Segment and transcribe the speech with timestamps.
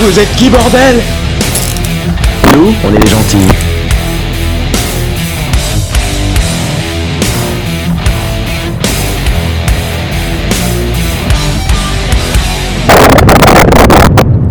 [0.00, 1.02] Vous êtes qui, bordel?
[2.54, 3.48] Nous, on est les gentils.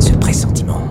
[0.02, 0.82] Ce pressentiment.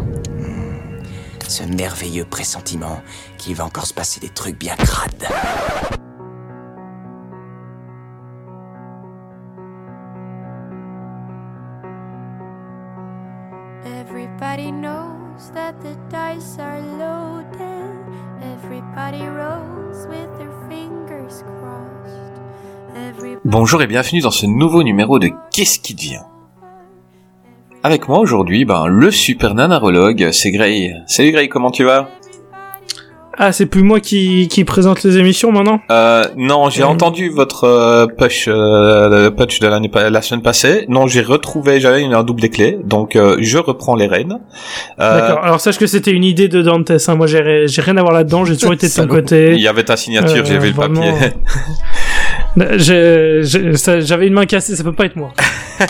[1.46, 3.02] Ce merveilleux pressentiment
[3.36, 5.28] qu'il va encore se passer des trucs bien crades.
[23.44, 26.22] Bonjour et bienvenue dans ce nouveau numéro de Qu'est-ce qui devient?
[27.82, 30.94] Avec moi aujourd'hui, ben, le super nanarologue, c'est Gray.
[31.06, 32.08] Salut Gray, comment tu vas?
[33.38, 35.80] Ah, c'est plus moi qui, qui présente les émissions maintenant?
[35.90, 36.86] Euh, Non, j'ai Euh.
[36.86, 40.86] entendu votre euh, push, euh, le push de l'année la semaine passée.
[40.88, 44.38] Non, j'ai retrouvé, j'avais une- un double des clés, donc euh, je reprends les rênes.
[45.00, 47.14] Euh, D'accord, alors sache que c'était une idée de Dantes, hein.
[47.14, 49.56] moi j'ai rien à voir là-dedans, j'ai toujours été de ton Il côté.
[49.58, 51.10] y avait ta signature, j'ai vu le papier.
[52.56, 55.32] J'ai- j'ai- ça- J'avais une main cassée, ça peut pas être moi.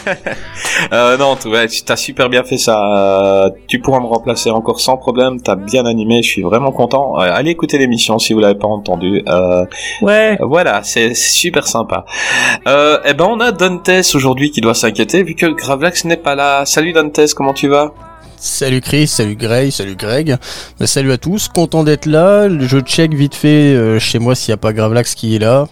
[0.92, 2.78] Euh, non, tu ouais, tu t'as super bien fait ça.
[2.96, 5.40] Euh, tu pourras me remplacer encore sans problème.
[5.40, 7.18] T'as bien animé, je suis vraiment content.
[7.20, 9.22] Euh, allez écouter l'émission si vous l'avez pas entendu.
[9.28, 9.64] Euh,
[10.02, 12.04] Ouais, Voilà, c'est super sympa.
[12.68, 16.34] Euh, eh ben, on a Dantes aujourd'hui qui doit s'inquiéter vu que Gravelax n'est pas
[16.34, 16.64] là.
[16.66, 17.92] Salut Dantes, comment tu vas?
[18.36, 20.36] Salut Chris, salut Gray, salut Greg.
[20.82, 22.48] Euh, salut à tous, content d'être là.
[22.50, 25.66] Je check vite fait euh, chez moi s'il n'y a pas Gravelax qui est là.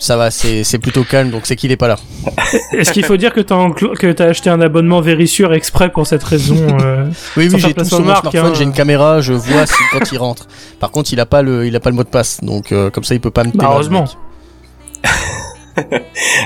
[0.00, 1.96] Ça va, c'est c'est plutôt calme, donc c'est qu'il est pas là.
[2.72, 6.06] est-ce qu'il faut dire que t'as enclo- que t'as acheté un abonnement Vérissure exprès pour
[6.06, 7.04] cette raison euh,
[7.36, 8.52] Oui, oui, j'ai tout sur mon smartphone, hein.
[8.54, 10.46] j'ai une caméra, je vois si, quand il rentre.
[10.80, 12.88] Par contre, il a pas le, il a pas le mot de passe, donc euh,
[12.88, 13.52] comme ça, il peut pas me.
[13.52, 14.06] Bah, heureusement.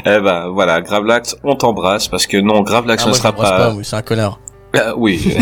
[0.07, 3.57] Eh ben, voilà, Gravelax, on t'embrasse parce que non, Gravelax Ah, ne moi, sera pas.
[3.57, 4.39] pas, oui, c'est un connard.
[4.77, 5.37] Euh, oui.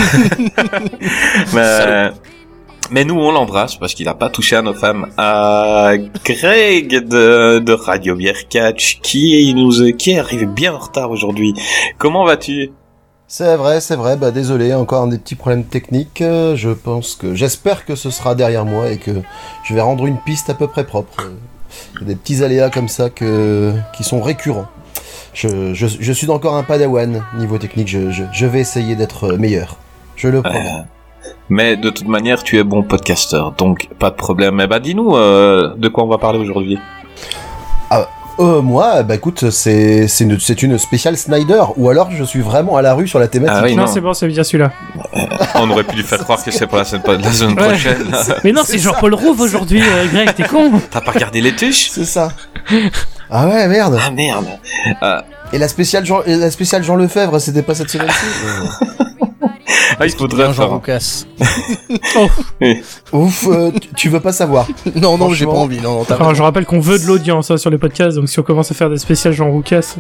[1.53, 2.11] mais,
[2.93, 5.09] mais nous, on l'embrasse parce qu'il a pas touché à nos femmes.
[5.17, 5.93] À
[6.25, 11.55] Greg de, de Radio Bière Catch qui nous, qui est arrivé bien en retard aujourd'hui.
[11.99, 12.71] Comment vas-tu?
[13.27, 14.17] C'est vrai, c'est vrai.
[14.17, 16.21] Bah désolé, encore des petits problèmes techniques.
[16.21, 19.23] Euh, Je pense que, j'espère que ce sera derrière moi et que
[19.65, 21.31] je vais rendre une piste à peu près propre.
[21.95, 24.67] Il y a Des petits aléas comme ça que qui sont récurrents.
[25.33, 27.89] Je, je, je suis encore un padawan niveau technique.
[27.89, 29.79] Je, je, je vais essayer d'être meilleur.
[30.15, 30.59] Je le promets.
[30.59, 30.83] Euh,
[31.49, 34.61] Mais de toute manière, tu es bon podcasteur, donc pas de problème.
[34.63, 36.79] Eh ben, dis-nous euh, de quoi on va parler aujourd'hui?
[38.41, 41.63] Euh, moi, bah écoute, c'est c'est une, c'est une spéciale Snyder.
[41.77, 43.59] Ou alors je suis vraiment à la rue sur la thématique.
[43.61, 43.87] Ah oui, non, non.
[43.93, 44.73] c'est bon, c'est bien celui-là.
[45.57, 47.69] On aurait pu lui faire croire que c'est pour la semaine, la semaine Ouais.
[47.69, 48.07] prochaine.
[48.45, 51.91] Mais non, c'est Jean-Paul Rouve aujourd'hui, euh, Greg, t'es con T'as pas regardé les tuches?
[51.91, 52.31] C'est ça.
[53.31, 53.99] Ah ouais, merde.
[54.03, 54.47] Ah merde.
[55.53, 58.27] Et la spéciale Jean, et la spéciale Jean Lefebvre, c'était pas cette semaine-ci?
[60.01, 60.71] Ah, il faudrait faire.
[60.71, 61.25] Roucas.
[63.13, 64.67] Ouf, euh, tu- veux pas savoir.
[64.97, 65.81] Non, non, j'ai pas envie.
[65.81, 68.43] Non, non, je rappelle qu'on veut de l'audience hein, sur les podcasts, donc si on
[68.43, 69.97] commence à faire des spéciales Jean Roucas...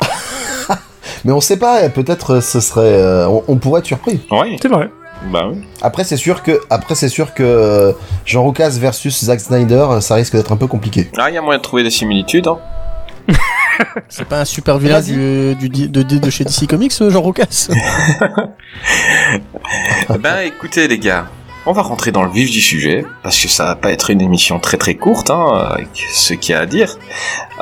[1.24, 4.20] Mais on sait pas, peut-être euh, ce serait, euh, on, on pourrait être surpris.
[4.30, 4.90] Oui, C'est vrai.
[5.32, 5.58] bah oui.
[5.82, 7.94] Après c'est sûr que, après c'est sûr que
[8.24, 11.10] Jean Roucas versus Zack Snyder, ça risque d'être un peu compliqué.
[11.18, 12.46] Ah, il y a moyen de trouver des similitudes.
[12.46, 12.58] Hein.
[14.08, 15.54] C'est pas un super vilain Vas-y.
[15.56, 17.68] du, du, de, de, de chez DC Comics, euh, Jean Roucas
[20.20, 21.26] ben écoutez les gars,
[21.68, 24.20] on va rentrer dans le vif du sujet, parce que ça va pas être une
[24.20, 26.96] émission très très courte, hein, avec ce qu'il y a à dire.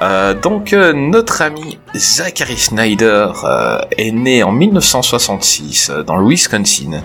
[0.03, 6.27] Euh, donc euh, notre ami Zachary Snyder euh, est né en 1966 euh, dans le
[6.29, 7.01] Wisconsin.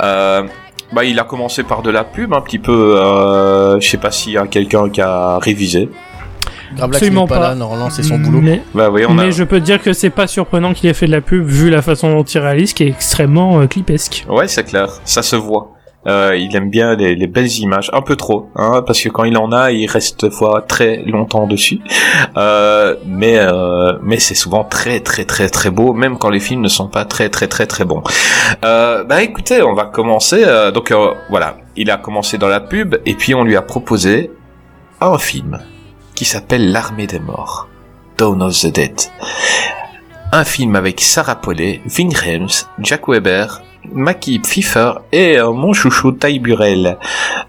[0.00, 0.44] Euh,
[0.92, 2.96] bah, il a commencé par de la pub un petit peu.
[2.98, 5.88] Euh, je sais pas s'il y a quelqu'un qui a révisé.
[6.76, 7.48] Gravelax Absolument n'est pas, pas.
[7.50, 8.40] là, normalement, c'est son boulot.
[8.40, 9.24] Mais, Bah oui, on a.
[9.24, 11.44] mais je peux te dire que c'est pas surprenant qu'il ait fait de la pub
[11.44, 14.24] vu la façon dont il réalise, qui est extrêmement euh, clipesque.
[14.28, 15.72] Ouais, c'est clair, ça se voit.
[16.06, 19.24] Euh, il aime bien les, les belles images, un peu trop, hein, parce que quand
[19.24, 21.80] il en a, il reste des fois très longtemps dessus.
[22.38, 26.62] Euh, mais euh, mais c'est souvent très très très très beau, même quand les films
[26.62, 28.02] ne sont pas très très très très bons.
[28.64, 30.42] Euh, bah écoutez, on va commencer.
[30.46, 33.62] euh, donc euh, voilà, il a commencé dans la pub et puis on lui a
[33.62, 34.30] proposé
[35.02, 35.58] un film
[36.20, 37.66] qui s'appelle L'armée des morts,
[38.18, 38.92] Dawn of the Dead.
[40.32, 46.12] Un film avec Sarah Paulet, Vin Helms, Jack Weber, Mackie Pfeiffer et euh, mon chouchou
[46.12, 46.98] Ty Burrell.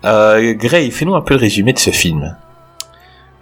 [0.06, 2.38] Euh, Gray, fais-nous un peu le résumé de ce film.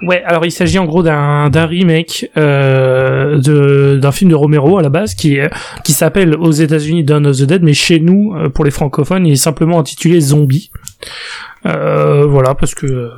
[0.02, 4.90] Ouais, alors il s'agit en gros d'un remake euh, d'un film de Romero à la
[4.90, 5.52] base qui est
[5.84, 9.28] qui s'appelle aux États-Unis Dawn of the Dead, mais chez nous euh, pour les francophones
[9.28, 10.72] il est simplement intitulé Zombie.
[11.68, 13.10] Euh, voilà parce que euh,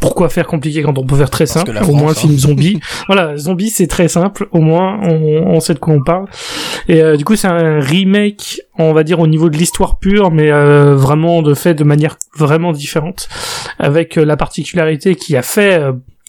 [0.00, 2.14] pourquoi faire compliqué quand on peut faire très simple Au moins hein.
[2.14, 2.80] film zombie.
[3.06, 4.48] voilà, zombie c'est très simple.
[4.52, 6.26] Au moins on, on sait de quoi on parle.
[6.88, 10.30] Et euh, du coup c'est un remake, on va dire au niveau de l'histoire pure,
[10.30, 13.28] mais euh, vraiment de fait de manière vraiment différente,
[13.78, 15.80] avec euh, la particularité qui a fait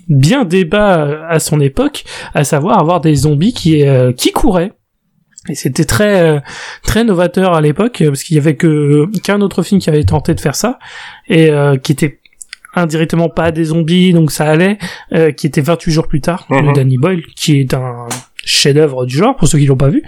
[0.08, 2.04] bien débat à son époque,
[2.34, 3.84] à savoir avoir des zombies qui
[4.18, 4.74] qui couraient.
[5.48, 6.42] Et c'était très
[6.84, 10.34] très novateur à l'époque parce qu'il y avait que qu'un autre film qui avait tenté
[10.34, 10.80] de faire ça
[11.28, 12.20] et euh, qui était
[12.76, 14.78] indirectement pas des zombies donc ça allait
[15.14, 18.08] euh, qui était 28 jours plus tard de Danny Boyle qui est un
[18.44, 20.04] chef-d'œuvre du genre pour ceux qui l'ont pas vu.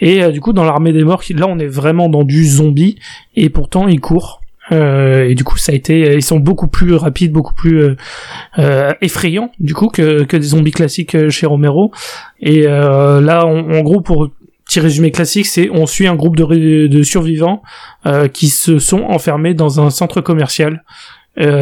[0.00, 2.98] Et euh, du coup dans l'armée des morts là on est vraiment dans du zombie
[3.34, 6.92] et pourtant il court euh, et du coup ça a été ils sont beaucoup plus
[6.94, 7.96] rapides beaucoup plus euh,
[8.58, 11.90] euh, effrayants du coup que, que des zombies classiques euh, chez Romero.
[12.40, 14.28] Et euh, là on- en gros pour
[14.66, 17.62] petit résumé classique c'est on suit un groupe de, de survivants
[18.04, 20.84] euh, qui se sont enfermés dans un centre commercial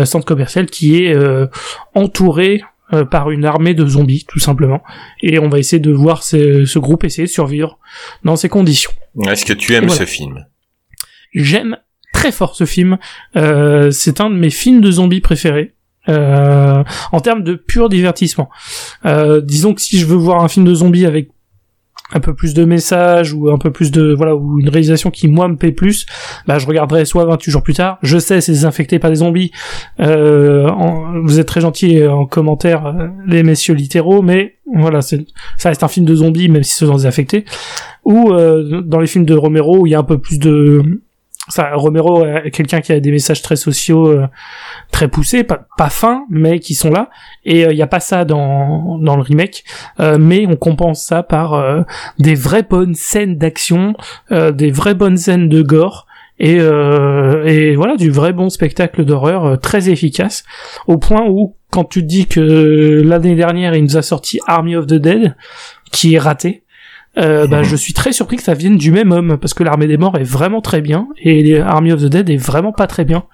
[0.05, 1.47] centre commercial qui est euh,
[1.95, 4.83] entouré euh, par une armée de zombies tout simplement
[5.21, 7.79] et on va essayer de voir ce, ce groupe essayer de survivre
[8.25, 8.93] dans ces conditions
[9.29, 9.99] Est-ce que tu aimes voilà.
[9.99, 10.47] ce film?
[11.35, 11.79] J'aime
[12.13, 12.99] très fort ce film.
[13.37, 15.75] Euh, c'est un de mes films de zombies préférés.
[16.09, 18.49] Euh, en termes de pur divertissement.
[19.05, 21.31] Euh, disons que si je veux voir un film de zombies avec
[22.13, 25.29] un peu plus de messages ou un peu plus de voilà ou une réalisation qui
[25.29, 26.07] moi me plaît plus
[26.47, 27.99] bah je regarderai soit 28 jours plus tard.
[28.03, 29.51] Je sais c'est désinfecté par des zombies.
[30.01, 30.71] Euh,
[31.25, 35.27] vous êtes très gentils en commentaire euh, les messieurs littéraux mais voilà c'est
[35.57, 37.45] ça reste un film de zombies même si c'est désinfecté
[38.05, 41.01] ou euh, dans les films de Romero où il y a un peu plus de
[41.75, 44.27] Romero est quelqu'un qui a des messages très sociaux euh,
[44.91, 47.11] très poussés pas, pas fins mais qui sont là.
[47.45, 49.65] Et euh, il y a pas ça dans dans le remake.
[50.01, 51.83] Euh, mais on compense ça par euh,
[52.19, 53.95] des vraies bonnes scènes d'action
[54.33, 56.07] euh, des vraies bonnes scènes de gore
[56.39, 60.45] et, euh, et voilà du vrai bon spectacle d'horreur euh, très efficace.
[60.87, 64.87] Au point où quand tu dis que l'année dernière il nous a sorti Army of
[64.87, 65.35] the Dead
[65.93, 66.63] qui est raté
[67.19, 69.87] euh, bah, je suis très surpris que ça vienne du même homme parce que l'armée
[69.87, 73.05] des morts est vraiment très bien et Army of the Dead est vraiment pas très
[73.05, 73.25] bien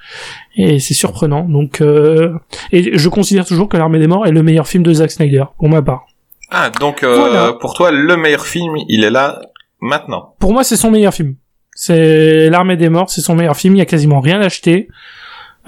[0.57, 2.33] et c'est surprenant donc euh,
[2.71, 5.45] et je considère toujours que l'armée des morts est le meilleur film de Zack Snyder
[5.59, 6.07] pour ma part
[6.51, 7.55] Ah, donc euh, Voilà.
[7.61, 9.41] pour toi, le meilleur film, il est là
[9.81, 10.35] maintenant.
[10.39, 11.35] pour moi c'est son meilleur film
[11.75, 14.49] c'est l'armée des morts c'est son meilleur film il y a quasiment rien à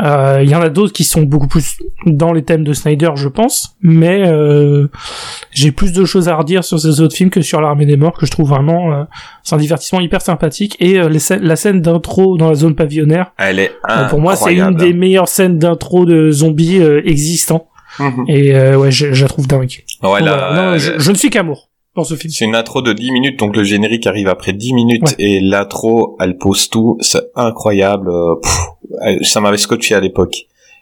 [0.00, 1.76] Euh, il y en a d'autres qui sont beaucoup plus
[2.06, 4.88] dans les thèmes de Snyder je pense mais euh,
[5.52, 8.18] j'ai plus de choses à redire sur ces autres films que sur l'armée des morts
[8.18, 9.04] que je trouve vraiment euh,
[9.44, 13.32] c'est un divertissement hyper sympathique et euh, les la scène d'intro dans la zone pavillonnaire
[13.38, 17.68] Elle est Euh, pour moi, c'est une des meilleures scènes d'intro de zombies existants.
[18.00, 18.24] Mhm.
[18.28, 19.84] Et euh, ouais, je, je la trouve dingue.
[20.02, 20.20] Ouais.
[20.22, 22.32] Non, euh, je, je ne suis qu'amour dans ce film.
[22.32, 25.14] C'est une intro de 10 minutes, donc le générique arrive après 10 minutes Ouais.
[25.18, 28.10] et l'intro, elle pose tout, c'est incroyable.
[28.42, 28.58] pff,
[29.22, 30.34] ça m'avait scotché à l'époque.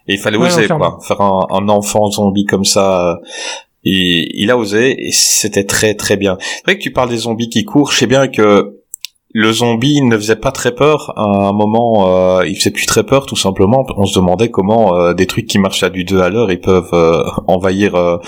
[0.09, 0.99] Et il fallait Ouais, oser, quoi.
[1.07, 3.11] Faire un, un enfant zombie comme ça.
[3.13, 3.17] euh,
[3.85, 6.37] Et il a osé et c'était très très bien.
[6.41, 7.93] C'est vrai que tu parles des zombies qui courent.
[7.93, 8.79] Je sais bien que
[9.35, 11.13] le zombie ne faisait pas très peur.
[11.17, 13.85] À un moment, euh, il faisait plus très peur, tout simplement.
[13.97, 16.61] On se demandait comment euh, des trucs qui marchent à du 2 à l'heure, ils
[16.61, 18.19] peuvent euh, envahir euh,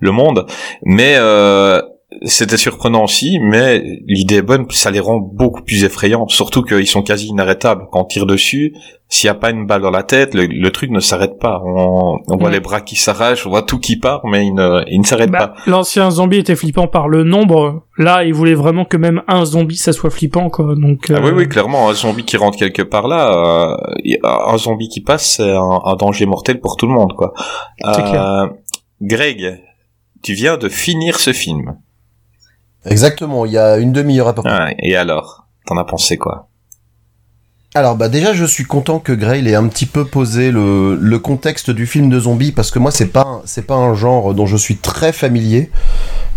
[0.00, 0.46] le monde.
[0.82, 1.82] Mais euh,
[2.22, 6.86] c'était surprenant aussi, mais l'idée est bonne, ça les rend beaucoup plus effrayants, surtout qu'ils
[6.86, 7.86] sont quasi inarrêtables.
[7.92, 8.74] Quand on tire dessus,
[9.08, 11.60] s'il n'y a pas une balle dans la tête, le, le truc ne s'arrête pas.
[11.64, 12.52] On, on voit Ouais.
[12.54, 15.30] les bras qui s'arrachent, on voit tout qui part, mais il ne, il ne s'arrête
[15.30, 15.54] Bah, pas.
[15.70, 17.84] L'ancien zombie était flippant par le nombre.
[17.98, 20.74] Là, il voulait vraiment que même un zombie, ça soit flippant, quoi.
[20.76, 24.58] Donc, Ah oui, euh, oui, clairement, un zombie qui rentre quelque part là, euh, un
[24.58, 27.32] zombie qui passe, c'est un, un danger mortel pour tout le monde, quoi.
[27.82, 28.48] Clair.
[29.00, 29.60] Greg,
[30.22, 31.76] tu viens de finir ce film.
[32.86, 34.52] Exactement, il y a une demi-heure à peu près.
[34.52, 36.48] Ah, et alors, t'en as pensé quoi?
[37.76, 41.18] Alors bah déjà je suis content que Grail ait un petit peu posé le, le
[41.18, 44.32] contexte du film de zombies parce que moi c'est pas un- c'est pas un genre
[44.32, 45.72] dont je suis très familier.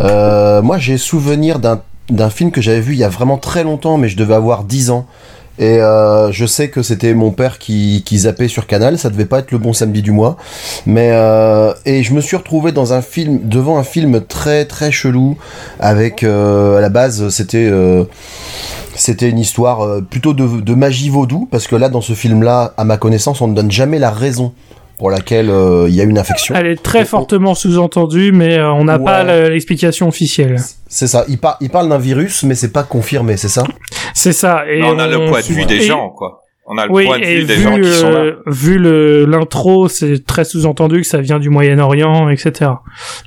[0.01, 3.63] Euh, moi j'ai souvenir d'un d'un film que j'avais vu il y a vraiment très
[3.63, 5.05] longtemps mais je devais avoir 10 ans
[5.59, 9.25] et euh, je sais que c'était mon père qui, qui zappait sur Canal, ça devait
[9.25, 10.37] pas être le bon samedi du mois,
[10.85, 14.91] mais euh, et je me suis retrouvé dans un film devant un film très très
[14.91, 15.37] chelou
[15.79, 17.71] avec euh, à la base c'était
[18.95, 22.83] c'était une histoire plutôt de, de magie vaudou, parce que là, dans ce film-là, à
[22.83, 24.53] ma connaissance, on ne donne jamais la raison
[24.97, 26.55] pour laquelle euh, il y a une infection.
[26.55, 29.03] Elle est très fortement sous-entendue, mais euh, on n'a Ouais.
[29.05, 30.57] pas le- l'explication officielle.
[30.87, 33.63] C'est ça, il, par- il parle d'un virus, mais c'est pas confirmé, c'est ça?
[34.13, 34.63] C'est ça.
[34.69, 36.41] Et on a le point de vue des et- gens, quoi.
[36.69, 38.19] On a le Oui, point de et vue des vu, gens qui sont là.
[38.19, 42.71] euh, vu le l'intro, c'est très sous-entendu que ça vient du Moyen-Orient, etc.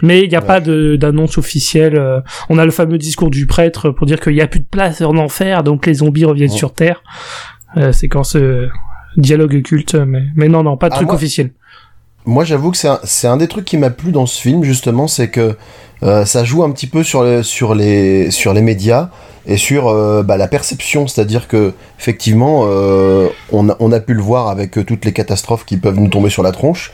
[0.02, 0.46] Mais il n'y a Ouais.
[0.46, 1.96] pas de- d'annonce officielle.
[1.96, 4.66] euh, On a le fameux discours du prêtre pour dire qu'il n'y a plus de
[4.70, 6.56] place en enfer, donc les zombies reviennent Ouais.
[6.56, 7.02] sur Terre.
[7.78, 8.68] Euh, c'est quand ce
[9.16, 11.52] dialogue culte, mais, mais non, non, pas de Ah, truc moi- officiel.
[12.30, 15.30] Moi, j'avoue que c'est un, des trucs qui m'a plu dans ce film, justement, c'est
[15.30, 15.56] que
[16.04, 18.30] euh, ça joue un petit peu sur, le, sur, les,
[18.62, 19.10] médias
[19.46, 24.46] et sur euh, bah, la perception, c'est-à-dire que effectivement, euh, on, a, pu le voir
[24.46, 26.92] avec toutes les catastrophes qui peuvent nous tomber sur la tronche.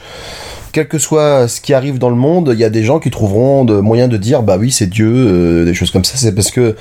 [0.71, 3.11] Quel que soit ce qui arrive dans le monde, il y a des gens qui
[3.11, 6.17] trouveront de moyens de dire bah oui c'est Dieu, des choses comme ça.
[6.17, 6.75] C'est parce que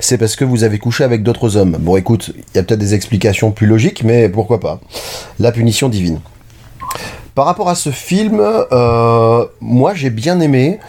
[0.00, 1.78] c'est parce que vous avez couché avec d'autres hommes.
[1.80, 4.80] Bon écoute, il y a peut-être des explications plus logiques, mais pourquoi pas
[5.38, 6.20] La punition divine.
[7.34, 10.80] Par rapport à ce film, euh, moi j'ai bien aimé.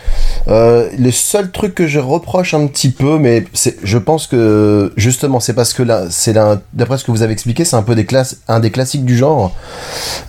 [0.49, 3.45] Euh, le seul truc que je reproche un petit peu, mais
[3.81, 6.33] je pense que justement c'est parce que là, c'est
[6.73, 9.15] d'après ce que vous avez expliqué, c'est un peu des classes, un des classiques du
[9.15, 9.55] genre.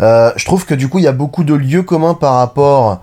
[0.01, 3.03] Euh, je trouve que du coup il y a beaucoup de lieux communs par rapport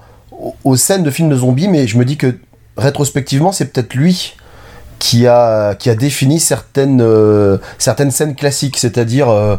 [0.63, 2.37] aux scènes de films de zombies, mais je me dis que
[2.77, 4.35] rétrospectivement c'est peut-être lui
[5.01, 9.55] qui a qui a défini certaines euh, certaines scènes classiques, c'est-à-dire euh,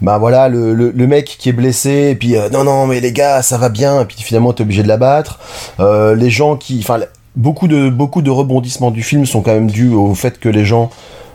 [0.00, 3.12] bah voilà le, le, mec qui est blessé et puis euh, non non mais les
[3.12, 5.40] gars ça va bien et puis finalement t'es obligé de l'abattre.
[5.80, 7.00] Les gens qui enfin
[7.34, 10.64] beaucoup de beaucoup de rebondissements du film sont quand même dus au fait que les
[10.64, 10.90] gens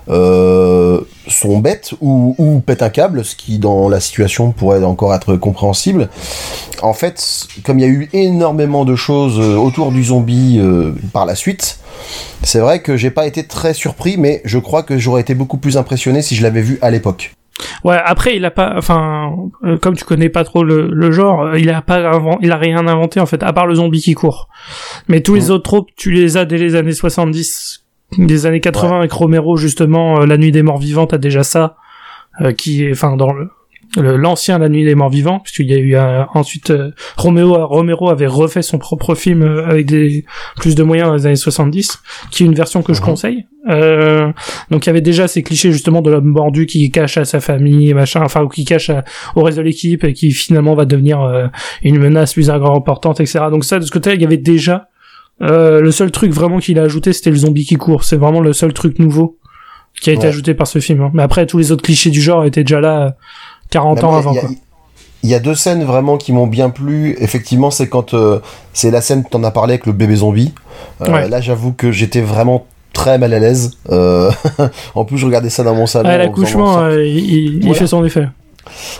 [0.09, 5.13] euh, sont bêtes ou, ou pètent un câble, ce qui dans la situation pourrait encore
[5.13, 6.09] être compréhensible.
[6.81, 10.93] En fait, comme il y a eu énormément de choses euh, autour du zombie euh,
[11.13, 11.79] par la suite,
[12.43, 15.57] c'est vrai que j'ai pas été très surpris, mais je crois que j'aurais été beaucoup
[15.57, 17.33] plus impressionné si je l'avais vu à l'époque.
[17.83, 21.43] Ouais, après il a pas, enfin, euh, comme tu connais pas trop le, le genre,
[21.43, 24.13] euh, il a pas, il a rien inventé en fait, à part le zombie qui
[24.13, 24.49] court.
[25.07, 27.85] Mais tous les autres tropes, tu les as dès les années 70,
[28.17, 31.75] des années 80 avec Romero justement, euh, La Nuit des Morts Vivants, t'as déjà ça,
[32.41, 33.49] euh, qui est, enfin dans le
[33.97, 38.11] l'ancien La Nuit des Morts Vivants, puisqu'il y a eu euh, ensuite euh, Romero, Romero
[38.11, 40.25] avait refait son propre film euh, avec des
[40.57, 41.99] plus de moyens dans les années 70,
[42.29, 43.05] qui est une version que je Mhm.
[43.07, 43.45] conseille.
[43.67, 44.31] Euh,
[44.69, 47.39] donc il y avait déjà ces clichés justement de l'homme mordu qui cache à sa
[47.39, 49.03] famille, machin, enfin ou qui cache à-
[49.35, 51.47] au reste de l'équipe et qui finalement va devenir euh,
[51.81, 53.45] une menace plus importante, etc.
[53.49, 54.88] Donc ça de ce côté il y avait déjà
[55.41, 58.03] euh, le seul truc vraiment qu'il a ajouté c'était le zombie qui court.
[58.03, 59.37] C'est vraiment le seul truc nouveau
[60.01, 60.27] qui a été Ouais.
[60.29, 61.01] ajouté par ce film.
[61.01, 61.11] hein.
[61.13, 63.09] Mais après tous les autres clichés du genre étaient déjà là euh,
[63.71, 64.31] 40 ans Mais avant.
[64.31, 64.49] il y a- quoi.
[65.23, 67.13] Il y a deux scènes vraiment qui m'ont bien plu.
[67.19, 68.39] Effectivement, c'est quand euh,
[68.71, 70.53] c'est la scène que t'en as parlé avec le bébé zombie.
[71.01, 71.27] Euh, Ouais.
[71.27, 73.71] Là, j'avoue que j'étais vraiment très mal à l'aise.
[73.89, 74.31] Euh,
[74.95, 76.07] en plus, je regardais ça dans mon salon.
[76.09, 77.79] L'accouchement, euh, il, il- il Voilà.
[77.79, 78.29] fait son effet.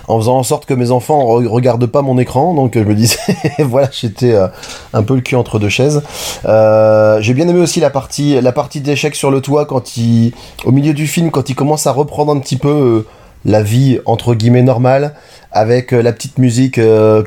[0.08, 2.88] En faisant en sorte que mes enfants re- regardent pas mon écran, donc euh, je
[2.90, 3.18] me disais,
[3.60, 4.48] voilà, j'étais euh,
[4.94, 6.02] un peu le cul entre deux chaises.
[6.46, 10.34] Euh, J'ai bien aimé aussi la partie, la partie d'échecs sur le toit quand il,
[10.66, 13.06] au milieu du film, quand il commence à reprendre un petit peu
[13.46, 15.14] la vie entre guillemets normale,
[15.52, 16.76] avec la petite musique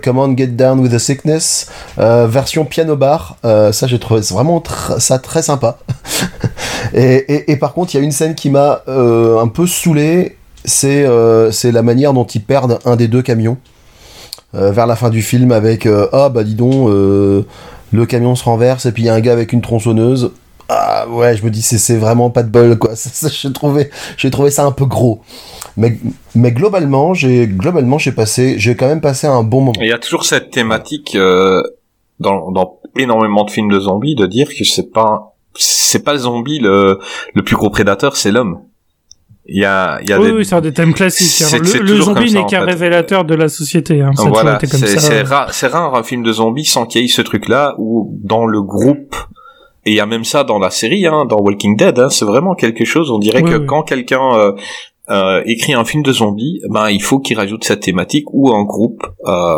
[0.05, 3.37] Come on Get Down with the Sickness, version piano bar.
[3.43, 4.63] Ça, j'ai trouvé vraiment
[4.99, 5.79] ça très sympa.
[6.95, 10.37] et, et, et par contre, il y a une scène qui m'a un peu saoulé
[10.64, 13.59] c'est euh, c'est la manière dont ils perdent un des deux camions
[14.54, 18.45] euh, vers la fin du film avec euh, ah bah dis donc le camion se
[18.45, 20.33] renverse et puis il y a un gars avec une tronçonneuse.
[20.69, 22.92] Ah ouais je me dis c'est vraiment pas de bol quoi.
[23.31, 25.21] J'ai trouvé j'ai trouvé ça un peu gros.
[25.76, 25.99] Mais
[26.35, 29.81] mais globalement j'ai globalement j'ai passé j'ai quand même passé un bon moment.
[29.81, 31.62] Il y a toujours cette thématique euh,
[32.21, 36.21] dans, dans énormément de films de zombies de dire que c'est pas c'est pas le
[36.21, 36.99] zombie le,
[37.35, 38.61] le plus gros prédateur, c'est l'homme.
[39.47, 40.33] Il y a, il y a Oui, des...
[40.33, 41.43] oui, c'est un des thèmes classiques.
[41.43, 41.59] hein.
[41.81, 44.01] Le, zombie n'est qu'un révélateur de la société.
[44.01, 44.13] Hein.
[44.15, 44.59] Ça voilà,
[45.51, 48.63] c'est rare, un film de zombies sans qu'il y ait ce truc-là où dans le
[48.63, 49.17] groupe
[49.85, 52.25] et il y a même ça dans la série, hein, dans Walking Dead, hein, c'est
[52.25, 53.11] vraiment quelque chose.
[53.11, 53.67] On dirait Oui, que oui.
[53.67, 54.53] quand quelqu'un euh,
[55.11, 58.63] euh, écrit un film de zombies, ben il faut qu'il rajoute cette thématique ou un
[58.63, 59.05] groupe.
[59.27, 59.57] Euh,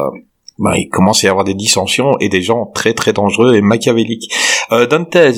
[0.58, 3.60] ben, il commence à y avoir des dissensions et des gens très très dangereux et
[3.60, 4.32] machiavéliques.
[4.72, 5.32] Euh, Dantez,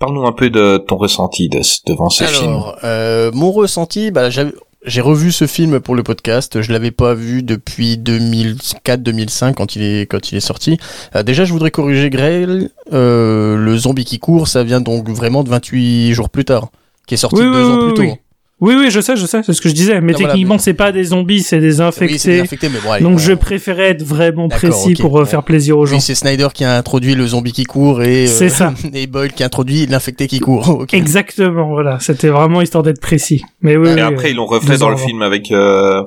[0.00, 2.48] parle-nous un peu de ton ressenti de, devant ce film.
[2.48, 6.62] Alors, euh, mon ressenti, bah, j'ai revu ce film pour le podcast.
[6.62, 10.78] Je l'avais pas vu depuis 2004-2005 quand il est quand il est sorti.
[11.14, 12.70] Euh, déjà, je voudrais corriger Grail.
[12.92, 16.70] Euh, le zombie qui court, ça vient donc vraiment de 28 jours plus tard,
[17.06, 18.10] qui est sorti Oui, deux oui, ans oui, plus oui.
[18.14, 18.18] tôt.
[18.60, 20.00] Oui, oui, je sais, je sais, c'est ce que je disais.
[20.02, 22.42] Mais Ah, voilà, techniquement, mais- c'est pas des zombies, c'est des Oui, infectés.
[22.68, 25.86] mais bon, allez, Donc on- je préférais être vraiment précis pour euh, faire plaisir aux
[25.86, 25.96] gens.
[25.96, 28.74] Oui, c'est Snyder qui a introduit le zombie qui court et, euh, C'est ça.
[28.92, 30.68] et Boyle qui a introduit l'infecté qui court.
[30.80, 30.92] Ok.
[30.94, 31.98] Exactement, voilà.
[32.00, 33.42] C'était vraiment histoire d'être précis.
[33.62, 35.06] Mais oui, Et oui, après, euh, ils l'ont refait dans ans le avant.
[35.06, 36.04] film avec euh, euh,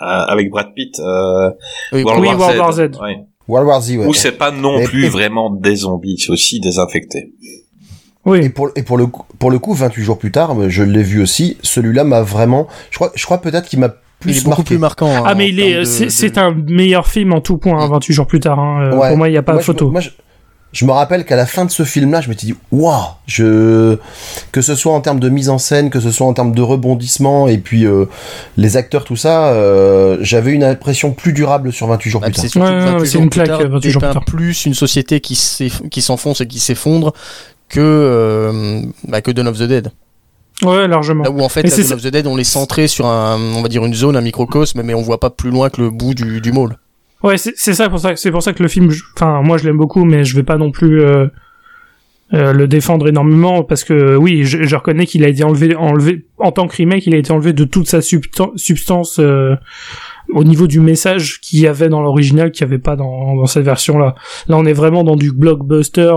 [0.00, 1.50] avec Brad Pitt, euh,
[1.92, 2.58] Oui, World, oui, War, World Z.
[2.58, 2.80] War Z.
[3.00, 3.16] Ouais.
[3.46, 4.06] World War Z, ouais.
[4.06, 7.32] Où c'est pas non Mais- plus vraiment des zombies, c'est aussi des infectés.
[8.26, 11.02] Et pour, et pour le coup, pour le coup, 28 jours plus tard, je l'ai
[11.02, 11.58] vu aussi.
[11.62, 13.90] Celui-là m'a vraiment, je crois, je crois peut-être qu'il m'a
[14.20, 14.64] plus il est beaucoup marqué.
[14.64, 15.14] plus marquant.
[15.14, 18.14] hein, Ah, mais il est, c'est, de- un meilleur film en tout point, hein, 28
[18.14, 18.58] jours plus tard.
[18.58, 18.84] Hein.
[18.92, 19.08] Euh, Ouais.
[19.08, 19.90] Pour moi, il n'y a pas Moi, de je- photo.
[19.90, 20.08] moi, je,
[20.72, 23.96] je me rappelle qu'à la fin de ce film-là, je m'étais dit, waouh, je,
[24.50, 26.62] que ce soit en termes de mise en scène, que ce soit en termes de
[26.62, 28.06] rebondissement, et puis euh,
[28.56, 32.34] les acteurs, tout ça, euh, j'avais une impression plus durable sur 28 jours Ah, plus
[32.34, 32.44] tard.
[32.50, 34.24] c'est Ouais, que ouais, 28 c'est jours une plus claque, tard 28 jours plus tard.
[34.24, 35.36] plus une société qui
[36.00, 37.12] s'enfonce et qui s'effondre
[37.74, 39.90] que euh, bah, que Dawn of the Dead.
[40.62, 41.24] Ouais, largement.
[41.24, 43.62] Là où en fait, la Dawn of the Dead, on est centré sur un, on
[43.62, 46.14] va dire une zone, un microcosme, mais on voit pas plus loin que le bout
[46.14, 46.76] du, du môle.
[47.22, 49.78] Ouais, c'est, ça pour ça, c'est pour ça que le film, enfin, moi, je l'aime
[49.78, 51.26] beaucoup, mais je vais pas non plus euh,
[52.34, 56.26] euh, le défendre énormément parce que oui, je, je reconnais qu'il a été enlevé, enlevé
[56.38, 59.56] en tant que remake, il a été enlevé de toute sa substan- substance euh,
[60.32, 63.46] au niveau du message qu'il y avait dans l'original, qu'il y avait pas dans, dans
[63.46, 64.14] cette version-là.
[64.48, 66.12] Là, on est vraiment dans du blockbuster,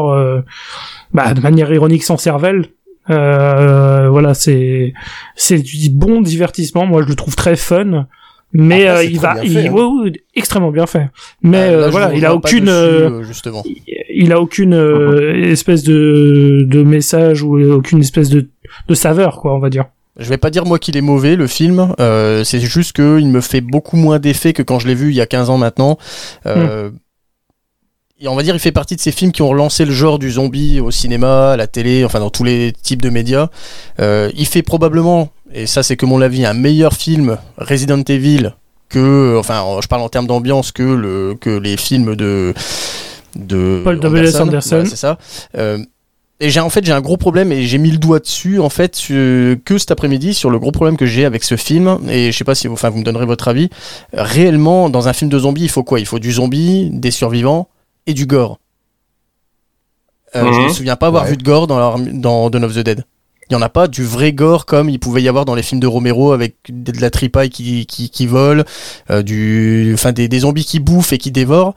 [1.14, 2.66] bah, de manière ironique sans cervelle.
[3.10, 4.94] Euh, voilà, c'est
[5.36, 6.86] c'est du bon divertissement.
[6.86, 8.08] Moi, je le trouve très fun.
[8.54, 9.74] Mais Après, euh, il va, il, fait, hein.
[9.74, 11.10] ouais, ouais, extrêmement bien fait.
[11.42, 13.64] Mais Euh, là, euh, je voilà, vous il a aucune, dessus, euh, euh, justement.
[14.14, 18.48] il a aucune euh, espèce de de message ou aucune espèce de
[18.88, 19.86] de saveur, quoi, on va dire.
[20.18, 23.28] Je vais pas dire moi qu'il est mauvais le film, euh, c'est juste que il
[23.28, 25.58] me fait beaucoup moins d'effet que quand je l'ai vu il y a 15 ans
[25.58, 25.98] maintenant.
[26.48, 26.94] Euh, et
[28.26, 30.32] on va dire il fait partie de ces films qui ont relancé le genre du
[30.32, 33.50] zombie au cinéma, à la télé, enfin dans tous les types de médias.
[34.00, 38.54] Euh, il fait probablement, et ça c'est que mon avis, un meilleur film Resident Evil
[38.90, 42.54] que, enfin je parle en termes d'ambiance que le que les films de
[43.36, 44.36] de Paul W.S.
[44.36, 44.84] Anderson.
[44.88, 45.20] C'est ça.
[45.58, 45.78] Euh,
[46.40, 48.70] et j'ai en fait j'ai un gros problème et j'ai mis le doigt dessus en
[48.70, 52.38] fait que cet après-midi sur le gros problème que j'ai avec ce film et je
[52.38, 53.70] sais pas si vous, enfin vous me donnerez votre avis.
[54.14, 56.00] Réellement dans un film de zombies il faut quoi?
[56.00, 57.68] Il faut du zombie, des survivants
[58.08, 58.60] et du gore.
[60.36, 60.70] Euh, Je me Mhm.
[60.74, 61.32] souviens pas avoir Ouais.
[61.32, 63.06] vu de gore dans, leur- dans Dawn of the Dead.
[63.50, 65.64] Il y en a pas du vrai gore comme il pouvait y avoir dans les
[65.64, 68.66] films de Romero avec de la tripaille qui, qui, qui vole,
[69.10, 71.74] euh, du, enfin des, des zombies qui bouffent et qui dévorent.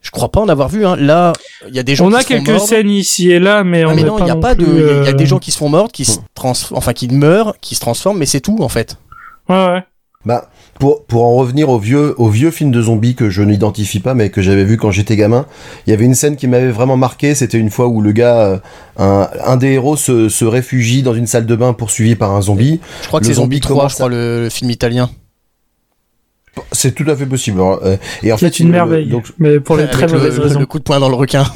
[0.00, 0.86] Je crois pas en avoir vu.
[0.86, 0.96] Hein.
[0.96, 1.34] Là,
[1.68, 2.66] il y a des gens On qui a se font quelques mordre.
[2.66, 4.64] scènes ici et là, mais Ah, on mais non, il y a pas de.
[4.64, 6.18] Il y a- y, a euh, des gens qui se font mordre, qui se
[6.72, 8.96] enfin qui meurent, qui se transforment, mais c'est tout en fait.
[9.50, 9.82] Ouais, ouais.
[10.26, 14.00] Bah, pour, pour en revenir au vieux, au vieux film de zombies que je n'identifie
[14.00, 15.46] pas, mais que j'avais vu quand j'étais gamin,
[15.86, 17.34] il y avait une scène qui m'avait vraiment marqué.
[17.34, 18.58] C'était une fois où le gars, euh,
[18.98, 22.42] un, un des héros se, se réfugie dans une salle de bain poursuivi par un
[22.42, 22.80] zombie.
[23.00, 25.08] Je crois que c'est Zombie zombie 3, commence je crois, le, le film italien.
[26.72, 27.58] C'est tout à fait possible.
[27.62, 27.78] hein.
[27.82, 29.08] Euh, Et en fait, C'est une le- merveille.
[29.08, 30.60] donc, mais pour les très mauvaises le- raisons.
[30.60, 31.44] le coup de poing dans le requin.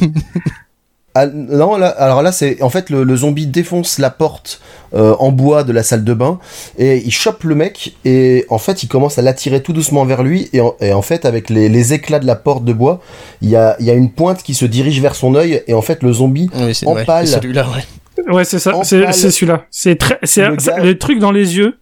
[1.16, 4.60] Ah, non, là, alors là, c'est en fait le, le zombie défonce la porte
[4.94, 6.40] euh, en bois de la salle de bain
[6.76, 10.24] et il chope le mec et en fait il commence à l'attirer tout doucement vers
[10.24, 13.00] lui et en, et en fait avec les, les éclats de la porte de bois,
[13.42, 15.74] il y a, il y a une pointe qui se dirige vers son œil et
[15.74, 17.28] en fait le zombie oui, c'est En ouais, pâle.
[17.28, 18.32] c'est celui-là, ouais.
[18.32, 19.66] Ouais, c'est ça, c'est celui-là.
[19.70, 21.76] C'est très, c'est Le le truc dans les yeux.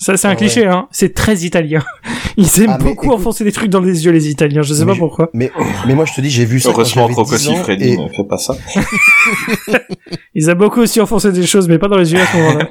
[0.00, 0.86] Ça, c'est un cliché, hein.
[0.92, 1.82] C'est très italien.
[2.36, 4.62] Ils aiment Ah, beaucoup écoute- enfoncer des trucs dans les yeux, les Italiens.
[4.62, 5.28] Je sais Mais pas je- pourquoi.
[5.34, 5.50] mais,
[5.88, 7.96] mais moi je te dis j'ai vu ça Heureusement, j'avais Rocco 10 ans Siffredi et
[7.98, 8.54] ne fait pas ça.
[10.36, 12.68] Ils aiment beaucoup aussi enfoncer des choses, mais pas dans les yeux à ce moment-là.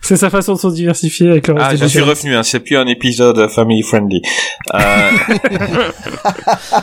[0.00, 2.60] c'est sa façon de se diversifier avec le reste Ah, je suis revenu, hein, c'est
[2.60, 4.22] plus un épisode family friendly.
[4.74, 5.10] Euh...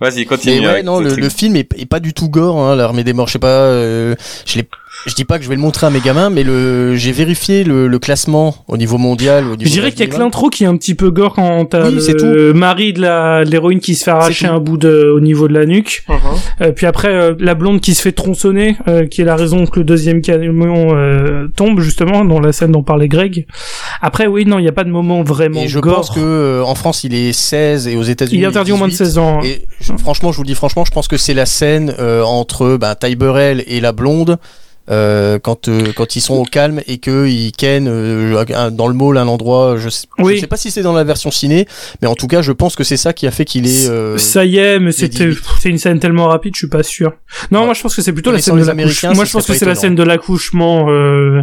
[0.00, 0.60] Vas-y, continue.
[0.60, 3.12] Mais ouais, avec non, le film est, est pas du tout gore, hein, l'armée des
[3.12, 3.26] morts.
[3.26, 4.14] Je sais pas, euh,
[4.46, 4.68] je l'ai,
[5.08, 7.64] je dis pas que je vais le montrer à mes gamins, mais le, j'ai vérifié
[7.64, 9.44] le, le classement au niveau mondial.
[9.46, 11.34] Au niveau Je dirais qu'il y a que l'intro qui est un petit peu gore
[11.34, 15.10] quand t'as Oui, le mari de la l'héroïne qui se fait arracher un bout de
[15.14, 16.04] au niveau de la nuque.
[16.60, 19.66] Euh, puis après euh, la blonde qui se fait tronçonner, euh, qui est la raison
[19.66, 23.46] que le deuxième camion euh, tombe justement dans la scène dont parlait Greg.
[24.02, 25.94] Après oui non il n'y a pas de moment vraiment Et je gore.
[25.96, 28.76] pense que euh, en France il est 16 et aux États-Unis il est interdit au
[28.76, 29.04] moins de 18.
[29.04, 29.38] 16 ans.
[29.38, 29.44] hein.
[29.44, 32.22] Et je- franchement, je vous le dis franchement, je pense que c'est la scène euh,
[32.22, 34.38] entre ben, Ty Burrell et la blonde.
[34.90, 38.94] Euh, quand euh, quand ils sont au calme et que ils ken euh, dans le
[38.94, 40.40] mall un endroit je sais, je Oui.
[40.40, 41.66] sais pas si c'est dans la version ciné
[42.00, 44.16] mais en tout cas je pense que c'est ça qui a fait qu'il est euh,
[44.18, 45.44] Ça y est, mais c'était 18.
[45.60, 47.12] c'est une scène tellement rapide, je suis pas sûr.
[47.50, 47.64] Non, Ouais.
[47.66, 49.14] moi je pense que c'est plutôt la scène de l'accouchement.
[49.14, 50.86] Moi ce je pense que c'est pas la scène de l'accouchement.
[50.88, 51.42] Euh...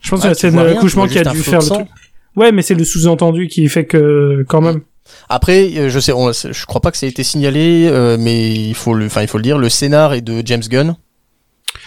[0.00, 1.86] Je pense que Ah, la scène de l'accouchement qui a dû faire le truc.
[2.36, 4.80] Ouais, mais c'est le sous-entendu qui fait que quand même.
[5.28, 8.50] Après, euh, je sais, on- je crois pas que ça a été signalé, euh, mais
[8.52, 10.96] il faut le, enfin il faut le dire, le scénar est de James Gunn.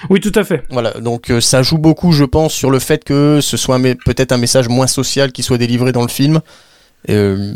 [0.10, 0.64] Oui, tout à fait.
[0.70, 4.32] Voilà, donc euh, ça joue beaucoup, je pense, sur le fait que ce soit peut-être
[4.32, 6.42] un message moins social qui soit délivré dans le film.
[7.10, 7.54] Euh,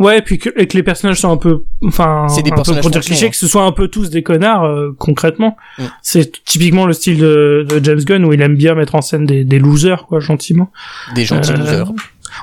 [0.00, 2.50] Ouais, et puis que, et que les personnages sont un peu, enfin, C'est des un
[2.50, 3.30] peu personnages pour dire cliché, hein.
[3.30, 5.56] que ce soit un peu tous des connards, euh, concrètement.
[5.78, 5.82] Mm.
[6.02, 9.24] C'est typiquement le style de, de James Gunn où il aime bien mettre en scène
[9.24, 10.72] des, des losers, quoi, gentiment.
[11.14, 11.92] des gentils losers.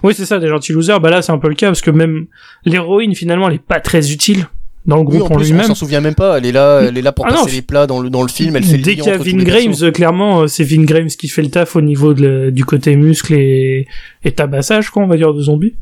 [0.04, 1.02] Oui, c'est ça, des gentils losers.
[1.02, 2.28] Bah là, c'est un peu le cas parce que même
[2.64, 4.48] l'héroïne, finalement, elle est pas très utile
[4.86, 5.68] dans le Oui, groupe en en, plus, on lui-même.
[5.68, 6.38] s'en souvient même pas.
[6.38, 8.22] Elle est là, elle est là pour Ah non, passer les plats dans le dans
[8.24, 8.56] le film.
[8.56, 11.08] Elle fait le Dès qu'il y a Vin Grimes, euh, clairement, euh, c'est Vin Grimes
[11.08, 13.88] qui fait le taf au niveau de du côté muscle et,
[14.24, 15.76] et tabassage, quoi, on va dire, de zombies.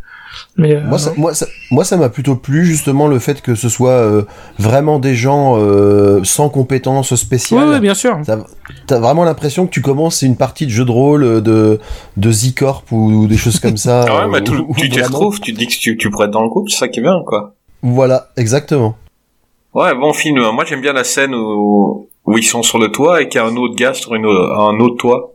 [0.58, 3.56] Mais euh, Moi, ça, moi, ça, moi, ça m'a plutôt plu justement le fait que
[3.56, 4.22] ce soit euh,
[4.60, 7.68] vraiment des gens euh, sans compétences spéciales.
[7.68, 8.20] ouais, bien sûr.
[8.26, 8.38] T'as
[8.86, 11.80] t'as vraiment l'impression que tu commences une partie de jeu de rôle euh, de
[12.18, 14.06] de Z-Corp ou des choses comme ça.
[14.10, 15.98] Ah ouais, mais euh, tout- où- où tu t'y retrouves, tu te dis que tu,
[15.98, 17.56] tu pourrais être dans le groupe, c'est ça qui est bien, quoi.
[17.82, 18.98] Voilà, exactement.
[19.74, 20.40] Ouais, bon film.
[20.52, 23.44] Moi, j'aime bien la scène où, où ils sont sur le toit et qu'il y
[23.44, 25.34] a un autre gars sur une, un autre toit.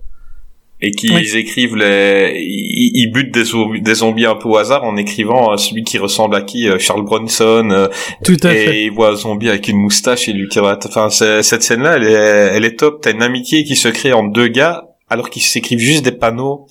[0.80, 1.30] Et qu'ils Oui.
[1.36, 5.52] écrivent les, ils, ils butent des, zombies- des zombies un peu au hasard en écrivant
[5.52, 7.88] euh, celui qui ressemble à qui, euh, Charles Bronson, euh,
[8.22, 8.76] Tout à fait.
[8.80, 10.92] et il voit un zombie avec une moustache et lui tire la tête.
[10.94, 12.12] Enfin, cette scène-là, elle est,
[12.56, 13.00] elle est top.
[13.00, 16.66] T'as une amitié qui se crée entre deux gars alors qu'ils s'écrivent juste des panneaux.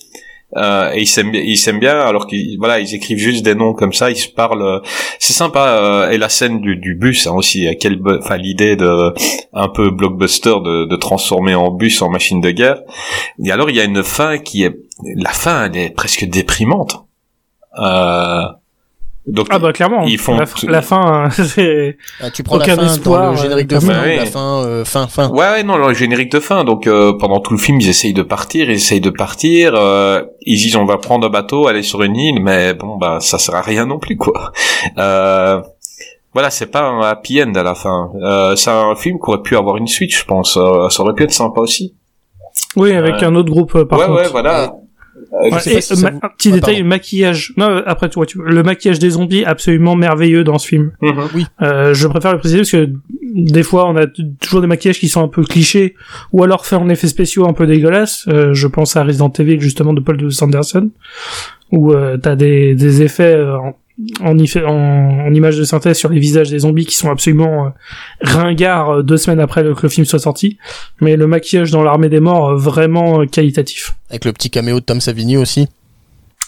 [0.56, 3.72] Euh, et ils s'aiment ils s'aiment bien alors qu'ils voilà ils écrivent juste des noms
[3.72, 4.78] comme ça ils se parlent euh,
[5.18, 8.76] c'est sympa euh, et la scène du, du bus hein, aussi euh, quelle enfin l'idée
[8.76, 9.12] de
[9.52, 12.82] un peu blockbuster de, de transformer en bus en machine de guerre.
[13.44, 14.76] Et alors il y a une fin qui est
[15.16, 17.04] la fin elle est presque déprimante.
[17.78, 18.44] Euh,
[19.26, 20.02] donc Ah bah clairement.
[20.06, 23.68] Ils font la, fin, c'est Ah, tu prends aucun la fin espoir, dans le générique
[23.68, 24.16] de euh, fin, bah oui.
[24.16, 25.30] la fin, euh, fin, fin.
[25.30, 26.64] Ouais, ouais, non, le générique de fin.
[26.64, 29.74] Donc euh, pendant tout le film, ils essayent de partir, ils essayent de partir.
[29.74, 33.18] euh, ils disent on va prendre un bateau, aller sur une île, mais bon, bah
[33.20, 34.52] ça sert à rien non plus, quoi.
[34.98, 35.60] Euh,
[36.34, 38.10] voilà, c'est pas un happy end à la fin.
[38.20, 40.56] Euh, c'est un film qui aurait pu avoir une suite, je pense.
[40.56, 41.94] Euh, ça aurait pu être sympa aussi.
[42.76, 43.24] oui avec Ouais.
[43.24, 44.20] un autre groupe par ouais, contre.
[44.22, 44.74] ouais, voilà.
[45.42, 46.82] Ouais, sais et, pas si ça ma- vous- un petit Ah, détail, pardon.
[46.84, 47.52] le maquillage.
[47.56, 50.92] Non, euh, après tu vois, le maquillage des zombies absolument merveilleux dans ce film.
[51.02, 51.14] mhm.
[51.62, 52.90] Euh, je préfère le préciser parce que
[53.34, 55.94] des fois on a t- toujours des maquillages qui sont un peu clichés
[56.32, 58.26] ou alors faits en effets spéciaux un peu dégueulasses.
[58.28, 60.32] Euh, je pense à Resident Evil justement de Paul W.
[60.42, 60.90] Anderson
[61.72, 63.74] où euh, t'as des, des effets euh, en,
[64.20, 67.70] en, en, en images de synthèse sur les visages des zombies qui sont absolument euh,
[68.22, 70.58] ringards euh, deux semaines après que le film soit sorti.
[71.00, 73.94] Mais le maquillage dans l'armée des morts euh, vraiment qualitatif.
[74.10, 75.68] Avec le petit caméo de Tom Savini aussi.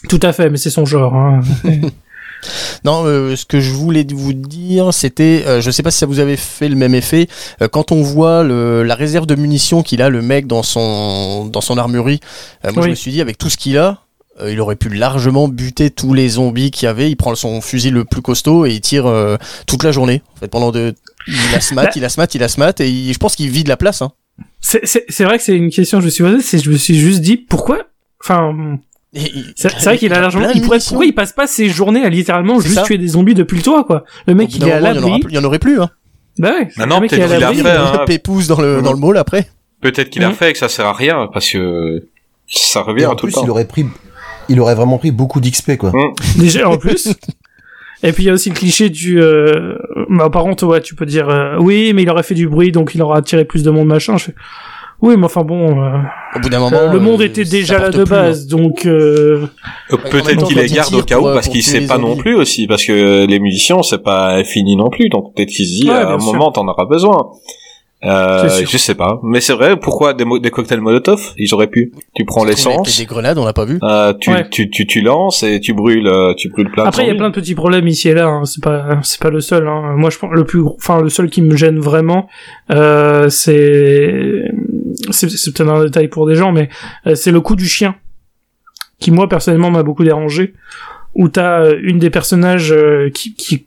[0.08, 1.14] Tout à fait, mais c'est son genre.
[1.14, 1.40] Hein.
[2.84, 6.06] Non, euh, ce que je voulais vous dire, c'était, euh, je sais pas si ça
[6.06, 7.28] vous avait fait le même effet,
[7.62, 11.46] euh, quand on voit le, la réserve de munitions qu'il a, le mec dans son
[11.46, 12.20] dans son armurerie.
[12.74, 14.05] moi, je me suis dit, avec tout ce qu'il a,
[14.40, 17.10] euh, il aurait pu largement buter tous les zombies qu'il y avait.
[17.10, 20.22] Il prend son fusil le plus costaud et il tire euh, toute la journée.
[20.36, 20.94] En fait, pendant de,
[21.26, 23.48] il a smat, Bah- il a smat, il a smat, et il- je pense qu'il
[23.50, 24.02] vide la place.
[24.02, 24.12] Hein.
[24.60, 26.70] C'est- C'est c'est vrai que c'est une question que je me suis posée, c'est je
[26.70, 27.78] me suis juste dit pourquoi.
[28.22, 28.78] Enfin,
[29.54, 30.50] c'est c'est vrai qu'il a largement.
[30.54, 32.82] Il pourrait, pourquoi il passe pas ses journées à littéralement juste ça.
[32.82, 34.04] tuer des zombies depuis le toit, quoi.
[34.26, 35.20] Le mec il est à l'abri.
[35.28, 35.80] il y en aurait plus.
[35.80, 35.90] Hein.
[36.38, 36.68] Bah ouais.
[36.76, 37.62] Il est peut-être à qu'il a l'abri.
[37.62, 38.04] fait, hein.
[38.06, 39.48] Pépouze dans le dans le mall après.
[39.80, 40.34] Peut-être qu'il a Mhm.
[40.34, 42.06] fait et que ça sert à rien parce que
[42.46, 43.44] ça revient en tout le plus, temps.
[43.44, 43.86] il aurait pris,
[44.48, 45.92] il aurait vraiment pris beaucoup d'XP quoi.
[46.38, 47.14] Déjà en plus.
[48.02, 49.20] Et puis il y a aussi le cliché du.
[49.20, 49.76] Euh...
[50.10, 52.70] Bah, par contre, ouais, tu peux dire euh, oui, mais il aurait fait du bruit,
[52.70, 54.18] donc il aura attiré plus de monde, machin.
[54.18, 54.34] Je fais,
[55.02, 55.98] oui, mais enfin bon, euh,
[56.34, 58.22] Au bout d'un moment, euh, le monde euh, était déjà là de plus, hein.
[58.22, 58.86] base, donc.
[58.86, 59.46] Euh...
[59.92, 62.66] Euh, Peut-être qu'il les garde au cas où parce qu'il sait pas non plus aussi
[62.66, 65.96] parce que les munitions c'est pas fini non plus donc peut-être qu'il se dit Ouais,
[65.96, 66.32] à un sûr.
[66.32, 67.30] moment t'en auras besoin.
[68.04, 69.74] Euh, je sais pas, mais c'est vrai.
[69.80, 71.32] Pourquoi des, mo- des cocktails Molotov?
[71.38, 71.92] Ils auraient pu.
[72.14, 73.78] Tu prends l'essence, Des grenades, on l'a pas vu.
[73.82, 74.46] euh, tu, Ouais.
[74.50, 77.10] tu, tu, tu lances et tu brûles, euh, tu brûles plein de Après, il y
[77.10, 78.26] a plein de petits problèmes ici et là.
[78.26, 78.44] Hein.
[78.44, 79.66] C'est pas, c'est pas le seul.
[79.66, 79.94] Hein.
[79.96, 82.28] Moi, je pense le plus, gros- enfin, le seul qui me gêne vraiment,
[82.70, 84.42] euh, c'est,
[85.10, 86.68] c'est, peut-être un détail pour des gens, mais
[87.06, 87.96] euh, c'est le coup du chien,
[89.00, 90.52] qui moi personnellement m'a beaucoup dérangé.
[91.14, 93.66] Où t'as une des personnages euh, qui, qui,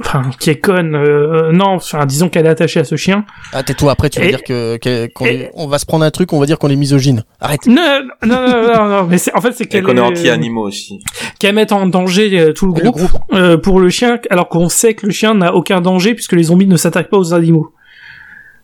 [0.00, 0.94] enfin, qui est conne.
[0.94, 3.24] euh, non, enfin, disons qu'elle est attachée à ce chien.
[3.52, 5.86] Ah, tais-toi, après tu vas Et- dire que, que- qu'on et- est- on va se
[5.86, 7.24] prendre un truc, on va dire qu'on est misogyne.
[7.40, 7.66] Arrête.
[7.66, 10.66] Non, non, non, non, non, non, mais en fait, c'est qu'elle qu'on est est- anti-animaux
[10.66, 11.00] aussi.
[11.38, 14.48] qu'elle mette en danger euh, tout le Et le groupe, euh, pour le chien, alors
[14.48, 17.34] qu'on sait que le chien n'a aucun danger puisque les zombies ne s'attaquent pas aux
[17.34, 17.72] animaux.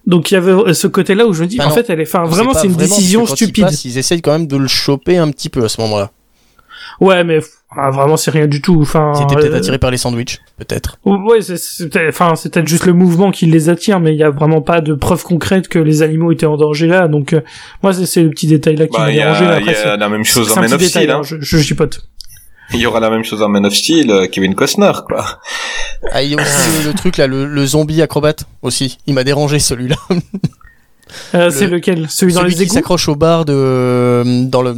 [0.07, 1.75] Donc il y avait ce côté-là où je me dis, Bah en non.
[1.75, 3.65] fait, elle est, enfin, vraiment, c'est une vraiment, décision quand ils stupide.
[3.65, 6.11] passent, Ils, essayent quand même de le choper un petit peu à ce moment-là.
[7.01, 7.41] Ouais, mais
[7.77, 8.79] ah, vraiment, c'est rien du tout.
[8.81, 10.99] Enfin, Ils étaient peut-être euh, attirés par les sandwichs, peut-être.
[11.05, 14.19] Ouais, c'est, c'est peut-être- enfin, c'est peut-être juste le mouvement qui les attire, mais il
[14.19, 17.09] y a vraiment pas de preuve concrète que les animaux étaient en danger là.
[17.09, 17.41] Donc, euh,
[17.83, 19.45] moi, c'est, c'est le petit détail là qui Bah, m'a il y dérangé.
[19.61, 20.83] il y a la même chose en Man of.
[20.83, 21.11] Steel.
[21.11, 21.23] hein, Hein.
[21.25, 22.01] je, je chipote.
[22.73, 25.25] Il y aura la même chose en Man of Steel, euh, Kevin Costner, quoi.
[26.11, 28.99] Ah, il y a aussi le, le truc là, le, le zombie acrobate aussi.
[29.07, 29.97] Il m'a dérangé celui-là.
[31.35, 32.07] Euh, c'est lequel?
[32.09, 32.74] Celui dans Celui les qui égouts?
[32.74, 34.74] s'accroche au bar de dans le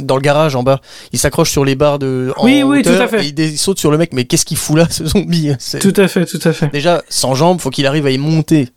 [0.00, 0.80] dans le garage en bas.
[1.12, 3.26] Il s'accroche sur les barres de en Oui, oui, tout à fait.
[3.26, 4.12] et il, saute sur le mec.
[4.12, 5.52] Mais qu'est-ce qu'il fout là, ce zombie?
[5.58, 6.68] C'est- Tout à fait, tout à fait.
[6.72, 8.68] Déjà sans jambes, faut qu'il arrive à y monter.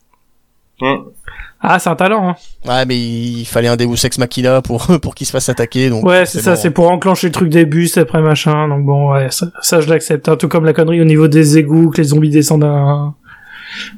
[1.66, 2.28] Ah, c'est un talent.
[2.30, 2.36] Hein.
[2.68, 5.90] Ouais, mais il fallait un Deus Ex Machina pour pour qu'il se fasse attaquer.
[5.90, 6.60] Donc Ouais, c'est ça, bon.
[6.62, 8.68] c'est pour enclencher le truc des bus après machin.
[8.68, 10.28] Donc bon, ouais, ça, ça, je l'accepte.
[10.28, 13.16] Un tout comme la connerie au niveau des égouts, que les zombies descendent un...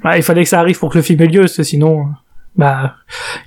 [0.03, 2.05] Ouais, il fallait que ça arrive pour que le film ait lieu, parce que sinon,
[2.57, 2.95] bah,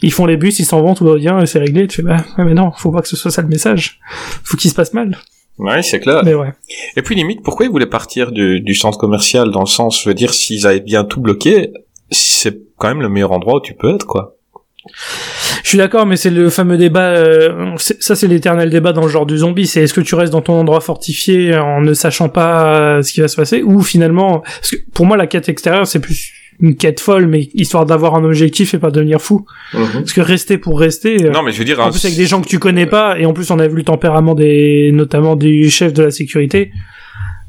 [0.02, 1.86] ils font les bus, ils s'en vont, tout va bien, et c'est réglé.
[1.86, 4.00] Tu fais, bah, mais non, faut pas que ce soit ça le message.
[4.44, 5.18] Faut qu'il se passe mal.
[5.58, 6.22] Ouais, c'est clair.
[6.24, 6.52] Mais ouais.
[6.96, 10.08] Et puis limite, pourquoi ils voulaient partir du, du centre commercial dans le sens, je
[10.08, 11.72] veux dire, s'ils avaient bien tout bloqué,
[12.10, 14.36] c'est quand même le meilleur endroit où tu peux être, quoi.
[15.62, 17.10] Je suis d'accord, mais c'est le fameux débat.
[17.10, 19.66] euh, ça, c'est l'éternel débat dans le genre du zombie.
[19.66, 23.12] C'est est-ce que tu restes dans ton endroit fortifié en ne sachant pas euh, ce
[23.12, 26.32] qui va se passer, ou finalement, parce que pour moi, la quête extérieure, c'est plus
[26.60, 29.44] une quête folle, mais histoire d'avoir un objectif et pas devenir fou.
[29.72, 31.26] Parce que rester pour rester.
[31.26, 32.86] euh, Non, mais je veux dire, en un- plus avec des gens que tu connais
[32.86, 36.10] pas, et en plus on a vu le tempérament des, notamment du chef de la
[36.10, 36.70] sécurité.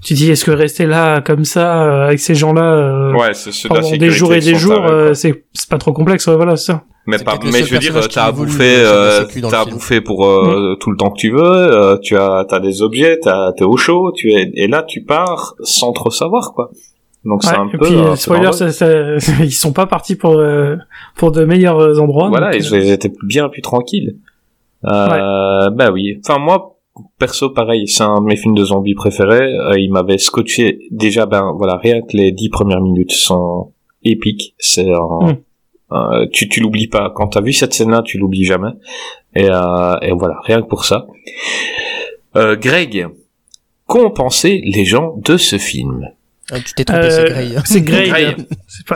[0.02, 3.68] Tu dis, est-ce que rester là comme ça euh, avec ces gens-là euh, Ouais, de
[3.68, 6.36] la pendant des sécurité jours et des jours, euh, c'est c'est pas trop complexe, ouais,
[6.38, 6.84] voilà, c'est ça.
[7.06, 10.76] Mais, pas, mais je veux dire, t'as à bouffer, euh, t'as à bouffer pour euh,
[10.80, 13.76] tout le temps que tu veux, euh, tu as, t'as des objets, t'as, t'es au
[13.78, 16.70] chaud, tu es, et là tu pars sans trop savoir, quoi.
[17.26, 17.78] Donc c'est Ouais, un et peu.
[17.80, 18.70] puis, un euh, peu spoiler, dangereux.
[18.72, 20.76] ça, ça- ils sont pas partis pour euh,
[21.16, 22.30] pour de meilleurs euh, endroits.
[22.30, 24.16] Voilà, donc, ils, euh, ils étaient bien plus tranquilles.
[24.86, 26.20] Euh, Bah oui.
[26.26, 26.78] Enfin moi,
[27.18, 29.54] perso, pareil, c'est un de mes films de zombies préférés.
[29.54, 31.26] Euh, il m'avait scotché déjà.
[31.26, 34.56] Ben voilà, rien que les dix premières minutes sont épiques.
[34.58, 35.38] C'est un- Mm.
[35.92, 37.12] euh, tu tu l'oublies pas.
[37.14, 38.72] Quand t'as vu cette scène-là, tu l'oublies jamais.
[39.36, 41.06] Et, euh, et voilà, rien que pour ça.
[42.38, 43.08] Euh, Greg,
[43.86, 46.08] qu'ont pensé les gens de ce film?
[46.52, 47.56] Ah, tu t'es trompé, euh, c'est Grey.
[47.66, 48.08] C'est Grey.
[48.08, 48.36] Grey.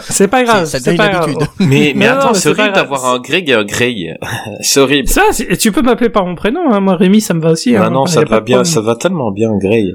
[0.09, 0.65] C'est pas, grave.
[0.65, 1.47] Ça C'est devient une grave.
[1.59, 2.75] Mais, attends, c'est horrible grave.
[2.75, 4.17] d'avoir un Greg et un Grey.
[4.61, 5.07] c'est horrible.
[5.07, 5.23] Ça,
[5.59, 6.71] tu peux m'appeler par mon prénom.
[6.71, 6.79] Hein.
[6.79, 7.75] Moi, Rémi, ça me va aussi.
[7.75, 7.89] Ah hein.
[7.91, 8.65] non, ça va bien, problème.
[8.65, 9.91] ça va tellement bien, Grey.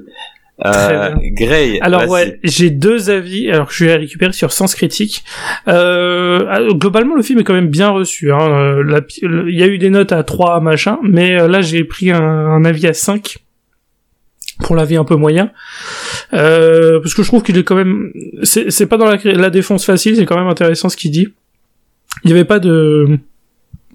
[0.66, 1.78] Euh, Grey.
[1.80, 3.50] Alors ouais, j'ai deux avis.
[3.50, 5.24] Alors je vais récupérer sur Sens Critique.
[5.68, 8.32] Euh, alors, globalement, le film est quand même bien reçu.
[8.32, 8.40] Hein.
[8.40, 11.84] Euh, la Il y a eu des notes à 3 machin, mais euh, là j'ai
[11.84, 13.38] pris un, un avis à 5
[14.62, 15.50] pour l'avis un peu moyen.
[16.34, 18.12] Euh, parce que je trouve qu'il est quand même...
[18.42, 21.28] C'est pas dans la, la défense facile, c'est quand même intéressant ce qu'il dit.
[22.24, 23.18] Il y avait pas de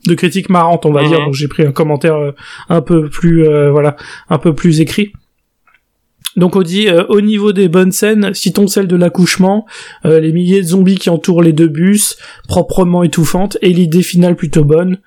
[0.05, 1.07] de critique marrante, on va Mhm.
[1.07, 1.19] dire.
[1.19, 2.31] Donc j'ai pris un commentaire euh,
[2.67, 3.95] un peu plus euh, voilà,
[4.29, 5.13] un peu plus écrit.
[6.35, 9.65] Donc on dit euh, au niveau des bonnes scènes, citons celle de l'accouchement,
[10.05, 14.35] euh, les milliers de zombies qui entourent les deux bus, proprement étouffantes, et l'idée finale
[14.35, 14.97] plutôt bonne.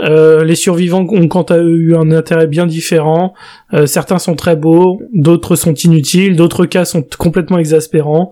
[0.00, 3.34] Euh, les survivants ont quant à eux eu un intérêt bien différent.
[3.72, 8.30] Euh, certains sont très beaux, d'autres sont inutiles, d'autres cas sont complètement exaspérants.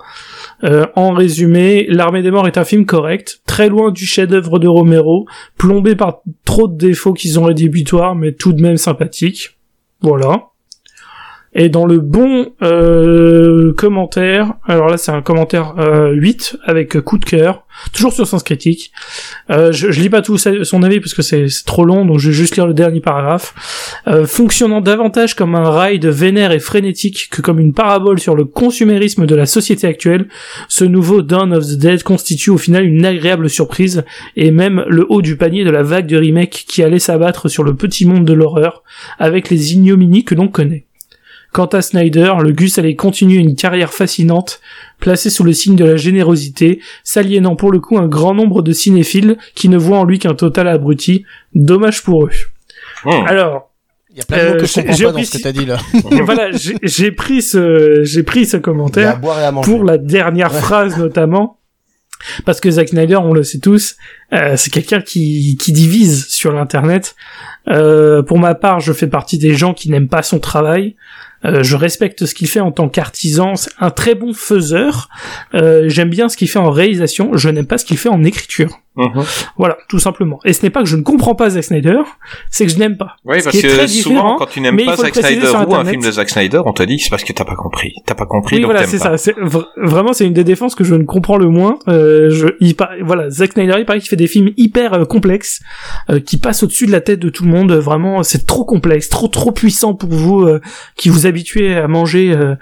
[0.64, 4.68] Euh, en résumé, L'Armée des Morts est un film correct, très loin du chef-d'œuvre de
[4.68, 9.58] Romero, plombé par trop de défauts qui sont rédhibitoires, mais tout de même sympathique.
[10.00, 10.50] Voilà.
[11.52, 17.18] Et dans le bon euh, commentaire, alors là c'est un commentaire euh, 8 avec coup
[17.18, 18.92] de cœur, toujours sur Sens Critique.
[19.50, 22.18] Euh, je, je lis pas tout son avis parce que c'est c'est trop long, donc
[22.18, 23.54] je vais juste lire le dernier paragraphe.
[24.06, 28.44] Euh, fonctionnant davantage comme un ride vénère et frénétique que comme une parabole sur le
[28.44, 30.28] consumérisme de la société actuelle,
[30.68, 34.04] ce nouveau Dawn of the Dead constitue au final une agréable surprise
[34.36, 37.64] et même le haut du panier de la vague de remake qui allait s'abattre sur
[37.64, 38.82] le petit monde de l'horreur
[39.18, 40.86] avec les ignominies que l'on connaît.
[41.52, 44.60] Quant à Snyder, le Gus allait continuer une carrière fascinante,
[45.00, 48.72] placée sous le signe de la générosité, s'aliénant pour le coup un grand nombre de
[48.72, 51.24] cinéphiles qui ne voient en lui qu'un total abruti.
[51.54, 52.30] Dommage pour eux.
[53.26, 53.70] Alors,
[54.12, 55.26] Il y a plein de mots Euh, que je j'ai- comprends j'ai pas dans appris
[55.26, 55.76] ce que si- t'as dit là.
[56.24, 56.50] voilà,
[56.82, 59.20] j'ai pris ce, j'ai pris ce commentaire
[59.62, 61.56] pour la dernière phrase notamment.
[62.44, 63.96] Parce que Zack Snyder, on le sait tous,
[64.34, 67.14] euh, c'est quelqu'un qui, qui divise sur l'internet.
[67.68, 70.96] Euh, pour ma part, je fais partie des gens qui n'aiment pas son travail.
[71.44, 75.08] Euh, je respecte ce qu'il fait en tant qu'artisan, c'est un très bon faiseur.
[75.54, 78.22] Euh, J'aime bien ce qu'il fait en réalisation, je n'aime pas ce qu'il fait en
[78.24, 78.78] écriture.
[78.96, 79.22] Mhm.
[79.56, 80.40] Voilà, tout simplement.
[80.44, 82.00] Et ce n'est pas que je ne comprends pas Zack Snyder,
[82.50, 83.16] c'est que je n'aime pas.
[83.24, 86.10] Oui, Ce parce que souvent, quand tu n'aimes pas Zack Snyder ou un film de
[86.10, 87.94] Zack Snyder, on te dit c'est parce que t'as pas compris.
[88.04, 89.14] T'as pas compris, Oui, donc voilà, c'est ça.
[89.76, 91.78] Vraiment, c'est une des défenses que je ne comprends le moins.
[91.88, 95.04] Euh, je, il par- voilà, Zack Snyder, il paraît qu'il fait des films hyper euh,
[95.04, 95.60] complexes,
[96.10, 97.72] euh, qui passent au-dessus de la tête de tout le monde.
[97.72, 100.60] Vraiment, c'est trop complexe, trop trop puissant pour vous, euh,
[100.96, 102.54] qui vous habituez à manger euh,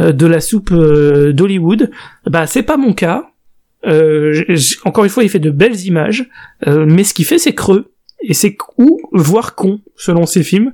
[0.00, 1.90] euh, de la soupe euh, d'Hollywood.
[2.26, 3.30] Bah, c'est pas mon cas.
[4.84, 6.28] Encore une fois, il fait de belles images,
[6.66, 10.72] mais ce qu'il fait, c'est creux et c'est ou voire con selon ses films.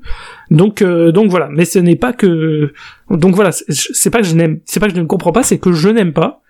[0.51, 2.73] Donc donc voilà, mais ce n'est pas que
[3.11, 5.59] donc voilà, c'est pas que je n'aime, c'est pas que je ne comprends pas, c'est
[5.59, 6.42] que je n'aime pas.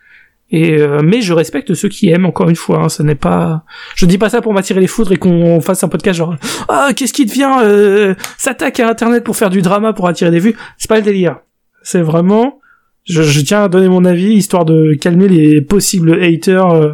[0.53, 2.85] Et euh, mais je respecte ceux qui aiment encore une fois.
[2.85, 3.65] Hein, ce n'est pas,
[3.97, 6.37] je dis pas ça pour m'attirer les foudres et qu'on fasse un podcast genre
[6.69, 10.38] ah qu'est-ce qui devient euh, s'attaque à Internet pour faire du drama pour attirer des
[10.38, 10.55] vues.
[10.77, 11.38] C'est pas le délire.
[11.83, 12.61] C'est vraiment,
[13.05, 16.93] je, je tiens à donner mon avis histoire de calmer les possibles haters euh,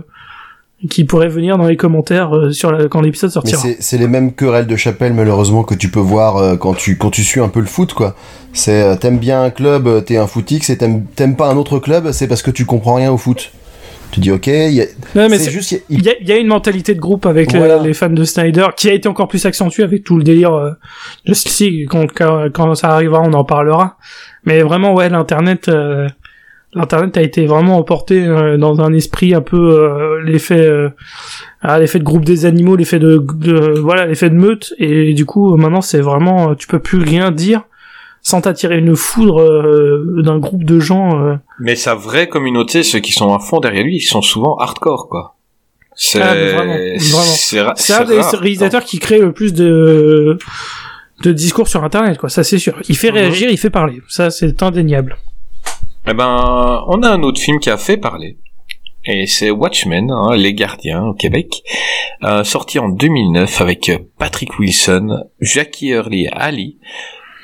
[0.89, 3.61] qui pourraient venir dans les commentaires euh, sur la, quand l'épisode sortira.
[3.61, 6.97] c'est c'est les mêmes querelles de chapelle malheureusement que tu peux voir euh, quand tu
[6.97, 8.15] quand tu suis un peu le foot quoi.
[8.53, 11.79] C'est euh, t'aimes bien un club, t'es un footix et t'aimes t'aimes pas un autre
[11.81, 13.51] club, c'est parce que tu comprends rien au foot.
[14.11, 14.85] Tu dis ok, y a-
[15.17, 17.59] Ouais, mais c'est juste il y a- y a, une mentalité de groupe avec les-
[17.59, 17.83] Voilà.
[17.83, 20.71] les, fans de Snyder qui a été encore plus accentuée avec tout le délire euh,
[21.27, 21.89] Justice League.
[21.91, 23.99] Quand, quand, quand ça arrivera, on en parlera.
[24.47, 26.09] Mais vraiment, ouais, l'internet, euh,
[26.75, 30.91] l'internet a été vraiment emporté euh, dans un esprit un peu euh, l'effet, euh,
[31.63, 34.75] ah, l'effet de groupe des animaux, l'effet de, de voilà, l'effet de meute.
[34.79, 37.63] Et du coup, maintenant, c'est vraiment, euh, tu peux plus rien dire
[38.21, 41.23] sans t'attirer une foudre euh, d'un groupe de gens.
[41.25, 44.57] euh, Mais sa vraie communauté, ceux qui sont à fond derrière lui, ils sont souvent
[44.57, 45.37] hardcore, quoi.
[45.95, 47.23] C'est Ah, vraiment, vraiment.
[47.37, 50.39] c'est ra- un des rare, réalisateurs qui crée le plus de
[51.25, 53.17] de discours sur internet quoi ça c'est sûr il fait Mhm.
[53.17, 55.17] réagir il fait parler ça c'est indéniable
[56.11, 58.39] Eh ben, on a un autre film qui a fait parler.
[59.05, 61.63] Et c'est Watchmen, hein, Les Gardiens au Québec,
[62.25, 66.79] euh, sorti en 2009 avec Patrick Wilson, Jackie Early Ali,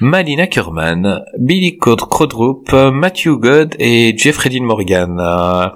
[0.01, 5.19] Malin Ackerman, Billy Cod- Crodrup, Matthew God et Jeffrey Dean Morgan.
[5.21, 5.69] Euh,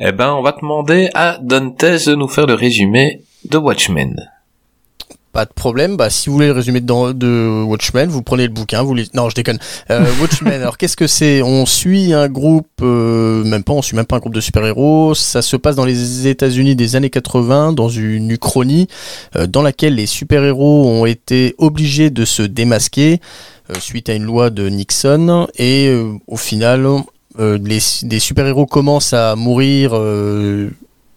[0.00, 4.14] eh ben, on va demander à Dantes de nous faire le résumé de Watchmen.
[5.34, 5.96] Pas de problème.
[5.96, 8.84] Bah, si vous voulez le résumé de, de Watchmen, vous prenez le bouquin.
[8.84, 9.06] Vous les...
[9.14, 9.58] Non, je déconne.
[9.90, 10.62] Euh, Watchmen.
[10.62, 11.42] alors, qu'est-ce que c'est?
[11.42, 13.72] On suit un groupe, euh, même pas.
[13.72, 15.16] On suit même pas un groupe de super-héros.
[15.16, 18.86] Ça se passe dans les États-Unis des années 80, dans une uchronie
[19.34, 23.20] euh, dans laquelle les super-héros ont été obligés de se démasquer
[23.80, 25.48] suite à une loi de Nixon.
[25.58, 25.92] Et
[26.28, 26.86] au final,
[27.40, 30.00] les, des super-héros commencent à mourir.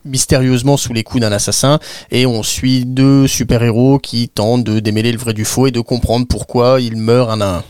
[0.08, 1.80] Mystérieusement sous les coups d'un assassin
[2.12, 5.82] et on suit deux super-héros qui tentent de démêler le vrai du faux et de
[5.82, 7.63] comprendre pourquoi ils meurent un à un.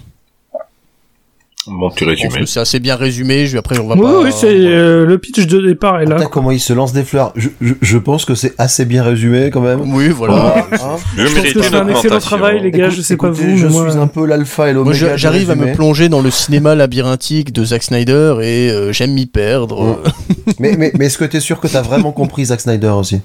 [1.67, 2.29] Bon, pense résumé.
[2.39, 4.19] que c'est assez bien résumé, je, après on va oui pas...
[4.21, 7.33] oui c'est euh, le pitch de départ est là comment il se lance des fleurs.
[7.35, 9.81] Je, je, je pense que c'est assez bien résumé quand même.
[9.93, 10.65] Oui, voilà.
[10.71, 13.27] Hein Je, je pense que c'est un excellent travail les gars Écoute- je sais pas
[13.27, 15.17] écoutez, vous Je moi suis un peu l'alpha et l'oméga.
[15.17, 19.25] j'arrive à me plonger dans le cinéma labyrinthique de Zack Snyder et euh, j'aime m'y
[19.25, 19.83] perdre.
[19.83, 20.51] Mm.
[20.59, 23.21] mais mais, mais est-ce que t'es sûr que t'as vraiment compris Zack Snyder aussi?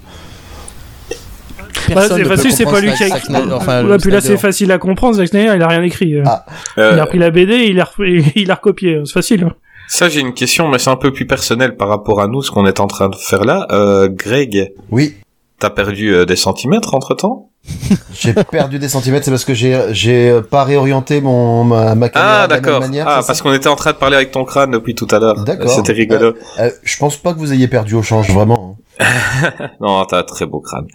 [1.89, 4.37] Bah, Personne c'est facile c'est pas lui qui a écrit enfin, Ouais, puis là c'est
[4.37, 6.23] facile à comprendre Zack Snyder il a rien écrit euh.
[6.25, 6.45] Ah.
[6.77, 7.89] Euh, il a pris la BD il a
[8.35, 9.53] il a recopié c'est facile hein.
[9.89, 12.49] Ça, j'ai une question, mais c'est un peu plus personnel par rapport à nous, ce
[12.49, 13.67] qu'on est en train de faire là.
[13.71, 15.15] Euh, Greg, Oui,
[15.59, 17.49] t'as perdu euh, des centimètres entre-temps?
[18.13, 22.41] J'ai perdu des centimètres, c'est parce que j'ai j'ai pas réorienté mon ma, ma caméra
[22.43, 22.79] Ah, de la même d'accord.
[22.81, 23.07] manière.
[23.07, 25.19] Ah, c'est parce qu'on était en train de parler avec ton crâne depuis tout à
[25.19, 25.43] l'heure.
[25.43, 25.69] D'accord.
[25.69, 26.33] C'était rigolo.
[26.59, 28.77] Euh, je pense pas que vous ayez perdu au change, vraiment.
[29.81, 30.87] Non, t'as un très beau crâne.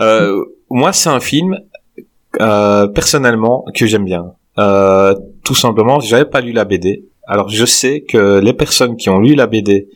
[0.00, 1.58] Euh, moi, c'est un film,
[2.40, 4.32] euh, personnellement, que j'aime bien.
[4.58, 7.04] Euh, tout simplement, j'avais pas lu la BD.
[7.26, 9.88] Alors, je sais que les personnes qui ont lu la BD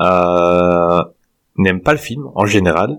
[0.00, 1.02] euh,
[1.56, 2.98] n'aiment pas le film en général,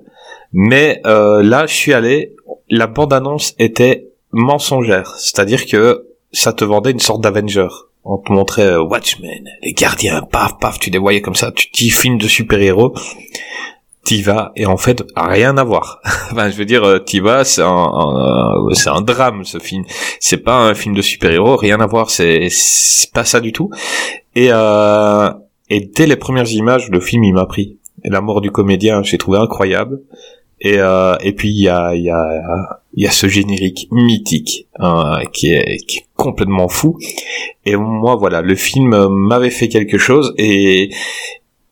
[0.53, 2.35] mais euh, là, je suis allé.
[2.69, 7.67] La bande-annonce était mensongère, c'est-à-dire que ça te vendait une sorte d'Avenger.
[8.03, 11.67] On te montrait euh, Watchmen, les gardiens, paf, paf, tu les voyais comme ça, tu
[11.73, 12.93] dis film de super-héros
[14.05, 15.99] t'y vas et en fait rien à voir.
[16.31, 19.83] enfin, je veux dire, euh, t'y vas, c'est un, un- c'est un drame ce film.
[20.21, 22.09] C'est pas un film de super-héros, rien à voir.
[22.09, 22.47] C'est
[23.13, 23.69] pas ça du tout.
[24.35, 25.29] Et euh,
[25.69, 27.77] et dès les premières images, le film il m'a pris.
[28.03, 29.99] La mort du comédien, j'ai trouvé incroyable.
[30.61, 33.87] Et euh, et puis il y a il y a il y a ce générique
[33.91, 36.97] mythique hein, qui est qui est complètement fou.
[37.65, 40.91] Et moi voilà, le film m'avait fait quelque chose et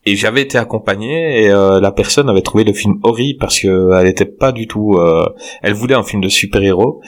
[0.06, 3.90] et j'avais été accompagné et euh, la personne avait trouvé le film horrible parce que
[3.98, 5.26] elle était pas du tout euh,
[5.62, 7.00] elle voulait un film de super-héros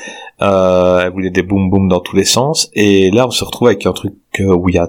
[0.43, 3.69] euh, elle voulait des boum boum dans tous les sens et là on se retrouve
[3.69, 4.87] avec un truc euh, où il y a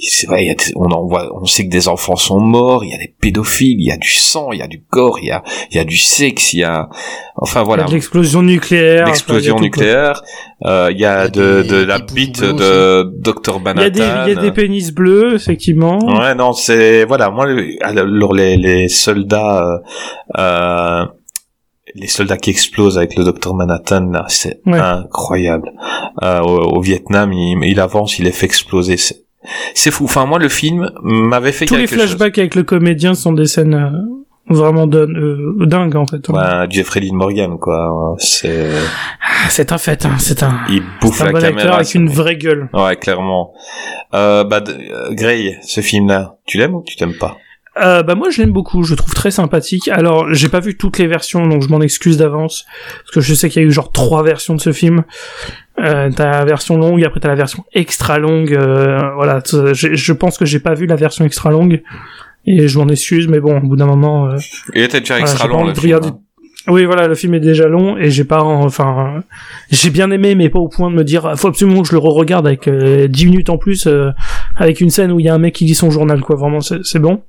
[0.00, 2.40] c'est vrai il y a des- on en voit on sait que des enfants sont
[2.40, 4.82] morts il y a des pédophiles il y a du sang il y a du
[4.82, 6.88] corps il y a il y a du sexe il y a
[7.36, 10.20] enfin voilà l'explosion nucléaire l'explosion enfin, nucléaire
[10.64, 14.34] euh, il y a, de, de la bite de Dr il y a des il
[14.34, 17.46] y a des pénis bleus effectivement Ouais, non, c'est voilà, moi
[17.82, 19.78] alors les les soldats euh,
[20.38, 21.06] euh,
[21.96, 24.78] les soldats qui explosent avec le docteur Manhattan là, c'est Ouais.
[24.78, 25.72] incroyable.
[26.22, 28.96] Euh, au, au Vietnam, il, il avance, il les fait exploser,
[29.74, 30.04] c'est fou.
[30.04, 31.98] Enfin, moi le film m'avait fait tous les chose.
[31.98, 33.90] flashbacks avec le comédien sont des scènes euh,
[34.48, 36.28] vraiment euh, dingues en fait
[36.70, 38.68] Jeffrey Dean Morgan quoi, c'est
[39.20, 41.76] Ah, c'est un fait hein, c'est un il bouffe un la bon acteur caméra.
[41.76, 43.52] avec une vraie gueule Ouais, clairement.
[44.14, 47.36] Euh, bah, euh, Grey, ce film-là, tu l'aimes ou tu t'aimes pas?
[47.78, 49.88] Euh, bah moi je l'aime beaucoup, je le trouve très sympathique.
[49.88, 52.64] Alors j'ai pas vu toutes les versions, donc je m'en excuse d'avance
[53.02, 55.04] parce que je sais qu'il y a eu genre trois versions de ce film.
[55.78, 58.54] Euh, t'as la version longue, après t'as la version extra longue.
[58.54, 61.82] euh, voilà, je, pense que j'ai pas vu la version extra longue
[62.46, 64.36] et je m'en excuse, mais bon, au bout d'un moment, euh,
[64.74, 65.98] Il était déjà extra long le film.
[66.02, 66.18] hein.
[66.68, 69.22] oui, voilà, le film est déjà long et j'ai pas, enfin,
[69.70, 71.98] j'ai bien aimé, mais pas au point de me dire, faut absolument que je le
[71.98, 74.10] re-regarde avec euh, 10 minutes en plus, euh,
[74.56, 76.36] avec une scène où il y a un mec qui lit son journal, quoi.
[76.36, 77.22] Vraiment, c'est bon.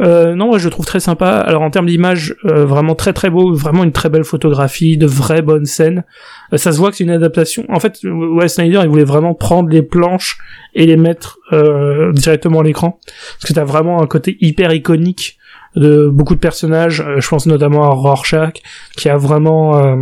[0.00, 1.28] Euh, non, ouais, je le trouve très sympa.
[1.28, 5.06] Alors en termes d'image, euh, vraiment très très beau, vraiment une très belle photographie, de
[5.06, 6.04] vraies bonnes scènes.
[6.52, 7.64] Euh, ça se voit que c'est une adaptation.
[7.68, 10.38] En fait, Wes Snyder, il voulait vraiment prendre les planches
[10.74, 12.98] et les mettre euh, directement à l'écran,
[13.38, 15.38] parce que t'as vraiment un côté hyper iconique
[15.76, 17.00] de beaucoup de personnages.
[17.00, 18.54] Euh, je pense notamment à Rorschach,
[18.96, 19.96] qui a vraiment euh,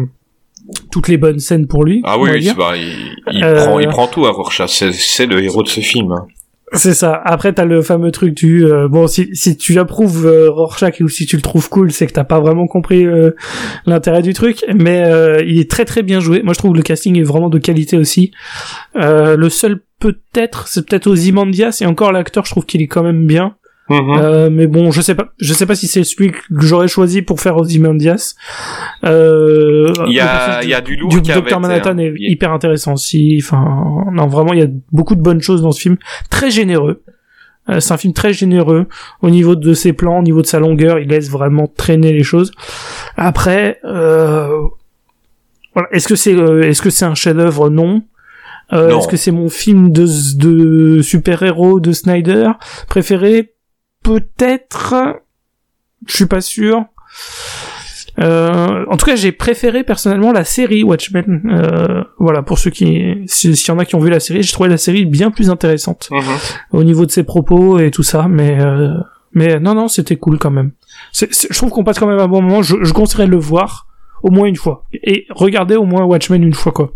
[0.91, 2.01] toutes les bonnes scènes pour lui.
[2.05, 4.71] Ah oui, oui, bah, il, il Euh, prend, il prend tout à Rorschach.
[4.71, 6.15] C'est, c'est le héros de ce film.
[6.75, 7.21] C'est ça.
[7.25, 11.09] Après, t'as le fameux truc du euh, bon, si si tu approuves euh, Rorschach ou
[11.09, 13.31] si tu le trouves cool, c'est que t'as pas vraiment compris euh,
[13.87, 14.65] l'intérêt du truc.
[14.75, 16.43] Mais euh, il est très très bien joué.
[16.43, 18.33] Moi, je trouve que le casting est vraiment de qualité aussi.
[18.95, 23.27] Le seul peut-être, c'est peut-être Ozymandias et encore l'acteur, je trouve qu'il est quand même
[23.27, 23.57] bien.
[23.91, 24.15] Mhm.
[24.19, 27.21] Euh, mais bon, je sais pas, je sais pas si c'est celui que j'aurais choisi
[27.21, 28.35] pour faire Ozymandias.
[29.05, 32.95] Euh, Il y a, il y a du lourd du Docteur Manhattan est hyper intéressant
[32.95, 33.39] aussi.
[33.43, 35.97] Enfin, non, vraiment, il y a beaucoup de bonnes choses dans ce film.
[36.31, 37.03] Très généreux.
[37.71, 38.87] Euh, c'est un film très généreux
[39.23, 40.99] au niveau de ses plans, au niveau de sa longueur.
[40.99, 42.53] Il laisse vraiment traîner les choses.
[43.17, 44.49] Après, euh,
[45.75, 45.89] voilà.
[45.93, 47.69] Est-ce que c'est, euh, est-ce que c'est un chef-d'œuvre?
[47.71, 48.03] Non.
[48.73, 48.99] Euh, Non.
[48.99, 50.07] Est-ce que c'est mon film de,
[50.39, 52.51] de super-héros de Snyder
[52.89, 53.54] préféré?
[54.05, 54.95] Peut-être.
[56.07, 56.85] Je suis pas sûr.
[58.21, 61.43] Euh, en tout cas, j'ai préféré personnellement la série Watchmen.
[61.51, 64.43] Euh, voilà, pour ceux qui, si- s'il y en a qui ont vu la série,
[64.45, 66.21] j'ai trouvé la série bien plus intéressante Mhm.
[66.73, 68.27] au niveau de ses propos et tout ça.
[68.29, 68.93] Mais, euh,
[69.33, 70.71] mais non, non, c'était cool quand même.
[71.13, 72.63] Je trouve qu'on passe quand même un bon moment.
[72.63, 73.89] Je, je conseillerais de le voir
[74.23, 76.93] au moins une fois et regarder au moins Watchmen une fois quoi,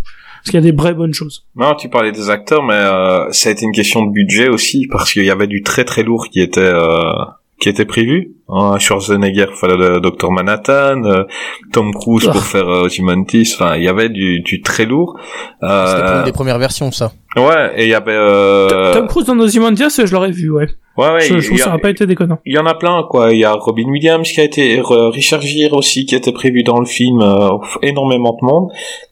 [0.48, 1.44] parce qu'il y a des vraies bonnes choses.
[1.56, 4.86] Non, tu parlais des acteurs, mais euh, ça a été une question de budget aussi,
[4.90, 7.12] parce qu'il y avait du très très lourd qui était euh,
[7.60, 8.34] qui était prévu.
[8.50, 11.24] Hein, Schwarzenegger pour faire le Docteur Manhattan, euh,
[11.72, 12.32] Tom Cruise Ah.
[12.32, 13.52] pour faire euh, Ozymandias.
[13.54, 15.18] Enfin, il y avait du, du très lourd.
[15.60, 17.12] C'était Euh, pour une des premières versions, ça.
[17.36, 18.12] ouais, et il y avait.
[18.14, 20.66] Euh, Tom Cruise dans Ozymandias, je l'aurais vu, ouais.
[20.96, 22.38] ouais, ouais, je, je trouve que ça a- n'a pas été déconnant.
[22.46, 23.32] Il y en a plein, quoi.
[23.34, 26.62] Il y a Robin Williams qui a été, euh, Richard Gere aussi qui était prévu
[26.62, 27.50] dans le film, euh,
[27.82, 28.68] énormément de monde,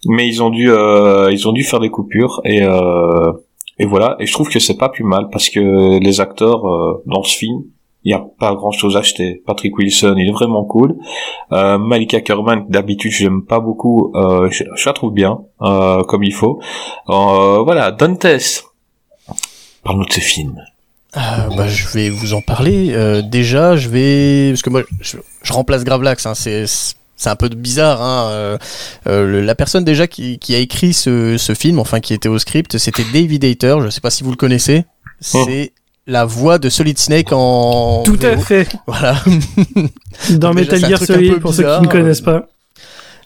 [0.07, 3.33] mais ils ont dû, euh, ils ont dû faire des coupures et euh,
[3.79, 4.17] et voilà.
[4.21, 7.37] Et je trouve que c'est pas plus mal parce que les acteurs euh, dans ce
[7.37, 7.59] film,
[8.07, 9.43] il y a pas grand chose à acheter.
[9.45, 10.97] Patrick Wilson, il est vraiment cool.
[11.53, 16.25] Euh, Malika Kerman, d'habitude j'aime pas beaucoup, euh, je, je la trouve bien, euh, comme
[16.25, 16.61] il faut.
[17.07, 18.65] Voilà, Dantes.
[19.83, 20.63] Parle-nous de ce film.
[21.13, 23.23] Ah, bah, je vais vous en parler.
[23.25, 26.27] Déjà, je vais parce que moi, je, je remplace Gravelax.
[26.27, 26.67] Hein, c'est
[27.17, 28.03] c'est un peu bizarre.
[28.03, 28.59] Hein, euh,
[29.09, 32.39] euh, la personne déjà qui, qui a écrit ce, ce film, enfin qui était au
[32.39, 33.77] script, c'était David Hayter.
[33.83, 34.85] Je sais pas si vous le connaissez.
[35.21, 35.73] C'est
[36.07, 38.69] la voix de Solid Snake en Tout à fait.
[38.87, 39.17] Voilà.
[40.31, 42.47] Dans Metal Gear Solid, pour ceux qui ne connaissent pas.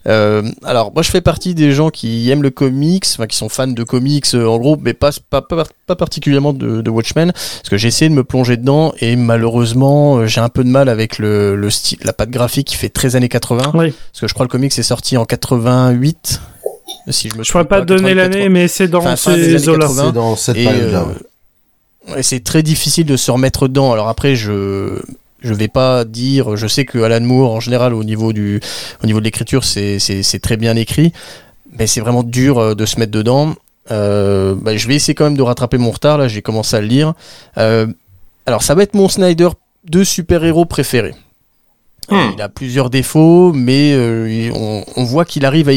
[0.09, 3.51] Euh, alors moi je fais partie des gens qui aiment le comics, enfin qui sont
[3.51, 7.33] fans de comics euh, en gros, mais pas pas, pas, pas particulièrement de, de Watchmen,
[7.33, 10.71] parce que j'ai essayé de me plonger dedans et malheureusement euh, j'ai un peu de
[10.71, 13.93] mal avec le, le style, la patte graphique qui fait très années 80, Oui.
[14.13, 16.41] parce que je crois que le comics est sorti en 88.
[17.11, 19.69] Si je me Je pourrais pas donner 88, l'année, mais c'est dans Enfin, ces années
[19.69, 19.87] eaux-là.
[19.87, 20.05] 80.
[20.07, 21.07] C'est dans cette et, période-là.
[21.11, 21.15] euh,
[22.17, 23.93] et c'est très difficile de se remettre dedans.
[23.93, 25.01] Alors après, je
[25.43, 26.57] je vais pas dire.
[26.57, 28.61] Je sais que Alan Moore, en général, au niveau du
[29.03, 31.13] au niveau de l'écriture, c'est très bien écrit,
[31.79, 33.55] mais c'est vraiment dur euh, de se mettre dedans.
[33.91, 36.19] Euh, bah, je vais essayer quand même de rattraper mon retard.
[36.19, 37.15] Là, j'ai commencé à le lire.
[37.59, 37.87] Euh,
[38.47, 39.49] alors, ça va être mon Snyder
[39.85, 41.15] de super-héros préféré.
[42.11, 42.31] Hmm.
[42.35, 45.73] Il a plusieurs défauts, mais euh, on, on voit qu'il arrive à,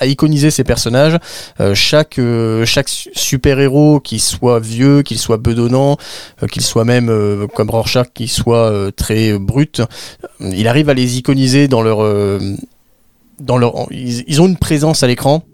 [0.00, 1.16] à iconiser ses personnages.
[1.60, 5.96] Euh, chaque euh, chaque su- super-héros, qu'il soit vieux, qu'il soit bedonnant,
[6.42, 9.82] euh, qu'il soit même euh, comme Rorschach, qu'il soit très brut,
[10.40, 11.98] il arrive à les iconiser dans leur
[13.38, 15.44] dans leur ils ont une présence à l'écran.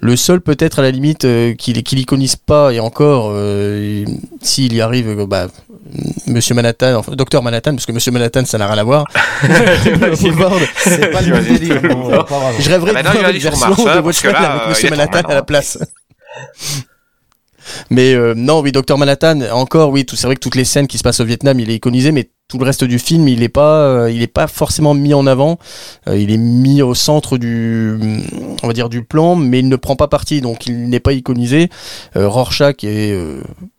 [0.00, 4.04] Le seul peut-être à la limite euh, qu'il qu'il iconise pas et encore euh,
[4.40, 5.48] s'il y arrive euh, bah,
[6.26, 9.04] Monsieur Manhattan, enfin Docteur Manhattan parce que Monsieur Manhattan ça n'a rien à voir.
[9.44, 11.82] C'est pas le même délire.
[11.82, 12.52] non, pas vraiment.
[12.58, 14.52] Je rêverais Ah de bah non, il une version Mars, hein, de que Watchmen là,
[14.52, 15.78] avec Monsieur Manhattan à la place.
[17.90, 20.86] Mais euh, non, oui, Docteur Manhattan, encore, oui, tout- c'est vrai que toutes les scènes
[20.86, 23.42] qui se passent au Vietnam, il est iconisé, mais tout le reste du film, il
[23.44, 25.58] est pas, euh, il est pas forcément mis en avant.
[26.08, 27.96] Euh, il est mis au centre du,
[28.62, 31.12] on va dire du plan, mais il ne prend pas parti, donc il n'est pas
[31.12, 31.70] iconisé.
[32.16, 33.16] Euh, Rorschach est,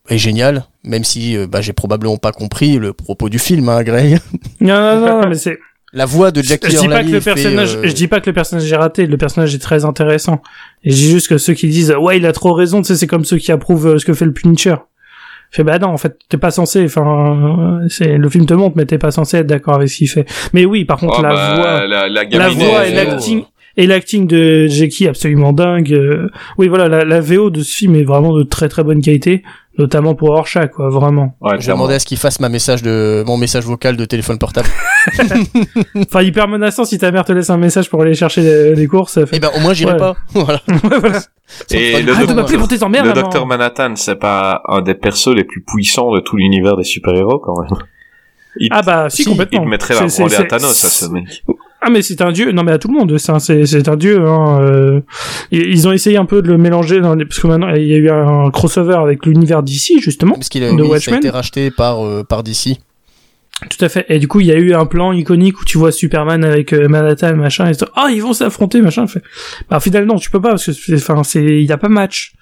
[0.09, 4.19] est génial, même si bah, j'ai probablement pas compris le propos du film, hein, Greg.
[4.61, 5.59] Non, non, non, mais c'est.
[5.93, 8.33] La voix de Jackie Je dis pas que le personnage, je dis pas que le
[8.33, 9.05] personnage est raté.
[9.07, 10.41] Le personnage est très intéressant.
[10.85, 12.95] Et je dis juste que ceux qui disent ouais il a trop raison, tu sais
[12.95, 14.75] c'est comme ceux qui approuvent ce que fait le Punisher.
[15.51, 16.83] Je fais bah non en fait t'es pas censé.
[16.85, 20.09] Enfin c'est le film te montre mais t'es pas censé être d'accord avec ce qu'il
[20.09, 20.25] fait.
[20.53, 22.95] Mais oui par contre Oh, la bah, voix, la, la la gamine voix est- et
[22.95, 23.43] l'acting
[23.77, 25.93] et l'acting de Jackie absolument dingue.
[25.93, 29.01] euh, Oui voilà la, la VO de ce film est vraiment de très très bonne
[29.01, 29.43] qualité,
[29.77, 31.35] notamment pour Rorschach quoi vraiment.
[31.41, 34.37] Ouais, Je demander à ce qu'il fasse ma message de, mon message vocal de téléphone
[34.37, 34.67] portable.
[35.95, 38.87] Enfin hyper menaçant si ta mère te laisse un message pour aller chercher les, les
[38.87, 39.13] courses.
[39.13, 39.97] ça fait- Eh ben, au moins, j'irai Ouais.
[39.99, 40.15] pas.
[40.33, 40.61] voilà.
[40.83, 41.19] voilà.
[41.21, 41.27] Ça
[41.71, 43.07] Et le pour tes emmerdes.
[43.07, 46.83] Le docteur Manhattan, c'est pas un des persos les plus puissants de tout l'univers des
[46.83, 47.79] super-héros, quand même.
[48.57, 49.63] Il, Ah bah si, Si, complètement.
[49.63, 51.43] il mettrait la branlée à Thanos, à ce mec.
[51.81, 52.51] Ah mais c'est un dieu.
[52.51, 53.17] Non mais à tout le monde.
[53.17, 54.27] C'est un, c'est, un dieu.
[54.27, 54.61] Hein.
[54.61, 55.01] euh.
[55.51, 57.25] Ils ont essayé un peu de le mélanger dans les...
[57.25, 60.35] parce que maintenant il y a eu un crossover avec l'univers d'ici justement.
[60.35, 62.77] Parce qu'il a, De oui, ça a été racheté par, euh, par DC.
[63.69, 64.05] Tout à fait.
[64.09, 66.71] Et du coup il y a eu un plan iconique où tu vois Superman avec
[66.73, 69.07] euh, Manhattan machin et ah ils vont s'affronter machin.
[69.07, 69.23] Fait.
[69.69, 72.33] Bah finalement tu peux pas parce que enfin c'est il y a pas match.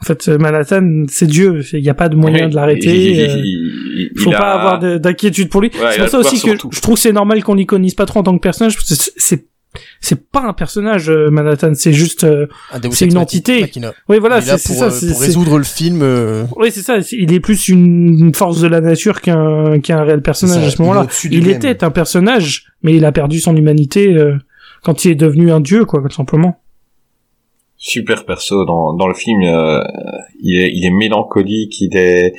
[0.00, 1.62] En fait euh, Manhattan c'est dieu.
[1.72, 3.12] Il y a pas de moyen de l'arrêter.
[3.12, 3.36] Il, euh.
[3.38, 5.70] il- il faut a- pas avoir de- d'inquiétude pour lui.
[5.74, 6.68] Ouais, c'est pour ça aussi que tout.
[6.72, 8.94] je trouve que c'est normal qu'on l'iconise pas trop en tant que personnage parce que
[9.16, 9.46] c'est-
[10.00, 12.46] c'est pas un personnage euh, Manhattan, c'est juste euh,
[12.92, 13.62] C'est une entité.
[13.62, 13.92] Machina.
[14.08, 16.00] oui voilà, il est là c'est ça euh, pour résoudre le film.
[16.02, 20.22] euh, Oui, c'est ça, il est plus une force de la nature qu'un qu'un réel
[20.22, 21.06] personnage ça, à ce moment-là.
[21.30, 24.36] Il était un personnage, mais il a perdu son humanité euh,
[24.82, 26.60] quand il est devenu un dieu quoi, tout simplement.
[27.76, 29.42] Super perso dans, dans le film.
[29.42, 29.82] euh,
[30.42, 32.34] il, est, il est mélancolique, il est,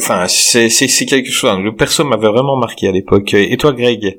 [0.00, 1.58] enfin, c'est, c'est, quelque chose.
[1.60, 3.34] Le perso m'avait vraiment marqué à l'époque.
[3.34, 4.18] Et toi, Greg,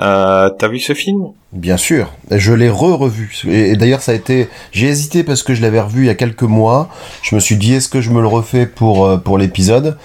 [0.00, 1.32] euh, t'as vu ce film?
[1.52, 3.42] Bien sûr, je l'ai re-revu.
[3.48, 4.48] Et, et d'ailleurs, ça a été.
[4.72, 6.88] J'ai hésité parce que je l'avais revu il y a quelques mois.
[7.22, 9.98] Je me suis dit, est-ce que je me le refais pour euh, pour l'épisode?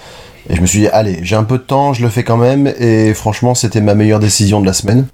[0.48, 2.36] Et je me suis dit, allez, j'ai un peu de temps, je le fais quand
[2.36, 2.72] même.
[2.78, 5.06] Et franchement, c'était ma meilleure décision de la semaine.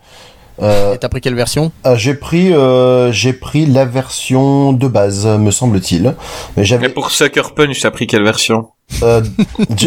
[0.61, 1.73] Euh, Et t'as pris quelle version?
[1.85, 6.15] ah, j'ai pris euh, j'ai pris la version de base, me semble-t-il.
[6.57, 8.69] Mais j'avais pour Sucker Punch, t'as pris quelle version?
[9.03, 9.23] Euh,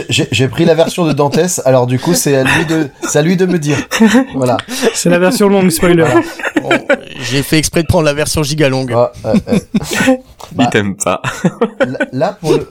[0.09, 1.61] j'ai- pris la version de Dantès.
[1.65, 3.77] Alors du coup, c'est à lui de c'est à lui de me dire.
[4.35, 4.57] Voilà.
[4.95, 6.03] C'est la version longue spoiler.
[6.03, 6.21] Voilà.
[6.79, 8.93] Bon, J'ai fait exprès de prendre la version giga longue.
[8.95, 9.59] Ah, euh, euh.
[10.53, 11.21] Bah, Il t'aime pas.
[11.85, 12.67] Là- là pour le,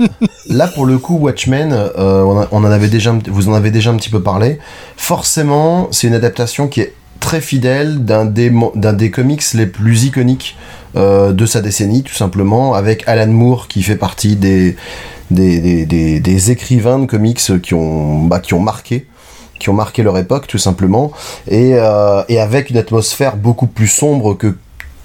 [0.49, 3.71] là pour le coup Watchmen euh, on, a- on en avait déjà vous en avez
[3.71, 4.59] déjà un petit peu parlé
[4.97, 10.57] forcément c'est une adaptation qui est très fidèle d'un des comics les plus iconiques
[10.97, 14.77] euh, de sa décennie tout simplement avec Alan Moore qui fait partie des
[16.51, 19.07] écrivains de comics qui ont bah, qui ont marqué
[19.59, 21.13] qui ont marqué leur époque tout simplement.
[21.49, 24.57] Et, euh, et avec une atmosphère beaucoup plus sombre que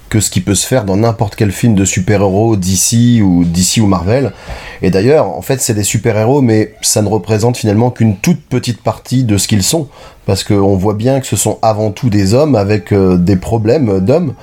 [0.09, 3.77] que ce qui peut se faire dans n'importe quel film de super-héros d'ici ou DC
[3.81, 4.33] ou Marvel.
[4.81, 8.81] Et d'ailleurs, en fait, c'est des super-héros, mais ça ne représente finalement qu'une toute petite
[8.81, 9.87] partie de ce qu'ils sont.
[10.25, 13.99] Parce qu'on voit bien que ce sont avant tout des hommes avec euh, des problèmes
[13.99, 14.33] d'hommes.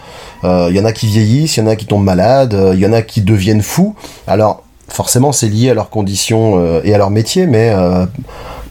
[0.43, 2.81] Il y en a qui vieillissent, il y en a qui tombent malades, euh, il
[2.81, 3.97] y en a qui deviennent fous.
[4.29, 8.07] Alors, forcément, c'est lié à leurs conditions euh, et à leur métier, mais euh,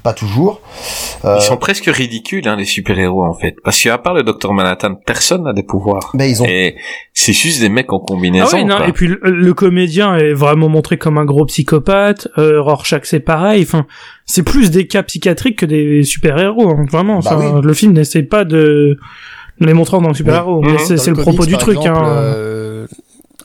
[0.06, 0.62] pas toujours.
[1.26, 3.56] Euh, Ils sont presque ridicules, hein, les super-héros, en fait.
[3.64, 6.12] Parce qu'à part le Docteur Manhattan, personne n'a des pouvoirs.
[6.14, 6.76] ben, ils ont Et
[7.14, 8.56] c'est juste des mecs en Ah combinaison.
[8.56, 8.88] oui, non, quoi.
[8.88, 12.28] et puis le, le comédien est vraiment montré comme un gros psychopathe.
[12.38, 13.64] Euh, Rorschach c'est pareil.
[13.64, 13.86] Enfin,
[14.26, 16.70] c'est plus des cas psychiatriques que des super-héros.
[16.70, 17.20] hein, vraiment.
[17.20, 17.62] Bah Enfin, oui.
[17.64, 18.98] Le film n'essaie pas de
[19.60, 20.60] les montrer en tant que super-héros.
[20.62, 20.68] Oui.
[20.68, 20.98] mais Mhm.
[20.98, 21.78] c'est le, comics, propos du truc.
[21.78, 22.08] exemple, hein.
[22.08, 22.88] euh,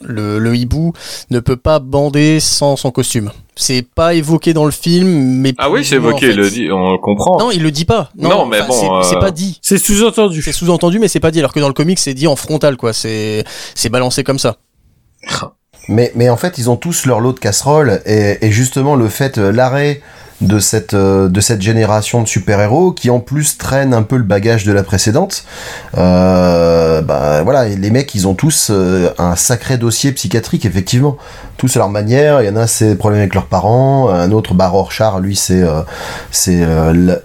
[0.02, 0.92] le, le hibou
[1.30, 3.30] ne peut pas bander sans son costume.
[3.56, 6.36] C'est pas évoqué dans le film, mais Ah oui, c'est évoqué, en fait.
[6.36, 7.38] le dit, on le comprend.
[7.38, 8.10] Non, il le dit pas.
[8.16, 9.58] Non, mais bon, c'est- euh, c'est pas dit.
[9.62, 10.40] C'est sous-entendu.
[10.40, 11.40] C'est sous-entendu, mais c'est pas dit.
[11.40, 12.92] Alors que dans le comic, c'est dit en frontal, quoi.
[12.94, 13.44] C'est
[13.74, 14.56] c'est balancé comme ça.
[15.88, 19.08] Mais, mais en fait, ils ont tous leur lot de casseroles et, et justement le
[19.08, 20.00] fait, euh, l'arrêt
[20.40, 24.22] de cette, euh, de cette génération de super-héros qui en plus traîne un peu le
[24.22, 25.44] bagage de la précédente,
[25.98, 31.16] euh, bah voilà, les mecs, ils ont tous euh, un sacré dossier psychiatrique, effectivement.
[31.56, 34.54] Tous à leur manière, il y en a, c'est problèmes avec leurs parents, un autre,
[34.54, 35.62] bah Rorschach, lui, c'est,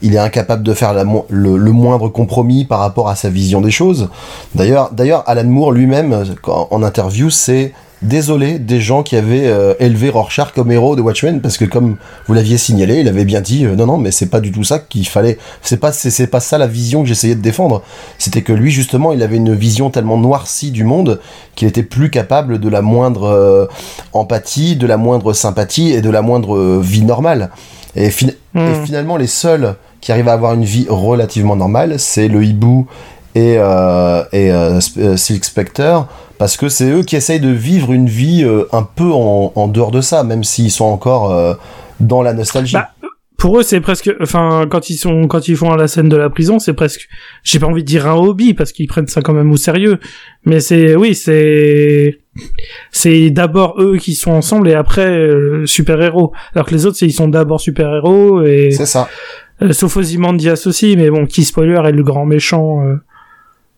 [0.01, 0.93] il est incapable de faire
[1.29, 4.09] le, le moindre compromis par rapport à sa vision des choses.
[4.53, 10.09] D'ailleurs, d'ailleurs, Alan Moore lui-même, en interview, c'est désolé des gens qui avaient euh, élevé
[10.09, 13.65] Rorschach comme héros de Watchmen parce que comme vous l'aviez signalé, il avait bien dit
[13.65, 16.27] euh, non non mais c'est pas du tout ça qu'il fallait c'est pas c'est, c'est
[16.27, 17.81] pas ça la vision que j'essayais de défendre.
[18.19, 21.19] C'était que lui justement, il avait une vision tellement noircie du monde
[21.55, 23.65] qu'il était plus capable de la moindre euh,
[24.13, 27.49] empathie, de la moindre sympathie et de la moindre vie normale.
[27.95, 28.59] Et, fin- Hmm.
[28.67, 32.87] et finalement les seuls qui arrivent à avoir une vie relativement normale, c'est le hibou
[33.35, 33.55] et,
[34.31, 34.51] et
[35.17, 36.07] Silk Spectre,
[36.37, 39.67] parce que c'est eux qui essayent de vivre une vie euh, un peu en, en
[39.67, 41.53] dehors de ça, même s'ils sont encore euh,
[41.99, 42.73] dans la nostalgie.
[42.73, 42.89] Bah,
[43.37, 46.29] pour eux, c'est presque, enfin, quand ils sont, quand ils font la scène de la
[46.29, 47.09] prison, c'est presque,
[47.43, 49.99] j'ai pas envie de dire un hobby parce qu'ils prennent ça quand même au sérieux.
[50.45, 52.19] Mais c'est, oui, c'est,
[52.91, 55.19] c'est d'abord eux qui sont ensemble et après
[55.65, 56.31] super héros.
[56.53, 59.09] Alors que les autres, ils sont d'abord super héros et c'est ça.
[59.61, 62.83] euh, sauf Ozymandias aussi, mais bon, qui spoiler est le grand méchant.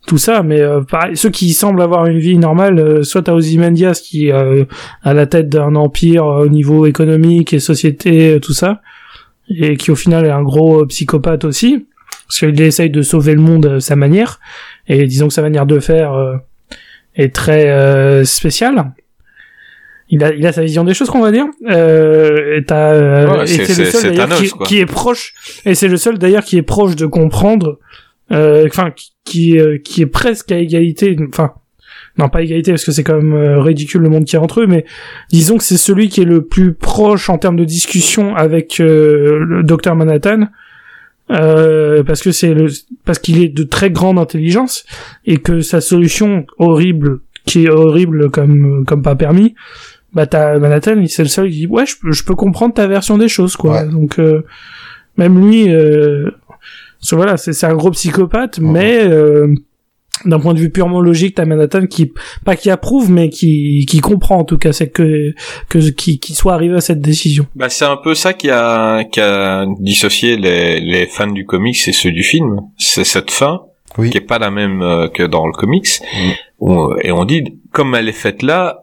[0.07, 3.33] Tout ça, mais euh, pareil, ceux qui semblent avoir une vie normale, euh, soit t'as
[3.33, 4.65] Ozymandias qui euh,
[5.03, 8.81] à la tête d'un empire euh, au niveau économique et société, euh, tout ça,
[9.49, 11.85] et qui au final est un gros euh, psychopathe aussi,
[12.27, 14.39] parce qu'il essaye de sauver le monde à sa manière,
[14.87, 16.37] et disons que sa manière de faire euh,
[17.15, 18.91] est très euh, spéciale.
[20.09, 21.47] Il a, il a sa vision des choses, qu'on va dire.
[21.69, 25.33] Euh, et t'as, euh, Ouais, et c'est- le seul d'ailleurs qui, est proche,
[25.65, 27.77] et c'est le seul d'ailleurs qui est proche de comprendre,
[28.31, 31.53] enfin, qui, qui, euh, qui est presque à égalité, enfin,
[32.17, 34.61] non pas égalité parce que c'est quand même euh, ridicule le monde qui est entre
[34.61, 34.85] eux, mais
[35.31, 39.39] disons que c'est celui qui est le plus proche en termes de discussion avec euh,
[39.39, 40.47] le docteur Manhattan,
[41.29, 42.67] euh, parce que c'est le,
[43.05, 44.85] parce qu'il est de très grande intelligence
[45.25, 49.53] et que sa solution horrible, qui est horrible comme comme pas permis,
[50.13, 52.87] bah t'as Manhattan, c'est le seul qui dit ouais je peux, je peux comprendre ta
[52.87, 53.83] version des choses quoi.
[53.83, 53.89] Ouais.
[53.89, 54.43] Donc euh,
[55.17, 56.29] même lui, euh,
[57.11, 58.71] voilà c'est c'est un gros psychopathe, Mhm.
[58.71, 59.53] mais euh,
[60.25, 62.11] d'un point de vue purement logique, t'as Manhattan qui
[62.43, 65.33] pas qui approuve, mais qui qui comprend en tout cas, c'est que
[65.69, 67.45] que qui qui soit arrivé à cette décision.
[67.55, 71.77] Bah, c'est un peu ça qui a, qui a dissocié les, les fans du comics
[71.87, 72.61] et ceux du film.
[72.77, 73.61] C'est cette fin
[73.99, 74.09] Oui.
[74.09, 75.99] qui est pas la même euh, que dans le comics.
[76.01, 76.31] Mm.
[76.61, 78.79] Où- et on dit, comme elle est faite là,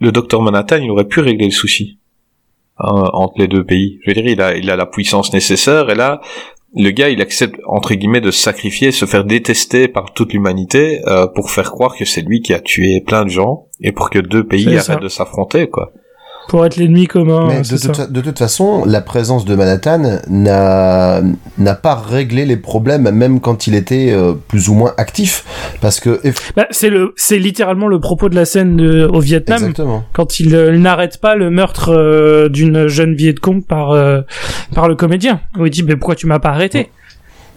[0.00, 1.98] le docteur Manhattan, il aurait pu régler le souci
[2.78, 3.98] hein, entre les deux pays.
[4.04, 6.20] Je veux dire, il a, il a la puissance nécessaire et là,
[6.76, 11.00] le gars, il accepte entre guillemets de se sacrifier, se faire détester par toute l'humanité
[11.06, 14.10] euh, pour faire croire que c'est lui qui a tué plein de gens et pour
[14.10, 15.92] que deux pays arrêtent de s'affronter, quoi.
[16.48, 17.92] Pour être l'ennemi commun, Mais de, c'est ça.
[17.92, 21.20] toute, de toute façon, la présence de Manhattan n'a
[21.58, 25.44] n'a pas réglé les problèmes, même quand il était euh, plus ou moins actif.
[25.80, 26.20] Parce que.
[26.56, 29.58] Bah, c'est le, c'est littéralement le propos de la scène de, au Vietnam.
[29.58, 30.04] Exactement.
[30.12, 34.20] Quand il, euh, il n'arrête pas le meurtre euh, d'une jeune Viet Cong par, euh,
[34.74, 35.40] par le comédien.
[35.58, 36.90] Où il dit, mais pourquoi tu m'as pas arrêté?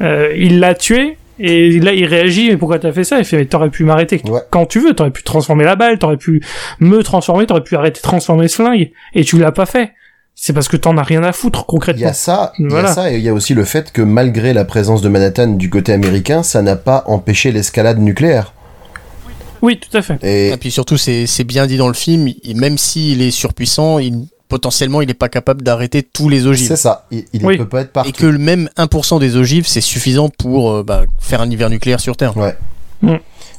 [0.02, 3.18] Il l'a tué, et là, il réagit, mais pourquoi t'as fait ça?
[3.20, 4.22] Il fait, mais t'aurais pu m'arrêter.
[4.28, 4.42] Ouais.
[4.50, 6.42] Quand tu veux, t'aurais pu transformer la balle, t'aurais pu
[6.80, 9.92] me transformer, t'aurais pu arrêter de transformer ce flingue, et tu l'as pas fait.
[10.36, 12.08] C'est parce que t'en as rien à foutre, Il y concrètement.
[12.10, 14.54] a ça, il y a ça, et il y a aussi le fait que malgré
[14.54, 18.54] la présence de Manhattan du côté américain, ça n'a pas empêché l'escalade nucléaire.
[19.62, 20.18] Oui, tout à fait.
[20.24, 24.00] Et Et puis surtout, c'est bien dit dans le film, il- même s'il est surpuissant,
[24.00, 26.68] il, potentiellement, il n'est pas capable d'arrêter tous les ogives.
[26.68, 27.54] c'est ça, il, Oui.
[27.58, 28.10] ne peut pas être partout.
[28.10, 31.70] Et que le même 1% des ogives, c'est suffisant pour euh, bah, faire un hiver
[31.70, 32.34] nucléaire sur Terre.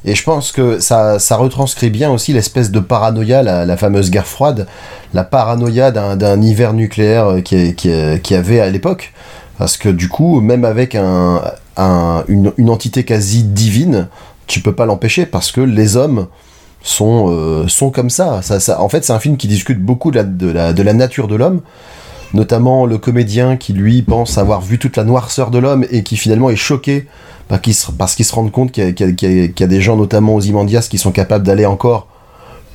[0.03, 4.09] Et je pense que ça, ça retranscrit bien aussi l'espèce de paranoïa, la, la fameuse
[4.11, 4.67] guerre froide,
[5.13, 9.13] la paranoïa d'un d'un hiver nucléaire euh, qui, qui, avait à l'époque.
[9.59, 11.41] Parce que du coup, même avec un,
[11.77, 14.07] un- une, une entité quasi divine,
[14.47, 16.27] tu peux pas l'empêcher parce que les hommes
[16.83, 18.41] sont, euh, sont comme ça.
[18.41, 21.27] ça, ça en fait, c'est un film qui discute beaucoup de la, de la, nature
[21.27, 21.61] de l'homme,
[22.33, 26.17] notamment le comédien qui lui pense avoir vu toute la noirceur de l'homme et qui
[26.17, 27.07] finalement est choqué
[27.47, 31.11] parce qu'il se rend compte qu'il y, a- des gens, notamment aux Imandias, qui sont
[31.11, 32.07] capables d'aller encore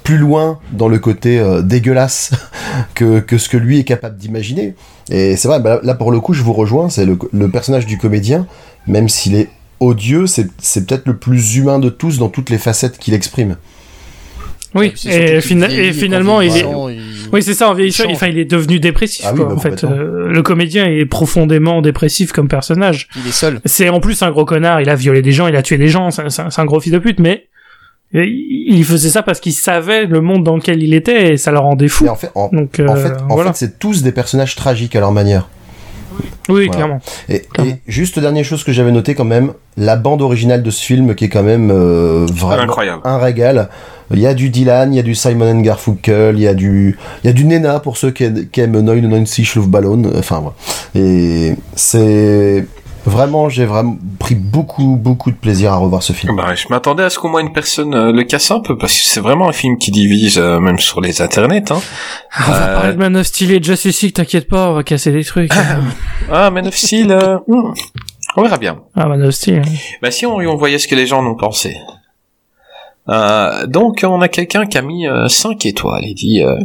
[0.02, 2.30] plus loin dans le côté euh, dégueulasse
[2.94, 4.74] que, que ce que lui est capable d'imaginer.
[5.10, 7.86] Et c'est vrai, bah, là pour le coup, je vous rejoins, c'est le, le personnage
[7.86, 8.46] du comédien,
[8.86, 9.48] même s'il est
[9.80, 10.46] odieux, c'est
[10.86, 13.56] peut-être le plus humain de tous dans toutes les facettes qu'il exprime.
[14.76, 17.68] Oui, surtout et, qu'il fina- vieillit, et qu'en finalement, il est, il- Oui, c'est ça,
[17.70, 18.16] en vieillissant, Il change.
[18.16, 19.82] enfin, il est devenu dépressif, Ah oui, bah, en fait.
[19.84, 23.08] Euh, le comédien est profondément dépressif comme personnage.
[23.16, 23.60] il est seul.
[23.64, 25.88] C'est en plus un gros connard, il a violé des gens, il a tué des
[25.88, 26.22] gens, c'est
[26.58, 27.46] un- gros fils de pute, mais
[28.12, 31.50] il il faisait ça parce qu'il savait le monde dans lequel il était et ça
[31.52, 32.06] le rendait fou.
[32.08, 33.52] En fait, en, Donc, en euh, fait, en voilà.
[33.52, 35.48] fait c'est tous des personnages tragiques à leur manière.
[36.48, 36.70] oui, voilà.
[36.70, 37.00] clairement.
[37.28, 37.72] Et, Clairement.
[37.72, 41.14] et juste dernière chose que j'avais noté quand même, la bande originale de ce film
[41.14, 43.02] qui est quand même euh, vraiment Incroyable.
[43.04, 43.68] un régal.
[44.12, 46.54] Il y a du Dylan, il y a du Simon and Garfunkel, il y a
[46.54, 50.02] du, il y a du Nena pour ceux qui, aiment- aiment 99 Ballon.
[50.16, 50.54] Enfin voilà.
[50.94, 52.64] Et c'est
[53.04, 56.34] vraiment, j'ai vraiment pris beaucoup, beaucoup de plaisir à revoir ce film.
[56.36, 58.92] Bah, je m'attendais à ce qu'au moins une personne euh, le casse un peu, parce
[58.92, 61.70] que c'est vraiment un film qui divise, euh, même sur les internets.
[61.70, 61.80] Hein.
[62.48, 64.74] On va Euh, parler de Man of Steel et de Justice League, t'inquiète pas, on
[64.74, 65.52] va casser des trucs.
[66.32, 67.72] Ah, Man of Steel, euh, hmm,
[68.36, 68.78] on verra bien.
[68.96, 69.62] ah, Man of Steel.
[70.02, 71.76] Bah si on, on voyait ce que les gens en ont pensé.
[73.08, 76.58] Euh, donc on a quelqu'un qui a mis 5 étoiles et dit euh,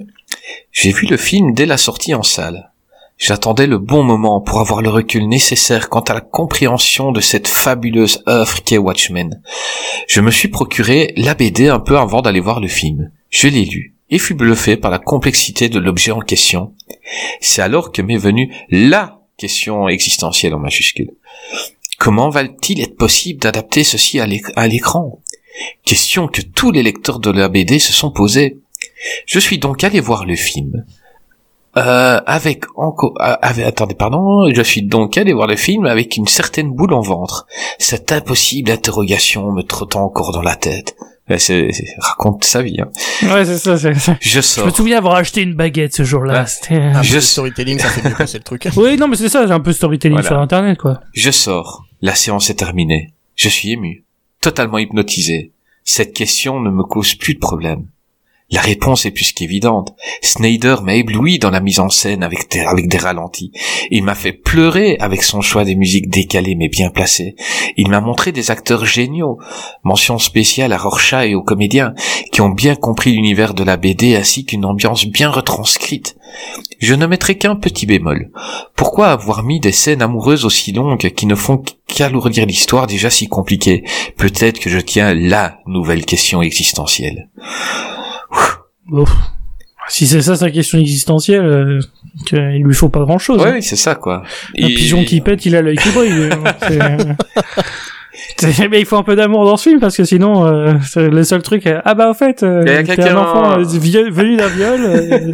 [0.72, 2.72] J'ai vu le film dès la sortie en salle.
[3.18, 7.48] J'attendais le bon moment pour avoir le recul nécessaire quant à la compréhension de cette
[7.48, 9.44] fabuleuse œuvre qu'est Watchmen.
[10.08, 13.12] Je me suis procuré la BD un peu avant d'aller voir le film.
[13.30, 16.74] Je l'ai lu et fus bluffé par la complexité de l'objet en question.
[17.42, 21.12] C'est alors que m'est venue LA question existentielle en majuscule.
[21.98, 25.21] Comment va-t-il être possible d'adapter ceci à l'écran?
[25.86, 28.58] Question que tous les lecteurs de la BD se sont posés.
[29.26, 30.86] Je suis donc allé voir le film.
[31.78, 33.36] Euh, avec encore, euh,
[33.66, 37.48] attendez, pardon, je suis donc allé voir le film avec une certaine boule en ventre.
[37.80, 40.96] Cette impossible interrogation me trottant encore dans la tête.
[41.38, 42.76] C'est, raconte sa vie.
[42.82, 42.90] Hein.
[43.34, 44.18] Ouais, c'est ça, c'est ça.
[44.20, 44.66] Je sors.
[44.66, 46.46] Je me souviens avoir acheté une baguette ce jour-là.
[46.46, 48.68] C'était Un Je- peu storytelling, ça fait mieux passer le truc.
[48.76, 50.28] Oui, non, mais c'est ça, j'ai un peu storytelling Voilà.
[50.28, 51.00] sur internet, quoi.
[51.14, 51.86] Je sors.
[52.02, 53.14] La séance est terminée.
[53.36, 54.04] Je suis ému.
[54.42, 55.52] Totalement hypnotisé.
[55.84, 57.91] Cette question ne me cause plus de problème.
[58.52, 59.96] La réponse est plus qu'évidente.
[60.22, 63.54] Snyder m'a ébloui dans la mise en scène avec des, avec des ralentis.
[63.90, 67.36] Il m'a fait pleurer avec son choix des musiques décalées mais bien placées.
[67.78, 69.40] Il m'a montré des acteurs géniaux.
[69.86, 71.94] Mention spéciale à Rorschach et aux comédiens
[72.34, 76.18] qui ont bien compris l'univers de la BD ainsi qu'une ambiance bien retranscrite.
[76.80, 78.32] Je ne mettrai qu'un petit bémol.
[78.76, 83.30] Pourquoi avoir mis des scènes amoureuses aussi longues qui ne font qu'alourdir l'histoire déjà si
[83.30, 83.84] compliquée?
[84.18, 87.30] Peut-être que je tiens la nouvelle question existentielle.
[88.92, 89.06] Bon.
[89.88, 91.80] Si c'est ça sa question existentielle, euh,
[92.32, 93.42] il lui faut pas grand chose.
[93.42, 94.22] Ouais, oui, c'est ça quoi.
[94.60, 96.30] Un Et- pigeon qui pète, il a l'œil qui brille.
[96.62, 96.80] C'est-
[98.52, 101.24] C'est- Mais il faut un peu d'amour dans ce film parce que sinon, euh, le
[101.24, 101.66] seul truc.
[101.68, 104.48] euh, ah bah au fait, euh, Il y a t'es un enfant euh, venu d'un
[104.48, 104.80] viol.
[104.84, 105.32] euh,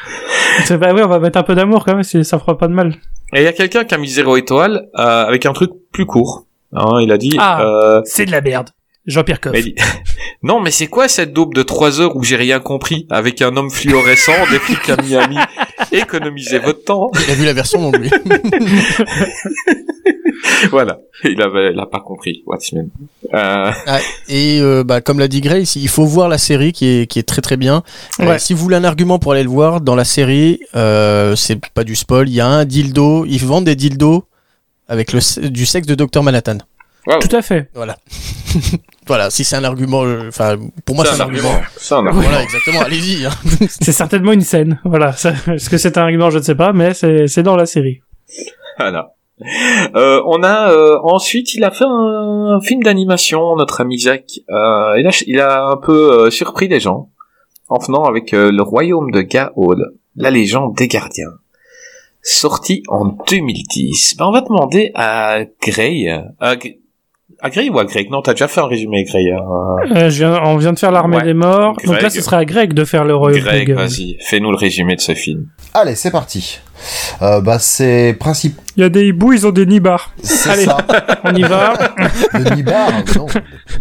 [0.64, 2.72] c'est bah oui, on va mettre un peu d'amour quand même, ça fera pas de
[2.74, 2.94] mal.
[3.32, 6.06] Et il y a quelqu'un qui a mis zéro étoile euh, avec un truc plus
[6.06, 6.44] court.
[6.72, 7.36] Hein, il a dit.
[7.38, 7.62] Ah.
[7.62, 8.70] euh, C'est de la merde.
[9.06, 9.52] Jean-Pierre Coff.
[9.52, 9.74] mais
[10.42, 13.56] non, mais c'est quoi cette daube de 3 heures où j'ai rien compris avec un
[13.56, 15.36] homme fluorescent, des flics à Miami
[15.92, 17.10] Économisez votre temps.
[17.26, 18.10] Il a vu la version longue, lui.
[20.70, 22.42] voilà, il avait, il a pas compris.
[22.46, 22.88] Watchmen.
[23.34, 23.98] Euh, Ah,
[24.28, 27.18] et euh, bah, comme l'a dit Grace, il faut voir la série qui est, qui
[27.18, 27.82] est très très bien.
[28.20, 31.58] Euh, si vous voulez un argument pour aller le voir, dans la série, euh, c'est
[31.74, 34.24] pas du spoil, il y a un dildo, ils vendent des dildos
[34.88, 36.58] avec le, du sexe de Dr Manhattan.
[37.06, 37.70] Tout à fait.
[37.74, 37.96] Voilà.
[39.06, 41.60] voilà, si c'est un argument, euh, enfin, pour moi c'est un argument.
[41.76, 42.20] C'est un argument.
[42.22, 43.26] Voilà, exactement, allez-y.
[43.26, 43.30] hein.
[43.68, 44.80] C'est certainement une scène.
[44.84, 45.10] Voilà.
[45.10, 48.00] Est-ce que c'est un argument Je ne sais pas, mais c'est c'est dans la série.
[48.78, 49.12] Voilà.
[49.94, 54.24] Euh, on a euh, ensuite il a fait un, un film d'animation notre ami Zach
[54.50, 57.08] euh, il, a, il a un peu euh, surpris les gens
[57.70, 61.32] en venant avec euh, le royaume de Gaol la légende des gardiens
[62.22, 66.06] sorti en 2010 ben, on va demander à Gray
[66.38, 66.80] à, G-
[67.42, 69.38] à Gray ou à Greg non t'as déjà fait un résumé Gray hein.
[69.96, 71.22] Euh, je viens- on vient de faire l'armée Ouais.
[71.24, 71.74] des morts.
[71.84, 72.10] Donc là, Greg.
[72.10, 73.40] ce serait à Greg de faire le royaume.
[73.40, 76.60] Greg vas-y fais-nous le résumé de ce film Allez, c'est parti.
[77.22, 78.58] Euh, bah, c'est principe.
[78.76, 80.12] Il y a des hiboux, ils ont des nibards.
[80.22, 80.64] C'est Allez.
[80.64, 80.78] ça.
[81.24, 81.74] On y va.
[82.32, 83.26] Le Nibar, non,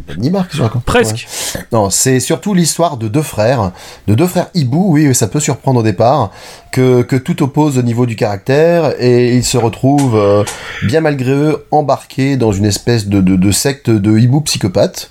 [0.09, 0.83] le Nibar que je raconte.
[0.83, 1.27] Presque.
[1.55, 1.61] Ouais.
[1.71, 3.71] Non, c'est surtout l'histoire de deux frères,
[4.07, 6.31] de deux frères hiboux, oui, ça peut surprendre au départ,
[6.71, 10.43] que, que tout oppose au niveau du caractère, et ils se retrouvent, euh,
[10.83, 15.09] bien malgré eux, embarqués dans une espèce de, de, de secte de hiboux psychopathes,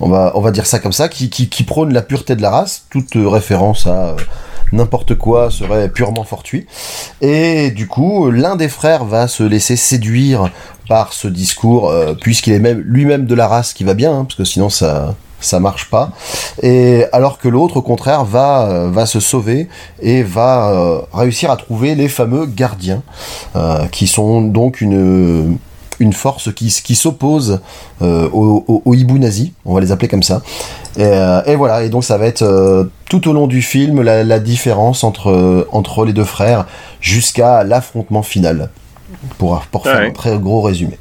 [0.00, 2.42] on va, on va dire ça comme ça, qui, qui, qui prône la pureté de
[2.42, 3.90] la race, toute euh, référence à...
[4.10, 4.14] euh,
[4.72, 6.66] N'importe quoi serait purement fortuit.
[7.20, 10.50] Et du coup, l'un des frères va se laisser séduire
[10.88, 14.24] par ce discours, euh, puisqu'il est même lui-même de la race qui va bien, hein,
[14.24, 16.10] parce que sinon ça ça marche pas.
[16.62, 19.68] Et alors que l'autre, au contraire, va euh, va se sauver
[20.02, 23.02] et va euh, réussir à trouver les fameux gardiens,
[23.92, 25.58] qui sont donc une
[26.00, 27.60] une force qui, qui s'oppose
[28.02, 30.42] euh, aux, aux, aux hiboux nazis, on va les appeler comme ça.
[30.96, 34.02] Et, euh, et voilà, et donc ça va être euh, tout au long du film
[34.02, 36.66] la, la différence entre, euh, entre les deux frères
[37.00, 38.70] jusqu'à l'affrontement final,
[39.38, 40.06] pour, pour faire Ouais.
[40.08, 40.98] un très gros résumé.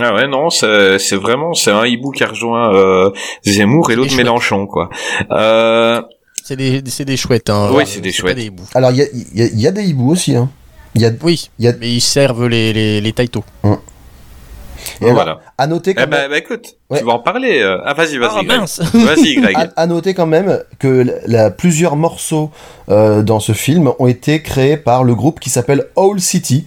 [0.00, 3.10] ah ouais non c'est c'est vraiment c'est un hibou qui a rejoint euh,
[3.44, 4.16] Zemmour et l'autre.
[4.16, 4.88] Mélenchon quoi
[5.30, 6.00] euh,
[6.42, 7.50] C'est des, c'est des chouettes.
[7.50, 7.68] Hein.
[7.72, 8.36] Oui, c'est des chouettes.
[8.36, 8.64] des hiboux.
[8.74, 10.48] Alors il y a, il y a- y a des hiboux aussi, hein.
[10.94, 13.44] Il y a, Oui, il y a, mais ils servent les, les, les taïtos.
[13.64, 16.98] et alors, voilà à noter quand Eh ben, même, bah écoute, Ouais.
[16.98, 17.60] tu vas en parler.
[17.62, 17.78] euh.
[17.84, 18.64] Ah, vas-y, vas-y, Ah
[18.94, 19.56] Vas-y, Greg.
[19.56, 22.50] à, à noter quand même que la, la- plusieurs morceaux
[22.88, 26.66] euh, dans ce film ont été créés par le groupe qui s'appelle Owl City.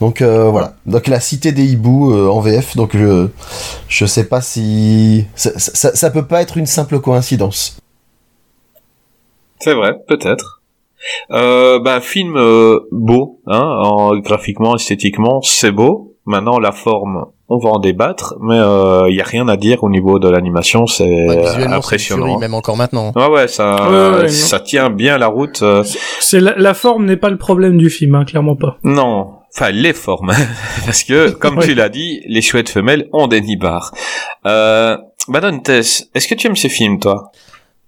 [0.00, 2.76] Donc euh, voilà, donc la cité des hiboux euh, en VF.
[2.76, 3.28] Donc je
[3.88, 7.76] je sais pas si ça, ça, ça peut pas être une simple coïncidence.
[9.60, 10.59] C'est vrai, peut-être.
[11.30, 16.16] Euh, bah, film euh, beau, hein, en, graphiquement, esthétiquement, c'est beau.
[16.26, 18.56] Maintenant, la forme, on va en débattre, mais
[19.08, 22.38] il y a rien à dire au niveau de l'animation, c'est Ouais, impressionnant.
[22.38, 23.10] même encore maintenant.
[23.16, 25.62] Ouais, ouais, ça, Ouais, ouais, ça tient bien la route.
[25.62, 25.82] euh,
[26.20, 28.76] C'est la, la forme n'est pas le problème du film, hein, clairement pas.
[28.84, 30.30] Non, enfin les formes,
[30.84, 31.64] parce que comme Ouais.
[31.64, 33.90] tu l'as dit, les chouettes femelles ont des nibards.
[34.46, 34.96] Euh,
[35.26, 37.32] Madame Tess, est-ce que tu aimes ces films, toi?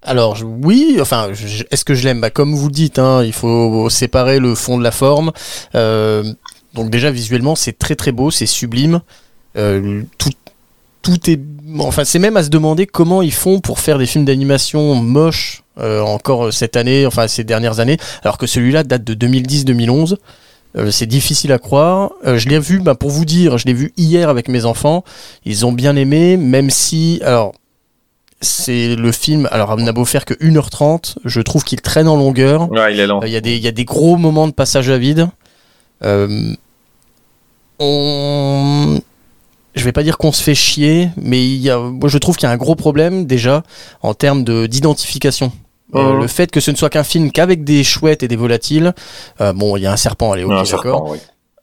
[0.03, 1.31] Alors oui, enfin,
[1.71, 2.21] est-ce que je l'aime?
[2.21, 5.33] Bah, Comme vous dites, hein, il faut séparer le fond de la forme.
[5.75, 6.25] Euh,
[6.75, 9.01] donc déjà visuellement, c'est très très beau, c'est sublime.
[9.57, 10.31] Euh, tout,
[11.03, 11.41] tout est,
[11.79, 15.63] enfin, c'est même à se demander comment ils font pour faire des films d'animation moches
[15.79, 20.17] euh, encore euh, cette année, enfin ces dernières années, alors que celui-là date de 2010-2011.
[20.77, 22.13] Euh, c'est difficile à croire.
[22.27, 25.05] Euh, je l'ai vu, bah, pour vous dire, je l'ai vu hier avec mes enfants.
[25.45, 27.53] Ils ont bien aimé, même si, alors,
[28.43, 29.49] c'est le film.
[29.51, 32.71] Alors, on a beau faire que 1h30, je trouve qu'il traîne en longueur.
[32.71, 33.21] Ouais, il est lent.
[33.23, 35.29] Euh, Il y, a des- il y a des gros moments de passage à vide.
[36.05, 36.53] Euh,
[37.79, 39.01] on...
[39.75, 41.79] Je vais pas dire qu'on se fait chier, mais il y a...
[41.79, 43.63] moi je trouve qu'il y a un gros problème déjà
[44.03, 45.51] en termes de- d'identification.
[45.95, 46.21] Euh, Mhm.
[46.21, 48.95] le fait que ce ne soit qu'un film qu'avec des chouettes et des volatiles,
[49.41, 51.17] euh, bon, il y a un serpent, allez, ok, d'accord.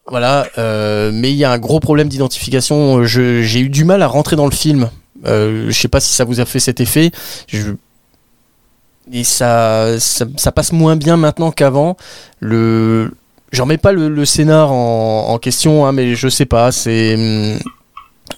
[0.07, 3.03] Voilà, euh, mais il y a un gros problème d'identification.
[3.05, 4.89] J'ai eu du mal à rentrer dans le film.
[5.25, 7.11] Euh, je sais pas si ça vous a fait cet effet.
[9.11, 11.97] Et ça, ça, passe moins bien maintenant qu'avant.
[12.39, 13.11] Le,
[13.51, 16.71] j'en mets pas le, scénar en, question, hein, mais je sais pas.
[16.71, 17.59] C'est, hum,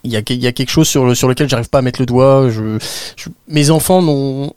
[0.03, 2.47] il y a, quelque chose sur, le, sur lequel j'arrive pas à mettre le doigt.
[3.47, 4.53] Mes enfants n'ont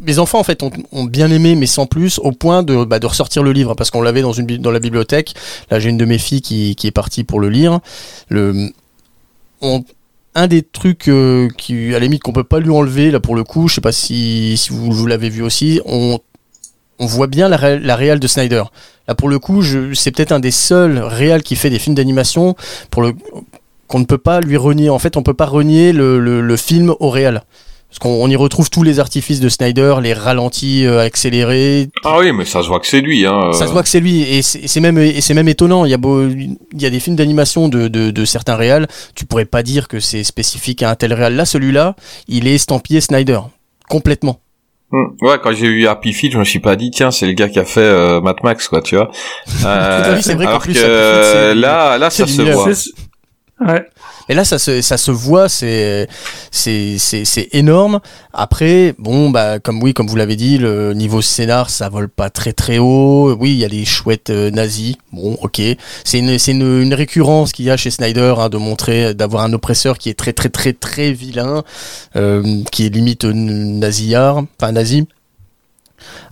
[0.00, 3.06] mes enfants en fait ont, bien aimé mais sans plus au point de, bah, de
[3.06, 5.34] ressortir le livre parce qu'on l'avait dans une dans la bibliothèque
[5.70, 7.80] là j'ai une de mes filles qui, qui est partie pour le lire
[8.30, 8.70] le
[9.60, 9.84] on-
[10.36, 13.42] un des trucs euh, qui à la qu'on peut pas lui enlever là pour le
[13.42, 16.20] coup je sais pas si, si vous, vous l'avez vu aussi on
[16.98, 18.62] on voit bien la, la réal de Snyder.
[19.08, 19.62] Là pour le coup
[19.94, 22.54] c'est peut-être un des seuls réals qui fait des films d'animation
[22.90, 23.14] pour le
[23.88, 24.90] qu'on ne peut pas lui renier.
[24.90, 27.42] En fait on peut pas renier le, le, le film au réel
[27.96, 31.88] parce qu'on on y retrouve tous les artifices de Snyder, les ralentis euh, accélérés.
[32.04, 33.24] Ah oui, mais ça se voit que c'est lui.
[33.24, 33.52] Hein.
[33.52, 35.86] Ça se voit que c'est lui et c'est même et c'est même étonnant.
[35.86, 38.86] Il y a beau, il y a des films d'animation de, de, de certains réals,
[39.14, 41.36] tu pourrais pas dire que c'est spécifique à un tel réal.
[41.36, 41.96] Là, celui-là,
[42.28, 43.40] il est estampillé Snyder
[43.88, 44.40] complètement.
[44.90, 45.06] Hmm.
[45.22, 47.48] Ouais, quand j'ai vu Happy Feet, je me suis pas dit tiens, c'est le gars
[47.48, 49.10] qui a fait euh, Mad Max, quoi, tu vois.
[49.64, 52.68] Euh, c'est vrai qu'en alors plus, que Feet, là, là, ça se voit.
[53.66, 53.86] Ouais.
[54.28, 56.08] Et là, ça se, ça se voit, c'est,
[56.50, 58.00] c'est, c'est, énorme.
[58.32, 62.28] Après, bon, bah, comme oui, comme vous l'avez dit, le niveau scénar, ça vole pas
[62.28, 63.36] très très haut.
[63.38, 64.96] Oui, il y a les chouettes euh, nazis.
[65.12, 65.60] Bon, ok.
[66.04, 69.44] C'est une, c'est une, une récurrence qu'il y a chez Snyder, hein, de montrer, d'avoir
[69.44, 71.62] un oppresseur qui est très très très très vilain,
[72.16, 75.06] euh, qui est limite euh, nasillard, enfin nazi.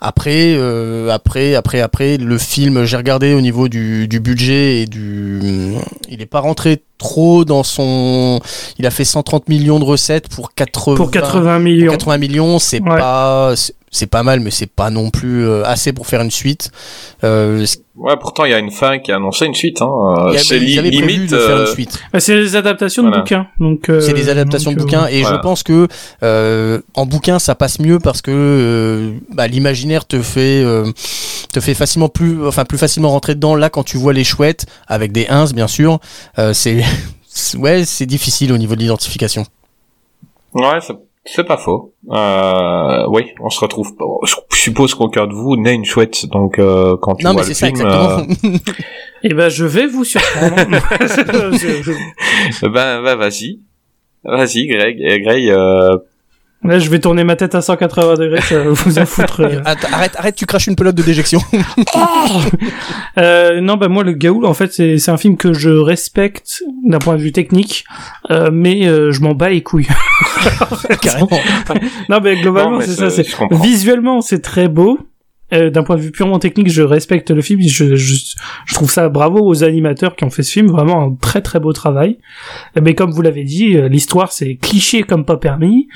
[0.00, 4.86] Après, euh, après, après, après, le film, j'ai regardé au niveau du, du budget et
[4.86, 5.40] du,
[6.08, 8.40] il est pas rentré trop dans son,
[8.78, 11.92] il a fait 130 millions de recettes pour 80, Pour 80 pour millions.
[11.92, 12.98] 80 millions, c'est Ouais.
[12.98, 13.54] pas,
[13.94, 16.70] c'est- pas mal, mais c'est pas non plus euh, assez pour faire une suite.
[17.24, 17.64] Euh,
[17.96, 19.80] Ouais, pourtant il y a une fin qui a annoncé une suite.
[19.80, 19.88] Hein.
[20.30, 21.30] Il y a- c'est li- limite.
[21.30, 22.00] de faire une euh, suite.
[22.12, 23.18] Bah, c'est les adaptations Voilà.
[23.18, 23.46] de bouquins.
[23.60, 25.36] Donc, euh, C'est des adaptations de donc, euh, bouquins et voilà.
[25.36, 25.86] je pense que
[26.24, 30.90] euh, en bouquin ça passe mieux parce que euh, bah, l'imaginaire te fait euh,
[31.52, 34.66] te fait facilement plus enfin plus facilement rentrer dedans là quand tu vois les chouettes
[34.88, 36.00] avec des ins bien sûr
[36.40, 36.82] euh, c'est
[37.56, 39.46] ouais c'est difficile au niveau de l'identification.
[40.52, 40.94] Ouais, c'est-
[41.24, 41.94] c'est pas faux.
[42.10, 43.92] Euh, oui, on se retrouve.
[44.52, 47.44] Je suppose qu'aucun de vous n'est une chouette, donc euh, quand tu non mais vois
[47.44, 48.58] c'est le ça film, euh, exactement.
[49.22, 50.56] Et ben, je vais vous surprendre.
[51.52, 53.60] Je- ben, ben vas-y,
[54.22, 54.98] vas-y, Greg.
[55.00, 55.96] Et Greg, euh,
[56.64, 59.40] Là, je vais tourner ma tête à 180 degrés, ça va vous en foutre.
[59.44, 59.60] euh.
[59.66, 61.40] Arrête arrête tu craches une pelote de déjection.
[63.16, 66.64] Euh, non, bah moi le Gaoul, en fait, c'est c'est un film que je respecte
[66.84, 67.84] d'un point de vue technique,
[68.30, 69.86] euh, mais euh, je m'en bats les couilles.
[71.00, 71.28] Carrément.
[72.08, 73.10] non, mais globalement, non, mais c'est ça.
[73.10, 74.98] C'est visuellement, c'est très beau.
[75.52, 77.60] Euh, d'un point de vue purement technique, je respecte le film.
[77.60, 78.34] Je, je,
[78.64, 81.60] je trouve ça bravo aux animateurs qui ont fait ce film, vraiment un très très
[81.60, 82.18] beau travail.
[82.80, 85.88] Mais comme vous l'avez dit, euh, l'histoire c'est cliché comme pas permis.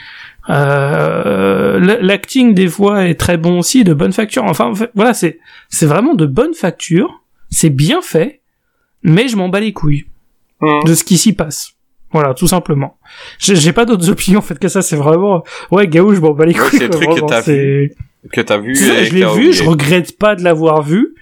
[0.51, 4.44] Euh, L'acting des voix est très bon aussi, de bonne facture.
[4.44, 5.38] Enfin, voilà, c'est
[5.68, 7.22] c'est vraiment de bonne facture.
[7.51, 8.40] C'est bien fait,
[9.03, 10.07] mais je m'en bats les couilles
[10.61, 10.80] hum.
[10.84, 11.72] de ce qui s'y passe.
[12.12, 12.96] Voilà, tout simplement.
[13.38, 14.82] J'ai pas d'autres opinions en fait que ça.
[14.82, 16.78] C'est vraiment ouais, Gaou, je m'en bats les Ouais, couilles.
[16.78, 17.42] c'est le truc que vraiment, t'as
[18.32, 18.74] que t'as vu.
[18.74, 21.14] c'est ça, et je que l'ai t'as vu, je regrette pas de l'avoir vu,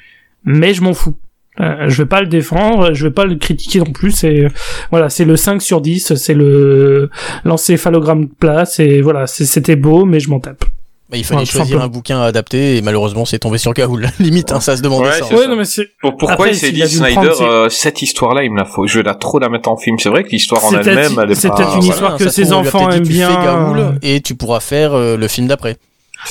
[0.44, 1.16] mais je m'en fous.
[1.60, 4.10] Euh, je vais pas le défendre, je vais pas le critiquer non plus.
[4.12, 4.46] C'est
[4.90, 7.10] voilà, c'est le 5 sur 10, c'est le
[7.44, 8.64] l'encéphalogramme plat.
[8.64, 10.64] C'est voilà, c'était beau, mais je m'en tape.
[11.08, 14.08] Bah, il fallait Ouais, choisir un bouquin adapté et malheureusement c'est tombé sur Gaoul.
[14.18, 15.24] Limite, hein, ça se demandait Ouais, ça.
[15.28, 15.48] c'est Ouais, ça.
[15.48, 15.88] non, mais c'est.
[16.00, 18.98] Pour- pourquoi Après, il s'est dit Snyder, euh, cette histoire-là, il me la faut, je
[18.98, 19.98] vais la trop la mettre en film.
[20.00, 21.94] C'est vrai que l'histoire en elle-même, elle est c'est peut-être une voilà.
[21.94, 23.30] histoire que ses enfants aiment tu fais bien.
[23.42, 25.76] Gaoul et tu pourras faire euh, le film d'après.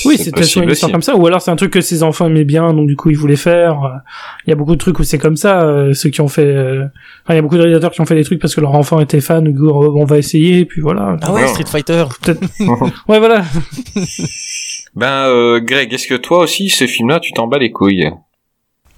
[0.04, 2.02] Oui, C'est peut-être sur une histoire comme ça, ou alors c'est un truc que ses
[2.02, 4.02] enfants aimaient bien, donc du coup ils voulaient faire.
[4.46, 6.44] Il y a beaucoup de trucs où c'est comme ça, euh, ceux qui ont fait.
[6.44, 6.84] euh,
[7.24, 8.74] enfin, il y a beaucoup de réalisateurs qui ont fait des trucs parce que leur
[8.74, 11.16] enfant était fan, coup on va essayer, et puis voilà.
[11.22, 11.48] Ah ouais, Ouais.
[11.48, 12.04] Street Fighter.
[13.08, 13.44] Ouais, voilà.
[14.94, 18.10] Ben, euh, Greg, est-ce que toi aussi, ce film-là, tu t'en bats les couilles?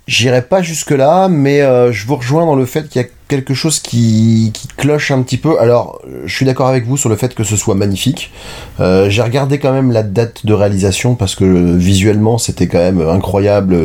[0.08, 3.08] J'irai pas jusque là, mais euh, je vous rejoins dans le fait qu'il y a
[3.28, 5.60] quelque chose qui, qui cloche un petit peu.
[5.60, 8.32] Alors, je suis d'accord avec vous sur le fait que ce soit magnifique.
[8.80, 12.78] Euh, J'ai regardé quand même la date de réalisation parce que euh, visuellement c'était quand
[12.78, 13.76] même incroyable,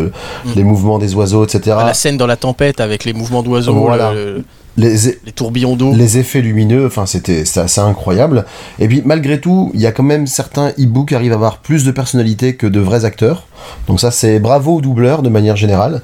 [0.45, 0.49] Mm.
[0.55, 1.75] les mouvements des oiseaux, etc.
[1.85, 4.13] La scène dans la tempête avec les mouvements d'oiseaux, Voilà.
[4.13, 4.45] le-
[4.75, 4.95] Les,
[5.25, 5.93] les tourbillons d'eau.
[5.93, 8.43] les effets lumineux, enfin c'était assez incroyable.
[8.79, 11.59] Et puis malgré tout, il y a quand même certains hiboux qui arrivent à avoir
[11.59, 13.45] plus de personnalité que de vrais acteurs.
[13.87, 16.01] Donc ça c'est bravo aux doubleurs de manière générale.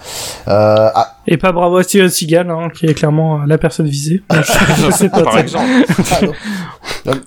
[0.47, 3.87] Euh, ah, Et pas bravo à Steven Seagal, hein, qui est clairement euh, la personne
[3.87, 4.21] visée.
[4.31, 5.23] je sais pas.
[5.23, 5.35] Par.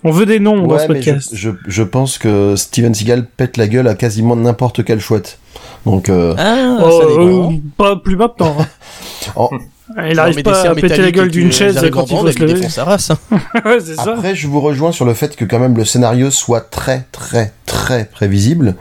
[0.03, 1.29] On veut des noms dans ouais, ce mais je, podcast.
[1.33, 5.39] je, je pense que Steven Seagal pète la gueule à quasiment n'importe quelle chouette.
[5.85, 7.51] Donc euh, Ah, Oh, ça dépend.
[7.51, 8.55] euh, pas plus maintenant.
[8.59, 8.65] hein.
[9.35, 9.49] En-
[10.09, 12.39] Il arrive pas à péter la gueule et d'une chaise arrivent quand il faut se
[12.39, 12.69] lever.
[12.69, 13.17] sa race, hein.
[13.65, 14.13] ouais, c'est ça.
[14.13, 17.51] Après, je vous rejoins sur le fait que quand même le scénario soit très très
[17.65, 18.75] très prévisible.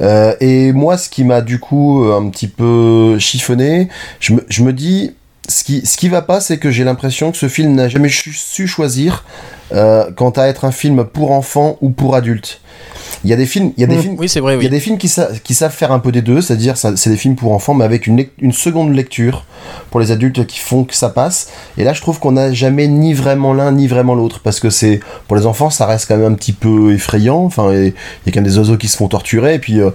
[0.00, 3.88] Euh, et moi, ce qui m'a du coup euh, un petit peu chiffonné,
[4.20, 5.14] je me, je me dis,
[5.48, 8.08] ce qui, ce qui va pas, c'est que j'ai l'impression que ce film n'a jamais
[8.08, 9.24] su choisir
[9.72, 12.60] euh, quant à être un film pour enfants ou pour adultes.
[13.24, 14.00] Il y a des films, il y a des Mm.
[14.02, 15.98] films Oui, c'est vrai, il y a des films qui, sa- qui savent faire un
[15.98, 18.94] peu des deux, c'est-à-dire ça- c'est des films pour enfants, mais avec une, une seconde
[18.94, 19.46] lecture
[19.90, 21.48] pour les adultes qui font que ça passe.
[21.78, 24.68] Et là, je trouve qu'on n'a jamais ni vraiment l'un ni vraiment l'autre, parce que
[24.70, 27.44] c'est pour les enfants, ça reste quand même un petit peu effrayant.
[27.44, 27.92] Enfin, il y a
[28.32, 29.90] quand même des oiseaux qui se font torturer, et puis euh,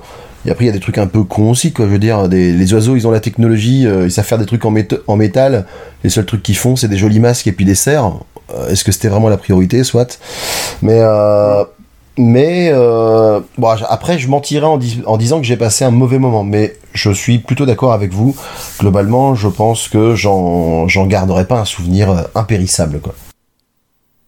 [0.45, 1.85] et après il y a des trucs un peu cons aussi, quoi.
[1.85, 4.45] Je veux dire, des, les oiseaux, ils ont la technologie, euh, ils savent faire des
[4.45, 5.65] trucs en, méta- en métal.
[6.03, 8.13] Les seuls trucs qu'ils font, c'est des jolis masques et puis des serres.
[8.55, 10.17] Euh, Est-ce que c'était vraiment la priorité, soit?
[10.81, 11.63] Mais euh,
[12.19, 16.19] mais euh, bon, après, je mentirais en, dis- en disant que j'ai passé un mauvais
[16.19, 16.43] moment.
[16.43, 18.35] Mais je suis plutôt d'accord avec vous.
[18.79, 22.99] Globalement, je pense que j'en j'en garderai pas un souvenir euh, impérissable.
[23.01, 23.13] Quoi.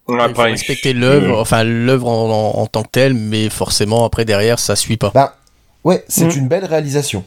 [0.08, 0.54] Ouais, Il faut pareil.
[0.54, 4.76] respecter l'œuvre, enfin l'œuvre en, en- en tant que telle, mais forcément après derrière ça
[4.76, 5.12] suit pas.
[5.14, 5.36] Bah,
[5.84, 6.40] ouais, c'est Mm.
[6.40, 7.24] une belle réalisation.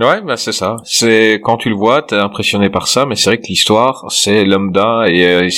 [0.00, 0.76] Ouais, bah c'est ça.
[0.84, 4.44] C'est quand tu le vois, t'es impressionné par ça, mais c'est vrai que l'histoire, c'est
[4.44, 5.48] lambda et euh,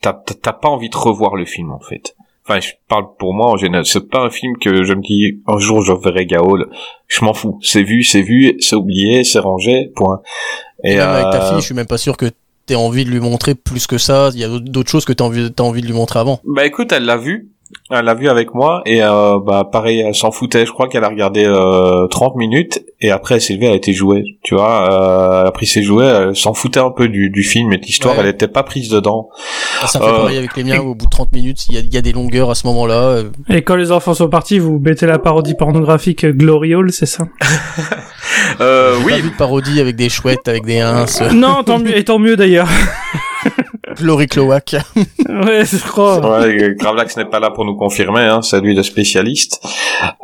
[0.00, 0.12] t'as
[0.52, 2.14] pas envie de revoir le film en fait.
[2.50, 3.86] Enfin, je parle pour moi en général.
[3.86, 6.68] C'est pas un film que je me dis un jour je verrai Gaol.
[7.06, 7.60] Je m'en fous.
[7.62, 9.92] C'est vu, c'est vu, c'est oublié, c'est rangé.
[9.94, 10.20] Point.
[10.82, 12.26] Et même avec ta euh, fille, je suis même pas sûr que
[12.66, 14.30] t'aies envie de lui montrer plus que ça.
[14.34, 16.40] Il y a d'autres choses que t'as envie, t'as envie de lui montrer avant.
[16.44, 17.50] Bah écoute, elle l'a vu.
[17.92, 20.64] Elle l'a vu avec moi et euh, bah pareil, elle s'en foutait.
[20.66, 23.76] Je crois qu'elle a regardé euh, 30 minutes et après elle s'est levée, elle a
[23.76, 24.22] été jouée.
[24.44, 27.42] Tu vois, euh, elle a pris ses jouets, elle s'en foutait un peu du, du
[27.42, 28.14] film et de l'histoire.
[28.14, 28.20] Ouais.
[28.22, 29.28] Elle était pas prise dedans.
[29.86, 30.80] Ça me fait Euh, pareil avec les miens.
[30.80, 32.66] Au bout de 30 minutes, il y a, il y a des longueurs à ce
[32.68, 32.94] moment-là.
[33.02, 37.06] euh, Et quand les enfants sont partis, vous mettez la parodie pornographique Glory Hall, c'est
[37.06, 37.24] ça?
[38.60, 41.96] Euh, oui, Pas vu de parodie avec des chouettes, avec des ins, Non, tant mieux,
[41.96, 42.68] et tant mieux d'ailleurs.
[43.96, 44.76] Glory Cloac.
[44.96, 46.40] ouais, je crois.
[46.40, 49.60] Ouais, Gravelax n'est pas là pour nous confirmer, hein, c'est lui le spécialiste.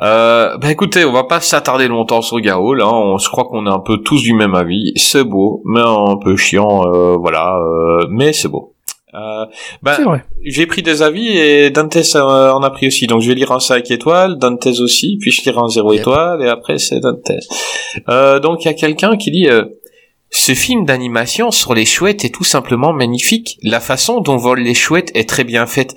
[0.02, 3.66] Euh, bah écoutez, on va pas s'attarder longtemps sur Gaol, hein, on, je crois qu'on
[3.66, 4.92] est un peu tous du même avis.
[4.96, 8.72] C'est beau, mais un peu chiant, euh, voilà, euh, mais c'est beau.
[9.14, 9.46] Euh,
[9.86, 10.24] C'est vrai.
[10.44, 13.50] j'ai pris des avis et Dantes euh, en a pris aussi, donc je vais lire
[13.50, 16.00] un 5 étoiles, Dantes aussi, puis je lirai un 0 Yep.
[16.00, 17.32] étoile, et après c'est Dantes.
[18.10, 19.48] Euh, donc il y a quelqu'un qui dit...
[20.30, 23.58] ce film d'animation sur les chouettes est tout simplement magnifique.
[23.62, 25.94] La façon dont volent les chouettes est très bien faite.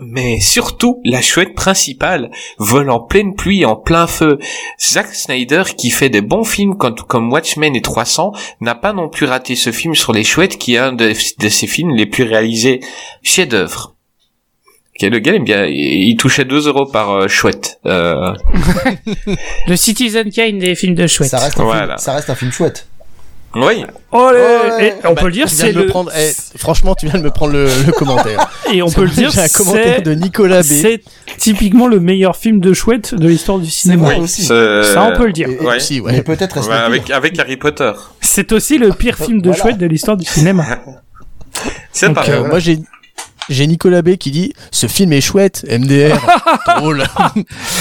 [0.00, 4.38] Mais surtout, la chouette principale vole en pleine pluie, en plein feu.
[4.80, 9.26] Zack Snyder, qui fait des bons films comme, Watchmen et 300, n'a pas non plus
[9.26, 12.24] raté ce film sur les chouettes, qui est un de, de ses films les plus
[12.24, 12.80] réalisés.
[13.22, 13.94] Chef-d'œuvre.
[15.00, 17.78] Ok, le gars aime bien, il il touchait 2 euros par euh, chouette.
[17.86, 18.34] Euh,
[19.66, 21.30] Le Citizen Kane des films de chouette.
[21.30, 21.86] Ça reste, un Voilà.
[21.86, 22.86] film, ça reste un film chouette.
[23.56, 24.88] Oui, Oh, Ouais.
[24.88, 25.86] et on Bah, peut le dire, tu viens c'est le...
[25.86, 26.10] prendre.
[26.16, 28.48] eh, franchement, tu viens de me prendre le, le commentaire.
[28.72, 30.02] Et on peut le dire, un commentaire c'est...
[30.02, 30.64] de Nicolas B.
[30.64, 31.02] C'est
[31.38, 34.08] typiquement le meilleur film de chouette de l'histoire du cinéma.
[34.10, 34.42] oui, aussi.
[34.44, 35.48] c'est- Ça, on peut le dire.
[35.48, 35.76] Et- et- Ouais.
[35.76, 36.12] Aussi, ouais.
[36.12, 37.92] Mais peut-être avec, avec Harry Potter.
[38.20, 39.62] C'est aussi le pire film de Voilà.
[39.62, 40.64] chouette de l'histoire du cinéma.
[41.92, 42.78] C'est Donc, pas Euh, moi j'ai
[43.48, 46.18] j'ai Nicolas B qui dit ce film est chouette MDR
[46.78, 47.04] drôle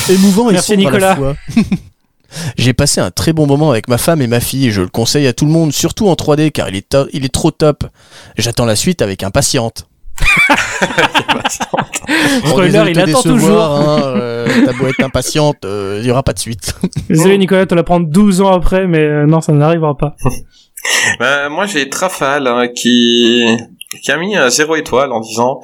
[0.09, 1.15] émouvant et Merci, sombre à la Nicolas.
[1.15, 1.36] fois
[2.57, 4.88] j'ai passé un très bon moment avec ma femme et ma fille et je le
[4.89, 7.51] conseille à tout le monde surtout en 3D car il est to- il est trop
[7.51, 7.83] top
[8.38, 9.71] j'attends la suite avec impatience
[12.43, 13.61] Bon, Spoiler, désolé il te attend décevoir, toujours.
[13.63, 16.75] hein, euh, t'as beau être impatiente, euh, il y aura pas de suite.
[17.09, 20.15] Désolé Nicolas, tu la prendre 12 ans après, mais euh, non, ça n'arrivera pas.
[21.19, 23.45] Ben, moi, j'ai Trafal hein, qui
[24.03, 25.59] qui a mis un zéro étoile en disant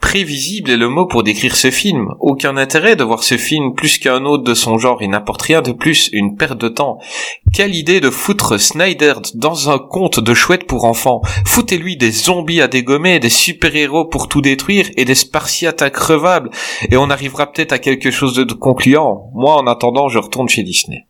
[0.00, 2.08] prévisible est le mot pour décrire ce film.
[2.20, 5.02] Aucun intérêt de voir ce film plus qu'un autre de son genre.
[5.02, 6.98] Il n'apporte rien de plus, une perte de temps.
[7.52, 11.20] Quelle idée de foutre Snyder dans un conte de chouette pour enfants.
[11.46, 16.50] Foutez-lui des zombies à dégommer, des super-héros pour tout détruire et des spartiates increvables.
[16.90, 19.30] Et on arrivera peut-être à quelque chose de concluant.
[19.34, 21.06] Moi, en attendant, je retourne chez Disney.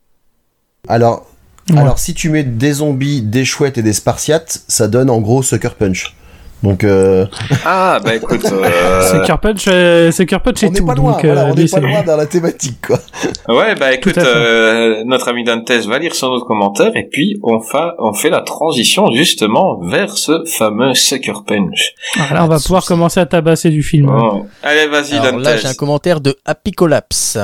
[0.88, 1.26] Alors,
[1.70, 1.78] Ouais.
[1.80, 5.42] alors si tu mets des zombies, des chouettes et des spartiates, ça donne en gros
[5.42, 6.14] Sucker Punch.
[6.62, 7.24] Donc, euh,
[7.64, 10.84] Ah, bah écoute, euh, C'est Punch, euh, c'est Punch et tout.
[10.84, 12.98] pas loin, donc, voilà, euh, on n'est pas loin dans la thématique, quoi.
[13.48, 17.60] Ouais, bah écoute, euh, notre ami Dantes va lire son autre commentaire et puis on,
[17.60, 21.94] fa on fait la transition justement vers ce fameux Sucker Punch.
[22.16, 24.08] Voilà, on va pouvoir commencer à tabasser du film.
[24.08, 24.42] hein.
[24.62, 25.42] Allez, vas-y Alors Dantes.
[25.44, 27.38] là, j'ai un commentaire de Happy Collapse.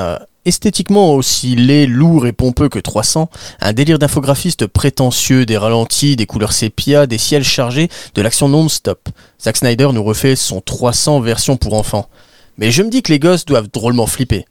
[0.46, 3.30] Esthétiquement aussi laid, lourd et pompeux que 300,
[3.60, 9.08] un délire d'infographiste prétentieux, des ralentis, des couleurs sépia, des ciels chargés, de l'action non-stop.
[9.42, 12.10] Zack Snyder nous refait son 300 version pour enfants.
[12.58, 14.44] Mais je me dis que les gosses doivent drôlement flipper.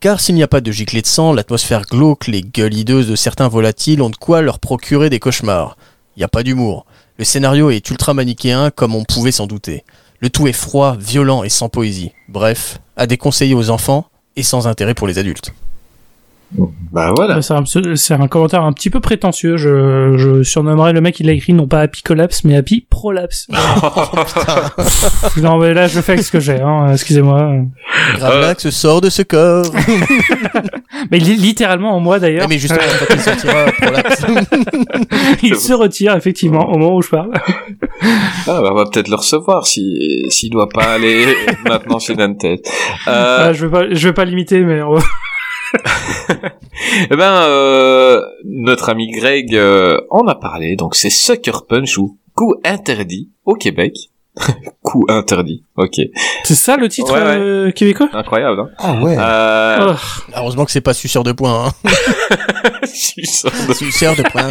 [0.00, 3.16] Car s'il n'y a pas de giclée de sang, l'atmosphère glauque, les gueules hideuses de
[3.16, 5.78] certains volatiles ont de quoi leur procurer des cauchemars.
[6.18, 6.84] N'y a pas d'humour.
[7.16, 9.82] Le scénario est ultra manichéen comme on pouvait s'en douter.
[10.20, 12.12] Le tout est froid, violent et sans poésie.
[12.28, 14.06] Bref, à déconseiller aux enfants
[14.36, 15.52] et sans intérêt pour les adultes.
[16.92, 17.40] Bah voilà.
[17.42, 19.56] C'est un, commentaire un petit peu prétentieux.
[19.56, 23.48] Je, je surnommerais le mec, il a écrit non pas Happy Collapse, mais Happy Prolapse.
[25.42, 27.52] non, mais là, je fais avec ce que j'ai, hein, excusez-moi.
[28.18, 29.66] Gravelax sort de ce corps.
[31.10, 32.44] Mais li- littéralement en moi d'ailleurs.
[32.46, 34.24] Eh, mais justement, quand il sortira, Prolapse.
[35.42, 37.30] il se retire effectivement au moment où je parle.
[38.48, 41.26] Ah, bah, on va peut-être le recevoir si s'il doit pas aller
[41.68, 42.44] maintenant chez Dantes.
[42.44, 42.56] Euh,
[43.06, 45.02] Ah, je vais pas, je vais pas l'imiter, mais on va-
[47.10, 50.76] eh ben, euh, notre ami Greg euh, en a parlé.
[50.76, 53.94] Donc c'est Sucker Punch ou coup interdit au Québec.
[54.82, 55.64] coup interdit.
[55.76, 55.94] Ok.
[56.44, 57.38] c'est ça le titre Ouais, ouais.
[57.38, 58.10] euh, québécois?
[58.12, 58.60] Incroyable.
[58.60, 59.16] Hein Ah ouais.
[59.18, 59.94] euh, Oh,
[60.36, 61.68] Heureusement que c'est pas suceur de poing.
[61.68, 61.90] Hein.
[62.86, 64.48] suceur de- Suceur de poing.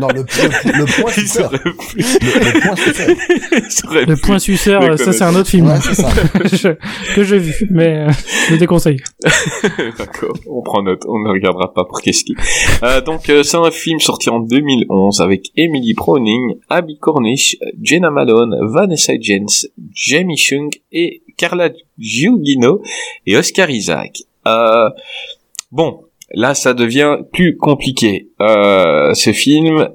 [0.00, 1.52] Non, le, le, le point suceur.
[1.52, 4.06] Le, le point suceur.
[4.06, 6.10] le point suceur, ça c'est un autre film Ouais, c'est ça.
[6.52, 8.10] Je- que j'ai vu, mais euh,
[8.48, 8.98] je le déconseille.
[9.98, 12.34] D'accord, on prend note, on ne regardera pas pour qu'est-ce qui.
[12.82, 18.10] Euh, donc euh, c'est un film sorti en 2011 avec Emily Browning, Abby Cornish, Jenna
[18.10, 22.82] Malone, Vanessa Jens, Jamie Chung et Carla Giugino
[23.26, 24.18] et Oscar Isaac.
[24.46, 24.88] Euh,
[25.70, 26.00] bon,
[26.34, 28.28] là ça devient plus compliqué.
[28.40, 29.88] Euh, ce film,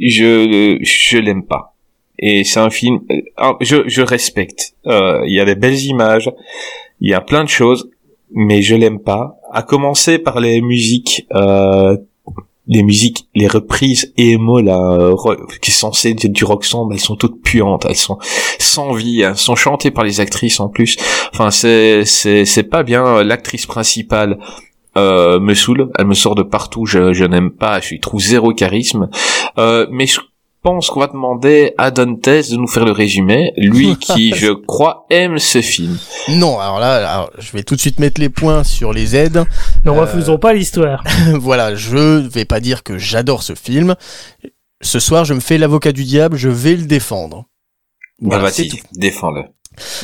[0.00, 1.74] je je l'aime pas.
[2.20, 4.74] Et c'est un film, euh, ah, je, je respecte.
[4.86, 6.30] Euh, Il y a des belles images,
[7.00, 7.90] il y a plein de choses,
[8.32, 9.36] mais je l'aime pas.
[9.52, 11.96] À commencer par les musiques, euh,
[12.66, 15.14] les musiques, les reprises emo là, euh,
[15.62, 18.18] qui sont censées être du rock sombre, elles sont toutes puantes, elles sont
[18.58, 20.96] sans vie, elles sont chantées par les actrices en plus.
[21.32, 23.22] Enfin, c'est c'est c'est pas bien.
[23.22, 24.38] L'actrice principale.
[24.98, 28.20] Euh, me saoule, elle me sort de partout, je, je n'aime pas, je lui trouve
[28.20, 29.08] zéro charisme.
[29.58, 30.20] Euh, mais je
[30.62, 35.06] pense qu'on va demander à Dantes de nous faire le résumé, lui qui, je crois,
[35.10, 35.96] aime ce film.
[36.28, 39.44] Non, alors là, alors, je vais tout de suite mettre les points sur les aides.
[39.84, 41.04] Ne Euh, refusons pas l'histoire.
[41.34, 43.94] voilà, je vais pas dire que j'adore ce film.
[44.80, 47.44] Ce soir, je me fais l'avocat du diable, je vais le défendre.
[48.20, 48.76] Bah, Voilà, c'est tout.
[48.94, 49.44] défends-le.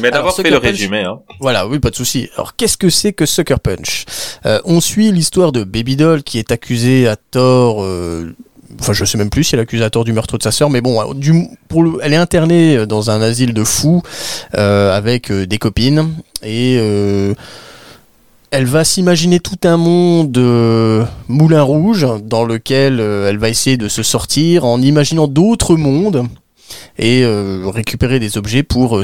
[0.01, 1.21] Mais d'abord, fais le Punch- résumé, hein.
[1.41, 2.29] Voilà, oui, pas de souci.
[2.37, 4.05] Alors, qu'est-ce que c'est que Sucker Punch?
[4.47, 7.83] Euh, On suit l'histoire de Baby Doll qui est accusée à tort.
[7.83, 8.35] euh,
[8.81, 10.51] Enfin, je sais même plus si elle est accusée à tort du meurtre de sa
[10.51, 14.03] sœur, mais bon, euh, du, pour le, elle est internée dans un asile de fous
[14.57, 16.13] euh, avec des copines
[16.43, 17.35] et euh,
[18.51, 23.89] elle va s'imaginer tout un monde euh, moulin rouge dans lequel elle va essayer de
[23.89, 26.27] se sortir en imaginant d'autres mondes
[26.99, 27.25] et
[27.67, 29.03] récupérer des objets pour euh,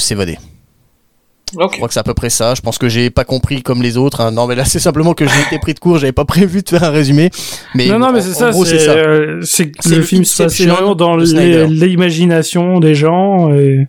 [1.53, 2.55] Je crois que c'est à peu près ça.
[2.55, 4.21] Je pense que j'ai pas compris comme les autres.
[4.21, 4.31] hein.
[4.31, 5.99] Non, mais là, c'est simplement que j'ai été pris de cours.
[5.99, 7.31] J'avais pas prévu de faire un résumé.
[7.75, 8.53] Mais non, non, mais c'est ça.
[8.53, 12.95] C'est euh, c'est que C'est le le film se passe énormément dans de l'imagination des
[12.95, 13.89] gens et,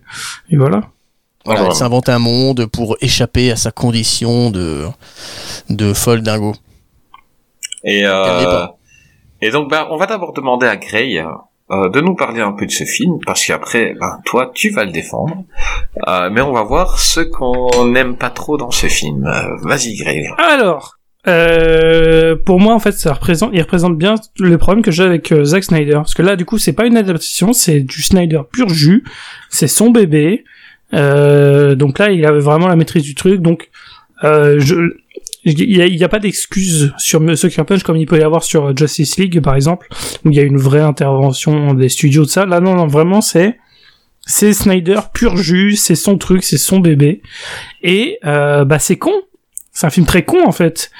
[0.50, 0.80] et voilà.
[1.44, 1.74] Voilà, Voilà.
[1.74, 4.84] s'invente un monde pour échapper à sa condition de
[5.70, 6.54] de folle dingo.
[7.84, 8.66] Et, euh,
[9.40, 11.20] et donc, bah, on va d'abord demander à Gray
[11.72, 14.84] euh, de nous parler un peu de ce film, parce qu'après, ben, toi, tu vas
[14.84, 15.44] le défendre.
[16.06, 19.24] Euh, mais on va voir ce qu'on n'aime pas trop dans ce film.
[19.24, 20.26] Euh, Vas-y, Gray.
[20.36, 20.98] Alors,
[22.44, 25.64] pour moi, en fait, ça représente, il représente bien le problème que j'ai avec Zack
[25.64, 25.94] Snyder.
[25.94, 29.04] Parce que là, du coup, c'est pas une adaptation, c'est du Snyder pur jus.
[29.48, 30.44] C'est son bébé.
[30.92, 33.40] Donc là, il avait vraiment la maîtrise du truc.
[33.40, 33.70] Donc,
[34.22, 34.96] je,
[35.44, 38.44] il y a, y a pas d'excuse sur Sucker Punch comme il peut y avoir
[38.44, 39.88] sur Justice League par exemple
[40.24, 42.46] où il y a une vraie intervention des studios de ça.
[42.46, 43.58] Là non non vraiment c'est
[44.24, 47.22] c'est Snyder pur jus, c'est son truc, c'est son bébé
[47.82, 49.14] et euh, bah c'est con.
[49.74, 50.90] C'est un film très con en fait.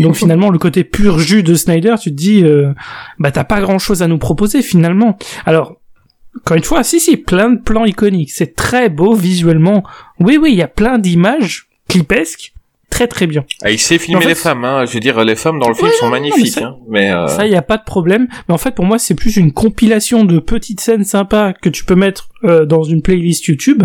[0.00, 2.72] Donc finalement le côté pur jus de Snyder, tu te dis euh,
[3.18, 5.16] bah t'as pas grand chose à nous proposer finalement.
[5.46, 5.76] Alors
[6.38, 9.84] encore une fois, si si, plein de plans iconiques, c'est très beau visuellement.
[10.18, 12.54] Oui oui, il y a plein d'images clipesques
[12.92, 13.44] très très bien.
[13.62, 14.84] Ah, il sait filmer En fait, les femmes, hein.
[14.86, 16.64] Je veux dire, les femmes dans le film Ouais, sont non, non, mais magnifiques, ça-
[16.66, 16.76] hein.
[16.88, 18.28] Mais euh, Ça, y a pas de problème.
[18.48, 21.84] Mais en fait, pour moi, c'est plus une compilation de petites scènes sympas que tu
[21.84, 23.82] peux mettre euh, dans une playlist YouTube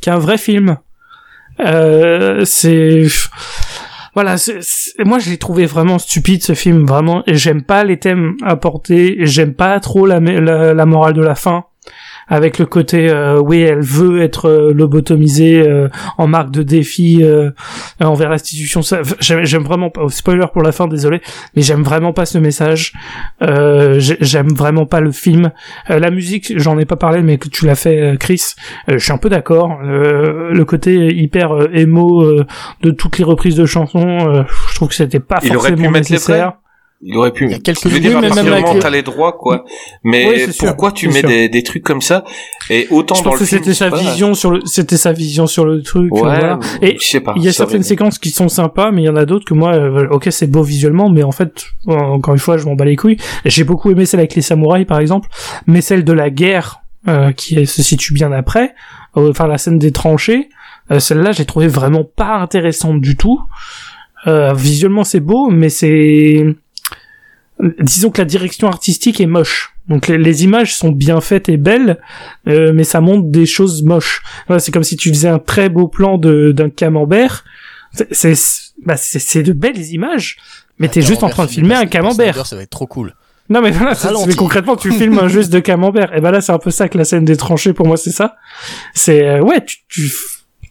[0.00, 0.76] qu'un vrai film.
[1.60, 3.04] Euh, c'est
[4.14, 4.36] voilà,
[5.06, 7.22] moi je l'ai trouvé vraiment stupide ce film, vraiment.
[7.26, 9.16] Et j'aime pas les thèmes apportés.
[9.20, 11.64] J'aime pas trop la, la, la morale de la fin.
[12.28, 15.88] Avec le côté, euh, oui, elle veut être euh, lobotomisée euh,
[16.18, 17.50] en marque de défi euh,
[18.00, 18.82] envers l'institution.
[18.82, 20.02] Ça- J'aime vraiment pas.
[20.08, 21.20] Spoiler pour la fin, désolé
[21.54, 22.92] mais j'aime vraiment pas ce message.
[23.42, 25.50] Euh, j'ai- j'aime vraiment pas le film.
[25.90, 28.42] Euh, la musique, j'en ai pas parlé, mais que tu l'as fait, Chris,
[28.88, 29.80] euh, je suis un peu d'accord.
[29.84, 32.46] Euh, le côté hyper émo euh,
[32.82, 36.10] de toutes les reprises de chansons, euh, je trouve que c'était pas Il forcément mettre
[36.10, 36.52] les nécessaire.
[37.02, 37.46] Il aurait pu.
[37.46, 39.64] Il y a quelques Je veux dire, à partir même moment t'as les droits, quoi.
[40.04, 42.24] Mais Oui, sûr, pourquoi tu mets des, des trucs comme ça
[42.70, 45.46] Et autant Je dans pense le que c'était sa vision sur le, c'était sa vision
[45.46, 46.12] sur le truc.
[46.12, 46.20] Ouais.
[46.20, 46.58] voilà.
[46.80, 47.34] Et je sais pas.
[47.36, 49.54] Il y a certaines séquences qui sont sympas, mais il y en a d'autres que
[49.54, 52.84] moi, euh, ok, c'est beau visuellement, mais en fait, encore une fois, je m'en bats
[52.84, 53.18] les couilles.
[53.44, 55.28] J'ai beaucoup aimé celle avec les samouraïs, par exemple,
[55.66, 58.74] mais celle de la guerre, euh, qui se situe bien après,
[59.16, 60.48] euh, enfin la scène des tranchées,
[60.90, 63.40] euh, celle-là, j'ai trouvé vraiment pas intéressante du tout.
[64.26, 66.44] Euh, visuellement, c'est beau, mais c'est,
[67.80, 69.74] disons que la direction artistique est moche.
[69.88, 71.98] Donc les, les images sont bien faites et belles,
[72.48, 74.22] euh, mais ça montre des choses moches.
[74.46, 77.44] Voilà, c'est comme si tu faisais un très beau plan de d'un camembert.
[78.10, 78.34] C'est
[78.84, 80.38] bah, c'est- de belles images,
[80.78, 82.46] mais t'es juste en train de filmer un camembert.
[82.46, 83.14] Ça va être trop cool.
[83.50, 83.94] Non mais voilà,
[84.26, 86.16] mais concrètement tu filmes un juste de camembert.
[86.16, 88.12] Et ben là c'est un peu ça que la scène des tranchées pour moi c'est
[88.12, 88.36] ça.
[88.94, 90.10] C'est euh, ouais tu, tu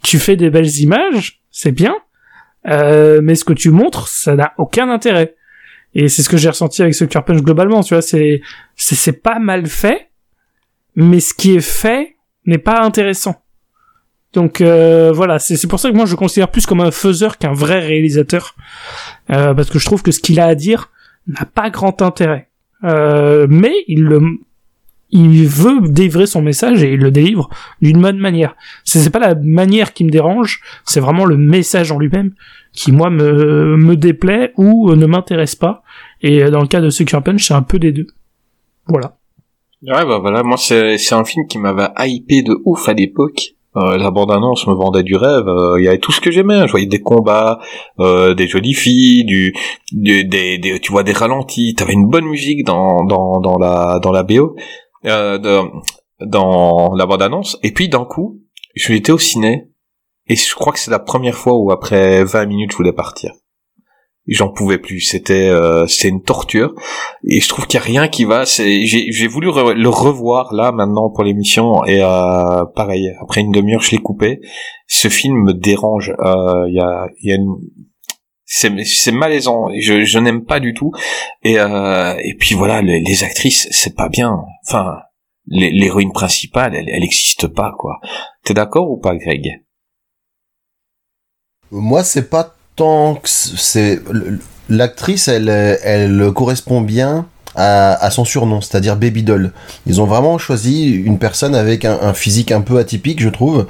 [0.03, 1.93] tu fais des belles images, c'est bien,
[2.67, 5.35] euh, mais ce que tu montres ça n'a aucun intérêt.
[5.93, 8.41] Et c'est ce que j'ai ressenti avec Sucker Punch globalement, tu vois, c'est
[8.75, 10.09] c'est pas mal fait,
[10.95, 12.15] mais ce qui est fait
[12.45, 13.43] n'est pas intéressant.
[14.33, 17.37] Donc euh, voilà, c'est pour ça que moi je le considère plus comme un faiseur
[17.37, 18.55] qu'un vrai réalisateur,
[19.29, 20.89] euh, parce que je trouve que ce qu'il a à dire
[21.27, 22.47] n'a pas grand intérêt.
[22.83, 24.21] Euh, mais il le,
[25.11, 27.49] il veut délivrer son message et il le délivre
[27.81, 28.55] d'une bonne manière.
[28.85, 32.31] C'est pas la manière qui me dérange, c'est vraiment le message en lui-même
[32.71, 35.80] qui moi me me déplaît ou ne m'intéresse pas.
[36.21, 38.07] Et dans le cas de Sucker Punch, c'est un peu des deux.
[38.87, 39.17] Voilà.
[39.83, 43.55] Ouais, bah voilà, moi c'est c'est un film qui m'avait hypé de ouf à l'époque.
[43.77, 45.47] Euh, la bande-annonce me vendait du rêve.
[45.47, 46.67] euh, Il y avait tout ce que j'aimais.
[46.67, 47.59] Je voyais des combats,
[47.99, 49.53] euh, des jolies filles, du,
[49.93, 51.73] du- des, des, tu vois des ralentis.
[51.73, 54.55] T'avais une bonne musique dans dans dans la dans la BO,
[55.05, 55.61] euh, de-
[56.25, 57.57] dans la bande-annonce.
[57.63, 58.41] Et puis d'un coup,
[58.75, 59.69] je l'étais au ciné
[60.27, 63.31] et je crois que c'est la première fois où après 20 minutes je voulais partir.
[64.27, 64.99] J'en pouvais plus.
[65.01, 66.73] C'était euh, c'était une torture
[67.27, 68.45] et je trouve qu'il y a rien qui va.
[68.45, 73.81] C'est j'ai voulu le revoir là maintenant pour l'émission et euh, pareil après une demi-heure
[73.81, 74.39] je l'ai coupé.
[74.87, 76.13] Ce film me dérange.
[76.19, 76.75] Euh, Il
[77.23, 77.37] y a
[78.45, 79.69] c'est c'est malaisant.
[79.79, 80.91] Je n'aime pas du tout
[81.43, 81.57] et
[82.39, 84.37] puis voilà les, les actrices c'est pas bien.
[84.67, 84.97] Enfin
[85.47, 87.99] l'hé- l'héroïne principale elle elle existe pas quoi.
[88.43, 89.63] T'es d'accord ou pas Greg?
[91.71, 94.01] Moi, c'est pas tant que c'est
[94.69, 97.25] l'actrice, elle, correspond bien
[97.55, 99.51] à, à son surnom, c'est-à-dire Baby Doll.
[99.85, 103.67] Ils ont vraiment choisi une personne avec un, physique un peu atypique, je trouve,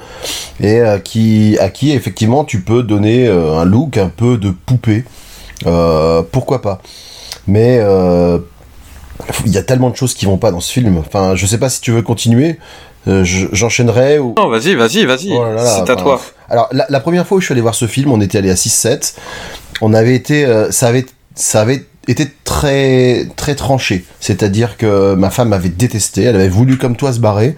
[0.60, 4.50] et euh, qui à qui effectivement tu peux donner euh, un look un peu de
[4.50, 5.04] poupée.
[5.66, 6.80] Euh, pourquoi pas
[7.46, 7.80] Mais
[9.46, 10.98] il y a tellement de choses qui vont pas dans ce film.
[10.98, 12.58] Enfin, je sais pas si tu veux continuer.
[13.08, 14.34] Euh, je- J'enchaînerai ou.
[14.36, 15.32] Non vas-y vas-y vas-y.
[15.32, 16.20] Oh c'est à enfin, toi.
[16.48, 18.50] Alors, la, la première fois où je suis allé voir ce film, on était allé
[18.50, 19.14] à 6-7.
[19.80, 24.04] On avait été, euh, ça avait, ça avait été très, très tranché.
[24.20, 26.22] C'est-à-dire que ma femme m'avait détesté.
[26.24, 27.56] Elle avait voulu, comme toi, se barrer.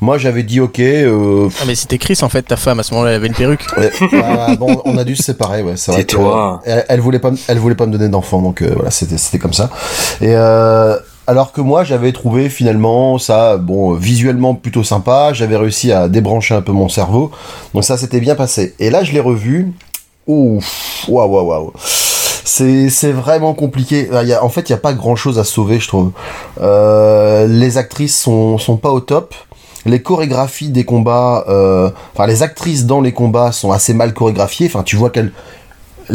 [0.00, 2.92] Moi, j'avais dit, ok, euh, Ah, mais c'était Chris en fait, ta femme à ce
[2.94, 3.64] moment-là, elle avait une perruque.
[3.78, 3.90] ouais,
[4.24, 5.74] ah, bon, on a dû se séparer, ouais.
[5.76, 8.72] C'est euh, elle, elle voulait pas, me- elle voulait pas me donner d'enfant, donc euh,
[8.74, 9.70] voilà, c'était, c'était comme ça.
[10.20, 10.96] Et euh,
[11.26, 15.32] alors que moi, j'avais trouvé finalement ça, bon, visuellement plutôt sympa.
[15.32, 17.30] J'avais réussi à débrancher un peu mon cerveau,
[17.74, 18.74] donc ça, c'était bien passé.
[18.78, 19.72] Et là, je l'ai revu.
[20.26, 21.72] Ouf, waouh, waouh, waouh.
[22.44, 24.08] C'est, vraiment compliqué.
[24.12, 26.12] Y a, en fait, il y a pas grand chose à sauver, je trouve.
[26.60, 29.34] Euh, les actrices sont, sont pas au top.
[29.84, 34.66] Les chorégraphies des combats, euh, enfin les actrices dans les combats sont assez mal chorégraphiées.
[34.66, 35.32] Enfin, tu vois qu'elles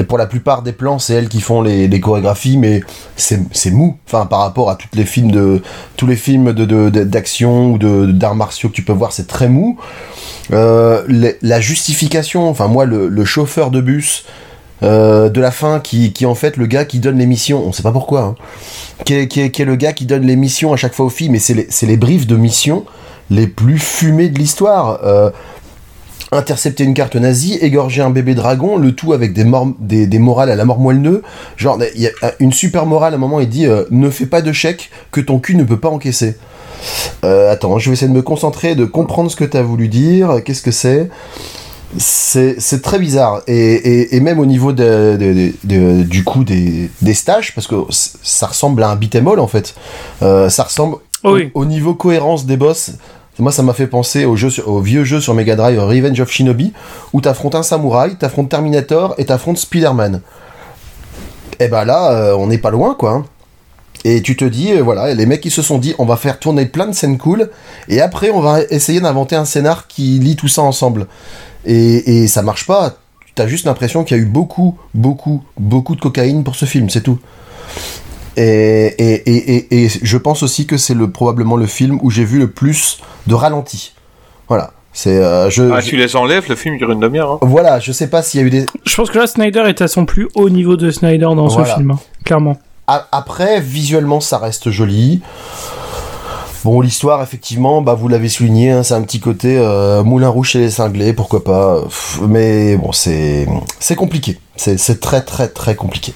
[0.03, 2.81] pour la plupart des plans, c'est elle qui font les, chorégraphies, mais
[3.15, 3.97] c'est mou.
[4.07, 5.61] Enfin, par rapport à tous les films de
[5.95, 9.49] tous les films de d'action ou de d'arts martiaux que tu peux voir, c'est très
[9.49, 9.77] mou.
[10.53, 14.25] Euh, la justification, enfin moi, le, chauffeur de bus
[14.83, 17.65] euh, de la fin, qui, qui est en fait le gars qui donne les missions,
[17.65, 18.35] on sait pas pourquoi, hein,
[19.05, 21.53] qui, est, le gars qui donne les missions à chaque fois aux filles, mais c'est
[21.53, 22.85] les, les briefs de missions
[23.29, 24.99] les plus fumés de l'histoire.
[25.03, 25.29] Euh,
[26.31, 30.19] intercepter une carte nazie, égorger un bébé dragon, le tout avec des, mor- des, des
[30.19, 31.23] morales à la mort moelleux.
[31.55, 34.25] Genre, il y a une super morale à un moment, il dit euh, Ne fais
[34.25, 36.35] pas de chèque que ton cul ne peut pas encaisser.
[37.23, 39.87] Euh, attends, je vais essayer de me concentrer, de comprendre ce que tu as voulu
[39.87, 40.41] dire.
[40.45, 41.09] Qu'est-ce que c'est?
[41.97, 43.41] C'est très bizarre.
[43.47, 47.55] Et, et, et même au niveau de, de- de- de- du coup des, des stages,
[47.55, 49.73] parce que ça ressemble à un beat'em all en fait.
[50.21, 51.49] Euh, ça ressemble Oh oui.
[51.55, 52.91] au, au niveau cohérence des boss.
[53.39, 54.35] Moi, ça m'a fait penser au,
[54.81, 56.73] vieux jeu sur Mega Drive Revenge of Shinobi,
[57.13, 60.21] où t'affrontes un samouraï, t'affrontes Terminator et t'affrontes Spider-Man.
[61.59, 63.11] Et ben là, euh, on n'est pas loin, quoi.
[63.11, 63.25] hein.
[64.05, 66.39] Et tu te dis, euh, voilà, les mecs ils se sont dit, on va faire
[66.39, 67.49] tourner plein de scènes cool,
[67.89, 71.07] et après on va essayer d'inventer un scénar qui lie tout ça ensemble.
[71.65, 72.95] Et, et ça marche pas.
[73.35, 76.89] T'as juste l'impression qu'il y a eu beaucoup, beaucoup, beaucoup de cocaïne pour ce film,
[76.89, 77.19] c'est tout.
[78.37, 82.11] Et, et, et, et, et je pense aussi que c'est le, probablement le film où
[82.11, 83.93] j'ai vu le plus de ralentis.
[84.47, 84.71] Voilà.
[84.93, 87.33] C'est, euh, je, Ah, je- tu les enlèves, le film dure une demi-heure.
[87.33, 87.37] Hein.
[87.41, 88.65] voilà, je sais pas s'il y a eu des.
[88.85, 91.69] Je pense que là, Snyder est à son plus haut niveau de Snyder dans Voilà.
[91.71, 92.57] ce film, hein, clairement.
[92.87, 95.21] A- Après, visuellement, ça reste joli.
[96.63, 100.49] Bon, l'histoire, effectivement, bah, vous l'avez souligné, hein, c'est un petit côté euh, Moulin Rouge
[100.49, 101.81] chez les cinglés, pourquoi pas.
[101.83, 103.47] Pff, Mais bon, c'est
[103.79, 104.39] c'est compliqué.
[104.55, 106.13] C'est c'est très très très compliqué.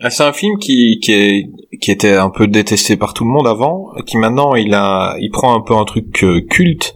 [0.00, 1.50] Ah, C'est un film qui, qui, est,
[1.80, 5.30] qui était un peu détesté par tout le monde avant, qui maintenant il a, il
[5.30, 6.94] prend un peu un truc euh, culte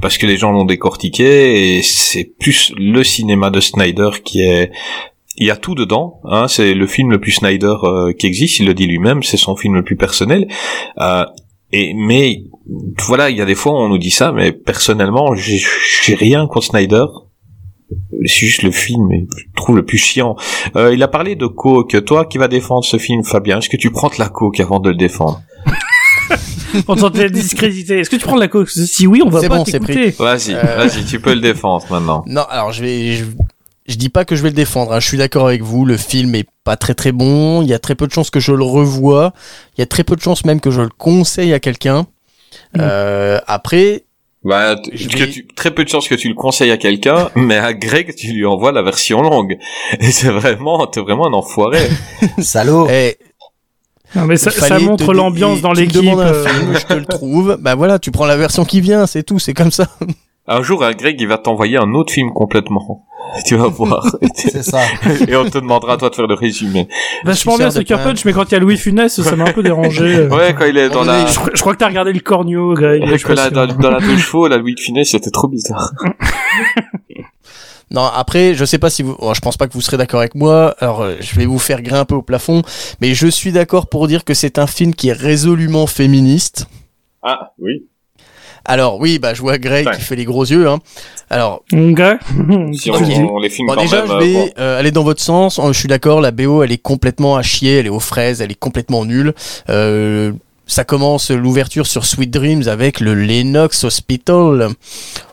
[0.00, 4.70] parce que les gens l'ont décortiqué et c'est plus le cinéma de Snyder qui est,
[5.36, 6.20] il y a tout dedans.
[6.24, 8.60] Hein, c'est le film le plus Snyder euh, qui existe.
[8.60, 10.48] Il le dit lui-même, c'est son film le plus personnel.
[11.00, 11.26] Euh,
[11.70, 12.44] et mais
[13.06, 16.46] voilà, il y a des fois où on nous dit ça, mais personnellement, j'ai rien
[16.46, 17.04] contre Snyder.
[18.26, 20.36] C'est juste le film, et je trouve le plus chiant.
[20.76, 22.04] Euh, il a parlé de coke.
[22.04, 24.78] Toi qui vas défendre ce film, Fabien, est-ce que tu prends de la coke avant
[24.80, 25.40] de le défendre
[26.88, 28.00] On tente de discréditer.
[28.00, 29.72] Est-ce que tu prends de la coke Si oui, on va C'est pas bon, c'est
[29.80, 30.10] t'écouter.
[30.18, 30.76] Vas-y, Euh.
[30.76, 32.24] vas-y, tu peux le défendre maintenant.
[32.26, 33.12] Non, alors je vais.
[33.14, 33.24] Je,
[33.86, 34.92] je dis pas que je vais le défendre.
[34.92, 35.00] hein.
[35.00, 35.86] Je suis d'accord avec vous.
[35.86, 37.62] Le film est pas très très bon.
[37.62, 39.32] Il y a très peu de chances que je le revoie.
[39.76, 42.02] Il y a très peu de chances même que je le conseille à quelqu'un.
[42.74, 42.80] Mm.
[42.80, 44.04] Euh, après,
[44.48, 46.76] Bah, t- Je que vais- tu- très peu de chances que tu le conseilles à
[46.78, 49.58] quelqu'un, mais à Greg, tu lui envoies la version longue.
[50.00, 51.80] Et c'est vraiment, t'es vraiment un enfoiré.
[52.38, 53.16] Salaud eh,
[54.14, 55.96] Non, mais ça, ça montre te- l'ambiance dans tu l'équipe.
[56.00, 57.58] demandes un euh, film, je te le trouve.
[57.60, 59.86] Bah voilà, tu prends la version qui vient, c'est tout, c'est comme ça.
[60.50, 63.04] Un jour, un Greg, il va t'envoyer un autre film complètement.
[63.44, 64.06] Tu vas voir.
[64.34, 64.80] C'est ça.
[65.28, 66.88] Et on te demandera à toi de faire le résumé.
[67.24, 69.62] Vachement bien un- Punch, mais quand il y a Louis Funès, ça m'a un peu
[69.62, 70.26] dérangé.
[70.30, 72.72] Ouais, quand il est dans la, Je, crois- je crois que t'as regardé le cornio,
[72.72, 73.04] Greg.
[73.16, 75.92] suis que pas dans, la deux chevaux, la Louis Funès, c'était trop bizarre.
[77.90, 80.20] Non, après, je sais pas si vous, oh, je pense pas que vous serez d'accord
[80.20, 80.74] avec moi.
[80.78, 82.62] Alors, euh, je vais vous faire grimper au plafond,
[83.00, 86.66] mais je suis d'accord pour dire que c'est un film qui est résolument féministe.
[87.22, 87.86] Ah, oui.
[88.68, 89.96] Alors oui, bah je vois Greg Ouais.
[89.96, 90.68] qui fait les gros yeux.
[90.68, 90.78] Hein.
[91.30, 92.00] Alors Ok.
[92.74, 94.06] Si on, on les filme bon, quand déjà, même.
[94.08, 95.58] je euh, vais euh, aller dans votre sens.
[95.58, 98.40] Euh, Je suis d'accord, la BO elle est complètement à chier, elle est aux fraises,
[98.42, 99.32] elle est complètement nulle.
[99.70, 100.32] Euh,
[100.66, 104.68] ça commence l'ouverture sur Sweet Dreams avec le Lennox Hospital.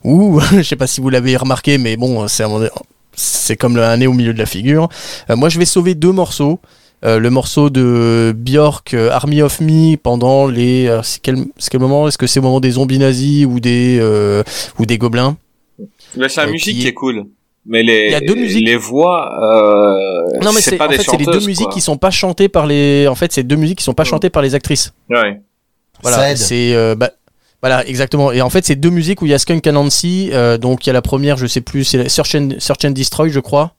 [0.06, 2.70] Ouh, je sais pas si vous l'avez remarqué, mais bon, c'est à mon-
[3.18, 4.90] c'est comme un nez au milieu de la figure.
[5.30, 6.60] Euh, moi, je vais sauver deux morceaux.
[7.06, 10.88] Euh, le morceau de Björk, euh, Army of Me, pendant les.
[10.88, 12.08] euh, c'est quel, c'est quel moment?
[12.08, 14.42] Est-ce que c'est au moment des zombies nazis ou des euh,
[14.80, 15.38] ou des gobelins?
[16.18, 17.26] Mais c'est la euh, musique qui- qui est cool.
[17.68, 18.66] Mais les, Il y a deux musiques.
[18.66, 21.74] les voix, euh, Non, mais c'est pas en des fait c'est les deux musiques quoi.
[21.74, 23.08] qui sont pas chantées par les.
[23.08, 24.94] En fait, c'est deux musiques qui sont pas chantées par les actrices.
[25.10, 25.42] Ouais.
[26.04, 27.10] Voilà, c'est euh, bah,
[27.62, 28.32] voilà exactement.
[28.32, 30.30] Et en fait, c'est deux musiques où il y a Skunk Anansi.
[30.34, 32.92] Euh, donc il y a la première, je sais plus, c'est Search and, Search and
[32.92, 33.74] Destroy, je crois.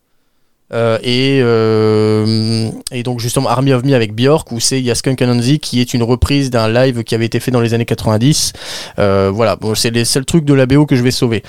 [0.73, 4.91] Euh, et euh, et donc justement Army of Me avec Björk où c'est il y
[4.91, 7.73] a Skunk Anansi qui est une reprise d'un live qui avait été fait dans les
[7.73, 8.53] années 90.
[8.99, 11.45] Euh, voilà, bon, c'est les seuls trucs de la BO que je vais sauver.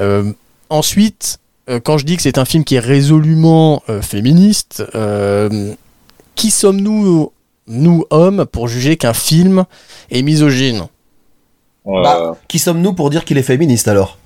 [0.00, 0.32] Euh,
[0.70, 1.38] ensuite,
[1.68, 5.74] euh, quand je dis que c'est un film qui est résolument euh, féministe, euh,
[6.34, 7.30] qui sommes-nous
[7.68, 9.64] nous hommes pour juger qu'un film
[10.10, 10.86] est misogyne?
[11.86, 14.18] Euh, Bah, qui sommes-nous pour dire qu'il est féministe alors?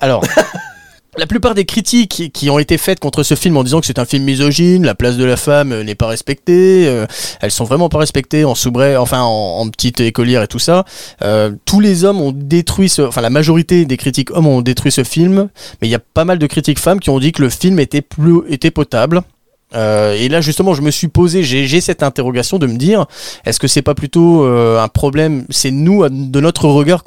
[0.00, 0.24] Alors,
[1.16, 3.98] la plupart des critiques qui- ont été faites contre ce film en disant que c'est
[3.98, 7.06] un film misogyne, la place de la femme euh, n'est pas respectée, euh,
[7.40, 10.84] elles sont vraiment pas respectées en soubret, enfin en, petite écolière et tout ça.
[11.22, 14.92] Euh, tous les hommes ont détruit ce, enfin la majorité des critiques hommes ont détruit
[14.92, 15.48] ce film,
[15.80, 17.80] mais il y a pas mal de critiques femmes qui ont dit que le film
[17.80, 19.22] était plus, était potable.
[19.72, 23.06] Et là justement, je me suis posé, j'ai cette interrogation de me dire,
[23.44, 27.02] est-ce que c'est pas plutôt un problème, c'est nous de notre regard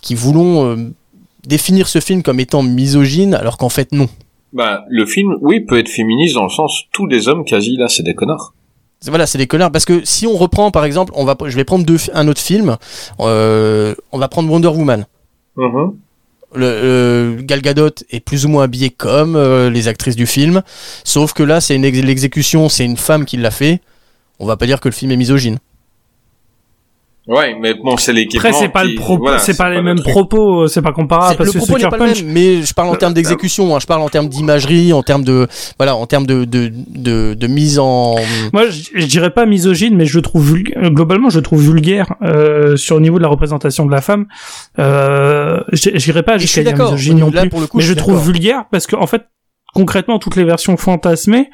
[0.00, 0.92] qui voulons
[1.46, 4.08] définir ce film comme étant misogyne, alors qu'en fait non.
[4.52, 7.88] Bah, le film, oui, peut être féministe dans le sens tous les hommes quasi là,
[7.88, 8.54] c'est des connards.
[9.08, 9.72] Voilà, c'est des connards.
[9.72, 12.40] Parce que si on reprend, par exemple, on va, je vais prendre deux, un autre
[12.40, 12.76] film.
[13.20, 15.06] euh, on va prendre Wonder Woman.
[15.56, 15.94] Mhm.
[16.54, 20.62] Le, le Gal Gadot est plus ou moins habillée comme euh, les actrices du film,
[21.02, 23.80] sauf que là, c'est une l'exécution, c'est une femme qui l'a fait.
[24.38, 25.58] On va pas dire que le film est misogyne.
[27.34, 28.48] Ouais, mais bon, c'est l'équipement.
[28.48, 30.92] Après, c'est pas qui- le propos, voilà, c'est pas les le mêmes propos, c'est pas
[30.92, 32.22] comparable C'est- parce le que propos n'est pas le Punch.
[32.22, 35.02] même, mais je parle en Euh, termes d'exécution, hein, je parle en termes d'imagerie, en
[35.02, 35.48] termes de,
[35.78, 38.16] voilà, en termes de, de, de, de mise en.
[38.52, 41.62] Moi, je, je dirais pas misogyne, mais je le trouve euh, globalement, je le trouve
[41.62, 44.26] vulgaire euh, sur le niveau de la représentation de la femme.
[44.78, 45.60] Euh,
[45.98, 46.92] dirais pas jusqu'à suis dire d'accord.
[46.92, 49.22] misogyne non plus, coup, mais je je trouve vulgaire parce que en fait,
[49.74, 51.48] concrètement, toutes les versions fantasmées,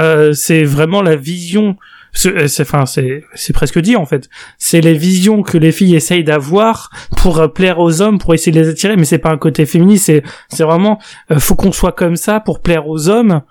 [0.00, 1.76] euh, c'est vraiment la vision.
[2.12, 4.28] C'est, euh, c'est- enfin, c'est, c'est presque dit en fait.
[4.58, 8.52] C'est les visions que les filles essayent d'avoir pour euh, plaire aux hommes, pour essayer
[8.52, 10.06] de les attirer, mais c'est pas un côté féministe.
[10.06, 10.98] C'est, c'est vraiment,
[11.30, 13.42] euh, faut qu'on soit comme ça pour plaire aux hommes.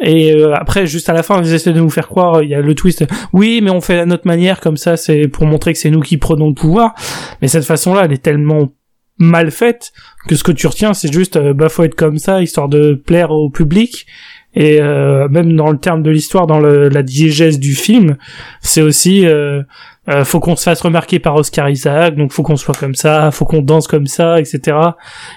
[0.00, 2.54] Et euh, après, juste à la fin, ils essaient de nous faire croire, il y
[2.54, 3.04] a le twist.
[3.32, 6.00] Oui, mais on fait à notre manière, comme ça, c'est pour montrer que c'est nous
[6.00, 6.94] qui prenons le pouvoir.
[7.40, 8.72] Mais cette façon-là, elle est tellement
[9.18, 9.92] mal faite
[10.26, 13.30] que ce que tu retiens, c'est juste, bah, faut être comme ça, histoire de plaire
[13.30, 14.06] au public.
[14.54, 18.16] Et euh, même dans le terme de l'histoire, dans le, la diégèse du film,
[18.60, 19.62] c'est aussi, euh,
[20.08, 23.30] euh, faut qu'on se fasse remarquer par Oscar Isaac, donc faut qu'on soit comme ça,
[23.30, 24.76] faut qu'on danse comme ça, etc.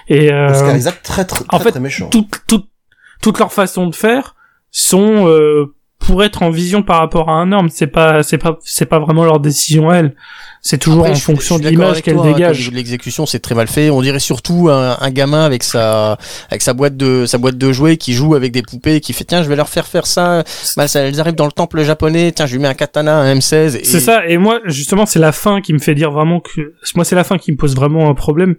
[0.08, 2.08] Et euh, Oscar Isaac, très, très, en très, fait, très méchant.
[3.50, 4.36] façons de faire
[4.70, 7.68] sont euh, pour être en vision par rapport à un homme.
[7.70, 10.14] C'est pas c'est pas c'est pas vraiment leur décision à elles.
[10.60, 13.54] C'est toujours Après, en je fonction je de l'image toi, hein, de L'exécution, c'est très
[13.54, 13.90] mal fait.
[13.90, 16.18] On dirait surtout un, un gamin avec sa,
[16.50, 19.12] avec sa boîte de, sa boîte de jouets qui joue avec des poupées et qui
[19.12, 20.42] fait, tiens, je vais leur faire faire ça.
[20.76, 22.32] Bah, ça elles arrivent dans le temple japonais.
[22.32, 23.76] Tiens, je lui mets un katana, un M16.
[23.76, 24.26] et- C'est ça.
[24.26, 27.24] Et moi, justement, c'est la fin qui me fait dire vraiment que moi, c'est la
[27.24, 28.56] fin qui me pose vraiment un problème.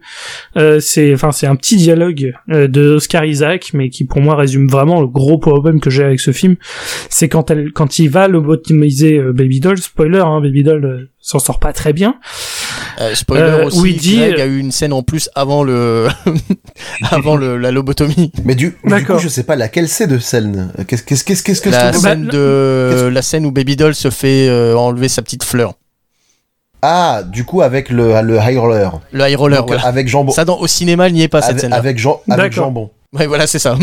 [0.56, 4.36] Euh, c'est, enfin, c'est un petit dialogue euh, de Oscar Isaac, mais qui pour moi
[4.36, 6.56] résume vraiment le gros problème que j'ai avec ce film.
[7.10, 9.78] C'est quand elle, quand il va lobotomiser euh, Baby Doll.
[9.78, 12.16] Spoiler, hein, Baby Doll euh, s'en sort pas très bien.
[13.00, 15.64] Euh, spoiler Euh, aussi, où il dit- Greg a eu une scène en plus avant
[15.64, 16.08] le,
[17.12, 18.32] avant le, la lobotomie.
[18.44, 20.72] Mais du, du coup, je sais pas laquelle c'est de scène.
[20.88, 23.96] Qu'est-ce qu'est-ce qu'est-ce qu'est-ce que La c'est scène Bah, de, la scène où Baby Doll
[23.96, 25.74] se fait euh, enlever sa petite fleur.
[26.82, 29.00] Ah, du coup, avec le, le high roller.
[29.12, 29.86] Le high roller, Donc, voilà.
[29.86, 30.32] Avec jambon.
[30.32, 31.76] Ça, dans, au cinéma, il n'y est pas, cette avec, scène-là.
[31.78, 32.90] avec, Jean- avec jambon.
[33.12, 33.76] Ouais, voilà, c'est ça.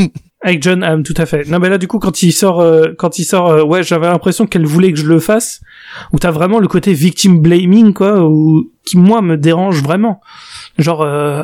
[0.46, 1.48] Avec John Hamm, tout à fait.
[1.48, 4.06] Non, mais là, du coup, quand il sort, euh, quand il sort, euh, ouais, j'avais
[4.06, 5.60] l'impression qu'elle voulait que je le fasse,
[6.12, 10.20] où t'as vraiment le côté victim blaming, quoi, ou qui moi me dérange vraiment.
[10.78, 11.42] Genre, euh,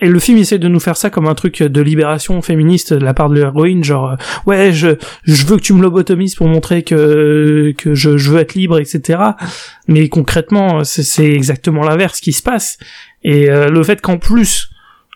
[0.00, 3.04] et le film essaie de nous faire ça comme un truc de libération féministe de
[3.04, 6.48] la part de l'héroïne, genre, euh, ouais, je, je veux que tu me lobotomises pour
[6.48, 9.20] montrer que que je, je veux être libre, etc.
[9.86, 12.78] Mais concrètement, c'est c'est exactement l'inverse qui se passe.
[13.22, 14.70] Et euh, le fait qu'en plus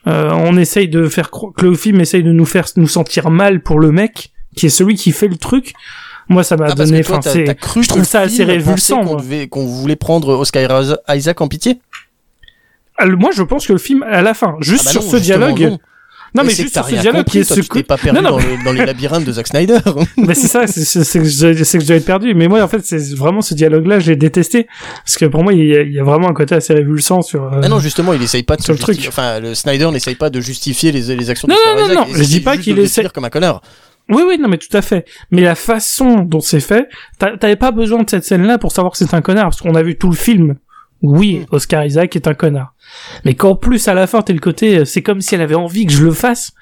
[0.07, 3.63] euh, on essaye de faire que le film essaye de nous faire nous sentir mal
[3.63, 5.73] pour le mec qui est celui qui fait le truc.
[6.29, 7.01] Moi, ça m'a Ah, donné.
[7.01, 7.45] Enfin, c'est.
[7.47, 9.17] je trouve ça assez révulsant, Qu'on moi.
[9.21, 11.81] devait- qu'on voulait prendre Oscar Isaac en pitié?
[12.97, 15.17] Ah, Moi, je pense que le film à la fin, juste Ah bah sur ce
[15.17, 15.61] dialogue.
[15.61, 15.79] non.
[16.35, 18.31] Non, mais juste que sur ce dialogue qui est ce t'es pas perdu Non, non,
[18.33, 19.79] dans, les, dans les labyrinthes de Zack Snyder.
[20.17, 22.35] mais c'est ça, c'est que je dois être perdu.
[22.35, 24.67] Mais moi, en fait, c'est vraiment ce dialogue-là, je l'ai détesté
[25.05, 27.23] parce que pour moi, il y, a, il y a vraiment un côté assez révulsant
[27.23, 27.45] sur.
[27.45, 28.99] euh, Ah non, justement, il essaye pas de Sur le truc.
[29.07, 32.07] Enfin, le Snyder n'essaye pas de justifier les, les actions Non, de non, non, non,
[32.11, 33.63] je dis essaye pas qu'il décrire comme un connard.
[34.11, 35.07] Oui, oui, non, mais tout à fait.
[35.31, 36.89] Mais la façon dont c'est fait,
[37.19, 39.75] t'a- t'avais pas besoin de cette scène-là pour savoir que c'est un connard, parce qu'on
[39.77, 40.57] a vu tout le film.
[41.07, 41.55] Oui, Hmm.
[41.55, 42.75] Oscar Isaac est un connard.
[43.25, 45.55] Mais qu'en plus, à la fin, t'es le côté, euh, c'est comme si elle avait
[45.55, 46.53] envie que je le fasse.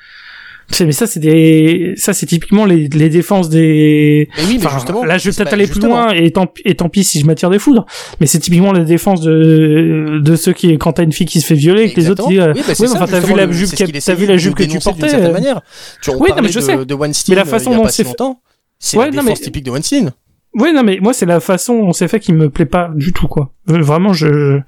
[0.81, 4.77] Mais ça, c'est des, ça, c'est typiquement les, les défenses des, Mais oui, mais Enfin,
[4.79, 5.05] justement.
[5.05, 6.05] là, je vais peut-être aller plus justement.
[6.07, 7.85] loin, et tant, et tant pis si je m'attire des foudres.
[8.21, 11.47] Mais c'est typiquement la défense de, de ceux qui, quand t'as une fille qui se
[11.47, 13.51] fait violer, que les autres disent, euh, Oui, bah, c'est oui, enfin, t'as vu la
[13.51, 15.61] jupe t'as vu la jupe que tu portais, certaine euh, manière.
[16.01, 16.85] Tu Oui, non, mais je de, sais.
[16.87, 20.13] de Weinstein Mais la euh, façon dont c'est Ouais, défense typique de Weinstein.
[20.55, 23.13] Ouais, non, mais moi, c'est la façon dont c'est fait qui me plaît pas du
[23.15, 23.53] tout, quoi.
[23.71, 24.61] Euh, Vraiment, je...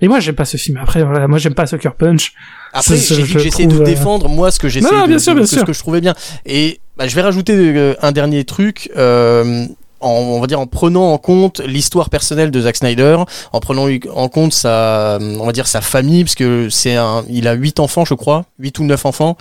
[0.00, 0.78] Mais moi, j'aime pas ce film.
[0.80, 2.34] Après, voilà, moi, j'aime pas Sucker Punch.
[2.72, 5.18] Après, C'est- j'ai je dit que j'essayais de euh, défendre moi ce que non, de,
[5.18, 6.14] sûr, de- ce que je trouvais bien.
[6.46, 8.90] Et bah, je vais rajouter euh, un dernier truc.
[8.96, 9.66] Euh,
[10.04, 13.18] en, on va dire en prenant en compte l'histoire personnelle de Zack Snyder,
[13.52, 17.48] en prenant en compte sa, on va dire sa famille, parce que c'est un, il
[17.48, 19.36] a huit enfants, je crois, huit ou neuf enfants,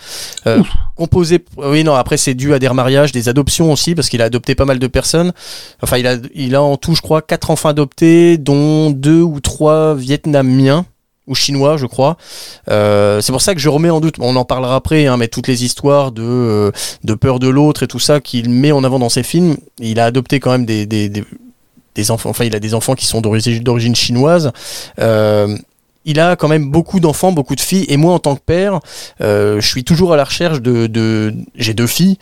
[0.47, 0.61] euh,
[0.95, 1.43] composés.
[1.57, 4.55] Oui, non, après c'est dû à des remariages, des adoptions aussi, parce qu'il a adopté
[4.55, 5.33] pas mal de personnes.
[5.81, 9.39] Enfin, il a, il a en tout, je crois, quatre enfants adoptés, dont deux ou
[9.39, 10.85] trois vietnamiens
[11.27, 12.17] ou chinois, je crois.
[12.69, 14.15] Euh, c'est pour ça que je remets en doute.
[14.19, 16.71] On en parlera après, hein, mais toutes les histoires de euh,
[17.03, 19.99] de peur de l'autre et tout ça qu'il met en avant dans ses films, il
[19.99, 21.09] a adopté quand même des des,
[21.95, 22.29] des, enfants.
[22.29, 24.51] Enfin, il a des enfants qui sont d'origine chinoise.
[24.99, 25.57] Euh,
[26.05, 28.81] il a quand même beaucoup d'enfants, beaucoup de filles, et moi en tant que père,
[29.21, 32.17] je suis toujours à la recherche de, de j'ai deux filles.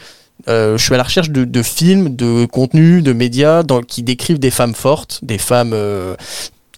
[0.48, 4.52] Je suis à la recherche de, de films, de contenus, de médias qui décrivent des
[4.52, 5.74] femmes fortes, des femmes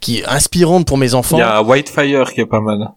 [0.03, 1.37] qui inspirantes pour mes enfants.
[1.37, 2.89] Il y a Whitefire qui est pas mal.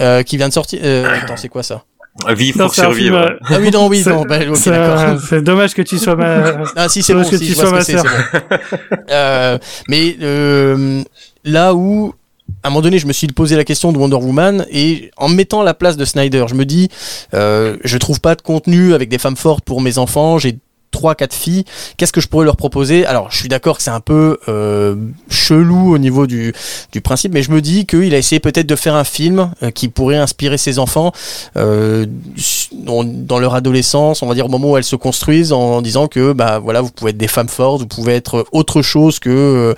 [0.00, 0.80] Euh, qui vient de sortir.
[0.82, 1.84] Euh, attends, c'est quoi ça?
[2.28, 3.16] Vivre Non, pour c'est un film, survivre.
[3.18, 4.98] euh, Ah oui, non, oui, non, bah, c'est d'accord.
[5.00, 6.44] un- c'est dommage que tu sois ma.
[6.76, 8.02] Ah si, c'est bon, que si, tu sois ma c'est bon.
[9.10, 11.02] Euh, mais euh,
[11.44, 12.14] là où,
[12.62, 15.28] à un moment donné, je me suis posé la question de Wonder Woman et en
[15.28, 16.88] me mettant à la place de Snyder, je me dis,
[17.34, 20.38] euh, je trouve pas de contenu avec des femmes fortes pour mes enfants.
[20.38, 20.58] J'ai
[20.94, 21.64] trois, quatre filles.
[21.96, 23.04] Qu'est-ce que je pourrais leur proposer?
[23.04, 24.94] Alors, je suis d'accord que c'est un peu euh,
[25.28, 26.54] chelou au niveau du,
[26.92, 29.70] du principe, mais je me dis qu'il a essayé peut-être de faire un film euh,
[29.72, 31.12] qui pourrait inspirer ses enfants
[31.56, 32.06] euh,
[32.72, 36.32] dans, leur adolescence, on va dire au moment où elles se construisent, en, disant que
[36.32, 39.74] bah voilà, vous pouvez être des femmes fortes, vous pouvez être autre chose que.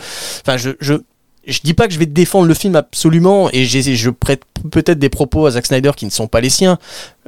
[0.47, 1.01] Enfin, je
[1.47, 5.09] je dis pas que je vais défendre le film absolument et je prête peut-être des
[5.09, 6.79] propos à Zack Snyder qui ne sont pas les siens.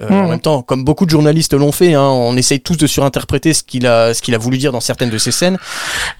[0.00, 0.24] Euh, Mhm.
[0.24, 3.52] En même temps, comme beaucoup de journalistes l'ont fait, hein, on essaye tous de surinterpréter
[3.52, 5.58] ce qu'il a, ce qu'il a voulu dire dans certaines de ses scènes.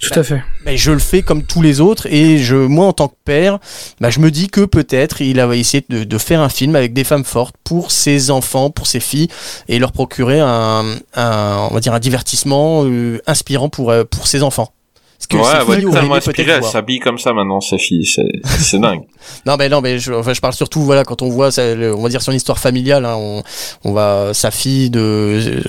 [0.01, 0.43] Tout à fait.
[0.65, 3.59] Mais je le fais comme tous les autres et je, moi en tant que père,
[4.01, 6.93] bah, je me dis que peut-être il a essayé de, de faire un film avec
[6.93, 9.29] des femmes fortes pour ses enfants, pour ses filles
[9.69, 10.85] et leur procurer un,
[11.15, 14.73] un on va dire un divertissement euh, inspirant pour euh, pour ses enfants.
[15.20, 18.78] Ce que Ouais, auraient tellement inspirée, elle s'habille comme ça maintenant, sa fille, c'est c'est
[18.78, 19.03] dingue.
[19.47, 21.95] Non, mais non, mais je, enfin, je parle surtout, voilà, quand on voit, ça, le-
[21.95, 23.43] on va dire son histoire familiale, hein, on,
[23.85, 25.61] on va, sa fille de, euh,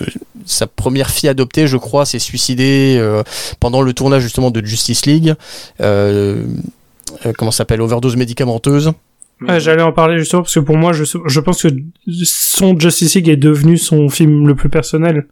[0.46, 3.24] sa première fille adoptée, je crois, s'est suicidée euh,
[3.60, 5.34] pendant le tournage justement de Justice League.
[5.82, 6.44] Euh,
[7.26, 8.92] euh, comment ça s'appelle Overdose médicamenteuse.
[9.42, 11.70] Ouais, J'allais en parler justement parce que pour moi, je, je pense que
[12.24, 15.28] son Justice League est devenu son film le plus personnel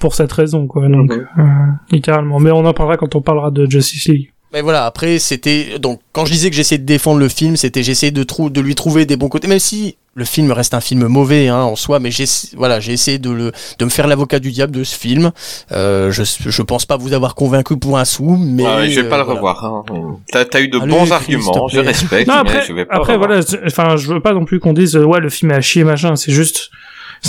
[0.00, 0.88] pour cette raison, quoi.
[0.88, 1.26] Donc, Mhm.
[1.38, 1.42] euh,
[1.90, 2.40] littéralement.
[2.40, 4.32] Mais on en parlera quand on parlera de Justice League.
[4.54, 5.80] Mais voilà, après, c'était.
[5.80, 8.60] Donc, quand je disais que j'essayais de défendre le film, c'était j'essayais de, trou de
[8.60, 11.74] lui trouver des bons côtés, même si le film reste un film mauvais hein, en
[11.74, 12.24] soi, mais j'ai
[12.56, 13.50] voilà, j'ai essayé de, le,
[13.80, 15.32] de me faire l'avocat du diable de ce film.
[15.72, 18.62] Euh, je, je pense pas vous avoir convaincu pour un sou, mais.
[18.64, 19.54] Ouais, je vais pas euh, le voilà.
[19.54, 19.64] revoir.
[19.64, 19.84] Hein.
[20.30, 22.94] T'as t'as eu de Allez, bons arguments, je respecte, Non, mais après, je vais pas
[22.94, 23.28] après revoir.
[23.30, 25.56] voilà, c'est- enfin, je veux pas non plus qu'on dise, euh, ouais, le film est
[25.56, 26.70] à chier, machin, c'est juste,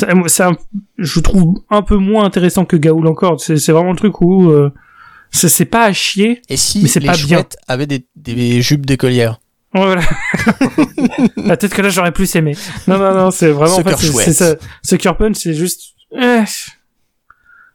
[0.08, 0.52] un,
[1.00, 4.52] je trouve un peu moins intéressant que Gaoul encore, c'est c'est vraiment le truc où,
[4.52, 4.72] euh,
[5.36, 7.38] c'est c'est pas à chier, Et si Mais c'est les pas bien.
[7.38, 9.40] chouettes avaient des, des jupes d'écolière
[9.74, 10.02] Ouais, Voilà.
[11.50, 12.56] Ah, Peut-être que là j'aurais plus aimé.
[12.88, 14.26] Non, non, non, c'est vraiment, en fait, c'est- chouette.
[14.26, 14.56] c'est ça.
[14.84, 16.44] Sucker Punch, c'est juste, eh.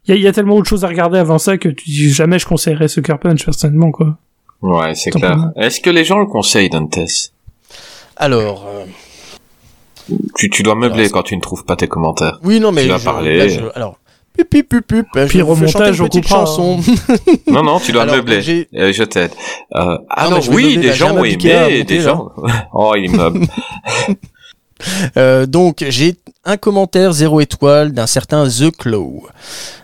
[0.06, 2.38] Il y a, y a tellement autre chose à regarder avant ça que tu, jamais
[2.38, 4.16] je conseillerais Sucker Punch personnellement, quoi.
[4.62, 5.52] Ouais, c'est Tant clair.
[5.56, 6.98] Est-ce que les gens le conseillent, Dantes?
[8.16, 8.84] Alors, euh,
[10.36, 12.38] tu, tu dois meubler Alors, quand tu ne trouves pas tes commentaires.
[12.42, 12.82] oui, non, mais.
[12.84, 13.36] Tu vas je- parler.
[13.36, 13.98] là, je- alors.
[14.36, 16.80] Pup, pup, pup, je Puis remontage, une on petite coupera, chanson.
[17.46, 18.68] Non, non, tu dois Alors, meubler.
[18.74, 19.32] Euh, je t'aide.
[19.74, 22.30] Euh, ah Non, non, mais je oui, des gens aimé, monter, des gens.
[22.72, 23.40] oh, il meuble.
[25.16, 29.26] Euh, donc, j'ai un commentaire zéro étoile d'un certain The Claw.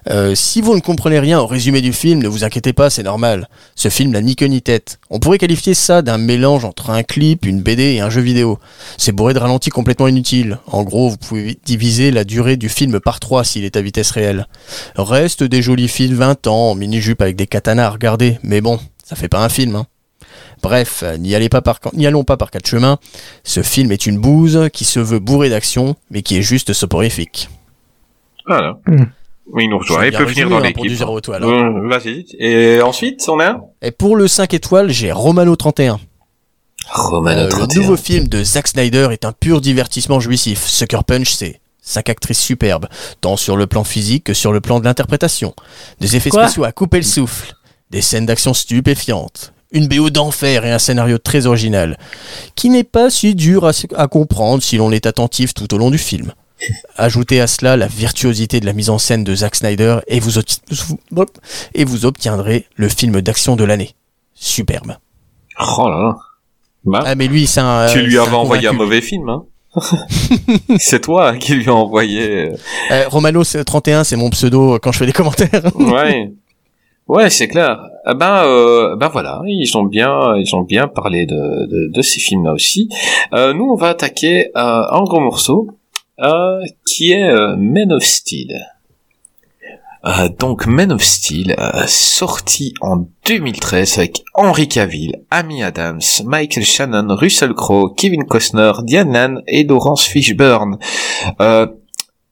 [0.09, 3.02] Euh, si vous ne comprenez rien au résumé du film, ne vous inquiétez pas, c'est
[3.02, 3.48] normal.
[3.74, 4.98] Ce film n'a ni queue ni tête.
[5.10, 8.59] On pourrait qualifier ça d'un mélange entre un clip, une BD et un jeu vidéo.
[8.97, 10.59] C'est bourré de ralentis complètement inutiles.
[10.66, 14.10] En gros, vous pouvez diviser la durée du film par 3 s'il est à vitesse
[14.10, 14.47] réelle.
[14.97, 19.16] Reste des jolies filles de 20 ans mini-jupe avec des katanas à mais bon, ça
[19.16, 19.86] fait pas un film, hein.
[20.62, 22.99] Bref, euh, n'y allez pas par, n'y allons pas par quatre chemins.
[23.45, 27.49] Ce film est une bouse qui se veut bourré d'action, mais qui est juste soporifique.
[28.47, 28.78] Voilà.
[28.87, 29.05] Hmm.
[29.53, 30.05] Oui, il nous rejoint.
[30.05, 31.01] Il peut résumé, dans hein, l'équipe.
[31.01, 31.89] hein.
[31.89, 32.27] Vas-y.
[32.39, 36.01] Et ensuite, on a Et pour le 5 étoiles, j'ai Romano 31.
[36.89, 40.65] Romano Euh, le nouveau film de Zack Snyder est un pur divertissement jouissif.
[40.66, 42.87] Sucker Punch, c'est cinq actrices superbes,
[43.20, 45.55] tant sur le plan physique que sur le plan de l'interprétation.
[46.01, 47.55] Des effets Quoi spéciaux à couper le souffle,
[47.91, 51.98] des scènes d'action stupéfiantes, une BO d'enfer et un scénario très original,
[52.55, 55.90] qui n'est pas si dur à, à comprendre si l'on est attentif tout au long
[55.90, 56.32] du film.
[56.97, 60.39] Ajoutez à cela la virtuosité de la mise en scène de Zack Snyder et vous,
[61.74, 63.90] et obtiendrez le film d'action de l'année.
[64.35, 64.97] Superbe.
[65.78, 66.16] Oh là là.
[66.85, 67.86] Bah, Ah mais lui, c'est un...
[67.89, 69.44] tu lui avais envoyé un mauvais film, hein
[70.78, 72.31] C'est toi qui lui as envoyé.
[72.31, 72.57] euh,
[72.93, 75.62] Euh, Romano c'est 31, c'est mon pseudo quand je fais des commentaires.
[75.74, 76.32] Ouais.
[77.09, 77.89] Ouais, c'est clair.
[78.05, 82.03] Ah ben, euh, ben voilà, ils ont bien, ils ont bien parlé de, de, de
[82.03, 82.89] ces films-là aussi.
[83.33, 85.69] Euh, nous, on va attaquer euh, un gros morceau
[86.20, 88.66] euh, qui est euh, Men of Steel.
[90.05, 91.55] Euh, donc Men of Steel,
[91.87, 99.12] sorti en 2013 avec Henry Cavill, Amy Adams, Michael Shannon, Russell Crowe, Kevin Costner, Diane
[99.12, 100.78] Lann et Laurence Fishburne.
[101.39, 101.69] Bah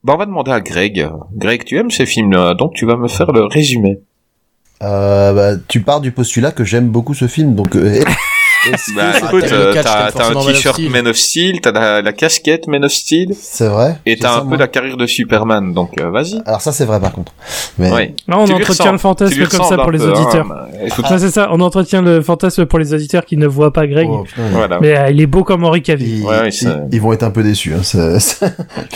[0.07, 1.09] on va demander à Greg.
[1.33, 3.99] Greg, tu aimes ces films-là, donc tu vas me faire le résumé.
[4.83, 8.03] Euh, bah, tu pars du postulat que j'aime beaucoup ce film, donc euh,
[8.95, 9.73] Bah Ah, écoute, t'as euh,
[10.15, 10.79] t'as un t-shirt.
[10.89, 13.97] Man of Steel, t'as la, la casquette Man of Steel, c'est vrai.
[14.05, 14.57] et t'as un peu moi.
[14.57, 16.41] la carrière de Superman, donc euh, vas-y.
[16.45, 17.33] Alors ça c'est vrai par contre.
[17.77, 17.89] Mais.
[18.27, 20.45] Là, on Tu entretient le fantasme comme ça pour les hein, auditeurs.
[20.47, 23.71] bah, écoute, Ça, c'est ça, on entretient le fantasme pour les auditeurs qui ne voient
[23.73, 24.07] pas Greg.
[24.09, 24.79] Oh, putain, voilà.
[24.81, 26.19] Mais euh, il est beau comme Henri Cavill.
[26.19, 27.73] ils, Ouais, ouais, ils- ça- ils vont être un peu déçus.
[27.73, 27.81] Hein,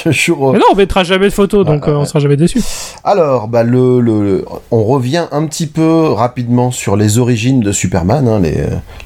[0.06, 0.14] Mais
[0.60, 2.06] non, on mettra jamais de photos, donc Ouais, euh, on ouais.
[2.06, 2.62] sera jamais déçus.
[3.04, 7.72] Alors, bah, le, le, le- on revient un petit peu rapidement sur les origines de
[7.72, 8.56] Superman, hein, les,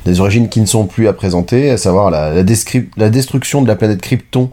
[0.06, 4.02] les origines qui ne sont plus à présenter, à savoir la, destruction de la planète
[4.02, 4.52] Krypton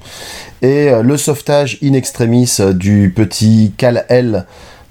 [0.63, 4.47] et euh, le sauvetage in extremis euh, du petit Kal-El,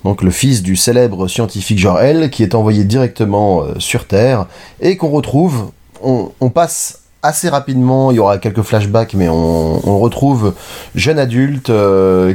[0.05, 4.45] donc le fils du célèbre scientifique Jor-El, qui est envoyé directement euh, sur Terre
[4.81, 5.71] et qu'on retrouve.
[6.03, 10.53] On, passe assez rapidement, il y aura quelques flashbacks, mais on, retrouve
[10.93, 11.71] jeune adulte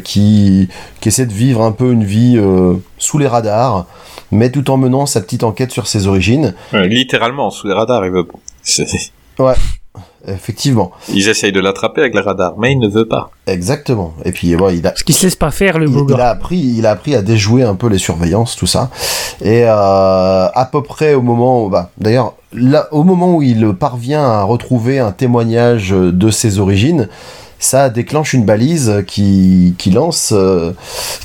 [0.02, 0.68] qui,
[1.06, 2.38] essaie de vivre un peu une vie
[2.98, 3.86] sous les radars,
[4.32, 6.52] mais tout en menant sa petite enquête sur ses origines.
[6.74, 8.26] Littéralement, sous les radars, il veut.
[8.64, 9.10] C'est-
[10.26, 13.30] Effectivement, Ils essayent de l'attraper avec les radars, mais il ne veut pas.
[13.46, 14.14] exactement.
[14.24, 16.16] Et puis bon, il a, Parce qu'il se laisse pas faire, le il, beau il
[16.16, 16.28] gars.
[16.28, 18.90] a appris, il a appris à déjouer un peu les surveillances, tout ça.
[19.42, 19.68] Et euh,
[20.48, 24.42] à peu près au moment où, bah, d'ailleurs, là, au moment où il parvient à
[24.44, 27.08] retrouver un témoignage de ses origines,
[27.58, 30.72] ça déclenche une balise qui, qui lance, euh,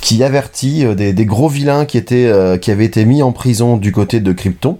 [0.02, 3.32] qui avertit euh, des, des gros vilains qui étaient, euh, qui avaient été mis en
[3.32, 4.78] prison du côté de Krypton.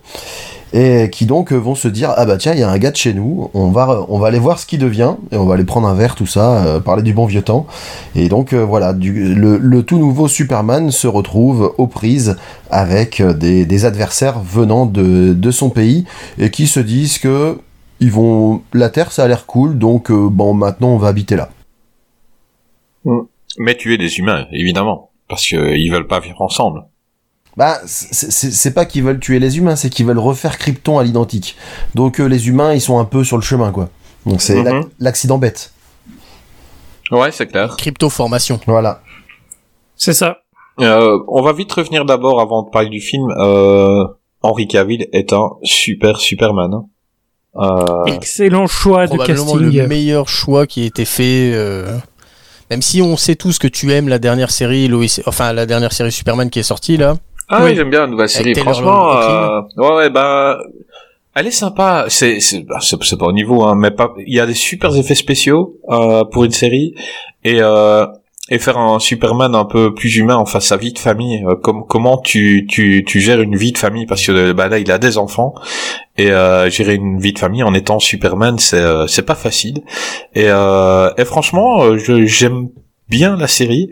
[0.72, 2.92] Et qui donc euh, vont se dire ah bah tiens il y a un gars
[2.92, 5.54] de chez nous on va on va aller voir ce qui devient et on va
[5.54, 7.66] aller prendre un verre tout ça euh, parler du bon vieux temps
[8.14, 12.36] et donc euh, voilà, du, le, le tout nouveau Superman se retrouve aux prises
[12.70, 16.04] avec des, des adversaires venant de, de son pays
[16.38, 17.58] et qui se disent que
[17.98, 21.34] ils vont la Terre ça a l'air cool donc euh, bon maintenant on va habiter
[21.34, 21.48] là.
[23.58, 25.10] Mais tuer des humains, évidemment.
[25.28, 26.84] Parce qu'ils veulent pas vivre ensemble.
[27.60, 31.56] Bah c'est- pas qu'ils veulent tuer les humains, c'est qu'ils veulent refaire Krypton à l'identique.
[31.94, 33.90] Donc euh, les humains ils sont un peu sur le chemin quoi.
[34.24, 34.64] Donc c'est Mhm.
[34.64, 35.70] l'ac- l'accident bête.
[37.10, 37.76] Ouais, c'est clair.
[37.76, 38.60] Crypto-formation.
[38.66, 39.02] Voilà.
[39.94, 40.38] C'est ça.
[40.80, 43.28] Euh, on va vite revenir d'abord avant de parler du film.
[43.38, 44.06] Euh,
[44.40, 46.72] Henry Cavill est un super Superman.
[46.72, 46.84] hein.
[47.56, 49.70] Euh, Excellent choix de Probablement casting.
[49.82, 51.52] le meilleur choix qui a été fait.
[51.52, 51.94] euh,
[52.70, 55.04] Même si on sait tous que tu aimes la dernière série, Lois...
[55.26, 57.16] enfin la dernière série Superman qui est sortie là.
[57.48, 57.74] Ah Oui.
[57.74, 58.52] j'aime bien la nouvelle série.
[58.52, 60.58] Taylor Franchement, euh, ouais, ouais, bah,
[61.34, 62.06] elle est sympa.
[62.08, 64.12] C'est, c'est, bah, c'est, pas au niveau, hein, mais pas.
[64.26, 66.94] Il y a des super effets spéciaux euh, pour une série
[67.44, 68.06] et euh,
[68.52, 71.44] et faire un Superman un peu plus humain en face à sa vie de famille.
[71.46, 74.06] Euh, comme comment tu tu tu gères une vie de famille?
[74.06, 75.54] Parce que bah là il a des enfants
[76.18, 79.82] et euh, gérer une vie de famille en étant Superman c'est euh, c'est pas facile.
[80.34, 82.68] Et euh, et franchement, je j'aime
[83.08, 83.90] bien la série.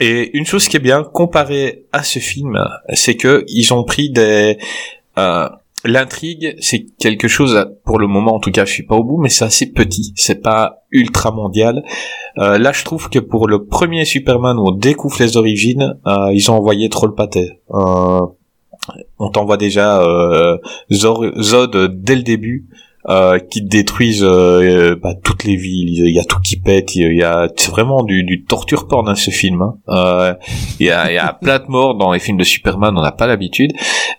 [0.00, 2.58] Et une chose qui est bien comparée à ce film,
[2.92, 4.58] c'est que ils ont pris des
[5.18, 5.48] euh,
[5.84, 9.18] l'intrigue, c'est quelque chose pour le moment en tout cas, je suis pas au bout,
[9.18, 11.82] mais c'est assez petit, c'est pas ultra mondial.
[12.38, 16.30] Euh, là, je trouve que pour le premier Superman où on découvre les origines, euh,
[16.32, 17.60] ils ont envoyé trop le pâté.
[17.70, 18.20] Euh,
[19.18, 20.58] on t'envoie déjà euh,
[20.90, 22.68] Zod dès le début.
[23.08, 27.16] Euh, qui détruisent euh, bah, toutes les villes, il y a tout qui pète, il
[27.16, 29.62] y a c'est vraiment du, du torture porn dans ce film.
[29.62, 29.74] hein.
[29.88, 30.34] Euh,
[30.78, 33.00] il y a, il y a plein de morts dans les films de Superman, on
[33.02, 33.72] n'a pas l'habitude.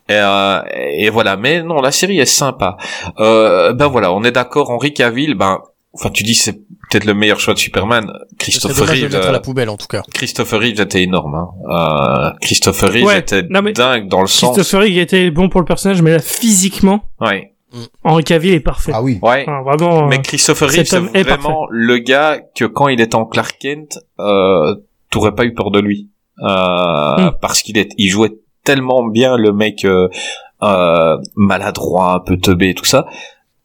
[0.10, 0.62] Et, euh,
[0.92, 2.78] et voilà, mais non, la série est sympa.
[3.20, 4.72] Euh, ben voilà, on est d'accord.
[4.72, 5.60] Henry Cavill, ben,
[5.94, 6.54] enfin, tu dis c'est
[6.90, 8.12] peut-être le meilleur choix de Superman.
[8.32, 10.02] C'est Christopher Reeve, à la poubelle en tout cas.
[10.14, 11.36] Christopher Reeve était énorme.
[11.36, 11.50] Hein.
[11.70, 14.56] Euh, Christopher Reeve Ouais, était non, dingue dans le sens.
[14.56, 17.54] Christopher Reeve était bon pour le personnage, mais là, physiquement, Ouais,
[18.04, 18.92] Henri Cavill est parfait.
[18.94, 19.20] Ah oui.
[19.22, 19.46] ouais.
[19.48, 20.08] Enfin, vraiment.
[20.08, 24.00] Mais euh, Christopher Reeve, c'est vraiment le gars que quand il était en Clark Kent,
[24.20, 24.76] euh,
[25.12, 26.10] t'aurais pas eu peur de lui.
[26.42, 26.46] Euh,
[27.18, 27.32] Hmm.
[27.42, 28.32] Parce qu'il est, il jouait
[28.64, 30.08] tellement bien le mec euh,
[30.64, 33.06] euh, maladroit, un peu teubé, tout ça.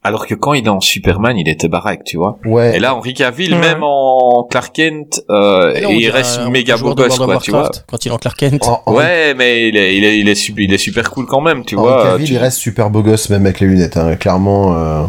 [0.05, 2.37] Alors que quand il est en Superman, il était baraque, tu vois.
[2.45, 2.77] Ouais.
[2.77, 3.59] Et là, Henry Cavill, Ouais.
[3.59, 7.71] même en Clark Kent, euh, là, il reste un méga beau gosse, quoi, tu vois.
[7.89, 8.67] Quand il est en Clark Kent.
[8.85, 11.41] En- Ouais, mais il est, il est, il est, super, il est super cool quand
[11.41, 12.03] même, tu Henry vois.
[12.03, 14.75] Cavill, tu- il reste super beau gosse même avec les lunettes, hein, clairement.
[14.77, 15.03] euh,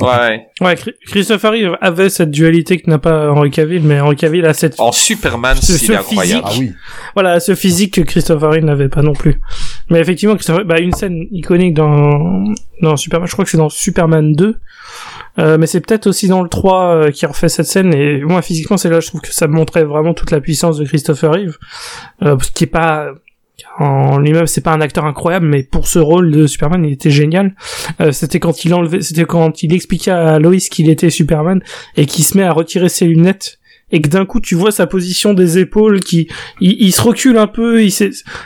[0.00, 0.46] Ouais.
[0.60, 4.44] Ouais, Chri- Christopher Reeve avait cette dualité que n'a pas Henri Cavill, mais Henri Cavill
[4.46, 6.42] a cette, En Superman, Ce- c'est ce incroyable.
[6.46, 6.72] Ah oui.
[7.14, 9.40] voilà, ce physique que Christopher Reeve n'avait pas non plus.
[9.90, 12.44] Mais effectivement, Christopher- bah, une scène iconique dans,
[12.82, 14.56] dans Superman, je crois que c'est dans Superman 2,
[15.38, 18.42] euh, mais c'est peut-être aussi dans le 3 euh, qui refait cette scène, et moi,
[18.42, 21.56] physiquement, c'est là, je trouve que ça montrait vraiment toute la puissance de Christopher Reeve,
[22.22, 23.08] euh, parce qu'il est pas,
[23.78, 27.10] en lui-même, c'est pas un acteur incroyable, mais pour ce rôle de Superman, il était
[27.10, 27.54] génial.
[28.00, 31.62] Euh, c'était quand il enlevait, c'était quand il expliquait à Lois qu'il était Superman,
[31.96, 33.58] et qu'il se met à retirer ses lunettes,
[33.90, 36.28] et que d'un coup, tu vois sa position des épaules qui,
[36.60, 37.92] il, se recule un peu, il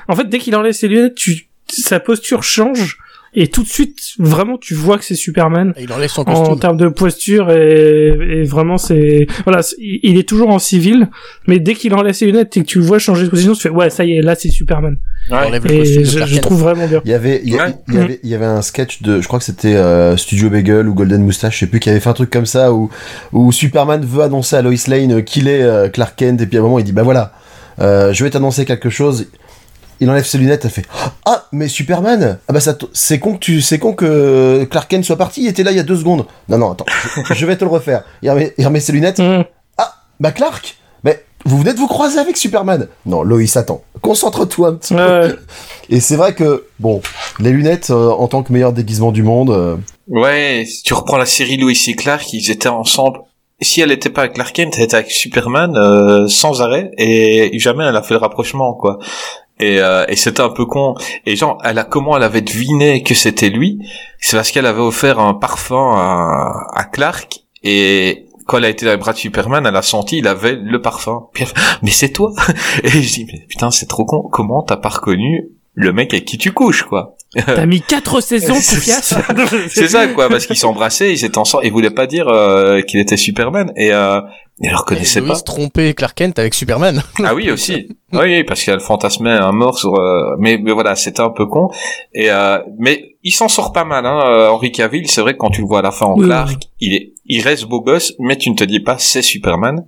[0.08, 2.98] en fait, dès qu'il enlève ses lunettes, tu, sa posture change
[3.34, 6.58] et tout de suite, vraiment, tu vois que c'est Superman Il enlève son en costume.
[6.60, 11.08] termes de posture et, et vraiment c'est voilà, il est toujours en civil,
[11.46, 13.62] mais dès qu'il enlève ses lunettes et que tu le vois changer de position, tu
[13.62, 14.96] fais ouais, ça y est, là c'est Superman.
[15.30, 17.00] Le Et je, je trouve vraiment bien.
[17.04, 17.74] Il y avait, il y, a- Ouais.
[17.88, 20.50] il y avait, il y avait un sketch de, je crois que c'était euh, Studio
[20.50, 22.90] Bagel ou Golden Moustache, je sais plus, qui avait fait un truc comme ça où,
[23.32, 26.60] où Superman veut annoncer à Lois Lane qu'il est euh, Clark Kent et puis à
[26.60, 27.32] un moment il dit bah voilà,
[27.80, 29.28] euh, je vais t'annoncer quelque chose.
[30.02, 30.84] Il enlève ses lunettes, elle fait
[31.24, 35.04] ah mais Superman ah bah ça c'est con que tu c'est con que Clark Kent
[35.04, 36.26] soit parti, il était là il y a deux secondes.
[36.48, 36.86] Non non attends,
[37.28, 38.02] je, je vais te le refaire.
[38.20, 39.20] Il remet, il remet ses lunettes.
[39.20, 39.44] Mmh.
[39.78, 42.88] Ah bah Clark, mais vous venez de vous croiser avec Superman.
[43.06, 45.00] Non Lois attends, concentre-toi un petit peu.
[45.00, 45.34] Ouais.
[45.88, 47.00] Et c'est vrai que, bon,
[47.38, 49.76] les lunettes euh, en tant que meilleur déguisement du monde, euh,
[50.08, 53.20] Ouais, si tu reprends la série Lois et Clark, ils étaient ensemble.
[53.60, 57.56] Si elle était pas avec Clark Kent, elle était avec Superman euh, sans arrêt et
[57.60, 58.98] jamais elle a fait le rapprochement quoi.
[59.60, 60.94] Et, euh, et c'était un peu con.
[61.26, 63.78] Et genre, elle a comment elle avait deviné que c'était lui?
[64.18, 68.84] C'est parce qu'elle avait offert un parfum à, à Clark et quand elle a été
[68.84, 71.28] dans les bras de Superman, elle a senti il avait le parfum.
[71.34, 71.46] Fait,
[71.82, 72.32] mais c'est toi?
[72.82, 74.28] Et je dis mais putain c'est trop con.
[74.30, 77.16] Comment t'as pas reconnu le mec avec qui tu couches quoi?
[77.46, 79.22] T'as mis quatre saisons, ça.
[79.70, 83.00] C'est ça quoi, parce qu'ils s'embrassaient, ils étaient ensemble, ils voulaient pas dire euh, qu'il
[83.00, 84.20] était Superman et euh,
[84.60, 85.28] ils le reconnaissaient Et pas.
[85.28, 87.02] Lois trompait Clark Kent avec Superman.
[87.24, 89.94] Ah oui aussi, oui, oui parce qu'elle fantasmait un mort sur.
[89.98, 91.70] euh, mais, mais voilà, c'était un peu con.
[92.14, 94.20] Et euh, mais il s'en sort pas mal, hein.
[94.26, 96.26] euh, Henry Cavill, c'est vrai que quand tu le vois à la fin en Oui,
[96.26, 96.56] Clark, oui.
[96.80, 99.84] il est, il reste beau gosse, mais tu ne te dis pas c'est Superman.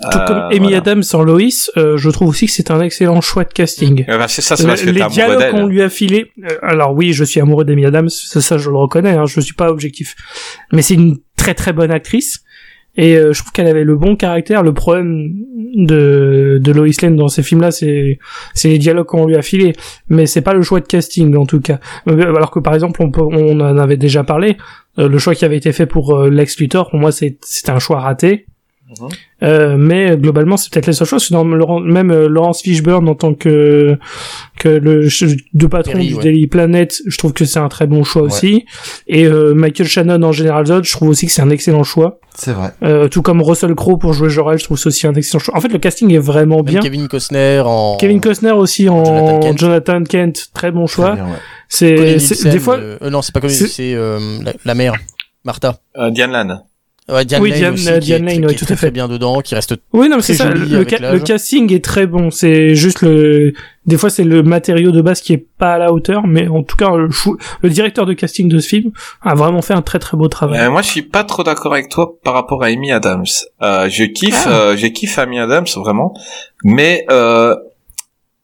[0.00, 0.76] Tout Euh, comme Amy voilà.
[0.78, 1.40] Adams en Lois,
[1.76, 4.04] euh, je trouve aussi que c'est un excellent choix de casting.
[4.06, 6.30] Eh ben, c'est ça, c'est parce que les dialogues qu'on lui a filés.
[6.44, 9.12] euh, alors oui, je suis amoureux d'Amy Adams, c'est ça, je le reconnais.
[9.12, 10.14] Hein, je suis pas objectif,
[10.72, 12.42] mais c'est une très très bonne actrice.
[12.96, 14.62] Et euh, je trouve qu'elle avait le bon caractère.
[14.62, 15.32] Le problème
[15.74, 18.18] de de Lois Lane dans ces films-là, c'est
[18.54, 19.74] c'est les dialogues qu'on lui a filés.
[20.08, 21.78] Mais c'est pas le choix de casting en tout cas.
[22.08, 24.56] Euh, Alors que par exemple, on, on en avait déjà parlé.
[24.98, 27.36] euh, le choix qui avait été fait pour euh, Lex Luthor, pour moi, c'est
[27.68, 28.46] un choix raté.
[29.42, 31.08] Euh, mais euh, globalement, c'est peut-être choses.
[31.10, 33.98] parce que Dans Laurent- même euh, Laurence Fishburne en tant que
[34.58, 35.08] que le
[35.54, 36.22] de patron Perry, du ouais.
[36.22, 38.28] Daily Planet, je trouve que c'est un très bon choix Ouais.
[38.28, 38.64] aussi.
[39.06, 42.20] Et euh, Michael Shannon en General Zod, je trouve aussi que c'est un excellent choix.
[42.34, 42.70] c'est vrai.
[42.82, 45.40] Euh, tout comme Russell Crowe pour jouer Jor-El, je trouve que c'est aussi un excellent
[45.40, 45.56] choix.
[45.56, 46.80] En fait, le casting est vraiment Même bien.
[46.80, 47.96] Kevin Costner en.
[47.98, 49.58] Kevin Costner aussi en Jonathan Kent.
[49.58, 51.12] Jonathan Kent, très bon choix.
[51.14, 51.20] ouais.
[51.68, 51.94] C'est
[52.50, 52.76] des fois.
[52.76, 54.94] euh, euh, non, c'est pas Colin, c'est- c'est euh, la, la mère,
[55.44, 55.78] Martha.
[55.98, 56.62] Euh, Diane Lane.
[57.08, 58.64] Ouais, Diane Oui, Lane Diane- aussi, euh, qui est Diane Lane, qui ouais, est tout
[58.64, 58.86] à très, fait.
[58.86, 60.50] très bien dedans, qui reste Oui, non, c'est ça.
[60.50, 62.30] Le, ca- casting est très bon.
[62.32, 63.52] C'est juste le.
[63.86, 66.64] Des fois, c'est le matériau de base qui est pas à la hauteur, mais en
[66.64, 68.90] tout cas, le, chou- le directeur de casting de ce film
[69.22, 70.58] a vraiment fait un très très beau travail.
[70.58, 73.24] Euh, moi, je suis pas trop d'accord avec toi par rapport à Amy Adams.
[73.62, 74.50] Euh, je kiffe, Ah.
[74.70, 76.12] euh, je kiffe Amy Adams vraiment,
[76.64, 77.54] mais euh,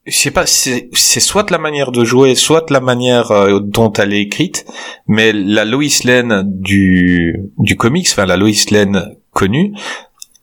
[0.06, 3.92] je sais pas, c'est c'est soit la manière de jouer, soit la manière euh, dont
[3.92, 4.64] elle est écrite,
[5.06, 9.72] mais la Lois Lane du du comics, enfin la Lois Lane connue,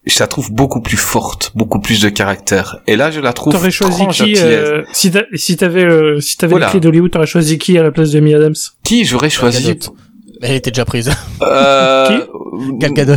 [0.05, 2.77] je la trouve beaucoup plus forte, beaucoup plus de caractère.
[2.87, 6.37] Et là, je la trouve T'aurais choisi qui euh, Si t'a- si t'avais euh, si
[6.37, 6.67] t'avais Voilà.
[6.67, 8.55] les clés d'Hollywood, t'aurais choisi qui à la place de Mi Adams?
[8.83, 9.77] Qui j'aurais choisi.
[10.41, 11.11] Elle était déjà prise.
[11.41, 12.25] euh,
[12.79, 13.13] Gal Gadot.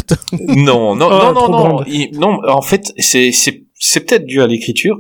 [0.48, 1.84] Non, non, Oh, non, non, non.
[1.86, 4.98] Il- non, en fait, c'est c'est c'est peut-être dû à l'écriture.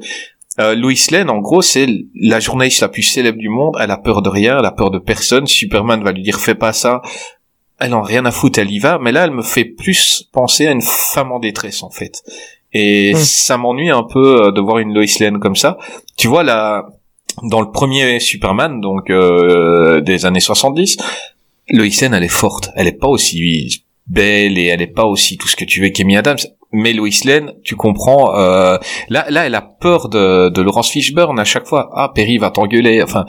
[0.60, 3.74] Euh, Lois Lane, en gros, c'est la journaliste la plus célèbre du monde.
[3.80, 5.46] Elle a peur de rien, elle a peur de personne.
[5.46, 7.00] Superman va lui dire fais pas ça.
[7.80, 8.98] Elle en a rien à foutre, elle y va.
[9.00, 12.22] Mais là, elle me fait plus penser à une femme en détresse, en fait.
[12.72, 13.18] Et Hmm.
[13.18, 15.78] ça m'ennuie un peu euh, de voir une Lois Lane comme ça.
[16.16, 16.86] Tu vois là,
[17.42, 20.96] dans le premier Superman, donc euh, des années 70,
[21.70, 22.70] Lois Lane, elle est forte.
[22.76, 25.88] Elle est pas aussi belle et elle est pas aussi tout ce que tu veux
[25.88, 26.38] qu'Amy Adams.
[26.72, 28.78] Mais Lois Lane, tu comprends, euh,
[29.08, 31.90] là, là, elle a peur de, de Laurence Fishburne à chaque fois.
[31.94, 33.02] Ah, Perry va t'engueuler.
[33.02, 33.26] Enfin,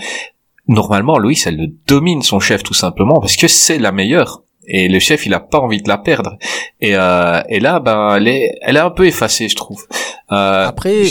[0.67, 4.43] normalement, Lois, elle le domine son chef tout simplement parce que c'est la meilleure.
[4.65, 6.37] Et le chef, il a pas envie de la perdre.
[6.79, 9.83] Et, euh, et là, ben, elle est, elle est un peu effacée, je trouve.
[10.31, 11.03] Euh, Après,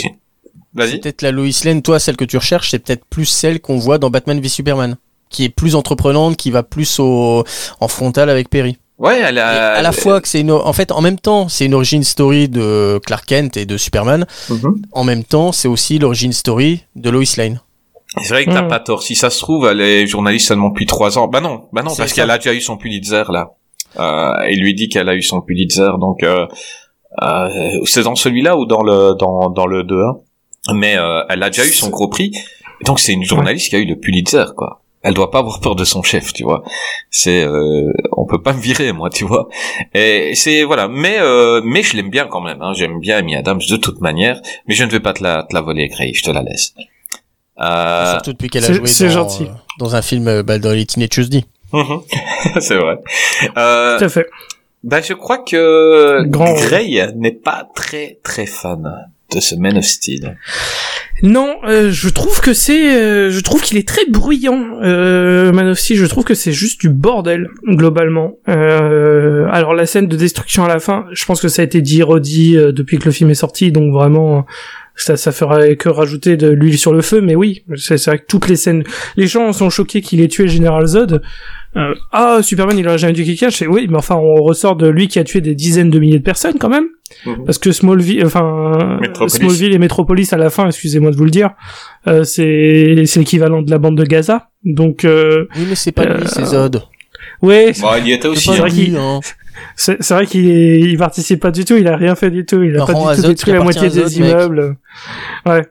[0.73, 0.99] vas-y.
[0.99, 3.99] peut-être la Lois Lane, toi, celle que tu recherches, c'est peut-être plus celle qu'on voit
[3.99, 4.97] dans Batman v Superman,
[5.29, 7.43] qui est plus entreprenante, qui va plus au,
[7.79, 8.77] en frontal avec Perry.
[9.03, 9.73] Ouais, elle a.
[9.73, 12.47] à la fois que c'est une, en fait, en même temps, c'est une origin story
[12.47, 14.25] de Clark Kent et de Superman.
[14.49, 14.81] Mhm.
[14.93, 17.59] En même temps, c'est aussi l'origin story de Lois Lane.
[18.21, 18.67] C'est vrai que t'as Mm.
[18.69, 19.01] pas tort.
[19.03, 21.27] Si ça se trouve, elle est journaliste seulement depuis trois ans.
[21.27, 23.49] Bah non, bah non, parce qu'elle a déjà eu son Pulitzer là.
[23.99, 26.45] Euh, il lui dit qu'elle a eu son Pulitzer, donc euh,
[27.21, 27.49] euh,
[27.85, 30.21] c'est dans celui-là ou dans le dans dans le 2-1.
[30.75, 32.31] Mais euh, elle a déjà eu son gros prix.
[32.85, 34.82] Donc c'est une journaliste qui a eu le Pulitzer quoi.
[35.03, 36.63] Elle doit pas avoir peur de son chef, tu vois.
[37.09, 39.49] C'est euh, on peut pas me virer moi, tu vois.
[39.93, 42.61] Et c'est voilà, mais euh, mais je l'aime bien quand même.
[42.61, 42.71] Hein.
[42.73, 45.53] J'aime bien Amy Adams de toute manière, mais je ne vais pas te la te
[45.53, 46.13] la voler, Gray.
[46.13, 46.73] Je te la laisse.
[47.61, 49.43] Euh, Surtout depuis qu'elle a joué c'est dans, gentil.
[49.43, 51.43] euh, dans un film euh, bah, dans les Teenage Tuesday.
[51.71, 52.01] Mhm.
[52.59, 52.97] c'est vrai.
[53.57, 54.27] Euh, Tout à fait.
[54.83, 59.85] bah, je crois que Grand- Grey n'est pas très très fan de ce Man of
[59.85, 60.37] Steel.
[61.21, 64.79] Non, euh, je trouve que c'est, euh, je trouve qu'il est très bruyant.
[64.81, 68.37] Euh, Man of Steel, je trouve que c'est juste du bordel globalement.
[68.49, 71.81] Euh, alors la scène de destruction à la fin, je pense que ça a été
[71.81, 74.45] dit redit euh, depuis que le film est sorti, donc vraiment
[74.95, 77.21] ça, ça ferait que rajouter de l'huile sur le feu.
[77.21, 78.83] Mais oui, c'est vrai que toutes les scènes,
[79.15, 81.21] les gens sont choqués qu'il ait tué le général Zod.
[81.75, 83.49] Euh, ah, Superman, il aurait jamais tué quelqu'un.
[83.67, 86.23] Oui, mais enfin, on ressort de lui qui a tué des dizaines de milliers de
[86.23, 86.87] personnes quand même.
[87.25, 87.45] Mhm.
[87.45, 89.33] Parce que Smallville, enfin, Metropolis.
[89.35, 91.51] Smallville et Metropolis à la fin, excusez-moi de vous le dire,
[92.07, 94.49] euh, c'est c'est l'équivalent de la bande de Gaza.
[94.63, 96.81] Donc, euh, Oui, mais c'est pas lui, Euh, c'est Zod.
[97.41, 98.45] ouais, Bon, il y était aussi.
[98.45, 98.73] C'est pas vrai hein.
[98.73, 99.19] qu'il- hein.
[99.75, 102.45] c'est c'est vrai qu'il est- il participe pas du tout, il a rien fait du
[102.45, 104.15] tout, il a Par pas du tout détruit la moitié des mec.
[104.15, 104.77] immeubles.
[105.45, 105.61] Ouais.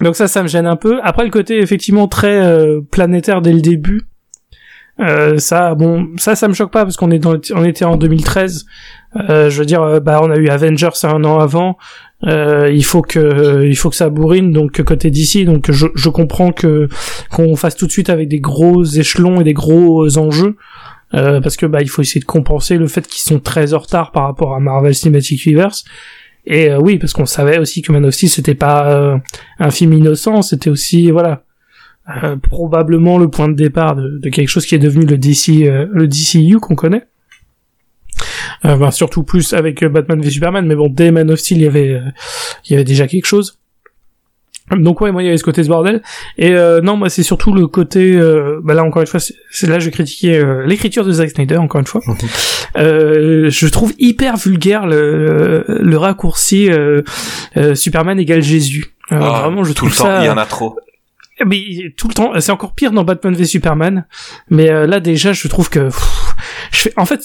[0.00, 0.98] Donc ça, ça me gêne un peu.
[1.02, 4.02] Après le côté effectivement très euh, planétaire dès le début,
[5.02, 7.96] euh, ça, bon, ça, ça me choque pas parce qu'on est dans, on était en
[7.96, 8.66] 2013.
[9.16, 11.76] Euh, je veux dire, euh, bah, on a eu Avengers un an avant.
[12.24, 14.52] Euh, il faut que, il faut que ça bourrine.
[14.52, 16.88] Donc côté d'ici, donc je, je comprends que
[17.30, 20.56] qu'on fasse tout de suite avec des gros échelons et des gros enjeux.
[21.14, 23.80] Euh, parce que bah il faut essayer de compenser le fait qu'ils sont très en
[23.80, 25.84] retard par rapport à Marvel Cinematic Universe.
[26.46, 29.20] Et oui, parce qu'on savait aussi que Man of Steel c'était pas
[29.60, 31.44] un film innocent, c'était aussi voilà
[32.22, 35.62] euh, probablement le point de départ de, de quelque chose qui est devenu le DC
[35.62, 37.06] euh, le DCU qu'on connaît.
[38.64, 41.58] Euh, ben, surtout plus avec euh, Batman v Superman, mais bon dès Man of Steel
[41.58, 42.00] il y avait euh,
[42.66, 43.58] il y avait déjà quelque chose.
[44.70, 46.02] Donc ouais, moi il y avait ce côté ce bordel.
[46.38, 48.16] Et euh, non, moi c'est surtout le côté.
[48.16, 49.90] Euh, bah là encore une fois, c'est là je
[50.24, 52.00] euh, l'écriture de Zack Snyder encore une fois.
[52.76, 56.70] Euh, je trouve hyper vulgaire le, le raccourci
[57.74, 58.94] Superman égale Jésus.
[59.10, 60.22] Ah, vraiment, je tout le trouve temps, ça.
[60.24, 60.76] il y en a trop.
[61.46, 64.06] Mais tout le temps, c'est encore pire dans Batman v Superman.
[64.48, 65.88] Mais euh, là déjà, je trouve que.
[66.96, 67.22] En fait,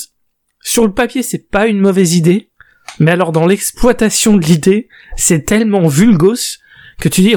[0.62, 2.52] sur le papier, c'est pas une mauvaise idée.
[3.00, 6.58] Mais alors dans l'exploitation de l'idée, c'est tellement vulgos
[7.00, 7.36] que tu dis,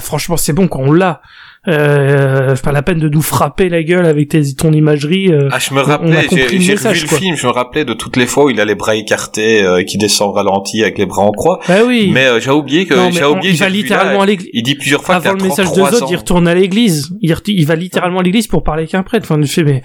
[0.00, 1.20] franchement, c'est bon quand on l'a.
[1.66, 5.32] Euh, pas la peine de nous frapper la gueule avec tes, ton imagerie.
[5.32, 5.48] euh.
[5.50, 7.18] Ah, je me rappelais, j'ai revu le quoi.
[7.18, 9.78] film, je me rappelais de toutes les fois où il a les bras écartés, euh,
[9.78, 11.60] et qui descend au ralenti avec les bras en croix.
[11.66, 12.10] Bah oui.
[12.12, 13.52] Mais euh, j'ai oublié que j'ai oublié.
[13.52, 14.50] il va littéralement là, à l'église.
[14.52, 16.06] Il dit plusieurs fois Avant le message de 33 Zod, ans.
[16.10, 17.10] il retourne à l'église.
[17.20, 19.26] Il, va littéralement à l'église pour parler avec un prêtre.
[19.30, 19.82] Enfin, je fais, mais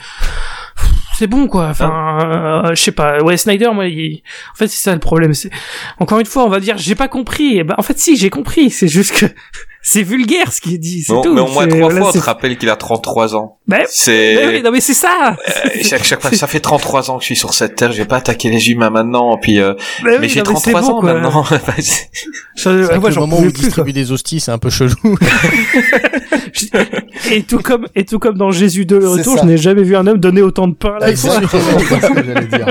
[1.17, 1.67] c'est bon quoi.
[1.67, 3.21] Enfin, euh, je sais pas.
[3.23, 4.21] Ouais, Snyder, moi, il...
[4.53, 5.33] en fait, c'est ça le problème.
[5.33, 5.49] C'est
[5.99, 7.59] encore une fois, on va dire, j'ai pas compris.
[7.59, 8.69] Eh ben, en fait, si, j'ai compris.
[8.69, 9.25] C'est juste que
[9.91, 11.01] c'est vulgaire ce qu'il dit.
[11.01, 11.33] C'est Mais, tout.
[11.33, 13.57] mais au moins trois voilà, fois, on te rappelle qu'il a 33 ans.
[13.67, 14.35] Bah, C'est...
[14.35, 15.35] bah oui, non mais c'est ça.
[15.65, 18.05] Euh, chaque, chaque fois, ça fait 33 ans que je suis sur cette terre, j'ai
[18.05, 20.87] pas attaqué les humains maintenant, puis euh, Bah mais oui, j'ai non, c'est 33 bon,
[20.89, 21.43] ans maintenant.
[22.55, 24.93] Je- le j'en moment où il distribue des hosties, c'est un peu chelou.
[27.31, 29.95] Et tout comme et tout comme dans Jésus 2 le retour, je n'ai jamais vu
[29.95, 31.39] un homme donner autant de pain à la fois.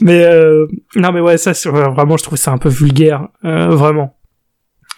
[0.00, 4.14] Mais euh, non mais ouais ça vraiment je trouve ça un peu vulgaire euh, vraiment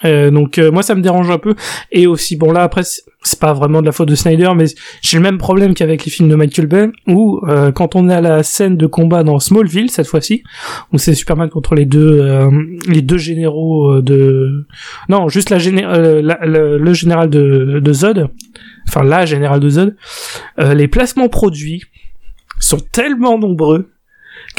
[0.04, 1.54] Euh, donc euh, moi ça me dérange un peu.
[1.92, 2.82] Et aussi bon là après
[3.22, 4.64] c'est pas vraiment de la faute de Snyder mais
[5.02, 8.14] j'ai le même problème qu'avec les films de Michael Bay où euh, quand on est
[8.14, 10.42] à la scène de combat dans Smallville cette fois-ci
[10.92, 12.50] où c'est Superman contre les deux euh,
[12.88, 14.66] les deux généraux euh, de
[15.08, 18.28] non juste la, le, général de, de Zod
[18.88, 19.96] enfin la générale de Zod
[20.58, 21.82] les placements produits
[22.58, 23.90] sont tellement nombreux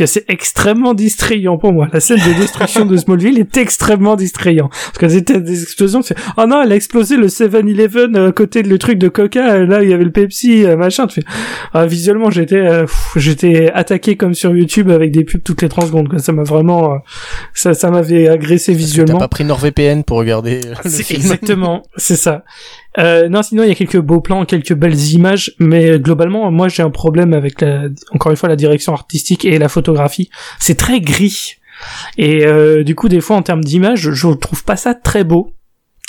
[0.02, 1.88] que c'est extrêmement distrayant pour moi.
[1.94, 4.70] La scène de destruction de Smallville est extrêmement distrayant.
[4.70, 8.32] Parce que c'était des explosions, c'est, oh non, elle a explosé le 7-Eleven euh, à
[8.32, 11.08] côté de le truc de Coca, euh, là, il y avait le Pepsi, euh, machin.
[11.08, 11.28] Tu fais,
[11.74, 15.88] ah, visuellement, j'étais, euh, j'étais attaqué comme sur YouTube avec des pubs toutes les 30
[15.88, 16.20] secondes, quoi.
[16.20, 16.98] Ça m'a vraiment, euh,
[17.54, 19.20] ça, ça m'avait agressé T'as visuellement.
[19.20, 21.22] pas pris NordVPN pour regarder euh, le C'est film.
[21.22, 22.44] exactement, c'est ça.
[22.98, 26.52] Euh, non, sinon il y a quelques beaux plans, quelques belles images, mais euh, globalement,
[26.52, 30.30] moi j'ai un problème avec la, encore une fois la direction artistique et la photographie.
[30.60, 31.56] C'est très gris
[32.18, 35.54] et euh, du coup des fois en termes d'image, je trouve pas ça très beau.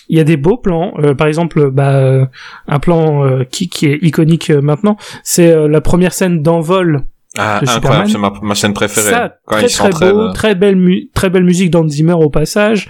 [0.09, 2.27] Il y a des beaux plans, euh, par exemple, bah, euh,
[2.67, 7.05] un plan euh, qui, qui est iconique maintenant, c'est euh, la première scène d'envol
[7.39, 9.09] Ah, incroyable, c'est ma, ma scène préférée.
[9.11, 12.89] ça, quand très il très beau, très belle, très belle musique d'Hans Zimmer au passage.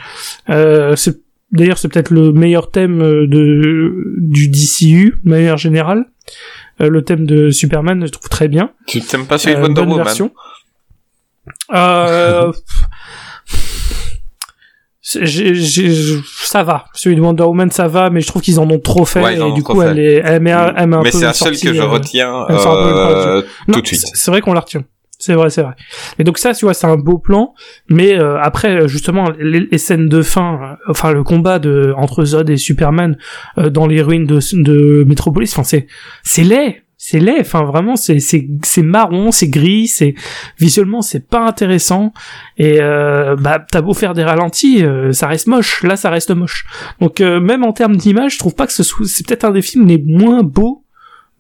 [0.48, 1.20] Euh, c'est
[1.52, 6.06] d'ailleurs c'est peut-être le meilleur thème euh, de du DCU de manière générale.
[6.80, 8.70] Euh, le thème de Superman, je trouve très bien.
[8.86, 10.30] Tu t'aimes pas celui de Euh, Wonder Woman version.
[11.74, 12.52] Euh,
[15.02, 16.84] j'ai- j'ai- je- ça va.
[16.94, 19.34] Celui de Wonder Woman, ça va, mais je trouve qu'ils en ont trop fait Ouais,
[19.38, 21.58] et du coup, elle, est, elle met, elle met un Mais peu c'est la seule
[21.58, 24.04] que je euh, retiens euh, Non, tout de suite.
[24.14, 24.84] C'est vrai qu'on la retient.
[25.24, 25.74] C'est vrai, c'est vrai.
[26.18, 27.54] Et donc ça, tu vois, c'est un beau plan,
[27.88, 32.50] mais euh, après, justement, les, scènes de fin, euh, enfin le combat de entre Zod
[32.50, 33.16] et Superman
[33.56, 35.86] euh, dans les ruines de, de Metropolis, enfin c'est
[36.24, 37.36] c'est laid, c'est laid.
[37.38, 40.16] Enfin vraiment, c'est c'est c'est marron, c'est gris, c'est
[40.58, 42.12] visuellement c'est pas intéressant.
[42.58, 45.84] Et euh, bah t'as beau faire des ralentis, euh, ça reste moche.
[45.84, 46.64] Là, ça reste moche.
[47.00, 49.62] Donc même en termes d'image, je trouve pas que ce soit c'est peut-être un des
[49.62, 50.82] films les moins beaux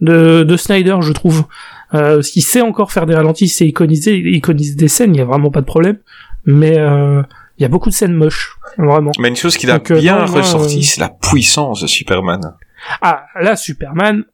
[0.00, 1.46] de, de Snyder, je trouve.
[1.94, 5.20] Euh, qu'il sait encore faire des ralentis, c'est iconiser, il iconise des scènes, il y
[5.20, 5.98] a vraiment pas de problème.
[6.46, 7.22] Mais euh,
[7.58, 9.12] il y a beaucoup de scènes moches, vraiment.
[9.18, 12.40] Mais une chose qui a Donc, euh, bien ressorti, euh, c'est la puissance de Superman.
[13.02, 14.24] Ah, là, Superman,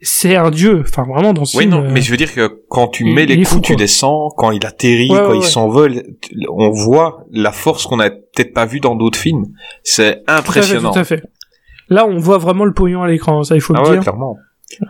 [0.00, 0.84] c'est un dieu.
[0.86, 3.04] Enfin, vraiment, dans ce Oui, film, non, euh, mais je veux dire que quand tu
[3.06, 5.42] il- mets il les coups, fou, tu descends, quand il atterrit, Ouais, quand ouais, il
[5.44, 6.02] s'envole,
[6.50, 9.46] on voit la force qu'on a peut-être pas vue dans d'autres films.
[9.82, 10.92] C'est tout à fait, impressionnant.
[10.92, 11.22] Tout à fait.
[11.88, 14.02] Là, on voit vraiment le pognon à l'écran, ça, il faut Ah le ouais, dire.
[14.02, 14.36] clairement.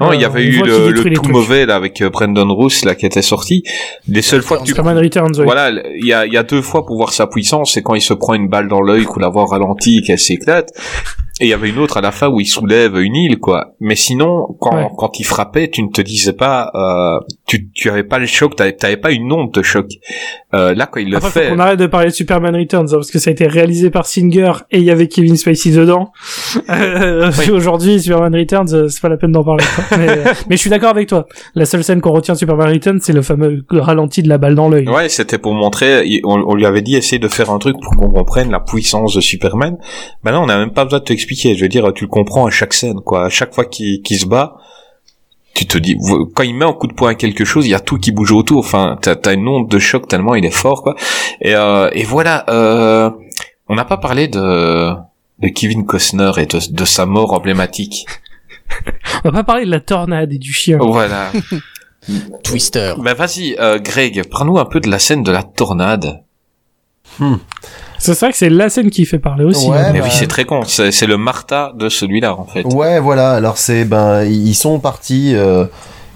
[0.01, 2.95] Non, il y avait eu le, le tout mauvais là avec euh, Brandon Roos là
[2.95, 3.63] qui était sorti.
[4.09, 5.45] Les seules fois que tu Superman Returns, oui.
[5.45, 8.01] voilà, il y a, y a deux fois pour voir sa puissance, c'est quand il
[8.01, 10.73] se prend une balle dans l'œil, qu'on la voit ralenti et qu'elle s'éclate.
[11.41, 13.75] Et il y avait une autre à la fin où il soulève une île, quoi.
[13.81, 14.89] Mais sinon, quand, Ouais.
[14.97, 18.57] quand il frappait, tu ne te disais pas, euh, tu, tu avais pas le choc,
[18.57, 19.87] t'avais, t'avais pas une onde de choc.
[20.55, 22.95] Euh, là, quand il le Après, fait, qu'on arrête de parler de Superman Returns, hein,
[22.97, 26.13] parce que ça a été réalisé par Singer et il y avait Kevin Spacey dedans.
[26.71, 29.65] Euh, Aujourd'hui, Superman Returns, c'est pas la peine d'en parler.
[29.99, 30.07] Mais,
[30.49, 31.27] mais je suis d'accord avec toi.
[31.55, 34.55] La seule scène qu'on retient de Superman Returns, c'est le fameux ralenti de la balle
[34.55, 34.89] dans l'œil.
[34.89, 36.21] Ouais, c'était pour montrer.
[36.25, 39.15] On, on lui avait dit essayer de faire un truc pour qu'on comprenne la puissance
[39.15, 39.77] de Superman.
[40.25, 41.28] Ben là, on n'a même pas besoin de t'expliquer.
[41.37, 43.27] Je veux dire, tu le comprends à chaque scène, quoi.
[43.27, 44.57] À chaque fois qu'il se bat,
[45.55, 45.97] tu te dis
[46.35, 48.13] quand il met un coup de poing à quelque chose, il y a tout qui
[48.13, 48.61] bouge autour.
[48.61, 50.95] Enfin, t'as as une onde de choc tellement il est fort, quoi.
[51.41, 52.45] Et, euh, et voilà.
[52.49, 53.11] Euh,
[53.69, 54.93] on n'a pas parlé de
[55.41, 58.07] de Kevin Costner et de, de sa mort emblématique.
[59.25, 60.79] On va pas parler de la tornade et du chien.
[60.81, 61.33] Voilà.
[62.45, 62.95] Twister.
[62.99, 66.23] Ben vas-y, euh, Greg, prends-nous un peu de la scène de la tornade.
[67.99, 69.69] C'est vrai que c'est la scène qui fait parler aussi.
[69.69, 69.91] Ouais, hein.
[69.93, 70.63] Mais bah, oui, c'est très con.
[70.65, 72.63] C'est c'est le Martha de celui-là, en fait.
[72.63, 73.33] Ouais, voilà.
[73.33, 75.65] Alors c'est ben ils sont partis, euh,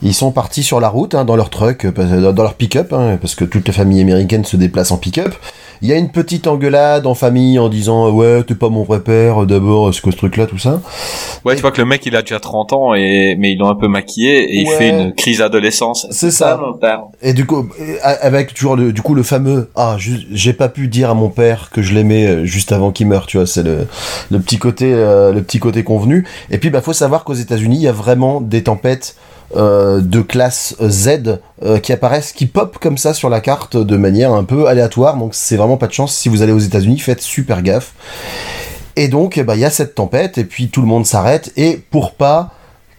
[0.02, 2.92] ils sont partis sur la route hein, dans leur truck, euh, dans dans leur pick-up,
[2.92, 5.34] hein, parce que toute la famille américaine se déplace en pick-up.
[5.82, 9.00] Il y a une petite engueulade en famille en disant ouais t'es pas mon vrai
[9.00, 10.80] père d'abord c'est quoi ce truc là tout ça?
[11.44, 13.68] Ouais, tu vois que le mec, il a déjà 30 ans, et mais ils l'ont
[13.68, 16.06] un peu maquillé, et il fait une crise d'adolescence.
[16.10, 16.56] C'est ça.
[16.56, 17.02] mon père.
[17.20, 20.86] Et du coup euh, avec toujours le, du coup le fameux ah j'ai pas pu
[20.86, 23.64] dire à mon père que je l'aimais euh, juste avant qu'il meure tu vois c'est
[23.64, 23.88] le
[24.30, 26.26] le petit côté euh, le petit côté convenu.
[26.50, 29.16] Et puis bah faut savoir qu'aux États-Unis il y a vraiment des tempêtes
[29.56, 33.96] euh, de classe Z euh, qui apparaissent, qui pop comme ça sur la carte de
[33.96, 35.16] manière un peu aléatoire.
[35.16, 36.14] Donc c'est vraiment pas de chance.
[36.14, 37.92] Si vous allez aux États-Unis, faites super gaffe.
[38.96, 41.52] Et donc eh ben, il y a cette tempête et puis tout le monde s'arrête
[41.56, 42.50] et pour pas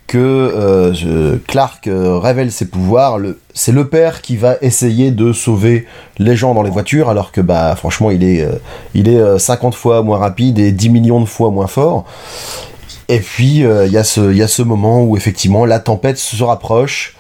[0.08, 3.20] que euh, Clark révèle ses pouvoirs,
[3.54, 5.88] c'est le père qui va essayer de sauver
[6.20, 8.48] les gens dans les voitures alors que bah franchement il est
[8.94, 12.06] il est euh, 50 fois moins rapide et 10 millions de fois moins fort.
[13.10, 15.80] Et puis euh, il y a ce il y a ce moment où effectivement la
[15.80, 17.16] tempête se rapproche.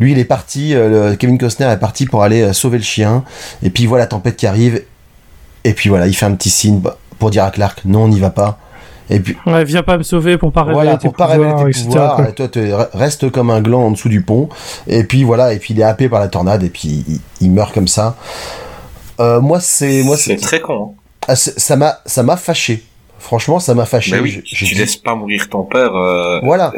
[0.00, 3.24] Lui il est parti, euh, Kevin Costner est parti pour aller euh, sauver le chien
[3.62, 4.82] et puis il voit la tempête qui arrive
[5.64, 6.80] et puis voilà il fait un petit signe
[7.18, 8.58] pour dire à Clark non on n'y va pas.
[9.08, 11.50] Et puis Ouais, viens pas me sauver pour pas révéler voilà, tes pour pas révéler
[11.52, 14.48] pouvoirs, tes pouvoirs, toi, tu reste comme un gland en dessous du pont.
[14.88, 17.52] Et puis voilà, et puis il est happé par la tornade, et puis il, il
[17.52, 18.16] meurt comme ça.
[19.20, 20.96] Euh, moi, c'est, moi, C'est très con.
[20.96, 21.00] hein.
[21.28, 22.82] ah, c'est- ça m'a, ça m'a fâché.
[23.18, 24.12] Franchement, ça m'a fâché.
[24.12, 26.72] Mais oui, tu dit- laisses pas mourir ton père, euh, Voilà.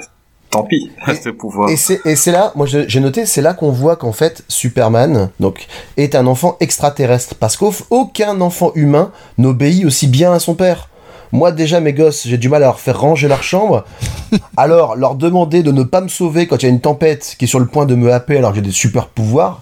[0.50, 0.90] tant pis,
[1.22, 1.68] ce pouvoir.
[1.70, 5.30] Et c'est, et c'est là, moi j'ai noté, c'est là qu'on voit qu'en fait Superman
[5.40, 5.66] donc
[5.96, 10.88] est un enfant extraterrestre parce qu'aucun enfant humain n'obéit aussi bien à son père.
[11.32, 13.84] Moi déjà mes gosses, j'ai du mal à leur faire ranger leur chambre.
[14.56, 17.44] Alors leur demander de ne pas me sauver quand il y a une tempête qui
[17.44, 19.60] est sur le point de me happer alors que j'ai des super pouvoirs,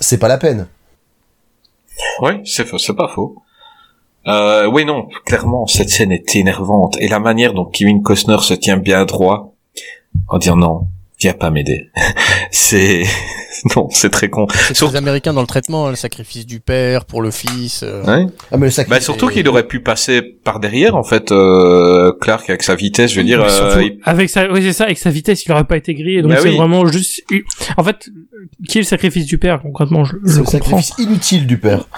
[0.00, 0.66] c'est pas la peine.
[2.22, 3.36] Oui, c'est faux, c'est pas faux.
[4.28, 6.96] Euh, oui, non, clairement, cette scène est énervante.
[7.00, 9.54] Et la manière dont Kevin Costner se tient bien droit,
[10.28, 10.88] en disant non,
[11.20, 11.90] viens pas m'aider.
[12.50, 13.04] c'est
[13.76, 14.46] non, c'est très con.
[14.50, 17.82] C'est Sur- très américain dans le traitement, hein, le sacrifice du père pour le fils.
[17.82, 18.02] euh.
[18.04, 18.26] Ouais.
[18.52, 18.98] Ah, mais le sacrifice.
[18.98, 23.12] Bah surtout qu'il aurait pu passer par derrière en fait euh, Clark avec sa vitesse,
[23.12, 25.64] je veux dire euh, il- avec sa, oui, c'est ça, avec sa vitesse, il aurait
[25.64, 26.22] pas été grillé.
[26.22, 26.56] Donc Bah c'est oui.
[26.56, 27.22] vraiment juste,
[27.76, 28.08] en fait,
[28.68, 30.80] qui est le sacrifice du père, concrètement, je, je C'est le comprends.
[30.80, 31.88] sacrifice inutile du père.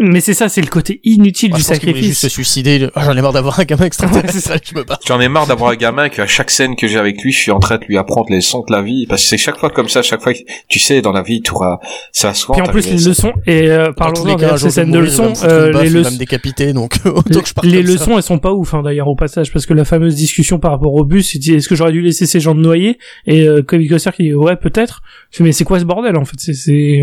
[0.00, 2.28] Mais c'est ça, c'est le côté inutile Moi, du je pense qu'il voulait juste se
[2.28, 2.52] sacrifice.
[2.52, 2.88] suicider.
[2.94, 4.32] Ah, J'en ai marre d'avoir un gamin Ouais, extraterrestre.
[4.32, 4.56] c'est ça.
[4.62, 4.98] je me bats.
[5.06, 7.50] J'en ai marre d'avoir un gamin qu'à chaque scène que j'ai avec lui, je suis
[7.52, 9.70] en train de lui apprendre les leçons de la vie parce que c'est chaque fois
[9.70, 11.78] comme ça, chaque fois que tu sais dans la vie, tu auras
[12.12, 15.32] ça soit Puis en plus, les leçons, et euh, parlons jour, ces scènes de leçons,
[15.44, 16.16] euh, les va leçons,
[16.72, 16.94] donc
[17.62, 18.10] les ça.
[18.16, 20.94] elles sont pas ouf, hein, d'ailleurs, au passage, parce que la fameuse discussion par rapport
[20.94, 22.98] au bus, c'est est-ce que j'aurais dû laisser ces gens de noyer?
[23.26, 25.02] Et euh, Kevin Costner qui dit ouais, peut-être.
[25.40, 26.36] Mais c'est quoi ce bordel en fait?
[26.38, 27.02] C'est, c'est,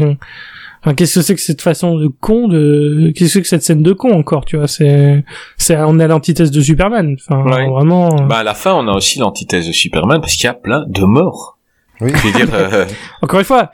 [0.82, 3.64] enfin, qu'est-ce que c'est que cette façon de con de, qu'est-ce que c'est que cette
[3.64, 4.68] scène de con encore, tu vois?
[4.68, 5.24] C'est,
[5.58, 7.16] c'est, on est à l'antithèse de Superman.
[7.20, 7.68] Enfin, Ouais.
[7.70, 8.22] vraiment.
[8.22, 10.54] euh, Bah à la fin, on a aussi l'antithèse de Superman parce qu'il y a
[10.54, 11.58] plein de morts.
[12.02, 12.12] Oui.
[12.16, 12.86] Je veux dire, euh,
[13.22, 13.72] Encore une fois,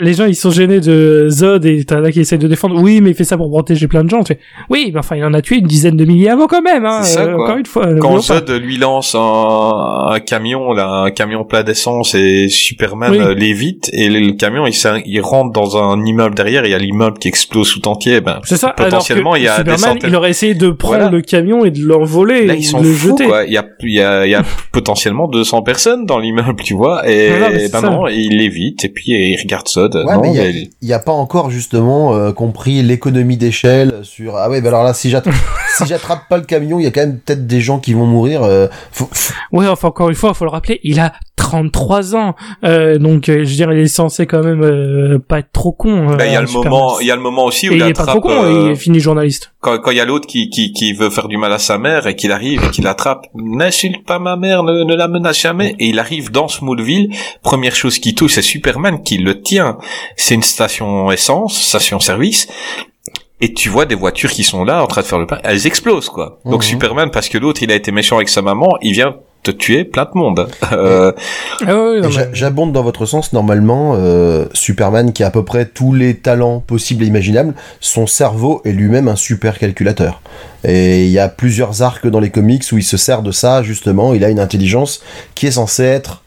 [0.00, 2.80] les gens ils sont gênés de Zod et t'as là qui essaye de défendre.
[2.80, 4.22] Oui, mais il fait ça pour protéger plein de gens.
[4.24, 6.62] Tu fais, oui, mais enfin il en a tué une dizaine de milliers avant quand
[6.62, 6.84] même.
[6.84, 7.86] Hein, ça, euh, encore une fois.
[7.86, 8.22] quand n'oublions pas.
[8.40, 13.18] Zod lui lance un, un camion, là, un camion plein d'essence et Superman Oui.
[13.20, 14.74] euh, l'évite et le, le camion il,
[15.06, 18.20] il rentre dans un immeuble derrière et il y a l'immeuble qui explose tout entier.
[18.20, 18.70] Ben C'est ça.
[18.70, 21.10] potentiellement, alors que il y a des Superman, centaines- il aurait essayé de prendre Voilà.
[21.10, 23.24] le camion et de l'envoler, Là, ou ils de sont le fous, jeter.
[23.26, 23.44] quoi.
[23.44, 24.42] Il y a, il y a, il y a
[24.72, 27.08] potentiellement 200 personnes dans l'immeuble, tu vois.
[27.08, 27.90] Et Voilà, mais ben ça.
[27.90, 29.66] non, il l'évite et puis il regarde.
[29.76, 32.82] Ouais, non, mais il y a- mais- il y a, pas encore justement euh, compris
[32.82, 35.34] l'économie d'échelle sur ah ouais bah alors là si j'attrape
[35.78, 38.06] si j'attrape pas le camion il y a quand même peut-être des gens qui vont
[38.06, 41.12] mourir euh, faut- faut- Ouais, enfin encore une fois, faut le rappeler, il a
[41.50, 45.40] 33 ans, euh, donc euh, je veux dire, il est censé quand même euh, pas
[45.40, 46.14] être trop con.
[46.16, 47.82] Bah, il y a le moment, il y a le moment aussi où Et il
[47.82, 49.52] il est pas trop con, euh, il est fini journaliste.
[49.60, 51.76] quand, quand il y a l'autre qui, qui, qui veut faire du mal à sa
[51.76, 55.40] mère et qu'il arrive et qu'il attrape, n'insulte pas ma mère, ne, ne la menace
[55.40, 57.10] jamais, et il arrive dans Smallville,
[57.42, 59.76] première chose qui touche, c'est Superman qui le tient.
[60.16, 62.46] C'est une station essence, station service,
[63.40, 65.66] et tu vois des voitures qui sont là en train de faire le pas, elles
[65.66, 66.38] explosent quoi.
[66.44, 66.68] Donc Mhm.
[66.68, 69.84] Superman, parce que l'autre il a été méchant avec sa maman, il vient te tuer
[69.84, 70.48] plein de monde.
[70.72, 71.12] Euh,
[72.32, 76.60] J'abonde dans votre sens, normalement, euh, Superman qui a à peu près tous les talents
[76.60, 80.22] possibles et imaginables, son cerveau est lui-même un super calculateur.
[80.64, 83.62] Et il y a plusieurs arcs dans les comics où il se sert de ça,
[83.62, 85.02] justement, il a une intelligence
[85.34, 86.22] qui est censée être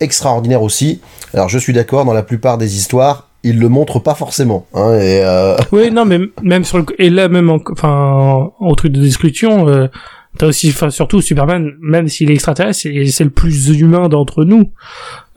[0.00, 1.00] extraordinaire aussi.
[1.34, 4.66] Alors je suis d'accord, dans la plupart des histoires, il le montre pas forcément.
[4.74, 8.74] Hein, et euh, Oui, non, mais même sur le et là même en, enfin au
[8.74, 9.88] truc de discussion, euh,
[10.36, 14.44] t'as aussi, enfin surtout Superman, même s'il est extraterrestre, c'est c'est le plus humain d'entre
[14.44, 14.72] nous,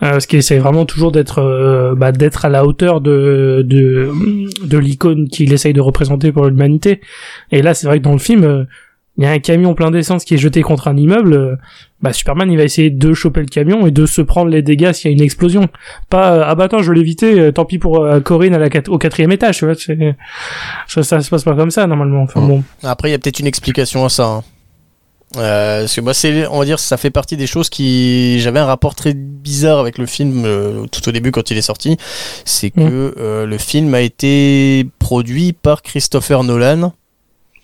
[0.03, 4.11] euh, parce qu'il essaie vraiment toujours d'être euh, bah, d'être à la hauteur de de
[4.65, 6.99] de l'icône qu'il essaye de représenter pour l'humanité.
[7.51, 8.43] Et là, c'est vrai que dans le film.
[8.43, 8.63] euh,
[9.17, 11.55] il y a un camion plein d'essence qui est jeté contre un immeuble, euh,
[12.01, 14.93] bah Superman il va essayer de choper le camion et de se prendre les dégâts
[14.93, 15.67] s'il y a une explosion.
[16.09, 18.97] Pas euh, ah bah attends je l'ai évité, tant pis pour Corinne à la au
[18.97, 19.75] quatrième étage, tu vois.
[20.87, 22.23] Ça, ça se passe pas comme ça normalement.
[22.23, 22.63] Enfin bon.
[22.83, 24.25] Après, il y a peut-être une explication à ça.
[24.27, 24.43] hein.
[25.37, 28.59] Euh, parce que moi, c'est, on va dire, ça fait partie des choses qui, j'avais
[28.59, 31.97] un rapport très bizarre avec le film euh, tout au début quand il est sorti.
[32.43, 36.93] C'est que euh, le film a été produit par Christopher Nolan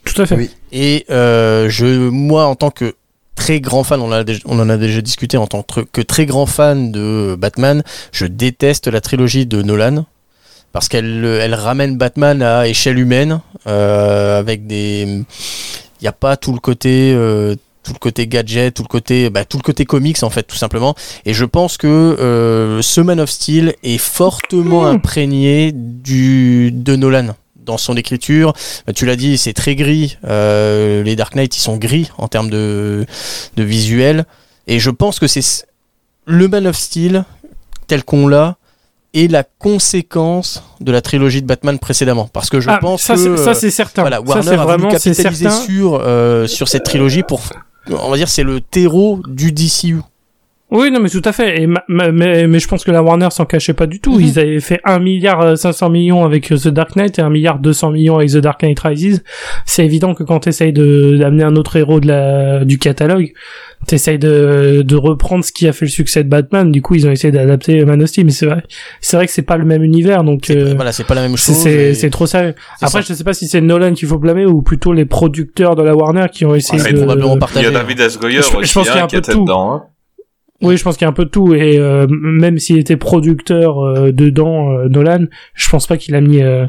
[0.06, 0.36] Tout à fait.
[0.36, 0.50] Oui.
[0.72, 2.96] et euh, je, moi, en tant que
[3.36, 6.02] très grand fan, on, a déjà- on en a déjà discuté, en tant que que
[6.02, 7.84] très grand fan de Batman,
[8.14, 10.06] je déteste la trilogie de Nolan
[10.74, 15.24] parce qu'elle elle ramène Batman à échelle humaine euh, avec des
[16.00, 19.30] il n'y a pas tout le côté euh, tout le côté gadget tout le côté
[19.30, 20.96] bah, tout le côté comics en fait tout simplement.
[21.26, 24.96] Et je pense que euh, ce Man of Steel est fortement Mmh.
[24.96, 28.54] imprégné du de Nolan dans son écriture.
[28.86, 30.18] Bah, tu l'as dit c'est très gris.
[30.26, 33.06] Euh, les Dark Knight ils sont gris en termes de
[33.56, 34.26] de visuel.
[34.68, 35.66] Et je pense que c'est
[36.26, 37.24] le Man of Steel
[37.88, 38.58] tel qu'on l'a
[39.14, 43.16] est la conséquence de la trilogie de Batman précédemment parce que je Ah, pense ça,
[43.16, 44.02] que ça c'est certain.
[44.02, 47.42] voilà, ça Warner a voulu vraiment capitaliser sur, euh, sur cette trilogie pour,
[47.90, 50.02] on va dire, c'est le terreau du DCU.
[50.70, 51.62] Oui, non, mais tout à fait.
[51.62, 54.16] Et ma- ma- mais, mais je pense que la Warner s'en cachait pas du tout.
[54.16, 54.22] Mhm.
[54.22, 57.30] Ils avaient fait 1 milliard euh, 500 millions avec euh, The Dark Knight et 1
[57.30, 59.24] milliard 200 millions avec The Dark Knight Rises.
[59.66, 63.32] C'est évident que quand t'essayes de d'amener un autre héros de la du catalogue,
[63.86, 66.70] t'essayes de de reprendre ce qui a fait le succès de Batman.
[66.70, 68.26] Du coup, ils ont essayé d'adapter Man of Steel.
[68.26, 68.62] Mais c'est vrai,
[69.00, 70.26] c'est vrai que c'est pas le même univers.
[70.26, 71.56] Donc euh, Voilà, c'est pas la même chose.
[71.56, 72.56] c'est et- c'est trop sérieux.
[72.82, 73.08] Après, ça.
[73.08, 75.96] je sais pas si c'est Nolan qu'il faut blâmer ou plutôt les producteurs de la
[75.96, 78.20] Warner qui ont essayé c'est de probablement il y a David S.
[78.20, 79.42] Goyer Je- pense qu'il y a hein, un qui peu de tout.
[79.46, 79.72] dedans.
[79.74, 79.84] hein.
[80.62, 82.98] Oui, je pense qu'il y a un peu de tout et euh, même s'il était
[82.98, 86.66] producteur euh, dedans, euh, Nolan, je pense pas qu'il a mis euh,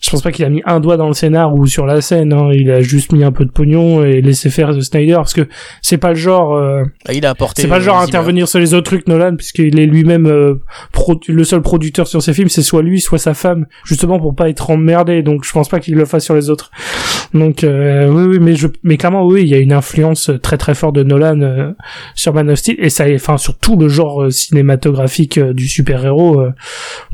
[0.00, 2.32] je pense pas qu'il a mis un doigt dans le scénar ou sur la scène.
[2.32, 2.50] Hein.
[2.52, 5.46] Il a juste mis un peu de pognon et laissé faire The Snyder parce que
[5.82, 6.54] c'est pas le genre.
[6.54, 7.62] euh, Ah, il a apporté.
[7.62, 10.26] c'est pas le genre à euh, intervenir sur les autres trucs Nolan puisqu'il est lui-même
[10.26, 10.54] euh,
[11.28, 12.48] le seul producteur sur ses films.
[12.48, 15.22] C'est soit lui, soit sa femme, justement pour pas être emmerdé.
[15.22, 16.70] Donc je pense pas qu'il le fasse sur les autres.
[17.34, 20.56] Donc euh, oui, oui, mais je, mais clairement oui, il y a une influence très
[20.56, 21.72] très forte de Nolan euh,
[22.14, 26.40] sur Man of Steel et ça, enfin sur tout le genre euh, cinématographique du super-héros
[26.40, 26.52] euh,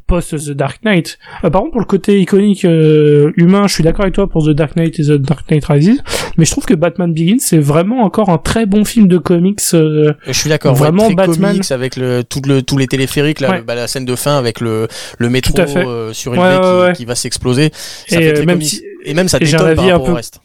[0.06, 1.18] post The Dark Knight.
[1.44, 4.44] Euh, par contre, pour le côté iconique euh, humain, je suis d'accord avec toi pour
[4.46, 6.00] The Dark Knight et The Dark Knight Rises,
[6.38, 9.60] mais je trouve que Batman Begins c'est vraiment encore un très bon film de comics.
[9.74, 10.74] euh, Je suis d'accord.
[10.74, 11.52] Vraiment ouais, très Batman.
[11.52, 13.58] comics avec le, tout le, tous les téléphériques, là, Ouais.
[13.58, 14.88] le- bah, la scène de fin avec le,
[15.18, 15.86] le métro Tout à fait.
[15.86, 16.92] euh, sur une Ouais, qui, ouais.
[16.94, 17.70] qui va s'exploser.
[18.06, 19.84] Ça Et, fait euh, très même si- Et même ça et j'ai un détonne par
[19.84, 20.40] avis un rapport peu- au reste.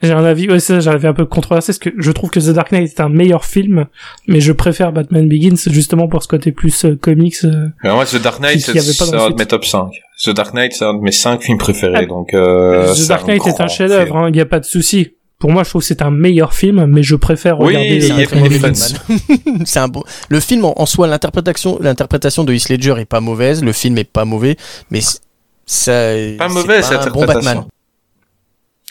[0.00, 2.50] J'ai un avis, ouais, ça, j'avais un peu controversé parce que je trouve que The
[2.54, 3.86] Dark Knight est un meilleur film,
[4.28, 7.34] mais je préfère Batman Begins justement pour ce côté plus euh, comics.
[7.42, 7.66] euh.
[7.82, 9.88] Mais moi, The Dark Knight, c'est dans mes top 5.
[10.24, 13.08] The Dark Knight, c'est un de mes 5 films préférés, Ah, donc euh, The c'est
[13.08, 14.16] Dark Knight est un chef-d'œuvre, film.
[14.16, 15.14] hein, il n'y a pas de souci.
[15.38, 18.58] Pour moi, je trouve que c'est un meilleur film, mais je préfère Oui, regarder il
[18.58, 18.72] fans.
[19.64, 20.02] c'est un bon.
[20.28, 23.62] Le film en, en soi, l'interprétation, l'interprétation de Heath Ledger est pas mauvaise.
[23.62, 24.56] Le film est pas mauvais,
[24.90, 25.18] mais c-
[25.64, 25.92] ça.
[26.36, 27.64] Pas c'est mauvais, cette un bon Batman.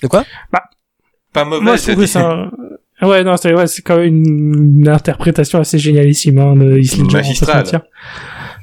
[0.01, 0.23] De quoi?
[1.33, 2.49] Pas mauvais, Moi, je trouve que c'est un...
[3.01, 6.97] Ouais, non, c'est ouais, c'est quand même une, une interprétation assez génialissime hein, de Heath
[6.97, 7.65] Ledger, Magistrale.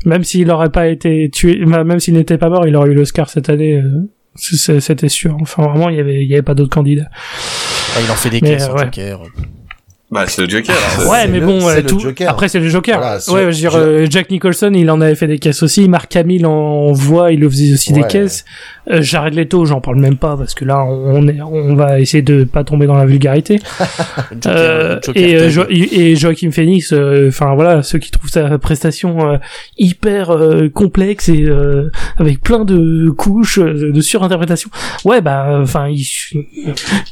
[0.04, 3.28] Même s'il n'aurait pas été tué, même s'il n'était pas mort, il aurait eu l'Oscar
[3.30, 3.74] cette année.
[3.76, 4.06] euh,
[4.36, 5.36] C'était sûr.
[5.40, 7.08] Enfin, vraiment, il y avait, il y avait pas d'autres candidats.
[7.10, 8.90] Ah, Il en fait des Mais, caisses euh, en ouais.
[10.10, 10.76] Bah, c'est le Joker.
[10.98, 11.98] c'est- Ouais, mais le- bon, euh, le tout.
[11.98, 12.30] Joker.
[12.30, 12.98] Après, c'est le Joker.
[12.98, 15.62] Voilà, ouais, je veux dire, je- euh, Jack Nicholson, il en avait fait des caisses
[15.62, 15.88] aussi.
[15.88, 18.44] Mark Hamill en voix, il le faisait aussi des caisses.
[18.90, 22.22] Euh, Jared Leto, j'en parle même pas parce que là, on est, on va essayer
[22.22, 23.58] de pas tomber dans la vulgarité.
[24.30, 25.48] Joker, Euh, Joker et, euh.
[25.50, 29.36] Jo- et Joaquin Phoenix, euh, enfin voilà, ceux qui trouvent sa prestation euh,
[29.78, 34.68] hyper euh, complexe et euh, avec plein de couches de surinterprétation.
[35.06, 36.06] Ouais, bah, enfin, il,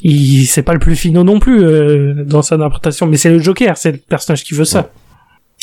[0.03, 3.41] il c'est pas le plus finot non plus euh, dans sa interprétation, mais c'est le
[3.41, 4.91] Joker, c'est le personnage qui veut ça.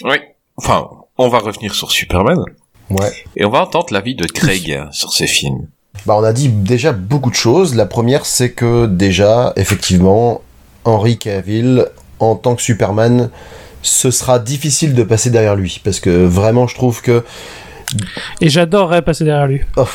[0.04, 0.18] Oui.
[0.58, 2.44] Enfin, on va revenir sur Superman.
[2.90, 3.12] Ouais.
[3.36, 5.68] Et on va entendre l'avis de Craig sur ces films.
[6.06, 7.76] Bah, on a dit déjà beaucoup de choses.
[7.76, 10.42] La première, c'est que déjà, effectivement,
[10.86, 11.88] Henry Cavill,
[12.20, 13.30] en tant que Superman,
[13.82, 15.82] ce sera difficile de passer derrière lui.
[15.84, 17.24] Parce que vraiment, je trouve que.
[18.42, 19.62] Et j'adorerais passer derrière lui.
[19.78, 19.86] Oh,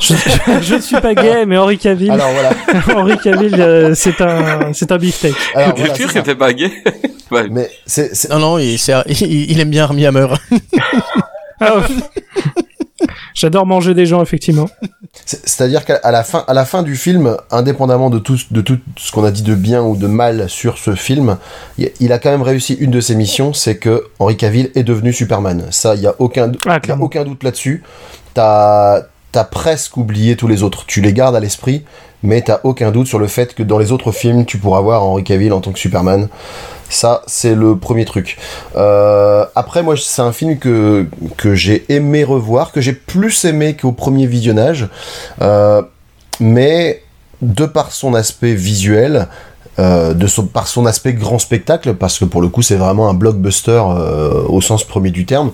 [0.00, 0.14] Je,
[0.62, 2.50] je ne suis pas gay, mais Henri Cavill, alors voilà.
[3.00, 5.34] Henri Cavill, euh, c'est un, c'est un beefsteak.
[5.54, 6.70] Alors, voilà, sûr c'est que t'es pas gay?
[7.30, 7.48] Ouais.
[7.50, 10.26] Mais c'est, c'est- Non, non, il, c'est- il, il aime bien Armie Hammer.
[11.60, 11.76] Ah.
[13.34, 14.68] J'adore manger des gens, effectivement.
[15.24, 18.78] c'est- c'est-à-dire qu'à la fin, à la fin du film, indépendamment de tout, de tout
[18.96, 21.36] ce qu'on a dit de bien ou de mal sur ce film,
[21.78, 25.12] il a quand même réussi une de ses missions, c'est que Henry Cavill est devenu
[25.12, 25.66] Superman.
[25.70, 27.82] Ça, il y a aucun, Ah, y a aucun doute là-dessus.
[28.34, 29.02] T'as
[29.34, 30.84] as presque oublié tous les autres.
[30.86, 31.84] Tu les gardes à l'esprit,
[32.22, 35.02] mais t'as aucun doute sur le fait que dans les autres films, tu pourras voir
[35.02, 36.28] Henry Cavill en tant que Superman.
[36.88, 38.36] Ça, c'est le premier truc.
[38.76, 41.06] Euh, après, moi, c'est un film que,
[41.54, 44.88] j'ai aimé revoir, que j'ai plus aimé qu'au premier visionnage.
[45.40, 45.82] Euh,
[46.38, 47.02] mais
[47.40, 49.28] de par son aspect visuel,
[49.78, 53.14] euh, de par son aspect grand spectacle, parce que pour le coup c'est vraiment un
[53.14, 53.82] blockbuster
[54.48, 55.50] au sens premier du terme.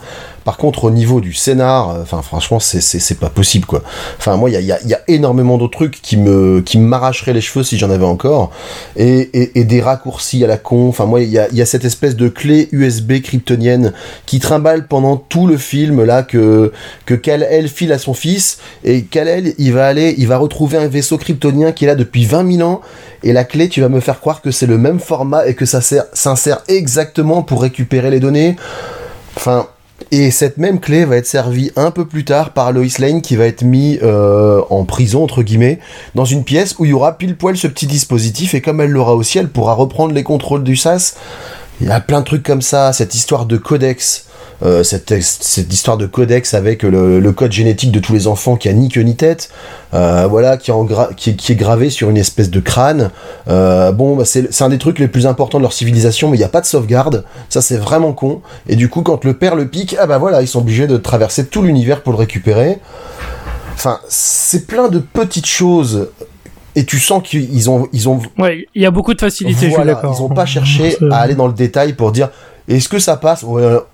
[0.48, 3.82] Par contre au niveau du scénar, euh, enfin franchement c'est- pas possible quoi.
[4.16, 7.76] Enfin moi il y a, énormément d'autres trucs qui me qui m'arracheraient les cheveux si
[7.76, 8.50] j'en avais encore,
[8.96, 10.88] et, des raccourcis à la con.
[10.88, 13.92] Enfin moi il y a, il y a cette espèce de clé USB kryptonienne
[14.24, 16.72] qui trimballe pendant tout le film là que
[17.04, 20.88] que Kal-El file à son fils et Kal-El il va aller il va retrouver un
[20.88, 22.80] vaisseau kryptonien qui est là depuis 20 000 ans
[23.22, 25.66] et la clé, tu vas me faire croire que c'est le même format et que
[25.66, 28.56] ça sert, s'insère exactement pour récupérer les données.
[29.36, 29.66] Enfin,
[30.10, 33.36] et cette même clé va être servie un peu plus tard par Lois Lane qui
[33.36, 35.80] va être mis euh, en prison, entre guillemets,
[36.14, 38.90] dans une pièce où il y aura pile poil ce petit dispositif et comme elle
[38.90, 41.16] l'aura aussi, elle pourra reprendre les contrôles du SAS.
[41.80, 44.24] Il y a plein de trucs comme ça, cette histoire de codex.
[44.62, 48.56] Euh, cette, cette histoire de codex avec le, le code génétique de tous les enfants
[48.56, 49.51] qui a ni queue ni tête,
[49.94, 52.60] euh, voilà, qui est, en gra- qui, est, qui est gravé sur une espèce de
[52.60, 53.10] crâne.
[53.48, 56.36] Euh, bon, bah, c'est c'est un des trucs les plus importants de leur civilisation, mais
[56.36, 57.24] il n'y a pas de sauvegarde.
[57.48, 58.40] Ça, c'est vraiment con.
[58.68, 60.97] Et du coup, quand le père le pique, ah bah voilà, ils sont obligés de
[60.97, 62.78] traverser tout l'univers pour le récupérer.
[63.74, 66.09] Enfin, c'est plein de petites choses.
[66.74, 69.66] Et tu sens qu'ils ont, ils ont Ouais, il y a beaucoup de facilité, je
[69.66, 70.14] suis voilà, d'accord.
[70.16, 72.28] ils ont pas cherché à aller dans le détail pour dire
[72.68, 73.44] est-ce que ça passe?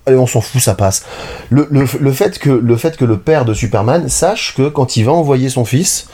[0.05, 1.05] Allez, on s'en fout, ça passe.
[1.49, 5.13] Le, fait que, le fait que le père de Superman sache que quand il va
[5.13, 6.07] envoyer son fils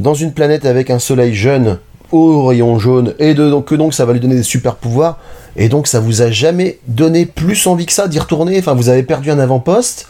[0.00, 1.78] dans une planète avec un soleil jeune
[2.10, 5.18] au rayon jaune et que donc ça va lui donner des super pouvoirs
[5.56, 8.58] et donc ça vous a jamais donné plus envie que ça d'y retourner?
[8.58, 10.08] Enfin, vous avez perdu un avant-poste.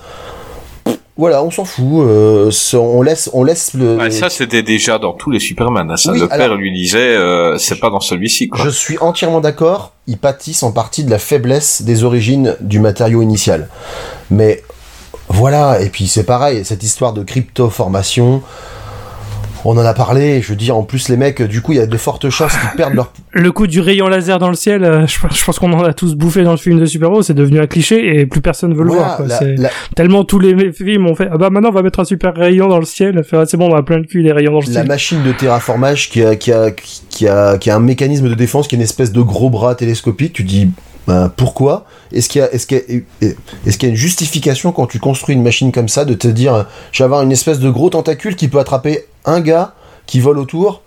[1.16, 1.84] Voilà, on s'en fout.
[2.06, 4.10] euh, on laisse, on laisse le.
[4.10, 5.90] Ça, c'était déjà dans tous les Superman.
[5.90, 5.97] hein.
[5.97, 8.64] Ça, Oui, le père lui disait, euh, c'est pas dans celui-ci, quoi.
[8.64, 9.93] Je suis entièrement d'accord.
[10.06, 13.68] Ils pâtissent en partie de la faiblesse des origines du matériau initial.
[14.30, 14.62] Mais
[15.28, 15.82] voilà.
[15.82, 18.43] Et puis c'est pareil, cette histoire de crypto-formation.
[19.64, 20.40] On en a parlé.
[20.43, 22.52] Je veux dire, en plus les mecs, du coup, il y a de fortes chances
[22.56, 23.12] qu'ils perdent leur.
[23.32, 25.82] Le coup du rayon laser dans le ciel, euh, je, pense- je pense qu'on en
[25.84, 28.74] a tous bouffé dans le film de super-héros, c'est devenu un cliché et plus personne
[28.74, 29.16] veut le Voilà, voir.
[29.18, 29.26] quoi.
[29.26, 32.05] la- la- Tellement tous les films ont fait, ah bah maintenant on va mettre un
[32.05, 34.52] super rayon dans le ciel, ah, c'est bon, on a plein le cul les rayons
[34.52, 34.86] dans le la ciel.
[34.86, 38.68] machine de terraformage qui a, qui, a, qui, a, qui a un mécanisme de défense
[38.68, 40.68] qui est une espèce de gros bras télescopique, tu dis
[41.06, 41.84] ben, pourquoi?
[42.14, 43.26] Est-ce qu'il y, a- est-ce qu'il y, a-
[43.66, 46.28] est-ce qu'il y a une justification quand tu construis une machine comme ça de te
[46.28, 49.74] dire je vais avoir une espèce de gros tentacule qui peut attraper un gars
[50.06, 50.82] qui vole autour?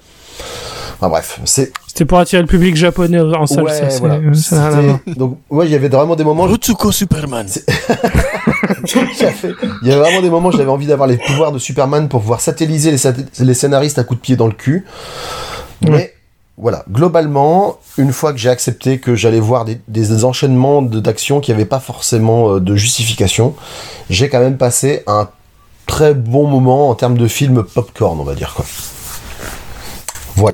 [0.98, 1.72] Enfin bref, c'est.
[1.88, 4.20] C'était pour attirer le public japonais en salle, Ouais, ça, c'est- voilà.
[4.34, 4.72] ça.
[4.72, 6.44] C'était- Donc, ouais, il y avait vraiment des moments.
[6.44, 7.48] Rutsuko Superman.
[9.82, 12.22] Il y avait vraiment des moments où j'avais envie d'avoir les pouvoirs de Superman pour
[12.22, 14.86] pouvoir satelliser les, sat- les scénaristes à coups de pied dans le cul.
[15.82, 16.14] Mais
[16.58, 21.40] voilà, globalement, une fois que j'ai accepté que j'allais voir des, des enchaînements de- d'actions
[21.42, 23.56] qui n'avaient pas forcément euh, de justification,
[24.10, 25.28] j'ai quand même passé un
[25.86, 28.66] très bon moment en termes de film popcorn, on va dire quoi.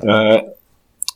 [0.04, 0.40] Euh,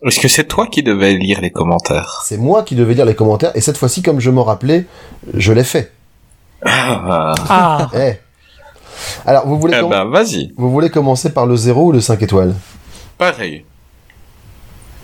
[0.03, 3.16] Est-ce que c'est toi qui devais lire les commentaires C'est moi qui devais lire les
[3.16, 4.86] commentaires et cette fois-ci, comme je m'en rappelais,
[5.34, 5.91] je l'ai fait.
[6.64, 8.14] Ah, Ah, Eh.
[9.26, 10.53] Alors, vous voulez, eh ben, vas-y.
[10.57, 12.56] vous voulez commencer par le 0 ou le 5 étoiles?
[13.18, 13.66] Pareil.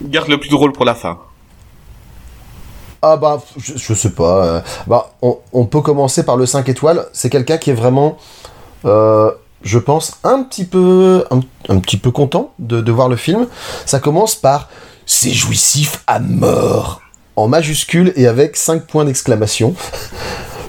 [0.06, 1.20] Garde le plus drôle pour la fin.
[3.02, 4.46] Ah bah, je, sais pas.
[4.46, 7.08] euh, bah, on, peut commencer par le 5 étoiles.
[7.14, 8.18] C'est quelqu'un qui est vraiment,
[8.86, 9.32] euh,
[9.64, 13.48] je pense, un petit peu, un, un petit peu content de, de voir le film.
[13.88, 14.70] Ça commence par
[15.08, 17.02] «C'est jouissif à mort!»
[17.36, 19.74] en majuscule et avec 5 points d'exclamation.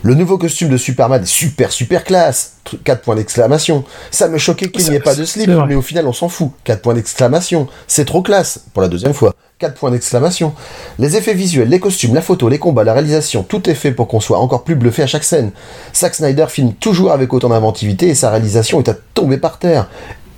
[0.04, 2.54] Le nouveau costume de Superman est super super classe.
[2.84, 3.84] 4 points d'exclamation.
[4.10, 6.50] Ça me choquait qu'il n'y ait pas de slip, mais au final on s'en fout.
[6.64, 7.68] 4 points d'exclamation.
[7.86, 8.64] C'est trop classe.
[8.72, 9.34] Pour la deuxième fois.
[9.58, 10.54] 4 points d'exclamation.
[10.98, 14.08] Les effets visuels, les costumes, la photo, les combats, la réalisation, tout est fait pour
[14.08, 15.52] qu'on soit encore plus bluffé à chaque scène.
[15.94, 19.88] Zack Snyder filme toujours avec autant d'inventivité et sa réalisation est à tomber par terre.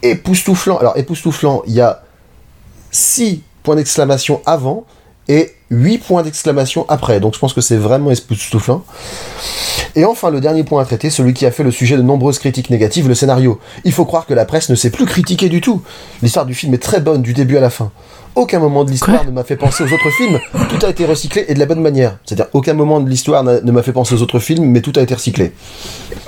[0.03, 0.77] Époustouflant.
[0.77, 2.03] Alors époustouflant, il y a
[2.91, 4.85] 6 points d'exclamation avant
[5.29, 7.21] et 8 points d'exclamation après.
[7.21, 8.85] Donc je pense que c'est vraiment époustouflant.
[9.97, 12.39] Et enfin, le dernier point à traiter, celui qui a fait le sujet de nombreuses
[12.39, 13.61] critiques négatives, le scénario.
[13.85, 15.83] Il faut croire que la presse ne sait plus critiquer du tout.
[16.23, 17.91] L'histoire du film est très bonne du début à la fin.
[18.35, 20.41] Aucun moment de l'histoire ne m'a fait penser aux autres films.
[20.69, 22.19] Tout a été recyclé et de la bonne manière.
[22.25, 25.03] C'est-à-dire, aucun moment de l'histoire ne m'a fait penser aux autres films, mais tout a
[25.03, 25.53] été recyclé.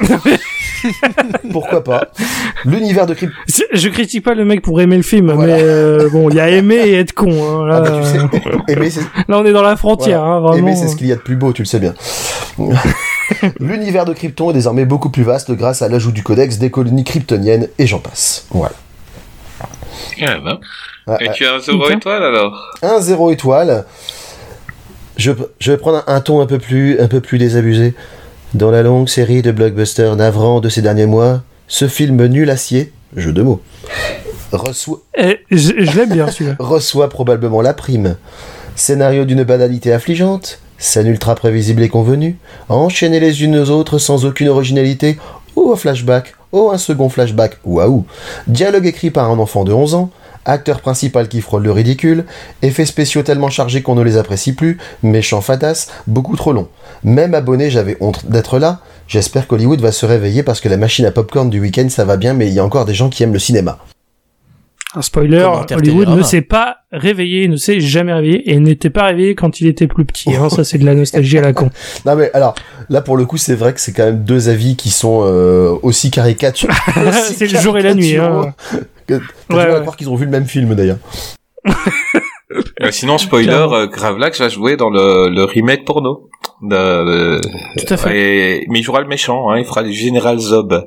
[1.52, 2.08] Pourquoi pas
[2.64, 3.32] L'univers de Crypt...
[3.46, 5.56] c'est- je critique pas le mec pour aimer le film, Voilà.
[5.56, 7.30] mais euh, bon, il y a aimer et être con.
[7.30, 8.88] Hein, là, Ah bah, tu sais, euh, aimer,
[9.28, 10.34] là, on est dans la frontière, Voilà.
[10.36, 10.56] hein, vraiment.
[10.68, 11.94] Aimer, c'est ce qu'il y a de plus beau, tu le sais bien.
[13.60, 17.04] L'univers de Krypton est désormais beaucoup plus vaste grâce à l'ajout du codex des colonies
[17.04, 18.46] kryptoniennes et j'en passe.
[18.50, 18.74] Voilà.
[20.18, 20.58] Eh ben.
[21.08, 21.96] Ah, Et ah, tu as un zéro Putain.
[21.98, 22.72] étoile alors?
[22.82, 23.84] Un zéro étoile.
[25.16, 27.94] Je, je vais prendre un, un ton un peu plus, un peu plus désabusé.
[28.56, 32.90] Dans la longue série de blockbusters navrants de ces derniers mois, ce film nul acier,
[33.14, 33.60] jeu de mots,
[34.50, 36.56] reçoit, Eh, je je l'aime bien celui-là.
[36.58, 38.16] reçoit probablement la prime.
[38.74, 42.38] Scénario d'une banalité affligeante, scène ultra prévisible et convenue,
[42.70, 45.18] enchaînées les unes aux autres sans aucune originalité,
[45.54, 48.06] ou un flashback, ou un second flashback, waouh.
[48.46, 50.10] Dialogue écrit par un enfant de 11 ans,
[50.46, 52.24] acteur principal qui frôle le ridicule,
[52.62, 56.68] effets spéciaux tellement chargés qu'on ne les apprécie plus, méchant fatas, beaucoup trop long.
[57.04, 58.80] Même abonné, j'avais honte d'être là.
[59.08, 62.16] J'espère qu'Hollywood va se réveiller parce que la machine à popcorn du week-end ça va
[62.16, 63.78] bien, mais il y a encore des gens qui aiment le cinéma.
[64.94, 69.34] Un spoiler, Hollywood ne s'est pas réveillé, ne s'est jamais réveillé et n'était pas réveillé
[69.34, 70.34] quand il était plus petit.
[70.34, 70.48] hein.
[70.48, 71.70] Ça, c'est de la nostalgie à la con.
[72.06, 72.54] Non mais alors,
[72.88, 75.74] là pour le coup c'est vrai que c'est quand même deux avis qui sont euh,
[75.82, 76.72] aussi caricaturaux.
[77.34, 78.54] C'est le jour et la nuit, hein.
[79.06, 79.80] que T'as Ouais, du mal à ouais.
[79.80, 80.98] croire qu'ils ont vu le même film d'ailleurs.
[82.80, 86.28] Euh, Sinon, spoiler, euh, Gravelax va jouer dans le, le remake porno.
[86.62, 87.40] De, de-
[87.84, 88.16] Tout à fait.
[88.60, 90.86] Et- mais il jouera le méchant, hein, il fera le général Zob.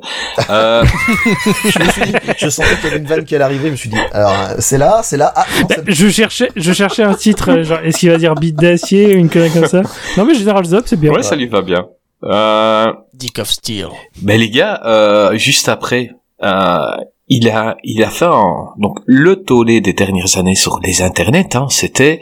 [0.50, 0.84] Euh,
[1.66, 3.72] Je me suis dit, je sentais qu'il y avait une vanne qui allait arriver, je
[3.72, 7.04] me suis dit, alors c'est là, c'est là, ah non, Bah, je cherchais, je cherchais
[7.04, 9.82] un titre, euh, genre, est-ce qu'il va dire bite d'acier, une connerie comme ça?
[10.18, 11.12] Non, mais General Zop, c'est bien.
[11.12, 11.88] ouais, ça lui va bien.
[12.24, 13.88] Euh, Dick of Steel.
[14.22, 16.12] Ben les gars, euh, juste après,
[16.42, 16.96] euh,
[17.30, 21.56] il a, il a fait un, donc le tollé des dernières années sur les internets,
[21.56, 22.20] hein, c'était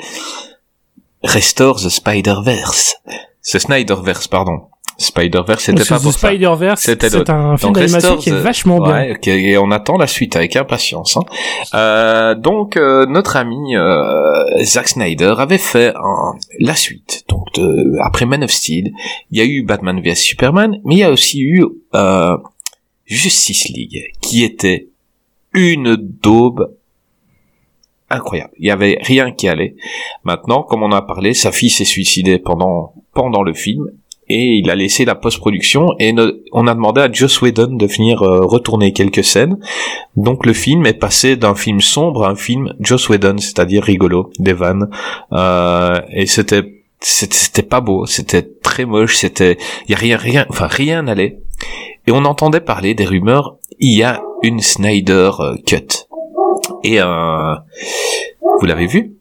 [1.23, 2.97] Restore the Spider-Verse.
[3.41, 4.63] C'est Snyderverse, pardon.
[4.99, 6.27] Spider-Verse, c'était pas The pour ça.
[6.27, 8.93] Spider-Verse, C'était c'est un film d'animation qui est the- vachement bien.
[8.93, 11.17] Ouais, ok, et on attend la suite avec impatience.
[11.17, 11.21] Hein.
[11.75, 17.23] Euh, donc euh, notre ami euh, Zack Snyder avait fait un- la suite.
[17.29, 18.91] Donc de- après Man of Steel,
[19.31, 21.63] il y a eu Batman vs Superman, mais il y a aussi eu
[21.93, 22.35] euh,
[23.05, 24.87] Justice League, qui était
[25.53, 26.75] une daube
[28.09, 28.53] incroyable.
[28.57, 29.75] Il y avait rien qui allait.
[30.23, 33.87] Maintenant, comme on a parlé, sa fille s'est suicidée pendant pendant le film
[34.29, 36.13] et il a laissé la post-production et
[36.51, 39.57] on a demandé à Joss Whedon de venir euh, retourner quelques scènes.
[40.15, 44.31] Donc le film est passé d'un film sombre à un film Joss Whedon, c'est-à-dire rigolo,
[44.39, 44.89] des vannes.
[45.31, 49.57] Euh, et c'était c'était pas beau, c'était très moche, c'était
[49.87, 51.39] y a rien rien enfin rien n'allait.
[52.05, 55.87] Et on entendait parler des rumeurs, il y a une Snyder euh, cut.
[56.83, 57.55] Et euh,
[58.59, 59.13] vous l'avez vu?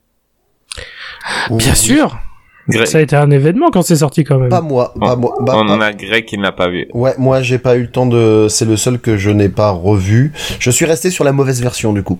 [1.50, 2.18] Bien sûr.
[2.68, 4.48] Greg- Ça a été un événement quand c'est sorti quand même.
[4.48, 5.34] Pas moi, pas moi.
[5.40, 6.88] bah, On en pas- a Greg qui ne l'a pas vu.
[6.94, 8.48] Ouais, moi j'ai pas eu le temps de.
[8.50, 10.32] C'est le seul que je n'ai pas revu.
[10.58, 12.18] Je suis resté sur la mauvaise version du coup.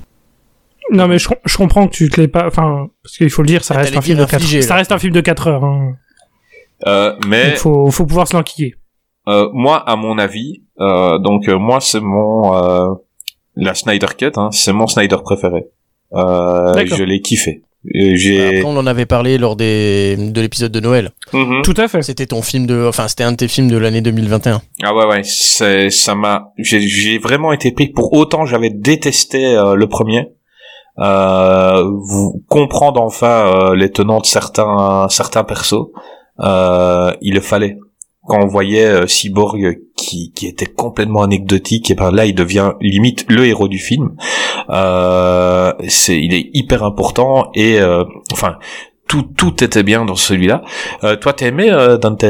[0.92, 2.46] Non mais je, com- je comprends que tu te l'aies pas.
[2.46, 4.92] Enfin, parce qu'il faut le dire, ça reste un film de 4 infligé, Ça reste
[4.92, 5.64] un film de 4 heures.
[5.64, 5.94] Hein.
[6.86, 8.76] Euh, mais Il faut, faut pouvoir se l'enquiller.
[9.28, 12.94] Euh, moi, à mon avis, euh, donc euh, moi, c'est mon euh,
[13.56, 15.66] la Snyder Cut, hein, c'est mon Snyder préféré.
[16.14, 17.62] Euh, je l'ai kiffé.
[17.94, 18.58] J'ai.
[18.58, 21.10] Après, on en avait parlé lors des, de l'épisode de Noël.
[21.32, 21.62] Mhm.
[21.62, 22.02] Tout à fait.
[22.02, 24.60] C'était ton film de, enfin, c'était un de tes films de l'année 2021.
[24.82, 26.52] Ah ouais ouais, c'est ça m'a.
[26.58, 27.88] J'ai j'ai vraiment été pris.
[27.88, 30.28] Pour autant, j'avais détesté euh, le premier.
[30.98, 35.90] Euh, vous comprendre enfin euh, les tenants de certains certains persos,
[36.40, 37.78] euh, il le fallait.
[38.26, 42.72] Quand on voyait euh, Cyborg qui, qui était complètement anecdotique, et ben là il devient
[42.80, 44.16] limite le héros du film.
[44.70, 48.56] Euh, c'est il est hyper important et euh, enfin
[49.08, 50.62] tout tout était bien dans celui-là.
[51.04, 52.24] Euh, toi t'as aimé euh, Dantes?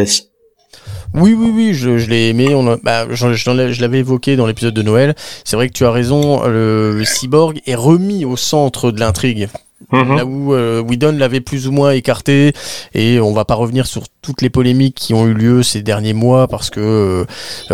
[1.14, 2.54] Oui, oui, oui, je, l'ai aimé.
[2.54, 5.14] On a- bah, je l'avais évoqué dans l'épisode de Noël.
[5.44, 6.46] C'est vrai que tu as raison.
[6.46, 9.48] Le cyborg est remis au centre de l'intrigue.
[9.92, 10.16] Mhm.
[10.16, 12.52] Là où euh, Whedon l'avait plus ou moins écarté,
[12.94, 16.14] et on va pas revenir sur toutes les polémiques qui ont eu lieu ces derniers
[16.14, 17.24] mois parce que euh,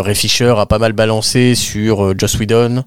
[0.00, 2.84] Ray Fisher a pas mal balancé sur euh, Joss Whedon.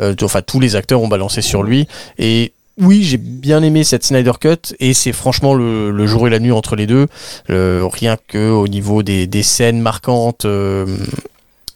[0.00, 1.88] Euh, enfin, tous les acteurs ont balancé sur lui.
[2.18, 6.38] Et oui, j'ai bien aimé cette Snyder Cut, et c'est franchement le, jour et la
[6.38, 7.08] nuit entre les deux.
[7.48, 10.46] Le- rien que au niveau des scènes marquantes.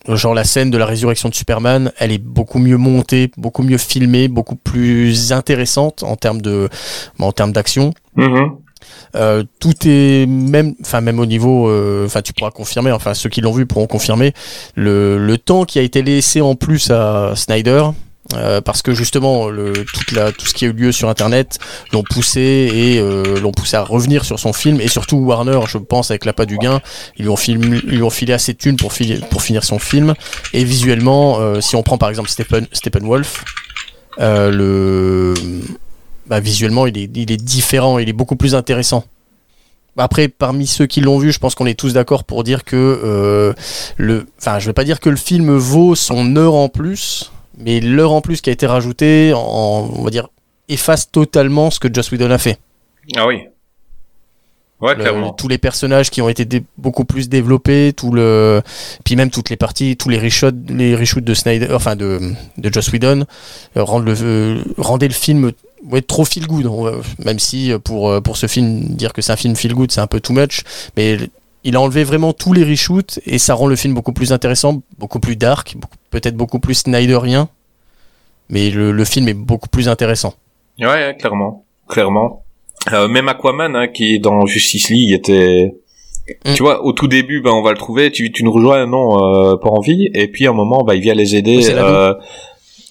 [0.09, 3.79] Genre la scène de la résurrection de Superman, elle est beaucoup mieux montée, beaucoup mieux
[3.79, 6.69] filmée, beaucoup plus intéressante en termes de,
[7.19, 7.93] en termes d'action.
[8.17, 8.57] Mhm.
[9.15, 13.29] Euh, tout est même, enfin même au niveau, euh, enfin tu pourras confirmer, enfin ceux
[13.29, 14.33] qui l'ont vu pourront confirmer
[14.75, 17.85] le, le temps qui a été laissé en plus à Snyder.
[18.35, 21.59] Euh, parce que justement, le, toute la, tout ce qui a eu lieu sur Internet
[21.93, 25.79] l'ont poussé et euh, l'ont poussé à revenir sur son film et surtout Warner, je
[25.79, 26.81] pense avec l'appât du gain,
[27.17, 30.15] ils lui ont filé assez de thunes pour, finir son film
[30.53, 33.45] et visuellement, euh, si on prend par exemple Stephen, Steppenwolf,
[34.19, 35.35] bah,
[36.41, 39.05] visuellement il est, différent, il est beaucoup plus intéressant.
[39.99, 43.55] Après, parmi ceux qui l'ont vu, je pense qu'on est tous d'accord pour dire que
[43.99, 47.81] le, enfin, je vais pas dire que le film vaut son heure en plus, mais
[47.81, 50.29] l'heure en plus qui a été rajoutée, en, on va dire,
[50.69, 52.59] efface totalement ce que Joss Whedon a fait.
[53.17, 53.43] Ah oui.
[54.81, 55.33] Ouais, Le- clairement.
[55.33, 56.45] tous les personnages qui ont été
[56.77, 58.63] beaucoup plus développés, tout le,
[59.05, 62.73] puis même toutes les parties, tous les reshoots, les reshoots de Snyder, enfin de, de
[62.73, 63.25] Joss Whedon,
[63.77, 65.53] euh, rendent le, euh, rendaient le film
[65.89, 66.69] ouais, trop feel good.
[67.25, 69.93] Même si euh, pour euh, pour ce film dire que c'est un film feel good,
[69.93, 70.63] c'est un peu too much,
[70.97, 71.17] mais
[71.65, 74.83] il a enlevé vraiment tous les reshoots et ça rend le film beaucoup plus intéressant,
[74.99, 75.77] beaucoup plus dark,
[76.11, 77.49] peut-être beaucoup plus Snyderien,
[78.49, 80.35] mais le, le film est beaucoup plus intéressant.
[80.79, 82.43] Ouais, ouais, clairement, clairement.
[82.93, 85.75] Euh, même Aquaman, hein, qui est dans Justice League, était.
[86.45, 86.55] Mm.
[86.55, 88.11] Tu vois, au tout début, ben on va le trouver.
[88.11, 90.11] Tu, tu nous rejoins, non, euh, pas envie.
[90.15, 91.69] Et puis à un moment, bah il vient les aider.
[91.71, 92.15] Euh,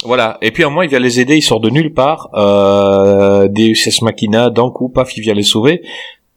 [0.06, 0.38] voilà.
[0.42, 1.36] Et puis à un moment, il vient les aider.
[1.36, 2.30] Il sort de nulle part.
[2.36, 5.82] Euh, Deus Ex Machina, d'un coup, paf, il vient les sauver.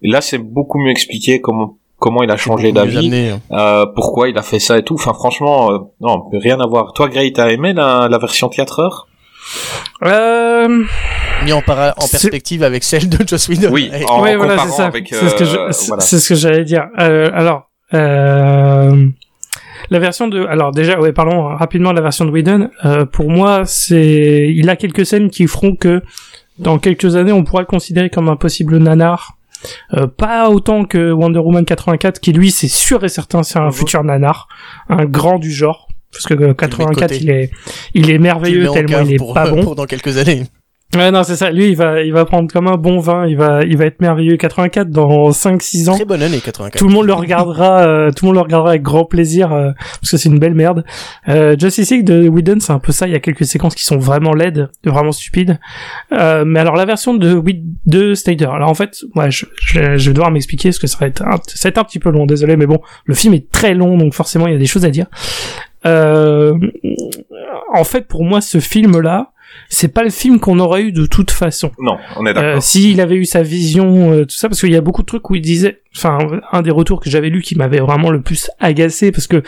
[0.02, 3.40] Et là, c'est beaucoup mieux expliqué comment comment il a changé d'avis, hein.
[3.50, 4.94] euh, pourquoi il a fait ça et tout.
[4.94, 6.92] Enfin, franchement, euh, non, rien à voir.
[6.92, 9.06] Toi, Gray, t'as aimé la, la version 4 heures
[10.02, 10.84] Euh...
[11.44, 13.70] mis en, para- en perspective avec celle de Joss Whedon.
[13.72, 14.86] Oui, en- ouais, voilà, comparant c'est ça.
[14.86, 16.84] avec, C'est ce que je, euh, c'est ce que j'allais dire.
[16.98, 19.06] Euh, alors, euh,
[19.90, 22.68] la version de, alors déjà, ouais, parlons rapidement de la version de Whedon.
[22.84, 26.02] Euh, pour moi, c'est, il a quelques scènes qui feront que
[26.58, 29.36] dans quelques années, on pourra le considérer comme un possible nanar.
[29.94, 33.70] Euh, pas autant que Wonder Woman 84, qui lui, c'est sûr et certain, c'est un
[33.70, 34.48] futur nanar,
[34.88, 35.88] un grand du genre.
[36.12, 37.16] Parce que euh, 84, côté.
[37.22, 37.50] il est,
[37.94, 39.62] il est merveilleux tellement il est pour, pas bon.
[39.62, 40.44] pour dans quelques années.
[40.94, 41.50] Ouais, non, c'est ça.
[41.50, 43.26] Lui, il va, il va prendre comme un bon vin.
[43.26, 44.36] Il va, il va être merveilleux.
[44.36, 45.94] 84 dans 5-6 ans.
[45.96, 46.78] Très bonne année 84.
[46.78, 49.70] Tout le monde le regardera, euh, tout le monde le regardera avec grand plaisir euh,
[50.00, 50.84] parce que c'est une belle merde.
[51.28, 53.06] Euh, Justice League de Whedon, c'est un peu ça.
[53.08, 55.58] Il y a quelques séquences qui sont vraiment laides, vraiment stupides.
[56.12, 58.48] Euh, mais alors la version de Whed- de Snyder.
[58.52, 61.22] Alors en fait, ouais, je, je, je vais devoir m'expliquer parce que ça va être
[61.22, 62.24] un, ça va être un petit peu long.
[62.26, 64.84] Désolé, mais bon, le film est très long, donc forcément il y a des choses
[64.84, 65.06] à dire.
[65.86, 66.54] euh,
[67.72, 69.32] en fait, pour moi, ce film-là,
[69.68, 71.70] c'est pas le film qu'on aurait eu de toute façon.
[71.78, 72.62] Non, on est Euh, d'accord.
[72.62, 75.28] S'il avait eu sa vision, euh, tout ça, parce qu'il y a beaucoup de trucs
[75.30, 76.18] où il disait, enfin,
[76.52, 79.42] un des retours que j'avais lu qui m'avait vraiment le plus agacé, parce que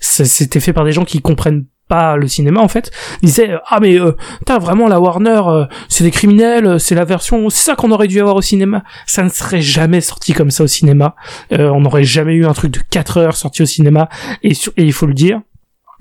[0.00, 2.90] c'était fait par des gens qui comprennent pas le cinéma en fait,
[3.22, 4.12] il disait ah mais euh,
[4.46, 7.90] t'as vraiment la Warner, euh, c'est des criminels, euh, c'est la version, c'est ça qu'on
[7.90, 8.82] aurait dû avoir au cinéma.
[9.06, 11.16] Ça ne serait jamais sorti comme ça au cinéma.
[11.52, 14.08] Euh, on n'aurait jamais eu un truc de 4 heures sorti au cinéma.
[14.42, 15.40] Et il faut le dire,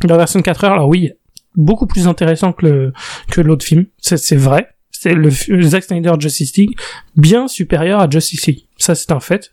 [0.04, 1.12] la version de 4 heures, alors oui,
[1.56, 2.94] beaucoup plus intéressant que le
[3.30, 4.70] que l'autre film, c'est vrai.
[4.92, 6.78] C'est le, le Zack Snyder Justice League
[7.16, 8.66] bien supérieur à Justice League.
[8.78, 9.52] Ça c'est un fait.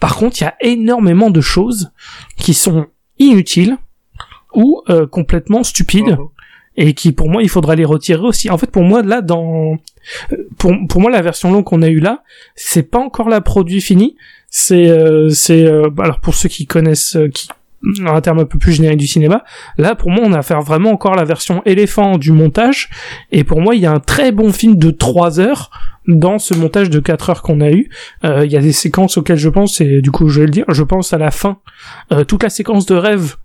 [0.00, 1.90] Par contre, il y a énormément de choses
[2.38, 2.86] qui sont
[3.18, 3.76] inutiles
[4.54, 6.16] ou euh, complètement stupides
[6.76, 8.50] et qui pour moi il faudra les retirer aussi.
[8.50, 9.76] En fait pour moi là dans
[10.32, 12.22] euh, pour pour moi la version longue qu'on a eue là,
[12.54, 14.16] c'est pas encore la produit fini,
[14.48, 17.48] c'est euh, c'est euh, alors pour ceux qui connaissent euh, qui
[18.06, 19.44] un terme un peu plus générique du cinéma,
[19.78, 22.88] là pour moi on a affaire vraiment encore la version éléphant du montage
[23.32, 25.70] et pour moi il y a un très bon film de 3 heures
[26.08, 27.88] dans ce montage de 4 heures qu'on a eu.
[28.24, 30.52] Euh, Il y a des séquences auxquelles je pense et du coup je vais le
[30.52, 31.58] dire, je pense à la fin
[32.12, 33.36] euh, toute la séquence de rêve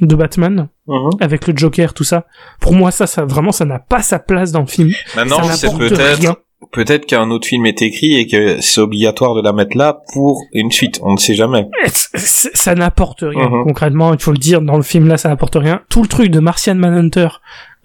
[0.00, 1.10] de Batman Mhm.
[1.20, 2.26] avec le Joker tout ça.
[2.60, 4.90] Pour moi ça ça vraiment ça n'a pas sa place dans le film.
[5.14, 6.40] Maintenant, c'est peut-être.
[6.72, 10.42] Peut-être qu'un autre film est écrit et que c'est obligatoire de la mettre là pour
[10.52, 11.00] une suite.
[11.02, 11.66] On ne sait jamais.
[11.86, 13.64] C- ça n'apporte rien Mhm.
[13.64, 16.30] concrètement il faut le dire dans le film là ça n'apporte rien tout le truc
[16.30, 17.28] de Martian Manhunter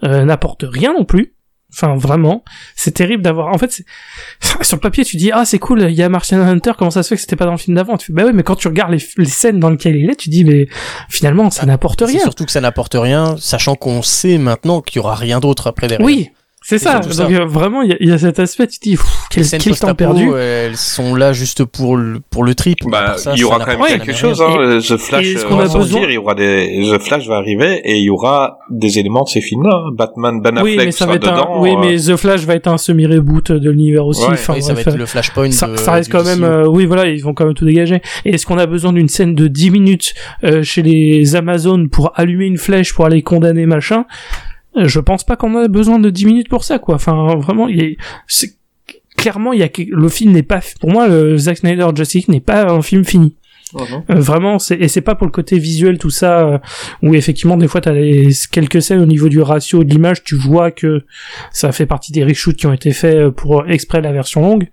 [0.04, 1.32] euh, n'apporte rien non plus
[1.72, 2.44] enfin vraiment
[2.76, 3.70] c'est terrible d'avoir en fait
[4.40, 7.02] sur le papier tu dis ah c'est cool il y a Martian Manhunter comment ça
[7.02, 7.96] se fait que c'était pas dans le film d'avant?
[7.96, 10.16] Tu fais bah oui mais quand tu regardes les, les scènes dans lesquelles il est
[10.16, 10.66] tu dis mais
[11.08, 14.98] finalement ça n'apporte rien surtout que ça n'apporte rien, sachant qu'on sait maintenant qu'il y
[15.00, 16.04] aura rien d'autre après derrière.
[16.06, 16.30] oui
[16.68, 17.24] c'est ça donc ça.
[17.26, 18.98] euh, vraiment il y, a- il y a cet aspect tu te dis
[19.30, 22.78] quel, quel temps perdu euh, elles sont là juste pour le, pour le trip.
[22.90, 24.42] Bah, Pour ça, il y aura quand même quelque chose.
[24.42, 24.78] Hein.
[24.80, 27.36] The Flash euh, qu'on va a sortir, besoin- il y aura des The Flash va
[27.36, 29.84] arriver et il y aura des éléments de ces films-là.
[29.86, 29.90] hein.
[29.96, 31.60] Batman, Ben oui Affleck mais ça sera va être un, dedans.
[31.62, 34.54] oui euh, mais The Flash va être un semi reboot de l'univers aussi Ouais, enfin
[34.54, 35.50] Oui, ça va être le flashpoint.
[35.52, 38.00] ça, de- ça reste quand même euh, oui voilà ils vont quand même tout dégager
[38.24, 40.14] et est-ce qu'on a besoin d'une scène de 10 minutes
[40.44, 44.04] euh, chez les Amazones pour allumer une flèche pour aller condamner machin?
[44.04, 44.45] Euh,
[44.84, 46.96] je pense pas qu'on a besoin de 10 minutes pour ça quoi.
[46.96, 47.96] Enfin vraiment il est
[48.26, 48.54] c'est
[49.16, 52.28] clairement il y a que- le film n'est pas pour moi le Zack Snyder Justice
[52.28, 53.36] n'est pas un film fini.
[54.10, 56.58] Euh, vraiment, c'est et c'est pas pour le côté visuel tout ça euh,
[57.02, 60.36] où effectivement des fois t'as les quelques scènes au niveau du ratio de l'image, tu
[60.36, 61.02] vois que
[61.50, 64.68] ça fait partie des reshoots qui ont été faits euh, pour exprès la version longue.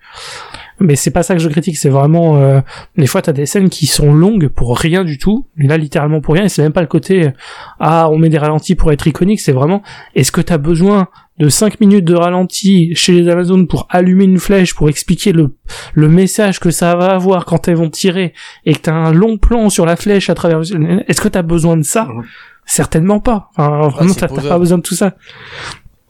[0.79, 2.61] Mais c'est pas ça que je critique, c'est vraiment euh,
[2.97, 6.21] des fois t'as des scènes qui sont longues pour rien du tout, et là littéralement
[6.21, 7.31] pour rien, et c'est même pas le côté euh,
[7.79, 9.81] ah on met des ralentis pour être iconique, c'est vraiment
[10.15, 11.07] est-ce que t'as besoin
[11.39, 15.55] de 5 minutes de ralenti chez les Amazones pour allumer une flèche pour expliquer le
[15.93, 18.33] le message que ça va avoir quand elles vont tirer
[18.65, 21.77] et que t'as un long plan sur la flèche à travers est-ce que t'as besoin
[21.77, 22.07] de ça?
[22.65, 23.49] Certainement pas.
[23.57, 25.15] Enfin, vraiment c'est t'as pas besoin de tout ça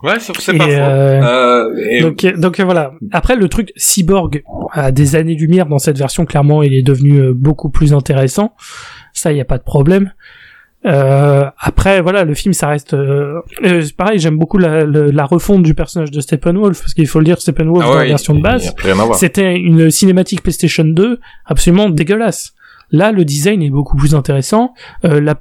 [0.04, 2.92] Ouais, c'est pas euh, Euh, et- donc euh, donc euh, voilà.
[3.12, 7.34] Après le truc cyborg a des années lumière dans cette version clairement il est devenu
[7.34, 8.54] beaucoup plus intéressant.
[9.14, 10.12] Ça y a pas de problème.
[10.86, 13.40] Euh, après voilà le film ça reste euh,
[13.98, 17.40] pareil j'aime beaucoup la, la refonte du personnage de Steppenwolf parce qu'il faut le dire
[17.40, 18.74] Steppenwolf Ah dans ouais, la version de il- il y base
[19.16, 22.52] c'était une cinématique PlayStation 2 absolument dégueulasse.
[22.92, 24.74] Là, le design est beaucoup plus intéressant.
[25.06, 25.36] Euh, la,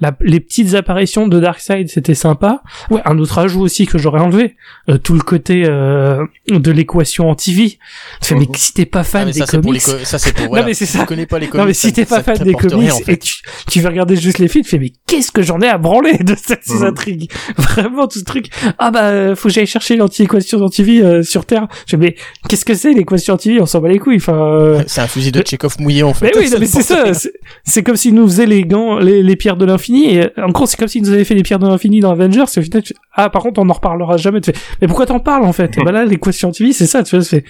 [0.00, 2.62] la- les petites apparitions de Darkseid, c'était sympa.
[2.90, 4.56] Ouais, un autre ajout aussi que j'aurais enlevé,
[4.88, 7.78] euh, tout le côté euh, de l'équation anti-vie.
[8.20, 9.98] Tu fais, mais si t'es pas Ah, fan mais des ça, c'est pour les comics,
[10.00, 10.64] co- ça, c'est pour, voilà.
[10.66, 11.00] mais c'est ça.
[11.00, 11.60] tu connais pas les comics.
[11.60, 13.12] non mais si t'es pas fan des comics rien, en fait.
[13.12, 13.34] et tu,
[13.70, 16.18] tu veux regarder juste les films, tu fais mais qu'est-ce que j'en ai à branler
[16.18, 16.84] de cette ces Mhm.
[16.84, 18.48] intrigues Vraiment tout ce truc.
[18.78, 21.68] Ah bah euh, faut que j'aille chercher l'anti-équation anti-vie euh, sur Terre.
[21.86, 22.16] Je fais mais
[22.48, 24.16] qu'est-ce que c'est l'équation anti-vie On s'en bat les couilles.
[24.16, 24.34] Enfin.
[24.34, 26.26] euh, C'est un fusil de Chekhov mouillé, en fait.
[26.34, 27.12] mais oui, non, mais c'est ça.
[27.14, 27.32] c'est-
[27.64, 30.14] C'est comme s'ils nous faisaient les gants, les, les pierres de l'infini.
[30.14, 32.10] Et euh, en gros, c'est comme s'ils nous avaient fait les pierres de l'infini dans
[32.10, 32.44] Avengers.
[32.56, 34.40] Et au final, tu ah, par contre, on en reparlera jamais.
[34.40, 35.76] Tu fais, mais pourquoi t'en parles en fait?
[35.78, 37.02] Et bah là, l'équation anti-vie, c'est ça.
[37.02, 37.42] Tu vois, fais,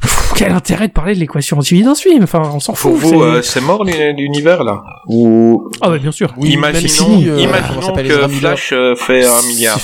[0.00, 2.22] pff, quel intérêt de parler de l'équation anti-vie dans ce film?
[2.24, 2.92] Enfin, on s'en fout.
[2.94, 6.32] vous, c'est- euh, c'est mort l'uni- l'univers là Ou Ah bah bien sûr.
[6.36, 6.88] Oui, imaginons,
[7.20, 8.28] si, euh, imaginons que.
[8.28, 9.78] Flash euh, fait un milliard.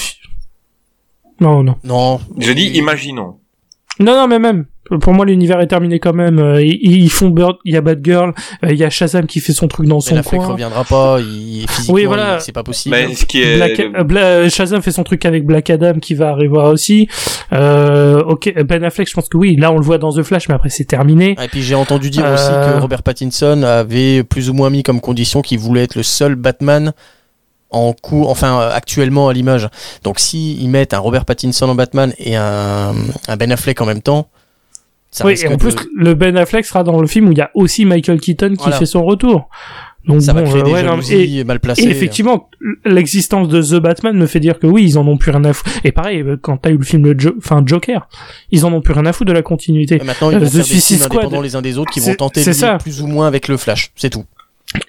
[1.40, 1.76] Non, non.
[1.84, 2.20] Non.
[2.38, 3.38] Je dis imaginons.
[4.00, 4.66] Non, non, mais même.
[5.00, 6.38] Pour moi, l'univers est terminé quand même.
[6.38, 8.32] Euh, Ils, ils font Bird, il y a Batgirl,
[8.64, 10.52] euh, il y a Shazam qui fait son truc dans Ben son Affleck coin.
[10.52, 12.36] reviendra pas, il, physiquement, Oui, voilà.
[12.38, 12.96] il- c'est pas possible.
[12.96, 16.14] Mais ce qui est Black, euh, Bla- Shazam fait son truc avec Black Adam qui
[16.14, 17.08] va arriver aussi.
[17.52, 20.48] Euh, ok, Ben Affleck, je pense que oui, là on le voit dans The Flash,
[20.48, 21.34] mais après c'est terminé.
[21.38, 24.68] Ah, Et puis j'ai entendu dire Euh, aussi que Robert Pattinson avait plus ou moins
[24.70, 26.92] mis comme condition qu'il voulait être le seul Batman
[27.72, 29.68] en cours, enfin euh, actuellement à l'image.
[30.04, 32.94] Donc si ils mettent un Robert Pattinson en Batman et un,
[33.28, 34.28] un Ben Affleck en même temps,
[35.10, 37.38] ça oui, et en de- plus le Ben Affleck sera dans le film où il
[37.38, 38.76] y a aussi Michael Keaton qui Voilà.
[38.78, 39.48] fait son retour.
[40.04, 41.84] Donc Ça va bon, créer euh, des ouais, non, jalousies et- mal placées.
[41.84, 42.48] Et effectivement,
[42.84, 45.52] l'existence de The Batman me fait dire que oui, ils en ont plus rien à
[45.52, 45.70] foutre.
[45.84, 48.08] Et pareil, euh, quand t'as eu le film le Jo- enfin Joker,
[48.50, 50.00] ils en ont plus rien à foutre de la continuité.
[50.00, 51.20] Et maintenant, ils Euh, vont The des Suicide Squad.
[51.20, 52.78] indépendants les uns des autres qui vont tenter de ça.
[52.78, 53.92] plus ou moins avec le Flash.
[53.94, 54.24] C'est tout.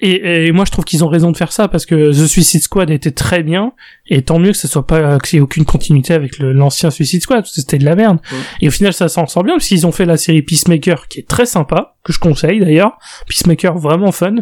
[0.00, 2.62] Et, et moi, je trouve qu'ils ont raison de faire ça parce que The Suicide
[2.62, 3.72] Squad était très bien,
[4.08, 7.22] et tant mieux que ce soit pas qu'il y ait aucune continuité avec l'ancien Suicide
[7.22, 8.18] Squad, que c'était de la merde.
[8.60, 11.20] Et au final, ça s'en sort bien parce qu'ils ont fait la série Peacemaker, qui
[11.20, 12.98] est très sympa, que je conseille d'ailleurs.
[13.26, 14.36] Peacemaker vraiment fun.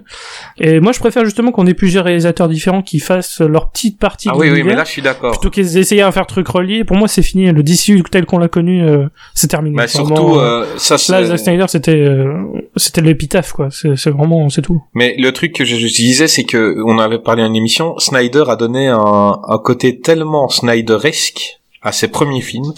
[0.58, 4.28] Et moi, je préfère justement qu'on ait plusieurs réalisateurs différents qui fassent leur petite partie.
[4.30, 5.32] Ah de oui, oui, mais là, je suis d'accord.
[5.32, 7.50] Plutôt qu'essayer à faire truc relié, pour moi c'est fini.
[7.52, 9.76] Le DC tel qu'on l'a connu, euh, c'est terminé.
[9.76, 11.44] Mais Vraiment, surtout, euh, euh, ça, là, Zack c'est...
[11.44, 12.44] Snyder c'était euh,
[12.76, 13.68] c'était l'épitaphe quoi.
[13.70, 14.82] C'est c'est vraiment c'est tout.
[14.94, 18.44] Mais le truc que je, je disais, c'est que on avait parlé en émission, Snyder
[18.48, 22.72] a donné un, un côté tellement Snyderesque à ses premiers films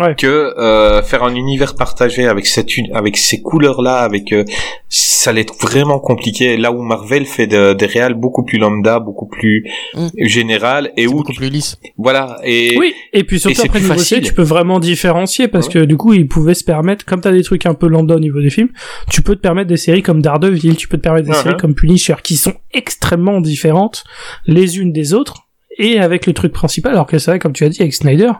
[0.00, 0.14] Ouais.
[0.16, 4.42] que euh, faire un univers partagé avec cette une- avec ces couleurs là, avec euh,
[4.88, 6.56] ça allait être vraiment compliqué.
[6.56, 10.08] Là où Marvel fait de- des réals beaucoup plus lambda, beaucoup plus Mm.
[10.24, 11.76] général et où beaucoup plus lisse.
[11.98, 14.22] voilà et Oui, et puis surtout c'est après niveau facile.
[14.22, 15.74] tu peux vraiment différencier parce Ouais.
[15.74, 18.20] que du coup ils pouvaient se permettre, comme t'as des trucs un peu lambda au
[18.20, 18.70] niveau des films,
[19.10, 21.42] tu peux te permettre des séries comme Daredevil, tu peux te permettre des Ouais.
[21.42, 24.04] séries comme Punisher qui sont extrêmement différentes
[24.46, 25.48] les unes des autres
[25.78, 26.92] et avec le truc principal.
[26.92, 28.32] Alors que c'est vrai, comme tu as dit avec Snyder,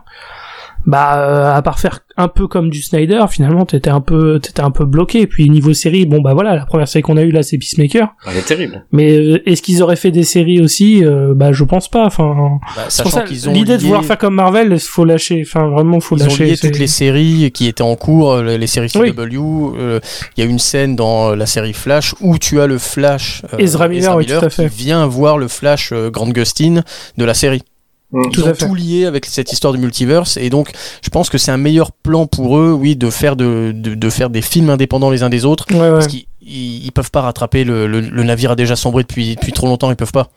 [0.85, 4.61] bah euh, à part faire un peu comme du Snyder, finalement t'étais un peu t'étais
[4.61, 5.21] un peu bloqué.
[5.21, 7.57] Et puis niveau série, bon bah voilà, la première série qu'on a eue là c'est
[7.57, 8.85] Peacemaker, elle est terrible.
[8.91, 11.03] mais euh, est-ce qu'ils auraient fait des séries aussi?
[11.05, 12.05] Euh, Bah je pense pas.
[12.05, 12.59] Enfin.
[12.75, 15.05] Bah, C'est pour sachant ça, qu'ils ont l'idée de lié- vouloir faire comme Marvel, faut
[15.05, 15.43] lâcher.
[15.45, 16.45] Enfin, vraiment, faut Ils ont lâcher.
[16.45, 19.11] lié c'est- toutes les séries qui étaient en cours, euh, les les séries Oui.
[19.13, 19.73] CW.
[19.79, 19.99] euh,
[20.37, 23.43] Il y a une scène dans euh, la série Flash où tu as le Flash
[23.53, 24.69] euh, Ezra Miller, oui, tout à fait.
[24.69, 26.81] qui vient voir le Flash euh, Grant Gustin
[27.17, 27.63] de la série.
[28.13, 28.21] Mm.
[28.25, 28.65] Ils Tout ont à fait.
[28.67, 30.71] tout lié avec cette histoire du multiverse et donc
[31.03, 34.09] je pense que c'est un meilleur plan pour eux, oui, de faire de, de, de
[34.09, 35.89] faire des films indépendants les uns des autres Ouais, ouais.
[35.91, 39.35] parce qu'ils ils, ils peuvent pas rattraper le, le, le navire a déjà sombré depuis
[39.35, 40.29] depuis trop longtemps, ils peuvent pas.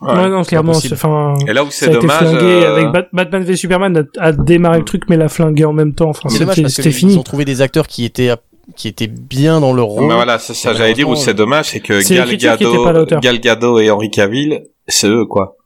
[0.00, 0.14] Ouais.
[0.14, 0.72] Ouais, non, clairement.
[0.72, 4.24] Enfin, Et là où c'est été dommage, flingué euh, avec Bat- Batman v Superman a,
[4.28, 6.08] a démarré le truc, mais l'a flingué en même temps.
[6.08, 7.16] Enfin, C'est dommage c'était fini.
[7.18, 8.30] ont trouvé des acteurs qui étaient
[8.76, 10.06] qui étaient bien dans leur rôle.
[10.08, 13.06] Mais voilà, c'est ça, j'allais dire où c'est dommage, c'est que Gal Gadot.
[13.20, 15.56] Gal Gadot et Henry Cavill, c'est eux, quoi.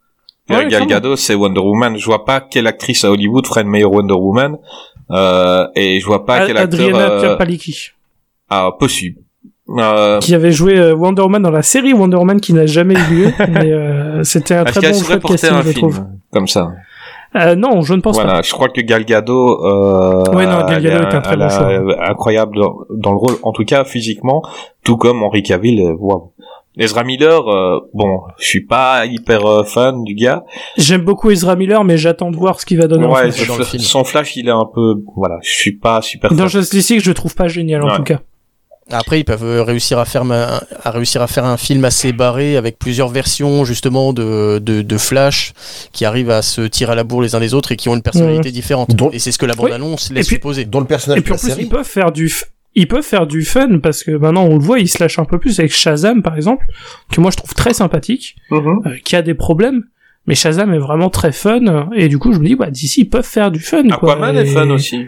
[0.51, 0.87] Ouais, Gal.
[0.87, 1.97] Gadot, c'est Wonder Woman.
[1.97, 4.59] Je vois pas quelle actrice à Hollywood ferait une meilleure Wonder Woman.
[5.11, 7.37] Euh, et je vois pas A- quel acteur, Adriana euh,
[8.51, 9.21] ah, possible.
[9.69, 12.95] Euh, qui avait joué euh, Wonder Woman dans la série Wonder Woman qui n'a jamais
[12.95, 16.05] eu lieu, mais euh, c'était un très bon choix de casting, un je film trouve.
[16.31, 16.71] comme ça?
[17.37, 20.83] Euh, non, je ne pense Voilà, je crois que Gal Gadot, euh, Ouais, non, Gal
[20.83, 22.09] Gadot est un très bon choix.
[22.09, 24.43] incroyable dans, dans le rôle, en tout cas physiquement,
[24.85, 25.95] tout comme Henry Cavill.
[25.99, 26.31] Waouh.
[26.77, 30.43] Ezra Miller, euh, bon, je suis pas hyper euh, fan du gars.
[30.77, 33.47] J'aime beaucoup Ezra Miller, mais j'attends de voir ce qu'il va donner en Ouais, je-
[33.47, 33.83] dans le film.
[33.83, 36.37] son flash, il est un peu, voilà, je suis pas super fan.
[36.39, 38.21] Dans Justice League, je le trouve pas génial en tout cas.
[38.91, 42.13] Après, ils peuvent euh, réussir à faire ma- à réussir à faire un film assez
[42.13, 45.55] barré avec plusieurs versions justement de, de, de Flash
[45.93, 47.95] qui arrivent à se tirer à la bourre les uns des autres et qui ont
[47.95, 48.91] une personnalité différente.
[49.15, 50.65] Et c'est ce que la bande annonce laisse Et puis- supposer.
[50.67, 51.63] Dont le personnage Et puis en plus, série.
[51.63, 52.45] ils peuvent faire du, f-
[52.75, 55.25] ils peuvent faire du fun parce que maintenant on le voit, ils se lâchent un
[55.25, 56.65] peu plus avec Shazam par exemple,
[57.13, 58.81] que moi je trouve très sympathique, Mhm.
[58.87, 59.85] euh, qui a des problèmes,
[60.27, 63.09] mais Shazam est vraiment très fun et du coup je me dis bah d'ici ils
[63.11, 63.83] peuvent faire du fun.
[63.89, 64.13] quoi.
[64.15, 65.07] Aquaman Et- est fun aussi.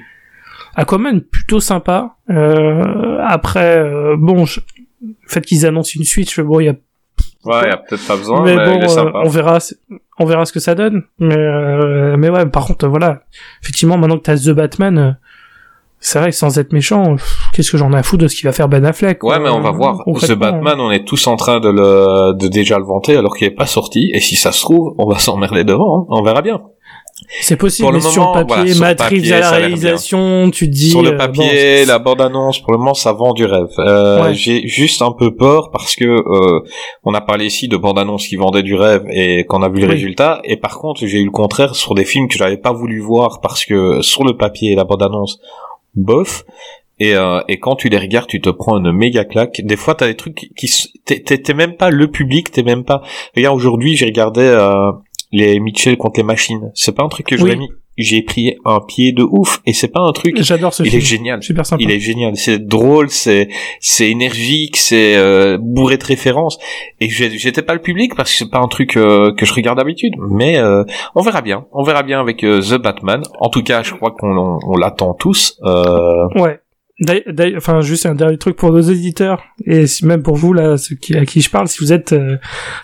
[0.75, 2.17] Aquaman plutôt sympa.
[2.31, 4.61] Euh, après euh, bon, je-
[5.03, 6.75] le fait qu'ils annoncent une suite, je bon il y a
[7.45, 9.21] Ouais, y a peut-être pas besoin, mais mais, bon, il est euh, sympa.
[9.25, 9.59] on verra,
[10.19, 11.05] on verra ce que ça donne.
[11.21, 13.23] Mais, euh, mais ouais, par contre, voilà,
[13.63, 15.17] effectivement, maintenant que t'as The Batman,
[16.01, 18.37] c'est vrai que sans être méchant, pff, qu'est-ce que j'en ai à foutre de ce
[18.37, 20.05] qu'il va faire Ben Affleck Ouais, mais on va voir.
[20.05, 23.47] The Batman, on est tous en train de le, de déjà le vanter alors qu'il
[23.47, 24.11] est pas sorti.
[24.15, 26.03] Et si ça se trouve, on va s'emmerder devant.
[26.03, 26.07] hein.
[26.11, 26.61] On verra bien.
[27.41, 29.41] C'est possible, pour le mais sur le papier, voilà, sur le Matt papier, Reeves à
[29.41, 30.91] la réalisation, tu te dis.
[30.91, 33.69] Sur euh, le papier, bon, la bande-annonce, pour le moment, ça vend du rêve.
[33.79, 34.35] Euh, Ouais.
[34.35, 36.61] J'ai juste un peu peur parce que euh,
[37.05, 39.87] on a parlé ici de bande-annonce qui vendait du rêve et qu'on a vu le
[39.87, 39.93] Oui.
[39.95, 40.41] résultat.
[40.45, 43.41] Et par contre, j'ai eu le contraire sur des films que j'avais pas voulu voir
[43.41, 45.39] parce que sur le papier, la bande-annonce,
[45.95, 46.45] bof.
[46.99, 49.61] Et, euh, et quand tu les regardes, tu te prends une méga claque.
[49.63, 50.69] Des fois, t'as des trucs qui...
[51.05, 53.03] T'es même pas le public, t'es même pas...
[53.37, 54.93] Regarde, aujourd'hui, j'ai regardé euh,
[55.33, 56.71] les Mitchell contre les machines.
[56.75, 57.41] C'est pas un truc que Oui.
[57.41, 57.69] j'aurais mis.
[57.99, 59.61] J'ai pris un pied de ouf.
[59.65, 60.37] Et c'est pas un truc...
[60.43, 61.01] J'adore ce Il film.
[61.03, 61.43] est génial.
[61.43, 61.83] Super sympa.
[61.83, 62.37] Il est génial.
[62.37, 63.49] C'est drôle, c'est
[63.81, 66.59] c'est énergique, c'est euh, bourré de références.
[67.01, 69.79] Et j'étais pas le public parce que c'est pas un truc euh, que je regarde
[69.79, 70.13] d'habitude.
[70.31, 70.85] Mais euh,
[71.15, 71.65] on verra bien.
[71.73, 73.23] On verra bien avec euh, The Batman.
[73.41, 75.59] En tout cas, je crois qu'on on, on l'attend tous.
[75.65, 76.59] Euh, Ouais.
[76.99, 80.97] D'ailleurs- Enfin, juste un dernier truc pour nos éditeurs et même pour vous là, ceux
[81.15, 82.39] à qui je parle, si vous êtes, euh,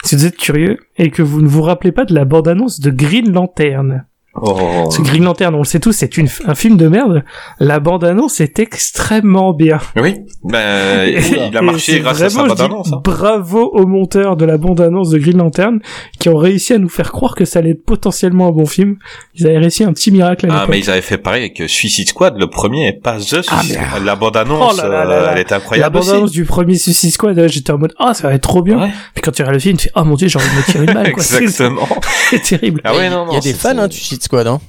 [0.04, 2.90] si vous êtes curieux et que vous ne vous rappelez pas de la bande-annonce de
[2.90, 4.04] Green Lantern,
[4.34, 4.88] Oh.
[4.90, 7.22] Ce Green Lantern, on le sait tous, c'est une, un film de merde.
[7.60, 9.78] La bande-annonce est extrêmement bien.
[9.96, 12.92] Oui, ben, il a marché grâce à sa bande-annonce.
[12.94, 13.02] hein.
[13.04, 15.80] Bravo aux monteurs de la bande-annonce de Green Lantern
[16.18, 18.96] qui ont réussi à nous faire croire que ça allait être potentiellement un bon film.
[19.34, 22.08] Ils avaient réussi un petit miracle à Ah, mais ils avaient fait pareil avec Suicide
[22.08, 24.04] Squad, le premier, et pas The Suicide Ah, mais- Squad.
[24.04, 26.08] La bande-annonce, Oh euh, elle La incroyable aussi.
[26.08, 28.80] bande-annonce du premier Suicide Squad, euh, j'étais en mode, ah, ça va être trop bien.
[28.80, 28.90] Ouais.
[29.14, 30.62] Puis quand tu regardes le film, tu fais, oh mon dieu, j'ai envie de me
[30.64, 31.22] tirer une balle, quoi.
[31.40, 31.86] Exactement.
[32.30, 32.80] C'est terrible.
[32.84, 34.46] Ah ouais, non, Il y a non, des fans hein, du Suicide Squad.
[34.46, 34.60] Hein.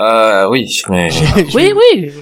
[0.00, 1.08] Euh, oui, mais...
[1.54, 2.12] Oui, oui.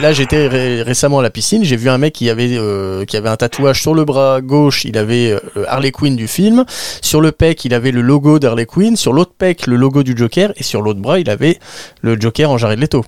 [0.00, 1.62] Là, j'étais ré- récemment à la piscine.
[1.62, 4.84] J'ai vu un mec qui avait euh, qui avait un tatouage sur le bras gauche.
[4.86, 6.64] Il avait euh, le Harley Quinn du film.
[7.02, 8.96] Sur le pec, il avait le logo d'Harley Quinn.
[8.96, 10.52] Sur l'autre pec, le logo du Joker.
[10.56, 11.58] Et sur l'autre bras, il avait
[12.00, 13.04] le Joker en Jared Leto.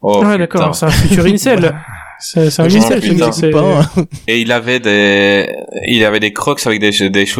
[0.00, 1.74] Oh, ouais, d'accord, c'est un futur incel.
[2.24, 3.32] C'est c'est un Je incel, m'en ce mec, putain.
[3.32, 4.04] c'est- Pas, hein.
[4.28, 5.52] Et il avait des,
[5.88, 7.26] il avait des crocs avec des, des